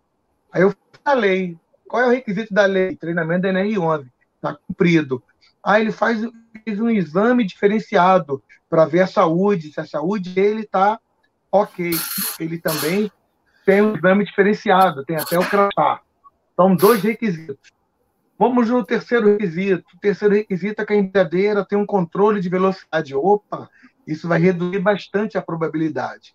Aí 0.53 0.63
eu 0.63 0.75
falei, 1.05 1.57
qual 1.89 2.03
é 2.03 2.07
o 2.07 2.11
requisito 2.11 2.55
da 2.55 2.67
lei? 2.67 2.95
Treinamento 2.97 3.47
DNR11. 3.47 4.07
Está 4.37 4.55
cumprido. 4.55 5.23
Ah, 5.63 5.81
ele 5.81 5.91
faz, 5.91 6.21
faz 6.65 6.81
um 6.81 6.91
exame 6.91 7.45
diferenciado 7.45 8.43
para 8.71 8.85
ver 8.85 9.01
a 9.01 9.07
saúde, 9.07 9.73
se 9.73 9.81
a 9.81 9.87
saúde 9.87 10.31
dele 10.31 10.63
está 10.63 11.01
ok. 11.51 11.91
Ele 12.39 12.59
também 12.59 13.11
tem 13.65 13.83
um 13.83 13.97
exame 13.97 14.25
diferenciado, 14.25 15.05
tem 15.05 15.17
até 15.17 15.39
o 15.39 15.49
crachá. 15.49 16.01
São 16.55 16.75
dois 16.75 17.03
requisitos. 17.03 17.73
Vamos 18.39 18.69
no 18.69 18.85
terceiro 18.85 19.33
requisito. 19.33 19.85
O 19.95 20.01
terceiro 20.01 20.35
requisito 20.35 20.83
é 20.83 20.87
que 20.87 20.93
a 20.93 20.97
empilhadeira 20.97 21.65
tem 21.65 21.79
um 21.79 21.87
controle 21.87 22.41
de 22.41 22.49
velocidade. 22.49 23.15
Opa, 23.15 23.69
isso 24.07 24.29
vai 24.29 24.39
reduzir 24.39 24.79
bastante 24.79 25.37
a 25.37 25.43
probabilidade. 25.43 26.35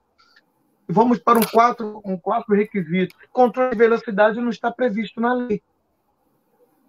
Vamos 0.88 1.20
para 1.20 1.40
um 1.40 1.44
quarto, 1.44 2.02
um 2.04 2.18
quarto 2.18 2.54
requisito. 2.54 3.16
Controle 3.32 3.72
de 3.72 3.78
velocidade 3.78 4.42
não 4.42 4.50
está 4.50 4.70
previsto 4.70 5.22
na 5.22 5.34
lei, 5.34 5.62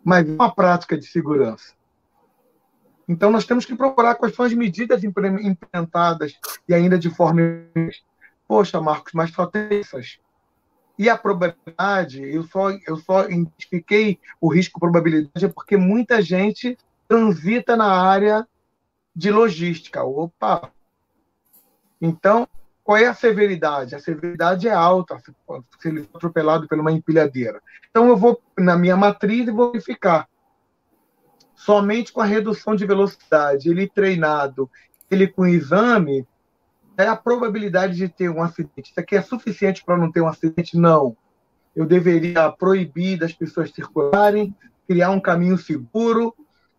mas 0.04 0.28
é 0.28 0.32
uma 0.32 0.52
prática 0.52 0.98
de 0.98 1.06
segurança. 1.06 1.74
Então, 3.08 3.30
nós 3.30 3.44
temos 3.44 3.64
que 3.64 3.76
procurar 3.76 4.14
quais 4.14 4.34
são 4.34 4.44
as 4.44 4.52
medidas 4.52 5.04
implementadas 5.04 6.38
e 6.68 6.74
ainda 6.74 6.98
de 6.98 7.10
forma. 7.10 7.40
Poxa, 8.48 8.80
Marcos, 8.80 9.12
mas 9.12 9.30
só 9.30 9.46
tem 9.46 9.80
essas. 9.80 10.18
E 10.98 11.08
a 11.08 11.16
probabilidade, 11.16 12.22
eu 12.22 12.42
só, 12.44 12.70
eu 12.70 12.96
só 12.96 13.24
identifiquei 13.28 14.18
o 14.40 14.48
risco 14.52 14.78
probabilidade 14.78 15.48
porque 15.48 15.76
muita 15.76 16.20
gente 16.20 16.76
transita 17.08 17.76
na 17.76 17.90
área 17.90 18.46
de 19.14 19.30
logística. 19.30 20.02
Opa! 20.02 20.70
Então, 22.00 22.48
qual 22.82 22.98
é 22.98 23.06
a 23.06 23.14
severidade? 23.14 23.94
A 23.94 24.00
severidade 24.00 24.66
é 24.66 24.72
alta 24.72 25.18
se 25.18 25.88
ele 25.88 26.02
for 26.02 26.16
atropelado 26.16 26.66
por 26.66 26.78
uma 26.78 26.90
empilhadeira. 26.90 27.60
Então, 27.90 28.08
eu 28.08 28.16
vou 28.16 28.40
na 28.58 28.76
minha 28.76 28.96
matriz 28.96 29.46
e 29.46 29.50
vou 29.50 29.72
verificar. 29.72 30.28
Somente 31.54 32.12
com 32.12 32.20
a 32.20 32.24
redução 32.24 32.74
de 32.74 32.84
velocidade, 32.84 33.70
ele 33.70 33.88
treinado, 33.88 34.68
ele 35.08 35.28
com 35.28 35.46
exame, 35.46 36.26
é 36.96 37.06
a 37.06 37.16
probabilidade 37.16 37.96
de 37.96 38.08
ter 38.08 38.28
um 38.28 38.42
acidente. 38.42 38.90
Isso 38.90 39.00
aqui 39.00 39.16
é 39.16 39.22
suficiente 39.22 39.84
para 39.84 39.96
não 39.96 40.10
ter 40.10 40.20
um 40.20 40.28
acidente? 40.28 40.76
Não. 40.76 41.16
Eu 41.74 41.86
deveria 41.86 42.50
proibir 42.50 43.18
das 43.18 43.32
pessoas 43.32 43.70
circularem, 43.70 44.54
criar 44.86 45.10
um 45.10 45.20
caminho 45.20 45.56
seguro, 45.56 46.34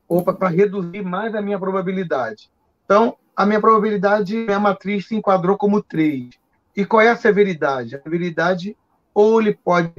ou 0.07 0.23
para 0.23 0.49
reduzir 0.49 1.01
mais 1.01 1.33
a 1.33 1.41
minha 1.41 1.57
probabilidade. 1.57 2.49
Então, 2.85 3.17
a 3.35 3.45
minha 3.45 3.59
probabilidade, 3.59 4.35
minha 4.35 4.59
matriz 4.59 5.07
se 5.07 5.15
enquadrou 5.15 5.57
como 5.57 5.81
3. 5.81 6.29
E 6.75 6.85
qual 6.85 7.01
é 7.01 7.09
a 7.09 7.15
severidade? 7.15 7.95
A 7.95 8.01
severidade, 8.01 8.77
ou 9.13 9.41
ele 9.41 9.53
pode 9.53 9.91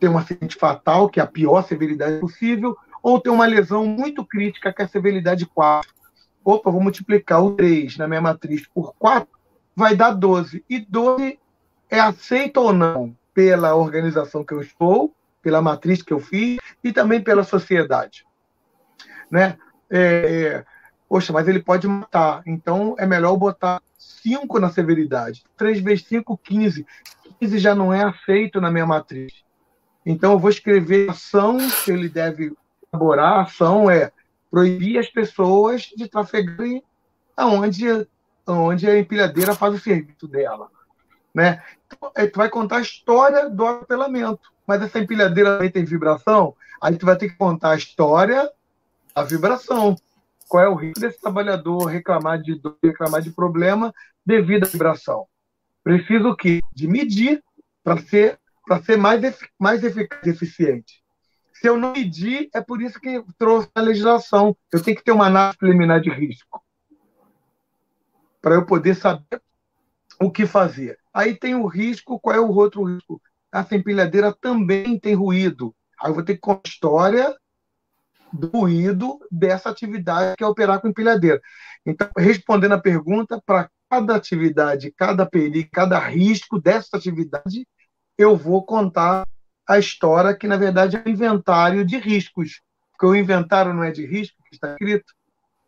ter 0.00 0.08
um 0.08 0.18
acidente 0.18 0.56
fatal, 0.56 1.08
que 1.08 1.20
é 1.20 1.22
a 1.22 1.26
pior 1.26 1.62
severidade 1.62 2.18
possível, 2.18 2.76
ou 3.02 3.20
ter 3.20 3.30
uma 3.30 3.46
lesão 3.46 3.86
muito 3.86 4.24
crítica, 4.24 4.72
que 4.72 4.82
é 4.82 4.84
a 4.84 4.88
severidade 4.88 5.46
4. 5.46 5.88
Opa, 6.44 6.70
vou 6.70 6.80
multiplicar 6.80 7.44
o 7.44 7.54
3 7.54 7.96
na 7.98 8.08
minha 8.08 8.20
matriz 8.20 8.66
por 8.66 8.94
4, 8.98 9.28
vai 9.76 9.94
dar 9.94 10.12
12. 10.12 10.64
E 10.68 10.80
12 10.80 11.38
é 11.88 12.00
aceito 12.00 12.56
ou 12.58 12.72
não 12.72 13.16
pela 13.32 13.74
organização 13.74 14.44
que 14.44 14.52
eu 14.52 14.60
estou, 14.60 15.14
pela 15.40 15.62
matriz 15.62 16.02
que 16.02 16.12
eu 16.12 16.18
fiz 16.18 16.58
e 16.82 16.92
também 16.92 17.20
pela 17.20 17.44
sociedade 17.44 18.24
né? 19.32 19.56
É, 19.90 19.98
é, 19.98 20.64
poxa, 21.08 21.32
mas 21.32 21.48
ele 21.48 21.60
pode 21.60 21.88
matar. 21.88 22.42
Então 22.46 22.94
é 22.98 23.06
melhor 23.06 23.34
botar 23.36 23.80
5 23.96 24.60
na 24.60 24.70
severidade. 24.70 25.42
3 25.56 25.80
vezes 25.80 26.06
5, 26.06 26.36
15. 26.36 26.86
15 27.40 27.58
já 27.58 27.74
não 27.74 27.92
é 27.92 28.04
aceito 28.04 28.60
na 28.60 28.70
minha 28.70 28.84
matriz. 28.84 29.42
Então 30.04 30.32
eu 30.32 30.38
vou 30.38 30.50
escrever 30.50 31.10
ação 31.10 31.56
que 31.84 31.90
ele 31.90 32.10
deve 32.10 32.52
elaborar. 32.92 33.40
Ação 33.40 33.90
é 33.90 34.12
proibir 34.50 34.98
as 34.98 35.08
pessoas 35.08 35.90
de 35.96 36.06
trafegarem 36.06 36.82
aonde 37.34 38.06
onde 38.46 38.90
a 38.90 38.98
empilhadeira 38.98 39.54
faz 39.54 39.74
o 39.74 39.78
serviço 39.78 40.28
dela. 40.28 40.68
Né? 41.34 41.62
Então, 41.86 42.10
tu 42.30 42.36
vai 42.36 42.50
contar 42.50 42.78
a 42.78 42.82
história 42.82 43.48
do 43.48 43.64
apelamento. 43.64 44.52
Mas 44.66 44.82
essa 44.82 44.98
empilhadeira 44.98 45.54
também 45.54 45.70
tem 45.70 45.84
vibração, 45.84 46.54
aí 46.80 46.96
tu 46.96 47.06
vai 47.06 47.16
ter 47.16 47.28
que 47.28 47.36
contar 47.36 47.70
a 47.70 47.76
história 47.76 48.50
da 49.14 49.22
vibração. 49.24 49.96
Qual 50.48 50.62
é 50.62 50.68
o 50.68 50.74
risco 50.74 51.00
desse 51.00 51.20
trabalhador 51.20 51.86
reclamar 51.86 52.40
de 52.40 52.54
dor, 52.54 52.76
reclamar 52.82 53.22
de 53.22 53.30
problema 53.30 53.92
devido 54.24 54.64
à 54.64 54.68
vibração? 54.68 55.26
Preciso 55.82 56.28
o 56.28 56.36
quê? 56.36 56.60
De 56.74 56.86
medir 56.86 57.42
para 57.82 57.98
ser, 57.98 58.38
ser 58.84 58.96
mais, 58.96 59.38
mais 59.58 59.82
eficaz 59.82 60.26
eficiente. 60.26 61.02
Se 61.54 61.68
eu 61.68 61.78
não 61.78 61.92
medir, 61.92 62.48
é 62.54 62.60
por 62.60 62.82
isso 62.82 63.00
que 63.00 63.22
trouxe 63.38 63.68
a 63.74 63.80
legislação. 63.80 64.56
Eu 64.72 64.82
tenho 64.82 64.96
que 64.96 65.04
ter 65.04 65.12
uma 65.12 65.26
análise 65.26 65.58
preliminar 65.58 66.00
de 66.00 66.10
risco. 66.10 66.62
Para 68.40 68.56
eu 68.56 68.66
poder 68.66 68.94
saber 68.94 69.40
o 70.20 70.30
que 70.30 70.46
fazer. 70.46 70.98
Aí 71.14 71.36
tem 71.36 71.54
o 71.54 71.66
risco, 71.66 72.18
qual 72.18 72.36
é 72.36 72.40
o 72.40 72.50
outro 72.50 72.84
risco? 72.84 73.20
Essa 73.52 73.76
empilhadeira 73.76 74.32
também 74.32 74.98
tem 74.98 75.14
ruído. 75.14 75.74
Aí 76.00 76.10
eu 76.10 76.14
vou 76.14 76.24
ter 76.24 76.34
que 76.34 76.40
contar 76.40 76.62
a 76.64 76.68
história 76.68 77.36
do 78.32 78.48
ruído 78.48 79.18
dessa 79.30 79.70
atividade 79.70 80.36
que 80.36 80.44
é 80.44 80.46
operar 80.46 80.80
com 80.80 80.88
empilhadeira. 80.88 81.40
Então, 81.84 82.08
respondendo 82.16 82.72
a 82.72 82.80
pergunta, 82.80 83.40
para 83.44 83.68
cada 83.90 84.16
atividade, 84.16 84.92
cada 84.96 85.26
perigo, 85.26 85.68
cada 85.72 85.98
risco 85.98 86.60
dessa 86.60 86.96
atividade, 86.96 87.66
eu 88.16 88.36
vou 88.36 88.64
contar 88.64 89.26
a 89.68 89.78
história 89.78 90.34
que, 90.34 90.46
na 90.46 90.56
verdade, 90.56 90.96
é 90.96 91.02
um 91.06 91.10
inventário 91.10 91.84
de 91.84 91.98
riscos. 91.98 92.60
Porque 92.92 93.06
o 93.06 93.14
inventário 93.14 93.74
não 93.74 93.82
é 93.82 93.90
de 93.90 94.06
risco, 94.06 94.36
que 94.44 94.54
está 94.54 94.72
escrito. 94.72 95.12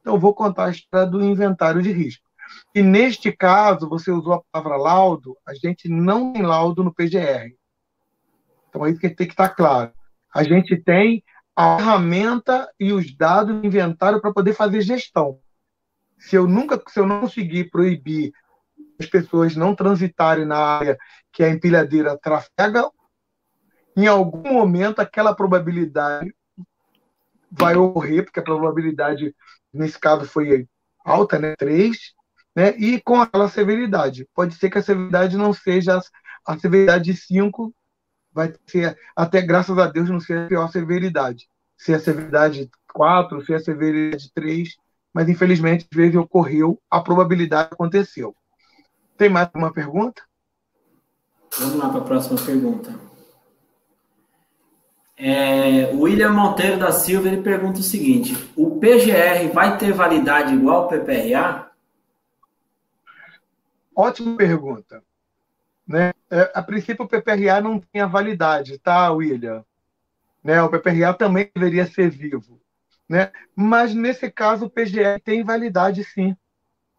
Então, 0.01 0.15
eu 0.15 0.21
vou 0.21 0.35
contar 0.35 0.67
a 0.67 0.71
história 0.71 1.07
do 1.07 1.23
inventário 1.23 1.83
de 1.83 1.93
risco. 1.93 2.25
E 2.75 2.83
neste 2.83 3.33
caso, 3.33 3.89
você 3.89 4.11
usou 4.11 4.35
a 4.35 4.43
palavra 4.53 4.77
laudo, 4.77 5.37
a 5.47 5.55
gente 5.55 5.89
não 5.89 6.33
tem 6.33 6.43
laudo 6.43 6.85
no 6.85 6.95
PGR. 6.95 7.55
Então, 8.69 8.87
é 8.87 8.91
isso 8.91 9.01
que 9.01 9.09
tem 9.11 9.27
que 9.27 9.33
estar 9.33 9.49
claro. 9.51 9.93
A 10.35 10.43
gente 10.43 10.77
tem 10.77 11.23
a 11.57 11.77
ferramenta 11.77 12.69
e 12.79 12.93
os 12.93 13.17
dados 13.17 13.55
do 13.55 13.67
inventário 13.67 14.21
para 14.21 14.33
poder 14.33 14.55
fazer 14.55 14.81
gestão. 14.81 15.39
Se 16.19 16.37
eu 16.37 16.47
nunca, 16.49 16.83
se 16.89 16.99
eu 16.99 17.07
não 17.07 17.21
conseguir 17.21 17.71
proibir 17.71 18.33
as 18.99 19.07
pessoas 19.07 19.57
não 19.57 19.75
transitarem 19.75 20.45
na 20.45 20.57
área 20.57 20.99
que 21.33 21.43
a 21.43 21.51
empilhadeira 21.51 22.19
trafega, 22.19 22.91
em 23.97 24.07
algum 24.07 24.53
momento 24.53 25.01
aquela 25.01 25.35
probabilidade 25.35 26.35
vai 27.51 27.77
ocorrer, 27.77 28.25
porque 28.25 28.41
a 28.41 28.45
probabilidade 28.45 29.35
nesse 29.73 29.99
caso 29.99 30.27
foi 30.27 30.69
alta, 31.05 31.39
né, 31.39 31.55
3, 31.57 31.97
né, 32.55 32.71
e 32.77 33.01
com 33.01 33.21
aquela 33.21 33.49
severidade. 33.49 34.29
Pode 34.35 34.55
ser 34.55 34.71
que 34.71 34.79
a 34.79 34.83
severidade 34.83 35.37
não 35.37 35.53
seja 35.53 36.01
a 36.47 36.59
severidade 36.59 37.05
de 37.05 37.17
5, 37.17 37.75
vai 38.35 38.53
ser, 38.67 38.99
até 39.15 39.41
graças 39.41 39.79
a 39.79 39.87
Deus, 39.87 40.11
não 40.11 40.21
ser 40.21 40.39
a 40.39 40.47
pior 40.47 40.69
severidade. 40.71 41.49
Se 41.77 41.95
a 41.95 42.01
severidade 42.01 42.69
4, 42.93 43.45
se 43.45 43.55
a 43.55 43.61
severidade 43.61 44.31
3, 44.35 44.77
mas 45.13 45.29
infelizmente, 45.29 45.87
às 45.91 45.97
vezes 45.97 46.17
ocorreu, 46.17 46.81
a 46.91 47.01
probabilidade 47.01 47.71
aconteceu. 47.73 48.35
Tem 49.17 49.29
mais 49.29 49.49
uma 49.55 49.73
pergunta? 49.73 50.23
Vamos 51.57 51.77
lá 51.77 51.89
para 51.89 52.01
a 52.01 52.05
próxima 52.05 52.41
pergunta. 52.41 52.99
É, 55.17 55.93
o 55.93 56.01
William 56.01 56.33
Monteiro 56.33 56.77
da 56.77 56.91
Silva 56.91 57.29
ele 57.29 57.43
pergunta 57.43 57.79
o 57.79 57.85
seguinte: 57.85 58.37
o 58.57 58.81
PGR 58.81 59.53
vai 59.53 59.79
ter 59.79 59.93
validade 59.93 60.53
igual 60.53 60.83
ao 60.83 60.89
PPRA? 60.89 61.71
Ótima 63.95 64.37
pergunta. 64.37 65.01
Né? 65.87 66.13
É, 66.31 66.51
a 66.55 66.63
princípio, 66.63 67.05
o 67.05 67.09
PPRA 67.09 67.61
não 67.61 67.79
tem 67.79 68.01
a 68.01 68.07
validade, 68.07 68.79
tá, 68.79 69.11
William? 69.13 69.65
Né? 70.43 70.61
O 70.63 70.69
PPRA 70.69 71.13
também 71.15 71.51
deveria 71.55 71.87
ser 71.87 72.11
vivo. 72.11 72.61
Né? 73.09 73.31
Mas, 73.55 73.95
nesse 73.95 74.31
caso, 74.31 74.67
o 74.67 74.71
PGR 74.71 75.21
tem 75.23 75.45
validade, 75.45 76.03
sim. 76.05 76.37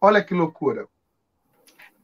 Olha 0.00 0.22
que 0.22 0.34
loucura. 0.34 0.86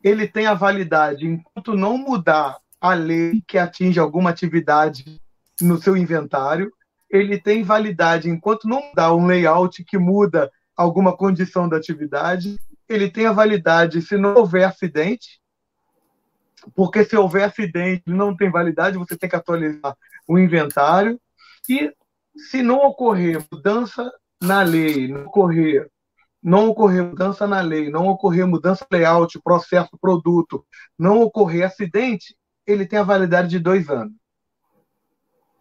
Ele 0.02 0.26
tem 0.26 0.46
a 0.46 0.54
validade 0.54 1.26
enquanto 1.26 1.74
não 1.74 1.96
mudar 1.96 2.58
a 2.80 2.94
lei 2.94 3.40
que 3.46 3.58
atinge 3.58 4.00
alguma 4.00 4.30
atividade 4.30 5.20
no 5.60 5.80
seu 5.80 5.96
inventário, 5.96 6.72
ele 7.08 7.38
tem 7.38 7.62
validade 7.62 8.28
enquanto 8.28 8.66
não 8.66 8.88
mudar 8.88 9.14
um 9.14 9.26
layout 9.26 9.84
que 9.84 9.98
muda 9.98 10.50
alguma 10.76 11.16
condição 11.16 11.68
da 11.68 11.76
atividade, 11.76 12.58
ele 12.88 13.10
tem 13.10 13.26
a 13.26 13.32
validade 13.32 14.02
se 14.02 14.16
não 14.16 14.34
houver 14.34 14.64
acidente, 14.64 15.41
porque 16.74 17.04
se 17.04 17.16
houver 17.16 17.44
acidente 17.44 18.04
não 18.06 18.36
tem 18.36 18.50
validade, 18.50 18.98
você 18.98 19.16
tem 19.16 19.28
que 19.28 19.36
atualizar 19.36 19.96
o 20.26 20.38
inventário. 20.38 21.20
E 21.68 21.92
se 22.36 22.62
não 22.62 22.76
ocorrer 22.76 23.44
mudança 23.50 24.10
na 24.40 24.62
lei, 24.62 25.08
não 25.08 25.24
ocorrer, 25.26 25.88
não 26.42 26.68
ocorrer 26.68 27.04
mudança 27.04 27.46
na 27.46 27.60
lei, 27.60 27.90
não 27.90 28.06
ocorrer 28.06 28.46
mudança 28.46 28.86
layout, 28.90 29.40
processo, 29.42 29.90
produto, 30.00 30.64
não 30.98 31.20
ocorrer 31.20 31.66
acidente, 31.66 32.36
ele 32.66 32.86
tem 32.86 32.98
a 32.98 33.04
validade 33.04 33.48
de 33.48 33.58
dois 33.58 33.88
anos. 33.88 34.14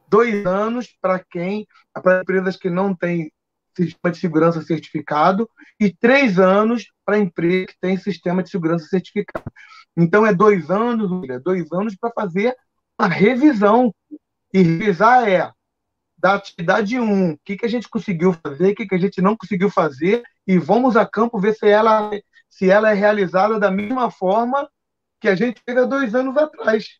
Dois 0.07 0.45
anos 0.45 0.87
para 1.01 1.19
quem, 1.19 1.67
para 1.93 2.21
empresas 2.21 2.57
que 2.57 2.69
não 2.69 2.95
têm 2.95 3.31
sistema 3.75 4.11
de 4.11 4.17
segurança 4.17 4.61
certificado 4.61 5.49
e 5.79 5.93
três 5.93 6.37
anos 6.37 6.91
para 7.05 7.19
empresa 7.19 7.67
que 7.67 7.79
tem 7.79 7.97
sistema 7.97 8.43
de 8.43 8.49
segurança 8.49 8.85
certificado. 8.85 9.45
Então, 9.95 10.25
é 10.25 10.33
dois 10.33 10.69
anos, 10.69 11.09
dois 11.43 11.71
anos 11.71 11.95
para 11.95 12.11
fazer 12.11 12.55
a 12.97 13.07
revisão. 13.07 13.93
E 14.53 14.61
revisar 14.61 15.27
é 15.27 15.51
da 16.21 16.35
atividade 16.35 16.99
1, 16.99 17.31
o 17.31 17.37
que, 17.43 17.57
que 17.57 17.65
a 17.65 17.69
gente 17.69 17.89
conseguiu 17.89 18.31
fazer, 18.33 18.71
o 18.71 18.75
que, 18.75 18.85
que 18.85 18.93
a 18.93 18.97
gente 18.97 19.19
não 19.21 19.35
conseguiu 19.35 19.71
fazer, 19.71 20.21
e 20.45 20.59
vamos 20.59 20.95
a 20.95 21.03
campo 21.03 21.39
ver 21.39 21.55
se 21.55 21.67
ela, 21.67 22.11
se 22.47 22.69
ela 22.69 22.91
é 22.91 22.93
realizada 22.93 23.59
da 23.59 23.71
mesma 23.71 24.11
forma 24.11 24.69
que 25.19 25.27
a 25.27 25.35
gente 25.35 25.59
fez 25.65 25.77
há 25.77 25.85
dois 25.85 26.13
anos 26.13 26.37
atrás. 26.37 26.99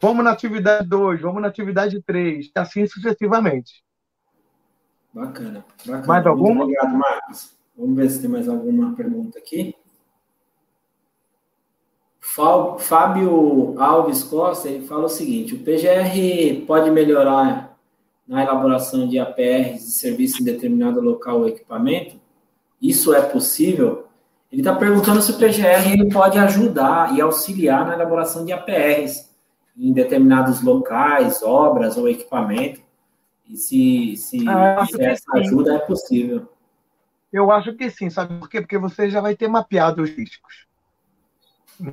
Vamos 0.00 0.24
na 0.24 0.30
atividade 0.30 0.88
2, 0.88 1.20
vamos 1.20 1.42
na 1.42 1.48
atividade 1.48 2.00
3, 2.02 2.50
assim 2.54 2.86
sucessivamente. 2.86 3.82
Bacana, 5.12 5.64
bacana. 5.84 6.06
Mais 6.06 6.26
alguma? 6.26 6.64
Muito 6.64 6.78
obrigado, 6.78 6.98
Marcos. 6.98 7.56
Vamos 7.76 7.96
ver 7.96 8.10
se 8.10 8.20
tem 8.20 8.30
mais 8.30 8.48
alguma 8.48 8.94
pergunta 8.94 9.38
aqui. 9.38 9.74
Fábio 12.78 13.74
Alves 13.78 14.24
Costa 14.24 14.68
ele 14.68 14.86
fala 14.86 15.04
o 15.06 15.08
seguinte: 15.08 15.54
o 15.54 15.58
PGR 15.58 16.66
pode 16.66 16.90
melhorar 16.90 17.78
na 18.26 18.42
elaboração 18.42 19.06
de 19.06 19.18
APRs 19.18 19.86
de 19.86 19.92
serviço 19.92 20.42
em 20.42 20.44
determinado 20.44 21.00
local 21.00 21.38
ou 21.38 21.48
equipamento? 21.48 22.16
Isso 22.82 23.14
é 23.14 23.22
possível? 23.22 24.08
Ele 24.50 24.60
está 24.60 24.74
perguntando 24.74 25.22
se 25.22 25.30
o 25.30 25.38
PGR 25.38 25.92
ele 25.92 26.10
pode 26.10 26.38
ajudar 26.38 27.14
e 27.14 27.20
auxiliar 27.20 27.86
na 27.86 27.94
elaboração 27.94 28.44
de 28.44 28.52
APRs 28.52 29.30
em 29.76 29.92
determinados 29.92 30.62
locais, 30.62 31.42
obras 31.42 31.96
ou 31.96 32.08
equipamento. 32.08 32.80
E 33.48 33.56
se, 33.56 34.16
se, 34.16 34.48
ah, 34.48 34.84
se 34.84 35.00
essa 35.00 35.30
ajuda 35.36 35.74
é 35.74 35.78
possível. 35.78 36.48
Eu 37.32 37.50
acho 37.50 37.72
que 37.74 37.88
sim, 37.90 38.10
sabe 38.10 38.38
por 38.38 38.48
quê? 38.48 38.60
Porque 38.60 38.78
você 38.78 39.08
já 39.08 39.20
vai 39.20 39.36
ter 39.36 39.48
mapeado 39.48 40.02
os 40.02 40.10
riscos. 40.10 40.66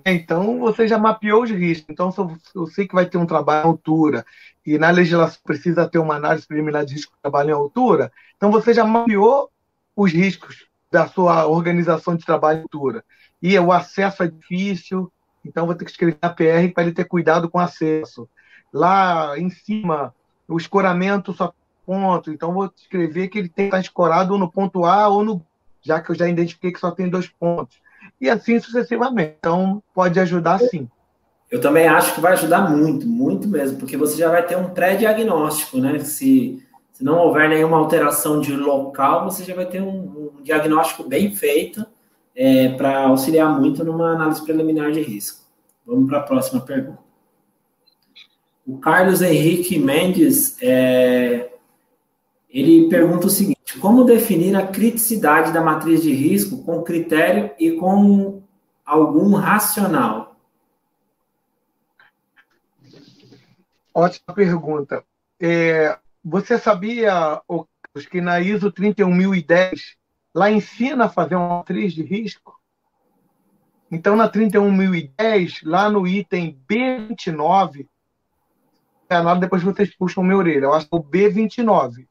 Então, 0.06 0.60
você 0.60 0.88
já 0.88 0.98
mapeou 0.98 1.44
os 1.44 1.52
riscos. 1.52 1.88
Então, 1.90 2.12
se 2.12 2.20
eu 2.56 2.68
sei 2.68 2.88
que 2.88 2.96
vai 2.96 3.06
ter 3.06 3.18
um 3.18 3.26
trabalho 3.26 3.66
em 3.66 3.68
altura 3.68 4.26
e 4.66 4.78
na 4.78 4.90
legislação 4.90 5.40
precisa 5.44 5.88
ter 5.88 6.00
uma 6.00 6.16
análise 6.16 6.48
preliminar 6.48 6.86
de 6.86 6.94
risco 6.94 7.14
de 7.14 7.22
trabalho 7.22 7.50
em 7.50 7.54
altura, 7.54 8.12
então 8.38 8.52
você 8.52 8.74
já 8.74 8.86
mapeou 8.86 9.50
os 9.96 10.12
riscos 10.12 10.66
da 10.92 11.08
sua 11.08 11.48
organização 11.48 12.16
de 12.16 12.26
trabalho 12.26 12.60
em 12.60 12.62
altura. 12.64 13.04
E 13.42 13.58
o 13.60 13.72
acesso 13.72 14.24
é 14.24 14.28
difícil, 14.28 15.12
então 15.44 15.66
vou 15.66 15.76
ter 15.76 15.86
que 15.86 15.92
escrever 15.92 16.18
na 16.22 16.30
PR 16.30 16.72
para 16.74 16.84
ele 16.84 16.94
ter 16.94 17.06
cuidado 17.06 17.50
com 17.50 17.58
o 17.58 17.62
acesso. 17.62 18.30
Lá 18.72 19.38
em 19.38 19.50
cima, 19.50 20.16
o 20.48 20.58
escoramento 20.58 21.34
só 21.34 21.54
ponto, 21.86 22.32
então 22.32 22.54
vou 22.54 22.72
escrever 22.76 23.28
que 23.28 23.38
ele 23.38 23.50
tem 23.50 23.66
que 23.66 23.76
estar 23.76 23.80
escorado 23.82 24.38
no 24.38 24.50
ponto 24.50 24.86
A 24.86 25.10
ou 25.10 25.24
no 25.24 25.46
já 25.82 26.00
que 26.00 26.12
eu 26.12 26.16
já 26.16 26.30
identifiquei 26.30 26.72
que 26.72 26.80
só 26.80 26.92
tem 26.92 27.10
dois 27.10 27.28
pontos 27.28 27.83
e 28.20 28.30
assim 28.30 28.60
sucessivamente. 28.60 29.36
Então, 29.40 29.82
pode 29.94 30.20
ajudar 30.20 30.60
sim. 30.60 30.88
Eu 31.52 31.62
também 31.62 31.88
acho 31.88 32.16
que 32.16 32.22
vai 32.22 32.34
ajudar 32.34 32.70
muito, 32.70 33.08
muito 33.08 33.48
mesmo, 33.48 33.78
porque 33.78 33.96
você 33.96 34.18
já 34.18 34.30
vai 34.30 34.46
ter 34.46 34.58
um 34.58 34.70
pré-diagnóstico, 34.70 35.78
né? 35.78 36.00
Se, 36.00 36.66
se 36.92 37.04
não 37.04 37.20
houver 37.20 37.48
nenhuma 37.48 37.78
alteração 37.78 38.42
de 38.42 38.56
local, 38.56 39.26
você 39.26 39.44
já 39.44 39.54
vai 39.54 39.66
ter 39.66 39.82
um, 39.82 40.32
um 40.38 40.42
diagnóstico 40.42 41.04
bem 41.04 41.36
feito 41.36 41.86
é, 42.36 42.70
para 42.70 43.04
auxiliar 43.04 43.60
muito 43.60 43.84
numa 43.84 44.14
análise 44.14 44.44
preliminar 44.44 44.92
de 44.92 45.02
risco. 45.02 45.44
Vamos 45.86 46.10
para 46.10 46.20
a 46.20 46.24
próxima 46.24 46.62
pergunta. 46.62 47.04
O 48.66 48.78
Carlos 48.78 49.22
Henrique 49.22 49.78
Mendes, 49.78 50.58
é, 50.62 51.52
ele 52.50 52.88
pergunta 52.88 53.28
o 53.28 53.30
seguinte: 53.30 53.60
Como 53.80 54.04
definir 54.04 54.56
a 54.56 54.68
criticidade 54.68 55.52
da 55.52 55.62
matriz 55.62 56.02
de 56.02 56.14
risco 56.14 56.64
com 56.64 56.84
critério 56.84 57.52
e 57.60 57.72
com 57.72 58.44
algum 58.86 59.34
racional? 59.36 60.36
Ótima 63.94 64.34
pergunta. 64.34 65.04
É, 65.40 65.98
você 66.24 66.58
sabia 66.58 67.42
que 68.10 68.22
na 68.22 68.40
ISO 68.40 68.72
31010 68.72 69.96
lá 70.34 70.50
ensina 70.50 71.06
a 71.06 71.10
fazer 71.10 71.36
uma 71.36 71.58
matriz 71.58 71.94
de 71.94 72.04
risco? 72.04 72.60
Então, 73.92 74.16
na 74.16 74.28
31010, 74.28 75.62
lá 75.64 75.90
no 75.90 76.08
item 76.08 76.60
B29, 76.68 77.88
é, 79.08 79.40
depois 79.40 79.62
vocês 79.62 79.96
puxam 79.96 80.24
minha 80.24 80.38
orelha, 80.38 80.66
eu 80.66 80.74
acho 80.74 80.90
que 80.90 80.96
é 80.96 80.98
o 80.98 81.04
B29. 81.04 82.08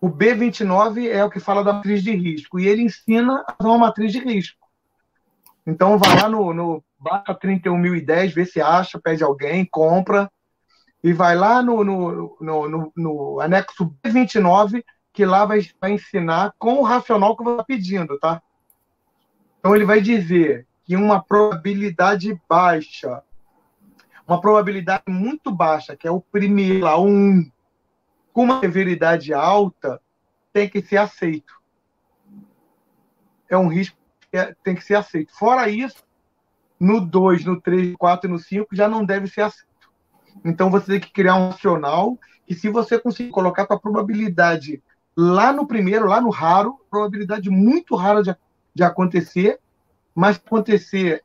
O 0.00 0.08
B29 0.08 1.08
é 1.08 1.22
o 1.22 1.30
que 1.30 1.38
fala 1.38 1.62
da 1.62 1.74
matriz 1.74 2.02
de 2.02 2.12
risco, 2.12 2.58
e 2.58 2.66
ele 2.66 2.82
ensina 2.82 3.44
a 3.46 3.64
uma 3.64 3.76
matriz 3.76 4.12
de 4.12 4.18
risco. 4.18 4.66
Então, 5.66 5.98
vai 5.98 6.22
lá 6.22 6.28
no, 6.28 6.54
no 6.54 6.84
baixa 6.98 7.34
31010, 7.34 8.32
vê 8.32 8.46
se 8.46 8.60
acha, 8.60 8.98
pede 8.98 9.22
alguém, 9.22 9.64
compra, 9.64 10.30
e 11.04 11.12
vai 11.12 11.36
lá 11.36 11.62
no, 11.62 11.84
no, 11.84 12.36
no, 12.40 12.68
no, 12.68 12.92
no 12.96 13.40
anexo 13.40 13.94
B29, 14.02 14.82
que 15.12 15.24
lá 15.24 15.44
vai, 15.44 15.60
vai 15.80 15.92
ensinar 15.92 16.54
com 16.58 16.74
o 16.74 16.82
racional 16.82 17.36
que 17.36 17.44
você 17.44 17.52
está 17.52 17.64
pedindo, 17.64 18.18
tá? 18.18 18.42
Então, 19.58 19.76
ele 19.76 19.84
vai 19.84 20.00
dizer 20.00 20.66
que 20.84 20.96
uma 20.96 21.22
probabilidade 21.22 22.40
baixa, 22.48 23.22
uma 24.26 24.40
probabilidade 24.40 25.04
muito 25.08 25.50
baixa, 25.50 25.94
que 25.94 26.08
é 26.08 26.10
o 26.10 26.20
primeiro, 26.20 26.84
lá, 26.84 26.98
um, 26.98 27.50
com 28.32 28.44
uma 28.44 28.60
severidade 28.60 29.32
alta, 29.32 30.00
tem 30.52 30.68
que 30.68 30.82
ser 30.82 30.96
aceito. 30.96 31.60
É 33.48 33.56
um 33.56 33.68
risco 33.68 33.96
que 34.30 34.36
é, 34.36 34.54
tem 34.62 34.74
que 34.74 34.84
ser 34.84 34.94
aceito. 34.94 35.32
Fora 35.36 35.68
isso, 35.68 36.02
no 36.78 37.00
2, 37.00 37.44
no 37.44 37.60
3, 37.60 37.92
no 37.92 37.98
4 37.98 38.28
e 38.28 38.32
no 38.32 38.38
5 38.38 38.74
já 38.74 38.88
não 38.88 39.04
deve 39.04 39.26
ser 39.26 39.42
aceito. 39.42 39.68
Então 40.44 40.70
você 40.70 40.86
tem 40.92 41.00
que 41.00 41.12
criar 41.12 41.36
um 41.36 41.50
racional 41.50 42.18
que 42.46 42.54
se 42.54 42.68
você 42.68 42.98
conseguir 42.98 43.30
colocar 43.30 43.66
a 43.68 43.78
probabilidade 43.78 44.82
lá 45.16 45.52
no 45.52 45.66
primeiro, 45.66 46.06
lá 46.06 46.20
no 46.20 46.30
raro, 46.30 46.80
probabilidade 46.90 47.50
muito 47.50 47.94
rara 47.94 48.22
de, 48.22 48.34
de 48.74 48.82
acontecer, 48.82 49.58
mas 50.14 50.36
acontecer 50.36 51.22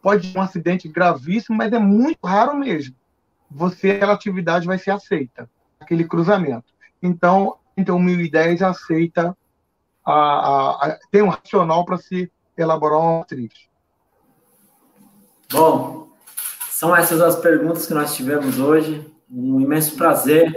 pode 0.00 0.32
ser 0.32 0.38
um 0.38 0.42
acidente 0.42 0.88
gravíssimo, 0.88 1.56
mas 1.56 1.72
é 1.72 1.78
muito 1.78 2.18
raro 2.24 2.56
mesmo. 2.56 2.94
Você, 3.50 3.90
aquela 3.90 4.12
atividade 4.12 4.66
vai 4.66 4.78
ser 4.78 4.90
aceita, 4.90 5.50
aquele 5.80 6.04
cruzamento. 6.04 6.72
Então, 7.02 7.56
então 7.76 7.98
1010 7.98 8.62
aceita, 8.62 9.36
a, 10.04 10.12
a, 10.12 10.86
a, 10.86 10.98
tem 11.10 11.22
um 11.22 11.28
racional 11.28 11.84
para 11.84 11.98
se 11.98 12.30
elaborar 12.56 13.00
uma 13.00 13.18
matriz. 13.18 13.52
Bom, 15.50 16.08
são 16.70 16.94
essas 16.94 17.20
as 17.20 17.36
perguntas 17.36 17.86
que 17.86 17.94
nós 17.94 18.14
tivemos 18.14 18.58
hoje. 18.58 19.10
Um 19.30 19.60
imenso 19.60 19.96
prazer. 19.96 20.56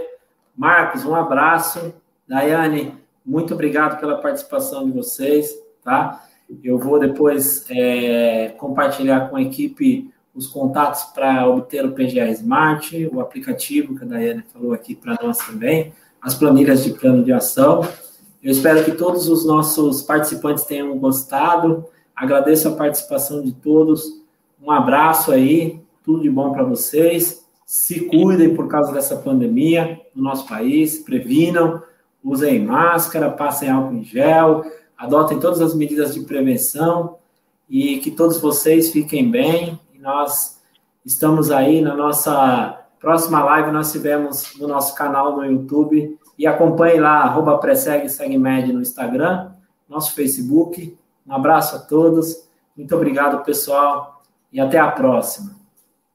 Marcos, 0.56 1.04
um 1.04 1.14
abraço. 1.14 1.94
Daiane, 2.28 2.98
muito 3.24 3.54
obrigado 3.54 3.98
pela 4.00 4.20
participação 4.20 4.84
de 4.84 4.92
vocês, 4.92 5.54
tá? 5.82 6.24
Eu 6.62 6.78
vou 6.78 6.98
depois 6.98 7.64
é, 7.70 8.50
compartilhar 8.58 9.30
com 9.30 9.36
a 9.36 9.42
equipe 9.42 10.11
os 10.34 10.46
contatos 10.46 11.04
para 11.14 11.48
obter 11.48 11.84
o 11.84 11.92
PGA 11.92 12.30
Smart, 12.30 13.08
o 13.12 13.20
aplicativo 13.20 13.96
que 13.96 14.04
a 14.04 14.06
Daiane 14.06 14.44
falou 14.52 14.72
aqui 14.72 14.94
para 14.94 15.18
nós 15.22 15.38
também, 15.38 15.92
as 16.20 16.34
planilhas 16.34 16.84
de 16.84 16.92
plano 16.92 17.24
de 17.24 17.32
ação. 17.32 17.86
Eu 18.42 18.50
espero 18.50 18.84
que 18.84 18.92
todos 18.92 19.28
os 19.28 19.44
nossos 19.44 20.02
participantes 20.02 20.64
tenham 20.64 20.96
gostado. 20.98 21.84
Agradeço 22.14 22.68
a 22.68 22.72
participação 22.72 23.42
de 23.42 23.52
todos. 23.52 24.22
Um 24.60 24.70
abraço 24.70 25.32
aí, 25.32 25.80
tudo 26.02 26.22
de 26.22 26.30
bom 26.30 26.52
para 26.52 26.64
vocês. 26.64 27.44
Se 27.66 28.06
cuidem 28.06 28.54
por 28.54 28.68
causa 28.68 28.92
dessa 28.92 29.16
pandemia 29.16 30.00
no 30.14 30.22
nosso 30.22 30.46
país, 30.46 30.98
previnam, 30.98 31.82
usem 32.22 32.64
máscara, 32.64 33.30
passem 33.30 33.68
álcool 33.68 33.94
em 33.94 34.04
gel 34.04 34.64
adotem 35.02 35.40
todas 35.40 35.60
as 35.60 35.74
medidas 35.74 36.14
de 36.14 36.20
prevenção 36.20 37.16
e 37.68 37.98
que 37.98 38.10
todos 38.12 38.38
vocês 38.38 38.92
fiquem 38.92 39.28
bem. 39.28 39.78
Nós 40.02 40.60
estamos 41.06 41.52
aí 41.52 41.80
na 41.80 41.94
nossa 41.94 42.84
próxima 42.98 43.40
live, 43.44 43.70
nós 43.70 43.92
tivemos 43.92 44.58
no 44.58 44.66
nosso 44.66 44.96
canal 44.96 45.36
no 45.36 45.44
YouTube 45.44 46.18
e 46.36 46.44
acompanhe 46.44 46.98
lá, 46.98 47.18
arroba 47.20 47.56
Pressegue 47.58 48.08
no 48.72 48.82
Instagram, 48.82 49.52
nosso 49.88 50.12
Facebook. 50.12 50.98
Um 51.24 51.32
abraço 51.32 51.76
a 51.76 51.78
todos, 51.78 52.48
muito 52.76 52.92
obrigado, 52.96 53.44
pessoal, 53.44 54.20
e 54.52 54.60
até 54.60 54.76
a 54.76 54.90
próxima. 54.90 55.61